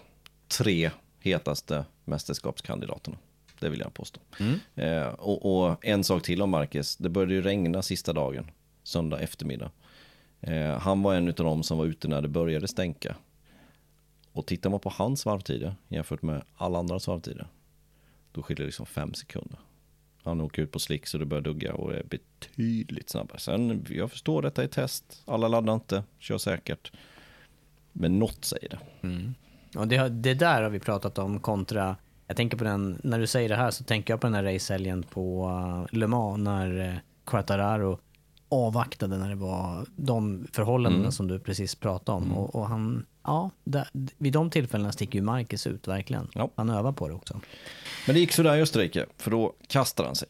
tre 0.57 0.91
hetaste 1.19 1.85
mästerskapskandidaterna. 2.05 3.17
Det 3.59 3.69
vill 3.69 3.79
jag 3.79 3.93
påstå. 3.93 4.19
Eh, 4.75 5.07
och, 5.07 5.65
och 5.65 5.85
en 5.85 6.03
sak 6.03 6.23
till 6.23 6.41
om 6.41 6.49
Marcus, 6.49 6.97
det 6.97 7.09
började 7.09 7.33
ju 7.33 7.41
regna 7.41 7.81
sista 7.81 8.13
dagen, 8.13 8.51
söndag 8.83 9.19
eftermiddag. 9.19 9.71
Eh, 10.41 10.79
han 10.79 11.01
var 11.01 11.15
en 11.15 11.27
av 11.27 11.33
de 11.33 11.63
som 11.63 11.77
var 11.77 11.85
ute 11.85 12.07
när 12.07 12.21
det 12.21 12.27
började 12.27 12.67
stänka. 12.67 13.15
Och 14.31 14.45
tittar 14.45 14.69
man 14.69 14.79
på 14.79 14.89
hans 14.89 15.25
varvtider 15.25 15.75
jämfört 15.87 16.21
med 16.21 16.43
alla 16.55 16.79
andra 16.79 16.99
varvtider, 17.07 17.47
då 18.31 18.43
skiljer 18.43 18.63
det 18.63 18.65
liksom 18.65 18.85
fem 18.85 19.13
sekunder. 19.13 19.59
Han 20.23 20.41
åker 20.41 20.61
ut 20.61 20.71
på 20.71 20.79
slick 20.79 21.07
så 21.07 21.17
det 21.17 21.25
börjar 21.25 21.41
dugga 21.41 21.73
och 21.73 21.93
är 21.93 22.03
betydligt 22.03 23.09
snabbare. 23.09 23.39
Sen, 23.39 23.85
jag 23.89 24.11
förstår 24.11 24.41
detta 24.41 24.63
i 24.63 24.67
test. 24.67 25.23
Alla 25.25 25.47
laddar 25.47 25.73
inte, 25.73 26.03
kör 26.19 26.37
säkert. 26.37 26.91
Men 27.91 28.19
något 28.19 28.45
säger 28.45 28.69
det. 28.69 28.79
Och 29.75 29.87
det, 29.87 30.09
det 30.09 30.33
där 30.33 30.61
har 30.61 30.69
vi 30.69 30.79
pratat 30.79 31.17
om 31.17 31.39
kontra, 31.39 31.95
jag 32.27 32.37
tänker 32.37 32.57
på 32.57 32.63
den, 32.63 32.99
när 33.03 33.19
du 33.19 33.27
säger 33.27 33.49
det 33.49 33.55
här 33.55 33.71
så 33.71 33.83
tänker 33.83 34.13
jag 34.13 34.21
på 34.21 34.27
den 34.27 34.33
här 34.33 34.43
racehelgen 34.43 35.03
på 35.03 35.47
uh, 35.47 35.97
Le 35.97 36.07
Mans 36.07 36.37
när 36.39 36.79
uh, 36.79 36.95
Quartararo 37.25 37.99
avvaktade 38.49 39.17
när 39.17 39.29
det 39.29 39.35
var 39.35 39.85
de 39.95 40.47
förhållandena 40.53 41.03
Mm. 41.03 41.11
som 41.11 41.27
du 41.27 41.39
precis 41.39 41.75
pratade 41.75 42.17
om. 42.17 42.37
Och, 42.37 42.55
och 42.55 42.67
han, 42.67 43.05
ja, 43.23 43.49
där, 43.63 43.87
vid 44.17 44.33
de 44.33 44.49
tillfällena 44.49 44.91
sticker 44.91 45.19
ju 45.19 45.23
Marcus 45.25 45.67
ut 45.67 45.87
verkligen. 45.87 46.27
Ja. 46.33 46.49
Han 46.55 46.69
övar 46.69 46.91
på 46.91 47.07
det 47.07 47.13
också. 47.13 47.39
Men 48.07 48.13
det 48.13 48.19
gick 48.19 48.31
sådär 48.31 48.55
i 48.55 48.61
Österrike, 48.61 49.05
för 49.17 49.31
då 49.31 49.53
kastade 49.67 50.09
han 50.09 50.15
sig. 50.15 50.27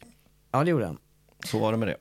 Ja, 0.52 0.64
det 0.64 0.70
gjorde 0.70 0.86
han. 0.86 0.98
Så 1.46 1.60
var 1.60 1.72
det 1.72 1.78
med 1.78 1.88
det. 1.88 1.98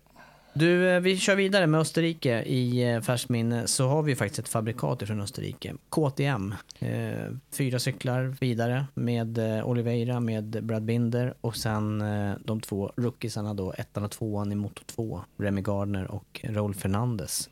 Du, 0.59 0.91
eh, 0.91 1.01
vi 1.01 1.17
kör 1.17 1.37
vidare 1.37 1.67
med 1.67 1.81
Österrike 1.81 2.43
i 2.43 2.93
eh, 2.93 3.01
färskt 3.01 3.29
minne. 3.29 3.67
Så 3.67 3.89
har 3.89 4.03
vi 4.03 4.17
faktiskt 4.17 4.39
ett 4.39 4.49
fabrikat 4.49 5.03
från 5.03 5.21
Österrike. 5.21 5.75
KTM. 5.89 6.55
Eh, 6.79 7.33
fyra 7.51 7.79
cyklar 7.79 8.37
vidare 8.41 8.87
med 8.95 9.39
Oliveira, 9.65 10.21
med 10.21 10.65
Brad 10.65 10.83
Binder 10.83 11.35
och 11.41 11.57
sen 11.57 12.05
de 12.45 12.61
två 12.61 12.93
rookiesarna 12.97 13.55
då, 13.55 13.73
ettan 13.73 14.05
och 14.05 14.11
tvåan 14.11 14.53
i 14.53 14.55
Moto 14.55 14.83
2. 14.87 15.21
Remy 15.37 15.61
Gardner 15.61 16.11
och 16.11 16.41
Raúl 16.45 16.75
Fernandez. 16.75 17.49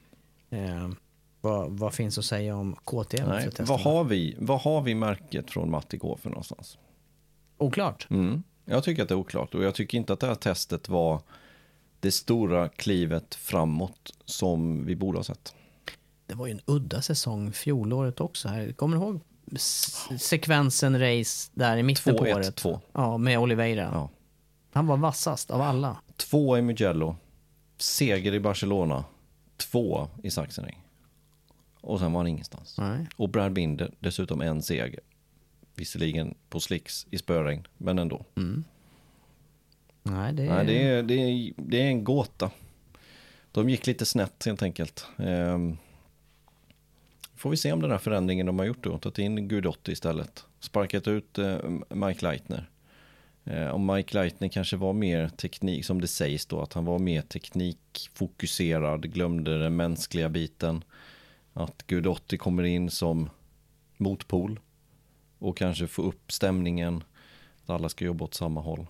Vad, 1.40 1.70
vad 1.70 1.94
finns 1.94 2.18
att 2.18 2.24
säga 2.24 2.56
om 2.56 2.76
KTM? 2.84 3.28
Nej, 3.28 3.50
vad, 3.58 3.80
har 3.80 4.04
vi, 4.04 4.36
vad 4.38 4.60
har 4.60 4.82
vi 4.82 4.94
märket 4.94 5.50
från 5.50 5.70
Matti 5.70 5.98
för 5.98 6.28
någonstans? 6.28 6.78
Oklart. 7.58 8.06
Mm. 8.10 8.42
Jag 8.64 8.84
tycker 8.84 9.02
att 9.02 9.08
det 9.08 9.14
är 9.14 9.18
oklart 9.18 9.54
och 9.54 9.64
jag 9.64 9.74
tycker 9.74 9.98
inte 9.98 10.12
att 10.12 10.20
det 10.20 10.26
här 10.26 10.34
testet 10.34 10.88
var 10.88 11.20
det 12.06 12.12
stora 12.12 12.68
klivet 12.68 13.34
framåt 13.34 14.12
som 14.24 14.86
vi 14.86 14.96
borde 14.96 15.18
ha 15.18 15.24
sett. 15.24 15.54
Det 16.26 16.34
var 16.34 16.46
ju 16.46 16.52
en 16.52 16.60
udda 16.66 17.02
säsong 17.02 17.52
fjolåret 17.52 18.20
också. 18.20 18.48
Här. 18.48 18.72
Kommer 18.72 18.96
du 18.96 19.02
ihåg 19.02 19.20
sekvensen 20.20 21.00
race 21.00 21.50
där 21.54 21.76
i 21.76 21.82
mitten 21.82 22.16
på 22.16 22.24
2-1, 22.24 22.34
året? 22.34 22.56
2. 22.56 22.80
Ja, 22.92 23.18
med 23.18 23.38
Oliveira. 23.38 23.90
Ja. 23.92 24.10
Han 24.72 24.86
var 24.86 24.96
vassast 24.96 25.50
av 25.50 25.60
alla. 25.60 25.96
Två 26.16 26.58
i 26.58 26.62
Mugello, 26.62 27.16
seger 27.78 28.34
i 28.34 28.40
Barcelona, 28.40 29.04
två 29.56 30.08
i 30.22 30.30
Sachsenring. 30.30 30.82
Och 31.80 31.98
sen 31.98 32.12
var 32.12 32.20
han 32.20 32.26
ingenstans. 32.26 32.78
Nej. 32.78 33.08
Och 33.16 33.28
Brad 33.28 33.52
Binder 33.52 33.94
dessutom 34.00 34.40
en 34.40 34.62
seger. 34.62 35.00
Visserligen 35.74 36.34
på 36.48 36.60
slicks 36.60 37.06
i 37.10 37.18
spöregn, 37.18 37.66
men 37.76 37.98
ändå. 37.98 38.24
Nej, 40.10 40.32
det 40.32 40.42
är... 40.42 40.48
Nej, 40.48 40.66
det, 40.66 40.82
är, 40.82 41.02
det, 41.02 41.14
är, 41.14 41.52
det 41.56 41.82
är 41.82 41.86
en 41.86 42.04
gåta. 42.04 42.50
De 43.52 43.70
gick 43.70 43.86
lite 43.86 44.06
snett 44.06 44.44
helt 44.46 44.62
enkelt. 44.62 45.06
Ehm, 45.18 45.76
får 47.36 47.50
vi 47.50 47.56
se 47.56 47.72
om 47.72 47.82
den 47.82 47.90
här 47.90 47.98
förändringen 47.98 48.46
de 48.46 48.58
har 48.58 48.66
gjort 48.66 48.84
då, 48.84 48.98
tagit 48.98 49.18
in 49.18 49.48
Gudotti 49.48 49.92
istället. 49.92 50.44
Sparkat 50.60 51.08
ut 51.08 51.38
eh, 51.38 51.58
Mike 51.88 52.24
Leitner. 52.24 52.70
Eh, 53.44 53.68
om 53.68 53.86
Mike 53.86 54.14
Leitner 54.14 54.48
kanske 54.48 54.76
var 54.76 54.92
mer 54.92 55.28
teknik, 55.28 55.84
som 55.84 56.00
det 56.00 56.08
sägs 56.08 56.46
då, 56.46 56.60
att 56.60 56.72
han 56.72 56.84
var 56.84 56.98
mer 56.98 57.22
teknikfokuserad, 57.22 59.12
glömde 59.12 59.58
den 59.58 59.76
mänskliga 59.76 60.28
biten. 60.28 60.84
Att 61.52 61.86
Gudotti 61.86 62.38
kommer 62.38 62.62
in 62.62 62.90
som 62.90 63.30
motpol 63.96 64.60
och 65.38 65.56
kanske 65.56 65.86
få 65.86 66.02
upp 66.02 66.32
stämningen. 66.32 67.04
Att 67.64 67.70
alla 67.70 67.88
ska 67.88 68.04
jobba 68.04 68.24
åt 68.24 68.34
samma 68.34 68.60
håll. 68.60 68.86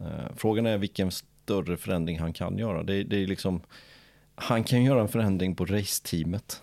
Eh, 0.00 0.32
Frågan 0.36 0.66
är 0.66 0.78
vilken 0.78 1.10
större 1.10 1.76
förändring 1.76 2.18
han 2.18 2.32
kan 2.32 2.58
göra. 2.58 2.82
Det, 2.82 3.02
det 3.02 3.16
är 3.22 3.26
liksom, 3.26 3.60
han 4.34 4.64
kan 4.64 4.84
göra 4.84 5.00
en 5.00 5.08
förändring 5.08 5.54
på 5.54 5.64
raceteamet. 5.64 6.62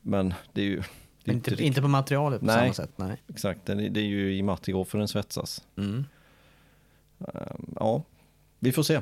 Men 0.00 0.34
det 0.52 0.60
är 0.60 0.66
ju... 0.66 0.82
Det 1.24 1.30
är 1.30 1.34
inte, 1.34 1.50
riktigt- 1.50 1.66
inte 1.66 1.82
på 1.82 1.88
materialet 1.88 2.40
på 2.40 2.46
Nej. 2.46 2.56
samma 2.56 2.72
sätt. 2.74 2.90
Nej. 2.96 3.22
Exakt, 3.28 3.60
det 3.66 3.72
är, 3.72 3.76
det 3.88 4.00
är 4.00 4.04
ju 4.04 4.36
i 4.36 4.42
Matti 4.42 4.84
för 4.84 4.98
den 4.98 5.08
svetsas. 5.08 5.64
Mm. 5.76 6.04
Eh, 7.20 7.52
Ja, 7.76 8.02
vi 8.58 8.72
får 8.72 8.82
se. 8.82 9.00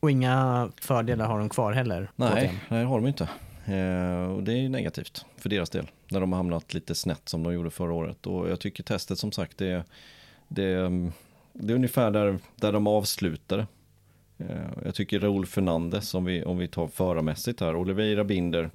Och 0.00 0.10
inga 0.10 0.70
fördelar 0.80 1.26
har 1.26 1.38
de 1.38 1.48
kvar 1.48 1.72
heller. 1.72 2.10
Nej, 2.16 2.60
det 2.68 2.74
har 2.76 3.00
de 3.00 3.06
inte. 3.06 3.28
Eh, 3.64 4.32
och 4.32 4.42
det 4.42 4.52
är 4.52 4.68
negativt 4.68 5.24
för 5.36 5.48
deras 5.48 5.70
del. 5.70 5.90
När 6.10 6.20
de 6.20 6.32
har 6.32 6.36
hamnat 6.36 6.74
lite 6.74 6.94
snett 6.94 7.28
som 7.28 7.42
de 7.42 7.52
gjorde 7.54 7.70
förra 7.70 7.92
året. 7.92 8.26
Och 8.26 8.50
jag 8.50 8.60
tycker 8.60 8.82
testet 8.82 9.18
som 9.18 9.32
sagt, 9.32 9.58
det, 9.58 9.84
det, 10.48 10.72
mm, 10.74 11.12
det 11.52 11.72
är 11.72 11.74
ungefär 11.74 12.10
där, 12.10 12.38
där 12.56 12.72
de 12.72 12.86
avslutade. 12.86 13.66
Eh, 14.38 14.46
jag 14.84 14.94
tycker 14.94 15.20
Raúl 15.20 15.46
Fernandez, 15.46 16.14
om 16.14 16.24
vi, 16.24 16.44
om 16.44 16.58
vi 16.58 16.68
tar 16.68 16.86
förarmässigt 16.88 17.60
här, 17.60 17.76
Oliveira 17.76 18.24
Binder, 18.24 18.70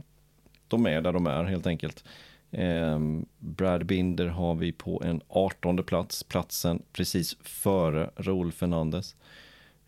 de 0.68 0.86
är 0.86 1.02
där 1.02 1.14
de 1.14 1.28
är 1.28 1.44
helt 1.44 1.68
enkelt. 1.68 2.04
Eh, 2.52 2.99
Brad 3.40 3.86
Binder 3.86 4.28
har 4.28 4.56
vi 4.56 4.72
på 4.72 5.04
en 5.06 5.22
18 5.28 5.84
plats, 5.84 6.24
platsen 6.24 6.82
precis 6.94 7.38
före 7.41 8.10
Raúl 8.16 8.52
Fernandez. 8.52 9.16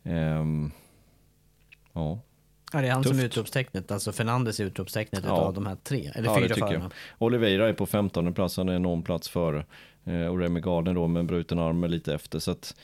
Eh, 0.03 0.45
ja, 1.94 2.20
Ja, 2.74 2.82
det 2.82 2.88
är 2.88 2.91
han 2.91 3.03
som 3.03 3.11
är 3.11 3.16
Tufft. 3.22 3.26
utropstecknet. 3.34 3.91
Alltså 3.91 4.11
Fernandes 4.11 4.60
är 4.60 4.64
utropstecknet 4.66 5.24
Ja. 5.28 5.32
av 5.32 5.53
de 5.53 5.66
här 5.68 5.76
tre. 5.84 6.11
Eller 6.16 6.30
Ja, 6.30 6.38
fyra 6.40 6.56
förarna. 6.56 6.91
Oliveira 7.18 7.70
är 7.70 7.74
på 7.74 7.86
15 7.86 8.34
plats, 8.34 8.57
han 8.57 8.70
är 8.70 8.80
någon 8.80 9.03
plats 9.03 9.30
före. 9.30 9.66
Eh, 10.05 10.26
och 10.26 10.39
Remy 10.39 10.59
Gardner 10.59 10.93
då 10.93 11.07
med 11.07 11.19
en 11.19 11.27
bruten 11.27 11.59
arm 11.59 11.84
lite 11.84 12.13
efter. 12.13 12.39
Så 12.39 12.51
att, 12.51 12.76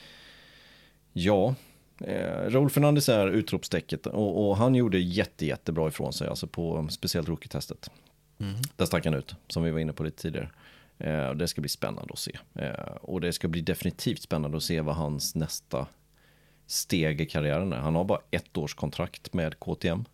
ja, 1.12 1.54
eh, 2.00 2.50
Raúl 2.50 2.70
Fernandez 2.70 3.08
är 3.08 3.28
utropstecket 3.28 4.06
och, 4.06 4.48
och 4.48 4.56
han 4.56 4.74
gjorde 4.74 4.98
jätte, 4.98 5.46
jättebra 5.46 5.88
ifrån 5.88 6.12
sig, 6.12 6.28
alltså 6.28 6.46
på 6.46 6.78
um, 6.78 6.90
speciellt 6.90 7.28
rookie-testet. 7.28 7.90
Där 8.76 8.86
stack 8.86 9.04
han 9.04 9.14
ut, 9.14 9.34
som 9.48 9.62
vi 9.62 9.70
var 9.70 9.78
inne 9.78 9.92
på 9.92 10.04
lite 10.04 10.22
tidigare. 10.22 10.50
Eh, 10.98 11.30
det 11.30 11.48
ska 11.48 11.60
bli 11.60 11.68
spännande 11.68 12.12
att 12.12 12.18
se. 12.18 12.38
Eh, 12.54 12.94
och 13.00 13.20
det 13.20 13.32
ska 13.32 13.48
bli 13.48 13.60
definitivt 13.60 14.22
spännande 14.22 14.56
att 14.56 14.62
se 14.62 14.80
vad 14.80 14.96
hans 14.96 15.34
nästa 15.34 15.86
steg 16.66 17.20
i 17.20 17.26
karriären 17.26 17.72
är. 17.72 17.76
Han 17.76 17.94
har 17.94 18.04
bara 18.04 18.20
ett 18.30 18.56
års 18.56 18.74
kontrakt 18.74 19.32
med 19.32 19.58
KTM. 19.58 20.04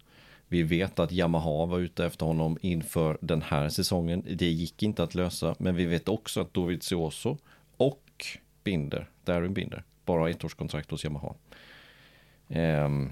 Vi 0.53 0.63
vet 0.63 0.99
att 0.99 1.13
Yamaha 1.13 1.67
var 1.67 1.79
ute 1.79 2.07
efter 2.07 2.27
honom 2.27 2.59
inför 2.61 3.19
den 3.21 3.43
här 3.43 3.69
säsongen. 3.69 4.23
Det 4.37 4.47
gick 4.47 4.83
inte 4.83 5.03
att 5.03 5.15
lösa, 5.15 5.55
men 5.59 5.77
vi 5.77 5.85
vet 5.85 6.09
också 6.09 6.41
att 6.41 6.55
Dovizioso 6.55 7.39
och 7.77 8.27
Binder, 8.65 9.11
Darren 9.25 9.55
Binder, 9.55 9.85
bara 10.05 10.21
har 10.21 10.29
ett 10.29 10.45
års 10.45 10.55
kontrakt 10.55 10.91
hos 10.91 11.05
Yamaha. 11.05 11.35
Ehm, 12.49 13.11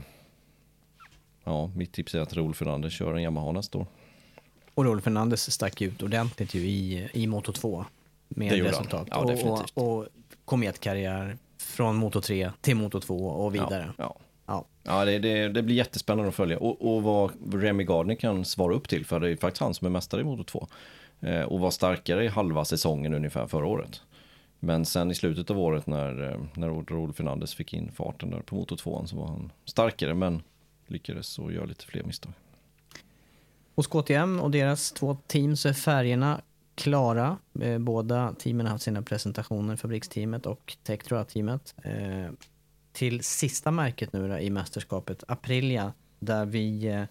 ja, 1.44 1.70
mitt 1.76 1.92
tips 1.92 2.14
är 2.14 2.20
att 2.20 2.34
Raúl 2.34 2.54
Fernandez 2.54 2.92
kör 2.92 3.14
en 3.14 3.22
Yamaha 3.22 3.52
nästa 3.52 3.78
år. 3.78 3.86
Och 4.74 4.84
Rolf 4.84 5.04
Fernandes 5.04 5.52
stack 5.52 5.82
ut 5.82 6.02
ordentligt 6.02 6.54
ju 6.54 6.60
i, 6.60 7.08
i 7.12 7.26
Moto 7.26 7.52
2 7.52 7.84
med 8.28 8.52
Det 8.52 8.62
resultat. 8.62 9.08
Ja, 9.10 9.18
och, 9.18 9.60
och, 9.74 9.98
och 9.98 10.06
kometkarriär 10.44 11.38
från 11.58 11.96
Moto 11.96 12.20
3 12.20 12.50
till 12.60 12.76
Moto 12.76 13.00
2 13.00 13.26
och 13.26 13.54
vidare. 13.54 13.92
Ja, 13.98 14.04
ja. 14.04 14.16
Ja. 14.50 14.64
Ja, 14.82 15.04
det, 15.04 15.18
det, 15.18 15.48
det 15.48 15.62
blir 15.62 15.76
jättespännande 15.76 16.28
att 16.28 16.34
följa. 16.34 16.58
Och, 16.58 16.94
och 16.94 17.02
vad 17.02 17.54
Remy 17.54 17.84
Gardner 17.84 18.14
kan 18.14 18.44
svara 18.44 18.74
upp 18.74 18.88
till, 18.88 19.06
för 19.06 19.20
det 19.20 19.30
är 19.30 19.36
faktiskt 19.36 19.60
han 19.60 19.74
som 19.74 19.86
är 19.86 19.90
mästare 19.90 20.20
i 20.20 20.24
Moto 20.24 20.44
2. 20.44 20.68
Eh, 21.20 21.42
och 21.42 21.60
var 21.60 21.70
starkare 21.70 22.24
i 22.24 22.28
halva 22.28 22.64
säsongen 22.64 23.14
ungefär 23.14 23.46
förra 23.46 23.66
året. 23.66 24.02
Men 24.60 24.84
sen 24.84 25.10
i 25.10 25.14
slutet 25.14 25.50
av 25.50 25.58
året 25.58 25.86
när, 25.86 26.30
eh, 26.30 26.40
när 26.54 26.68
Raúl 26.68 27.12
Fernandez 27.12 27.54
fick 27.54 27.74
in 27.74 27.92
farten 27.92 28.30
där 28.30 28.40
på 28.40 28.54
Moto 28.54 28.76
2 28.76 29.06
så 29.06 29.16
var 29.16 29.26
han 29.26 29.52
starkare, 29.64 30.14
men 30.14 30.42
lyckades 30.86 31.26
så 31.26 31.52
göra 31.52 31.64
lite 31.64 31.84
fler 31.84 32.02
misstag. 32.02 32.32
Hos 33.74 33.86
KTM 33.86 34.40
och 34.40 34.50
deras 34.50 34.92
två 34.92 35.16
team 35.26 35.56
så 35.56 35.68
är 35.68 35.72
färgerna 35.72 36.40
klara. 36.74 37.36
Eh, 37.60 37.78
Båda 37.78 38.34
teamen 38.38 38.66
har 38.66 38.72
haft 38.72 38.84
sina 38.84 39.02
presentationer, 39.02 39.76
fabriksteamet 39.76 40.46
och 40.46 40.76
Tektroa-teamet. 40.82 41.74
Till 42.92 43.24
sista 43.24 43.70
märket 43.70 44.12
nu 44.12 44.28
då, 44.28 44.38
i 44.38 44.50
mästerskapet, 44.50 45.24
Aprilia, 45.28 45.92
där 46.18 46.46
vi 46.46 46.86
eh, 46.86 47.04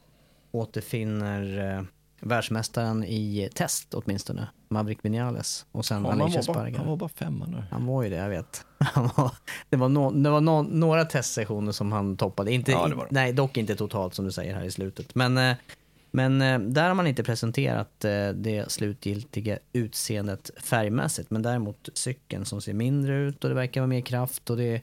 återfinner 0.51 1.75
eh, 1.77 1.83
världsmästaren 2.21 3.03
i 3.03 3.49
test 3.55 3.93
åtminstone, 3.93 4.47
Maverick 4.67 5.05
Vinales 5.05 5.65
och 5.71 5.85
sen 5.85 6.05
Ja, 6.05 6.11
Alicia 6.11 6.41
Spargar. 6.41 6.77
han 6.77 6.87
var 6.87 6.95
bara 6.95 7.09
femma 7.09 7.45
nu. 7.45 7.63
Han 7.71 7.85
var 7.85 8.03
ju 8.03 8.09
det, 8.09 8.15
jag 8.15 8.29
vet. 8.29 8.65
Var, 8.95 9.31
det 9.69 9.77
var, 9.77 9.89
no, 9.89 10.11
det 10.11 10.29
var 10.29 10.41
no, 10.41 10.61
några 10.61 11.05
testsessioner 11.05 11.71
som 11.71 11.91
han 11.91 12.17
toppade. 12.17 12.51
Inte, 12.51 12.71
Ja, 12.71 12.87
det 12.87 12.95
det. 12.95 13.07
Nej, 13.09 13.33
dock 13.33 13.57
inte 13.57 13.75
totalt 13.75 14.13
som 14.13 14.25
du 14.25 14.31
säger 14.31 14.55
här 14.55 14.63
i 14.63 14.71
slutet. 14.71 15.15
Men, 15.15 15.37
eh, 15.37 15.55
men 16.11 16.41
eh, 16.41 16.59
där 16.59 16.87
har 16.87 16.93
man 16.93 17.07
inte 17.07 17.23
presenterat 17.23 18.05
eh, 18.05 18.29
det 18.29 18.71
slutgiltiga 18.71 19.59
utseendet 19.73 20.51
färgmässigt. 20.63 21.31
Men 21.31 21.41
däremot 21.41 21.89
cykeln 21.93 22.45
som 22.45 22.61
ser 22.61 22.73
mindre 22.73 23.15
ut 23.15 23.43
och 23.43 23.49
det 23.49 23.55
verkar 23.55 23.81
vara 23.81 23.87
mer 23.87 24.01
kraft. 24.01 24.49
Och 24.49 24.57
det 24.57 24.81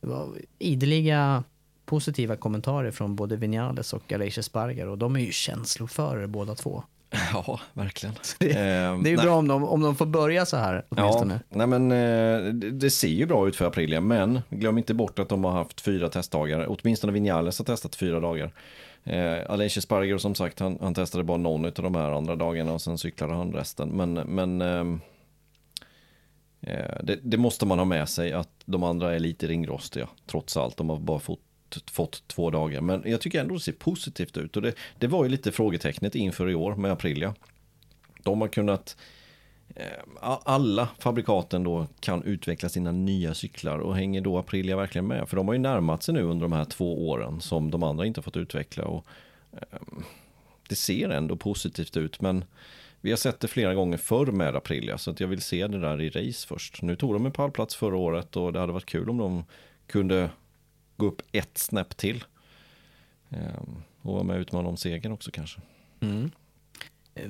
var 0.00 0.28
ideliga 0.58 1.44
positiva 1.84 2.36
kommentarer 2.36 2.90
från 2.90 3.16
både 3.16 3.36
Vinales 3.36 3.92
och 3.92 4.12
Alicia 4.12 4.42
Spargar. 4.42 4.86
Och 4.86 4.98
de 4.98 5.16
är 5.16 5.20
ju 5.20 5.32
känsloförare 5.32 6.26
båda 6.26 6.54
två. 6.54 6.82
Ja, 7.32 7.60
verkligen. 7.72 8.14
Det, 8.38 8.52
Ehm, 8.52 9.02
det 9.02 9.12
är 9.12 9.16
bra 9.16 9.36
om 9.36 9.48
de, 9.48 9.64
om 9.64 9.80
de 9.80 9.96
får 9.96 10.06
börja 10.06 10.46
så 10.46 10.56
här 10.56 10.84
åtminstone. 10.88 11.40
Ja, 11.48 11.56
nej 11.56 11.66
men 11.66 11.92
eh, 11.92 12.52
det, 12.52 12.70
det 12.70 12.90
ser 12.90 13.08
ju 13.08 13.26
bra 13.26 13.48
ut 13.48 13.56
för 13.56 13.64
Aprilia, 13.64 14.00
men 14.00 14.40
glöm 14.50 14.78
inte 14.78 14.94
bort 14.94 15.18
att 15.18 15.28
de 15.28 15.44
har 15.44 15.52
haft 15.52 15.80
fyra 15.80 16.08
testdagar. 16.08 16.66
Åtminstone 16.68 17.12
Vinales 17.12 17.58
har 17.58 17.64
testat 17.64 17.96
fyra 17.96 18.20
dagar. 18.20 18.52
Eh, 19.04 19.50
Aleix 19.50 19.82
Sparger 19.82 20.18
som 20.18 20.34
sagt, 20.34 20.60
han, 20.60 20.78
han 20.80 20.94
testade 20.94 21.24
bara 21.24 21.36
någon 21.36 21.64
av 21.64 21.72
de 21.72 21.94
här 21.94 22.12
andra 22.12 22.36
dagarna 22.36 22.72
och 22.72 22.82
sen 22.82 22.98
cyklade 22.98 23.34
han 23.34 23.52
resten. 23.52 23.88
Men, 23.88 24.12
men 24.14 24.60
eh, 24.60 25.00
Eh, 26.60 27.02
det, 27.02 27.18
det 27.22 27.36
måste 27.36 27.66
man 27.66 27.78
ha 27.78 27.84
med 27.84 28.08
sig 28.08 28.32
att 28.32 28.50
de 28.64 28.82
andra 28.82 29.14
är 29.14 29.18
lite 29.18 29.46
ringrostiga, 29.46 30.08
trots 30.26 30.56
allt. 30.56 30.76
De 30.76 30.88
har 30.90 30.98
bara 30.98 31.18
fått 31.18 31.40
fått 31.90 32.28
två 32.28 32.50
dagar, 32.50 32.80
men 32.80 33.02
jag 33.06 33.20
tycker 33.20 33.40
ändå 33.40 33.54
det 33.54 33.60
ser 33.60 33.72
positivt 33.72 34.36
ut 34.36 34.56
och 34.56 34.62
det, 34.62 34.74
det 34.98 35.06
var 35.06 35.24
ju 35.24 35.30
lite 35.30 35.52
frågetecknet 35.52 36.14
inför 36.14 36.50
i 36.50 36.54
år 36.54 36.74
med 36.74 36.92
Aprilia. 36.92 37.34
De 38.22 38.40
har 38.40 38.48
kunnat 38.48 38.96
Eh, 39.76 39.86
alla 40.20 40.88
fabrikaten 40.98 41.64
då 41.64 41.86
kan 42.00 42.22
utveckla 42.22 42.68
sina 42.68 42.92
nya 42.92 43.34
cyklar 43.34 43.78
och 43.78 43.96
hänger 43.96 44.20
då 44.20 44.38
Aprilia 44.38 44.76
verkligen 44.76 45.06
med? 45.06 45.28
För 45.28 45.36
de 45.36 45.48
har 45.48 45.54
ju 45.54 45.60
närmat 45.60 46.02
sig 46.02 46.14
nu 46.14 46.22
under 46.22 46.42
de 46.42 46.52
här 46.52 46.64
två 46.64 47.08
åren 47.08 47.40
som 47.40 47.70
de 47.70 47.82
andra 47.82 48.06
inte 48.06 48.22
fått 48.22 48.36
utveckla 48.36 48.84
och 48.84 49.06
eh, 49.52 49.78
det 50.68 50.74
ser 50.74 51.08
ändå 51.08 51.36
positivt 51.36 51.96
ut 51.96 52.20
men 52.20 52.44
vi 53.00 53.10
har 53.10 53.16
sett 53.16 53.40
det 53.40 53.48
flera 53.48 53.74
gånger 53.74 53.96
förr 53.96 54.26
med 54.26 54.56
Aprilia 54.56 54.98
så 54.98 55.10
att 55.10 55.20
jag 55.20 55.28
vill 55.28 55.40
se 55.40 55.66
det 55.66 55.80
där 55.80 56.00
i 56.00 56.10
race 56.10 56.46
först. 56.46 56.82
Nu 56.82 56.96
tog 56.96 57.12
de 57.12 57.26
en 57.26 57.32
pallplats 57.32 57.76
förra 57.76 57.96
året 57.96 58.36
och 58.36 58.52
det 58.52 58.60
hade 58.60 58.72
varit 58.72 58.86
kul 58.86 59.10
om 59.10 59.18
de 59.18 59.44
kunde 59.86 60.30
gå 60.96 61.06
upp 61.06 61.22
ett 61.32 61.58
snäpp 61.58 61.96
till. 61.96 62.24
Eh, 63.30 63.62
och 64.02 64.14
vara 64.14 64.24
med 64.24 64.36
och 64.36 64.40
utmana 64.40 64.68
om 64.68 64.76
segern 64.76 65.12
också 65.12 65.30
kanske. 65.30 65.60
Mm. 66.00 66.30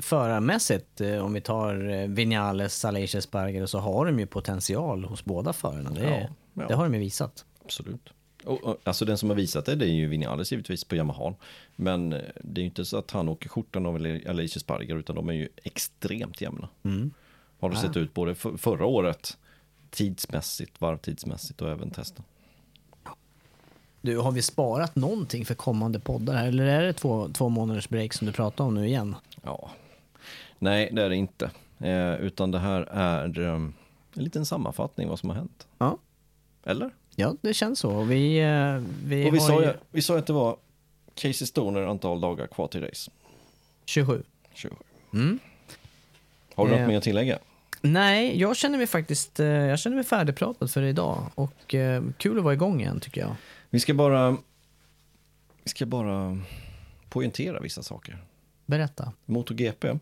Förarmässigt, 0.01 1.01
eh, 1.01 1.19
om 1.19 1.33
vi 1.33 1.41
tar 1.41 1.91
eh, 1.91 2.09
Vinales, 2.09 2.85
Aleix 2.85 3.15
Esparger, 3.15 3.67
så 3.67 3.79
har 3.79 4.07
de 4.07 4.19
ju 4.19 4.27
potential 4.27 5.05
hos 5.05 5.25
båda 5.25 5.53
förarna. 5.53 5.91
Det, 5.91 6.05
Ja, 6.05 6.29
ja. 6.55 6.69
det 6.69 6.75
har 6.75 6.85
de 6.85 6.95
ju 6.95 7.01
visat. 7.01 7.45
Absolut. 7.65 8.13
Och, 8.45 8.65
och, 8.65 8.77
alltså 8.85 9.05
den 9.05 9.19
som 9.19 9.29
har 9.29 9.37
visat 9.37 9.67
det, 9.67 9.75
det 9.75 9.85
är 9.87 9.93
ju 9.93 10.07
Vinales 10.07 10.53
givetvis 10.53 10.85
på 10.85 10.97
Yamaha. 10.97 11.35
Men 11.77 12.13
eh, 12.13 12.21
det 12.43 12.61
är 12.61 12.63
ju 12.63 12.67
inte 12.69 12.85
så 12.85 12.99
att 12.99 13.11
han 13.11 13.29
åker 13.29 13.49
skjortan 13.49 13.87
av 13.87 13.95
Aleix 14.29 14.61
Sparger 14.61 14.97
utan 14.97 15.17
de 15.17 15.29
är 15.29 15.33
ju 15.33 15.49
extremt 15.65 16.41
jämna. 16.41 16.69
Mm. 16.83 17.11
Har 17.61 17.71
det 17.71 17.77
Ja. 17.77 17.83
sett 17.83 17.97
ut 17.97 18.15
både 18.15 18.35
för, 18.35 18.57
förra 18.57 18.87
året, 18.87 19.39
tidsmässigt, 19.91 20.81
varvtidsmässigt 20.81 21.63
och 21.63 21.69
även 21.71 21.91
testen. 21.91 22.25
Du, 24.03 24.19
har 24.19 24.33
vi 24.33 24.43
sparat 24.43 24.97
någonting 24.97 25.45
för 25.47 25.55
kommande 25.55 26.01
poddar 26.01 26.35
här? 26.35 26.47
Eller 26.47 26.65
är 26.65 26.83
det 26.83 26.93
två, 26.93 27.29
två 27.29 27.49
månaders 27.49 27.89
break 27.89 28.13
som 28.13 28.27
du 28.27 28.33
pratar 28.33 28.65
om 28.65 28.75
nu 28.75 28.87
igen? 28.87 29.17
Ja. 29.43 29.71
Nej, 30.59 30.91
det 30.93 31.03
är 31.03 31.09
det 31.09 31.17
inte. 31.17 31.51
Eh, 31.79 32.15
utan 32.15 32.51
det 32.51 32.59
här 32.59 32.83
är 32.91 33.39
eh, 33.41 33.53
en 33.55 33.75
liten 34.13 34.47
sammanfattning 34.47 35.09
vad 35.09 35.19
som 35.19 35.29
har 35.31 35.37
hänt. 35.37 35.67
Ja. 35.79 35.99
Eller? 36.65 36.91
Ja, 37.17 37.35
det 37.41 37.55
känns 37.55 37.79
så. 37.79 38.03
Vi, 38.03 38.39
eh, 38.41 38.83
vi, 39.05 39.31
och 39.31 39.35
vi 39.35 39.41
sa, 39.41 39.61
ju 39.61 39.67
ju, 39.67 39.73
vi 39.91 40.03
sa 40.03 40.19
att 40.19 40.27
det 40.27 40.33
var 40.33 40.57
Casey 41.15 41.47
Stoner 41.47 41.83
antal 41.83 42.21
dagar 42.21 42.47
kvar 42.47 42.67
till 42.67 42.81
race. 42.81 43.11
27. 43.85 44.23
27. 44.55 44.77
Mm. 45.13 45.39
Har 46.55 46.67
du 46.69 46.75
Eh. 46.75 46.81
något 46.81 46.89
mer 46.89 46.97
att 46.99 47.05
tillägga? 47.05 47.39
Nej, 47.83 48.41
jag 48.41 48.57
känner 48.57 48.79
mig 48.79 48.87
faktiskt 48.87 49.41
eh, 49.41 49.47
jag 49.47 49.79
känner 49.79 49.97
mig 49.97 50.05
färdigpratad 50.05 50.71
för 50.71 50.83
idag. 50.83 51.31
Och 51.35 51.75
eh, 51.75 52.03
kul 52.19 52.39
att 52.39 52.45
vara 52.45 52.55
igång 52.55 52.81
igen 52.81 53.01
tycker 53.01 53.21
jag. 53.21 53.35
Vi 53.71 53.81
ska 53.81 53.95
bara, 53.95 54.31
vi 55.65 55.71
ska 55.71 55.87
bara 55.87 56.39
poängtera 57.09 57.61
vissa 57.61 57.83
saker. 57.83 58.19
Berätta. 58.67 59.13
MotoGP, 59.27 59.99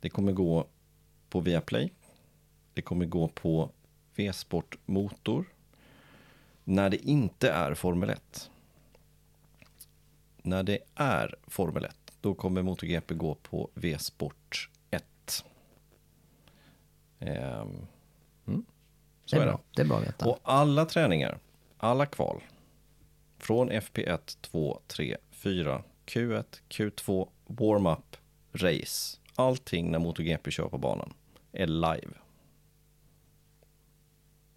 det 0.00 0.08
kommer 0.08 0.32
gå 0.32 0.66
på 1.28 1.40
Viaplay. 1.40 1.92
Det 2.74 2.82
kommer 2.82 3.06
gå 3.06 3.28
på 3.28 3.70
V-sport 4.16 4.78
Motor. 4.86 5.44
När 6.64 6.90
det 6.90 6.96
inte 6.96 7.50
är 7.50 7.74
Formel 7.74 8.10
1. 8.10 8.50
När 10.42 10.62
det 10.62 10.78
är 10.94 11.34
Formel 11.46 11.84
1, 11.84 11.96
då 12.20 12.34
kommer 12.34 12.62
MotoGP 12.62 13.14
gå 13.14 13.34
på 13.34 13.70
V-sport 13.74 14.70
1. 14.90 15.44
Ehm, 17.18 17.86
mm. 18.46 18.64
Så 19.24 19.36
Det 19.36 19.42
är 19.42 19.42
är 19.42 19.46
det. 19.46 19.52
bra. 19.52 19.60
Det 19.76 19.82
är 19.82 19.86
bra 19.86 19.96
att 19.98 20.06
veta. 20.06 20.28
Och 20.28 20.38
alla 20.42 20.84
träningar, 20.84 21.38
alla 21.78 22.06
kval, 22.06 22.42
från 23.38 23.70
FP1, 23.70 24.38
2, 24.40 24.80
3, 24.86 25.16
4, 25.30 25.82
Q1, 26.06 26.44
Q2, 26.68 27.28
warm-up, 27.46 28.16
race, 28.52 29.18
allting 29.34 29.90
när 29.90 29.98
MotoGP 29.98 30.50
kör 30.50 30.68
på 30.68 30.78
banan 30.78 31.12
är 31.52 31.66
live. 31.66 32.12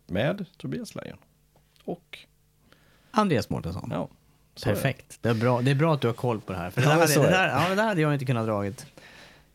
Med 0.08 0.46
Tobias 0.58 0.96
Lejon. 0.96 1.18
Och, 1.86 2.20
Andreas 3.12 3.50
Mårtensson. 3.50 3.90
ja. 3.92 4.10
Perfekt. 4.64 5.18
Det 5.22 5.30
är, 5.30 5.34
bra. 5.34 5.62
det 5.62 5.72
är 5.72 5.76
bra 5.76 5.94
att 5.94 6.02
du 6.02 6.08
har 6.08 6.14
koll 6.14 6.42
på 6.42 6.52
det 6.54 6.58
här. 6.60 6.70
För 6.70 6.82
det, 6.82 6.88
Ja, 6.88 6.94
där, 6.94 7.00
hade, 7.02 7.14
det, 7.14 7.20
är 7.20 7.24
det. 7.24 7.30
där, 7.38 7.48
ja, 7.48 7.70
det 7.70 7.76
där 7.76 7.84
hade 7.84 8.02
jag 8.02 8.14
inte 8.14 8.26
kunnat 8.26 8.46
dragit. 8.46 8.86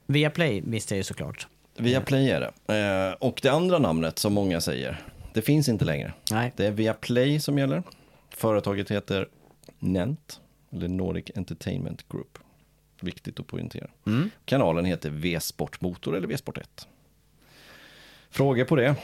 Via 0.07 0.31
Play 0.31 0.61
visste 0.67 0.95
jag 0.95 0.97
ju 0.97 1.03
såklart. 1.05 1.47
Viaplay 1.77 2.31
är 2.31 2.41
det. 2.67 2.75
Eh, 3.09 3.13
och 3.29 3.41
det 3.43 3.49
andra 3.49 3.79
namnet 3.79 4.19
som 4.19 4.33
många 4.33 4.61
säger, 4.61 5.03
det 5.33 5.43
finns 5.43 5.69
inte 5.69 5.85
längre. 5.85 6.13
Nej. 6.31 6.53
Det 6.57 6.67
är 6.67 6.71
Viaplay 6.71 7.41
som 7.41 7.59
gäller. 7.59 7.83
Företaget 8.31 8.91
heter 8.91 9.29
Nent, 9.79 10.41
eller 10.73 10.89
Nordic 10.89 11.25
Entertainment 11.37 12.09
Group. 12.09 12.39
Viktigt 13.01 13.41
att 13.41 13.47
poängtera. 13.47 13.87
Mm. 14.07 14.31
Kanalen 14.45 14.85
heter 14.85 15.11
V-sport 15.11 15.81
Motor 15.81 16.17
eller 16.17 16.29
V-sport 16.29 16.59
1. 16.59 16.89
Frågor 18.31 18.65
på 18.65 18.77
det? 18.77 18.95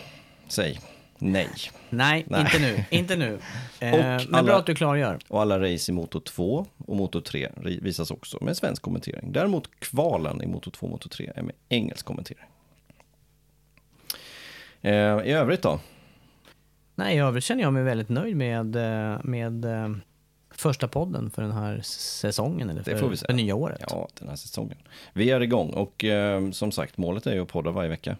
Säg 0.48 0.80
nej. 1.18 1.48
Nej, 1.90 2.24
Nej. 2.28 2.40
inte 2.40 2.58
nu. 2.58 2.84
Inte 2.90 3.16
nu. 3.16 3.38
Eh, 3.80 3.90
men 3.90 4.20
alla- 4.34 4.42
bra 4.42 4.56
att 4.58 4.66
du 4.66 4.74
klargör. 4.74 5.18
Och 5.28 5.40
alla 5.42 5.58
race 5.60 5.92
i 5.92 5.94
Moto 5.94 6.20
2 6.20 6.66
och 6.86 6.96
Moto 6.96 7.20
3 7.20 7.48
ri- 7.56 7.82
visas 7.82 8.10
också 8.10 8.38
med 8.44 8.56
svensk 8.56 8.82
kommentering. 8.82 9.32
Däremot 9.32 9.80
kvalen 9.80 10.42
i 10.42 10.46
Moto 10.46 10.70
2 10.70 10.86
och 10.86 10.90
Moto 10.90 11.08
3 11.08 11.30
är 11.36 11.42
med 11.42 11.54
engelsk 11.68 12.06
kommentering. 12.06 12.44
Eh, 14.80 14.92
I 15.24 15.32
övrigt 15.32 15.62
då? 15.62 15.80
Nej, 16.94 17.16
i 17.16 17.18
övrigt 17.18 17.44
känner 17.44 17.62
jag 17.62 17.72
mig 17.72 17.82
väldigt 17.82 18.08
nöjd 18.08 18.36
med, 18.36 18.76
eh, 18.76 19.18
med 19.24 19.64
eh, 19.64 19.90
första 20.50 20.88
podden 20.88 21.30
för 21.30 21.42
den 21.42 21.52
här 21.52 21.80
säsongen, 21.84 22.70
eller 22.70 22.82
Det 22.82 22.96
för, 22.98 23.14
säga. 23.16 23.26
för 23.26 23.32
nya 23.34 23.54
året. 23.54 23.84
Ja, 23.90 24.08
den 24.18 24.28
här 24.28 24.36
säsongen. 24.36 24.78
Vi 25.12 25.30
är 25.30 25.40
igång 25.40 25.70
och 25.70 26.04
eh, 26.04 26.50
som 26.50 26.72
sagt 26.72 26.96
målet 26.98 27.26
är 27.26 27.34
ju 27.34 27.42
att 27.42 27.48
podda 27.48 27.70
varje 27.70 27.88
vecka. 27.88 28.16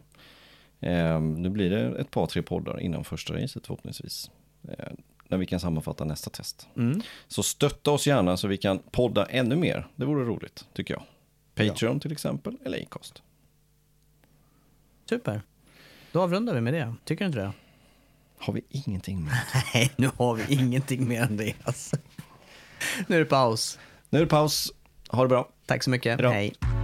Eh, 0.80 1.20
nu 1.20 1.50
blir 1.50 1.70
det 1.70 2.00
ett 2.00 2.10
par, 2.10 2.26
tre 2.26 2.42
poddar 2.42 2.80
innan 2.80 3.04
första 3.04 3.34
racet 3.34 3.66
förhoppningsvis. 3.66 4.30
Eh, 4.68 4.88
när 5.28 5.38
vi 5.38 5.46
kan 5.46 5.60
sammanfatta 5.60 6.04
nästa 6.04 6.30
test. 6.30 6.68
Mm. 6.76 7.02
Så 7.28 7.42
stötta 7.42 7.90
oss 7.90 8.06
gärna 8.06 8.36
så 8.36 8.48
vi 8.48 8.56
kan 8.56 8.78
podda 8.78 9.26
ännu 9.26 9.56
mer. 9.56 9.86
Det 9.96 10.04
vore 10.04 10.24
roligt, 10.24 10.66
tycker 10.72 10.94
jag. 10.94 11.02
Patreon 11.54 12.00
till 12.00 12.12
exempel, 12.12 12.56
eller 12.64 12.82
Acast. 12.82 13.22
Super. 15.08 15.42
Då 16.12 16.22
avrundar 16.22 16.54
vi 16.54 16.60
med 16.60 16.74
det. 16.74 16.94
Tycker 17.04 17.24
du 17.24 17.26
inte 17.26 17.38
det? 17.38 17.52
Har 18.38 18.52
vi 18.52 18.60
ingenting 18.68 19.24
med? 19.24 19.34
Nej, 19.74 19.92
nu 19.96 20.10
har 20.16 20.34
vi 20.34 20.54
ingenting 20.54 21.08
mer 21.08 21.22
än 21.22 21.36
det. 21.36 21.54
Alltså. 21.64 21.96
Nu 23.06 23.16
är 23.16 23.20
det 23.20 23.26
paus. 23.26 23.78
Nu 24.10 24.18
är 24.18 24.22
det 24.22 24.28
paus. 24.28 24.72
Ha 25.08 25.22
det 25.22 25.28
bra. 25.28 25.48
Tack 25.66 25.82
så 25.82 25.90
mycket. 25.90 26.20
Hejdå. 26.20 26.30
Hej. 26.30 26.83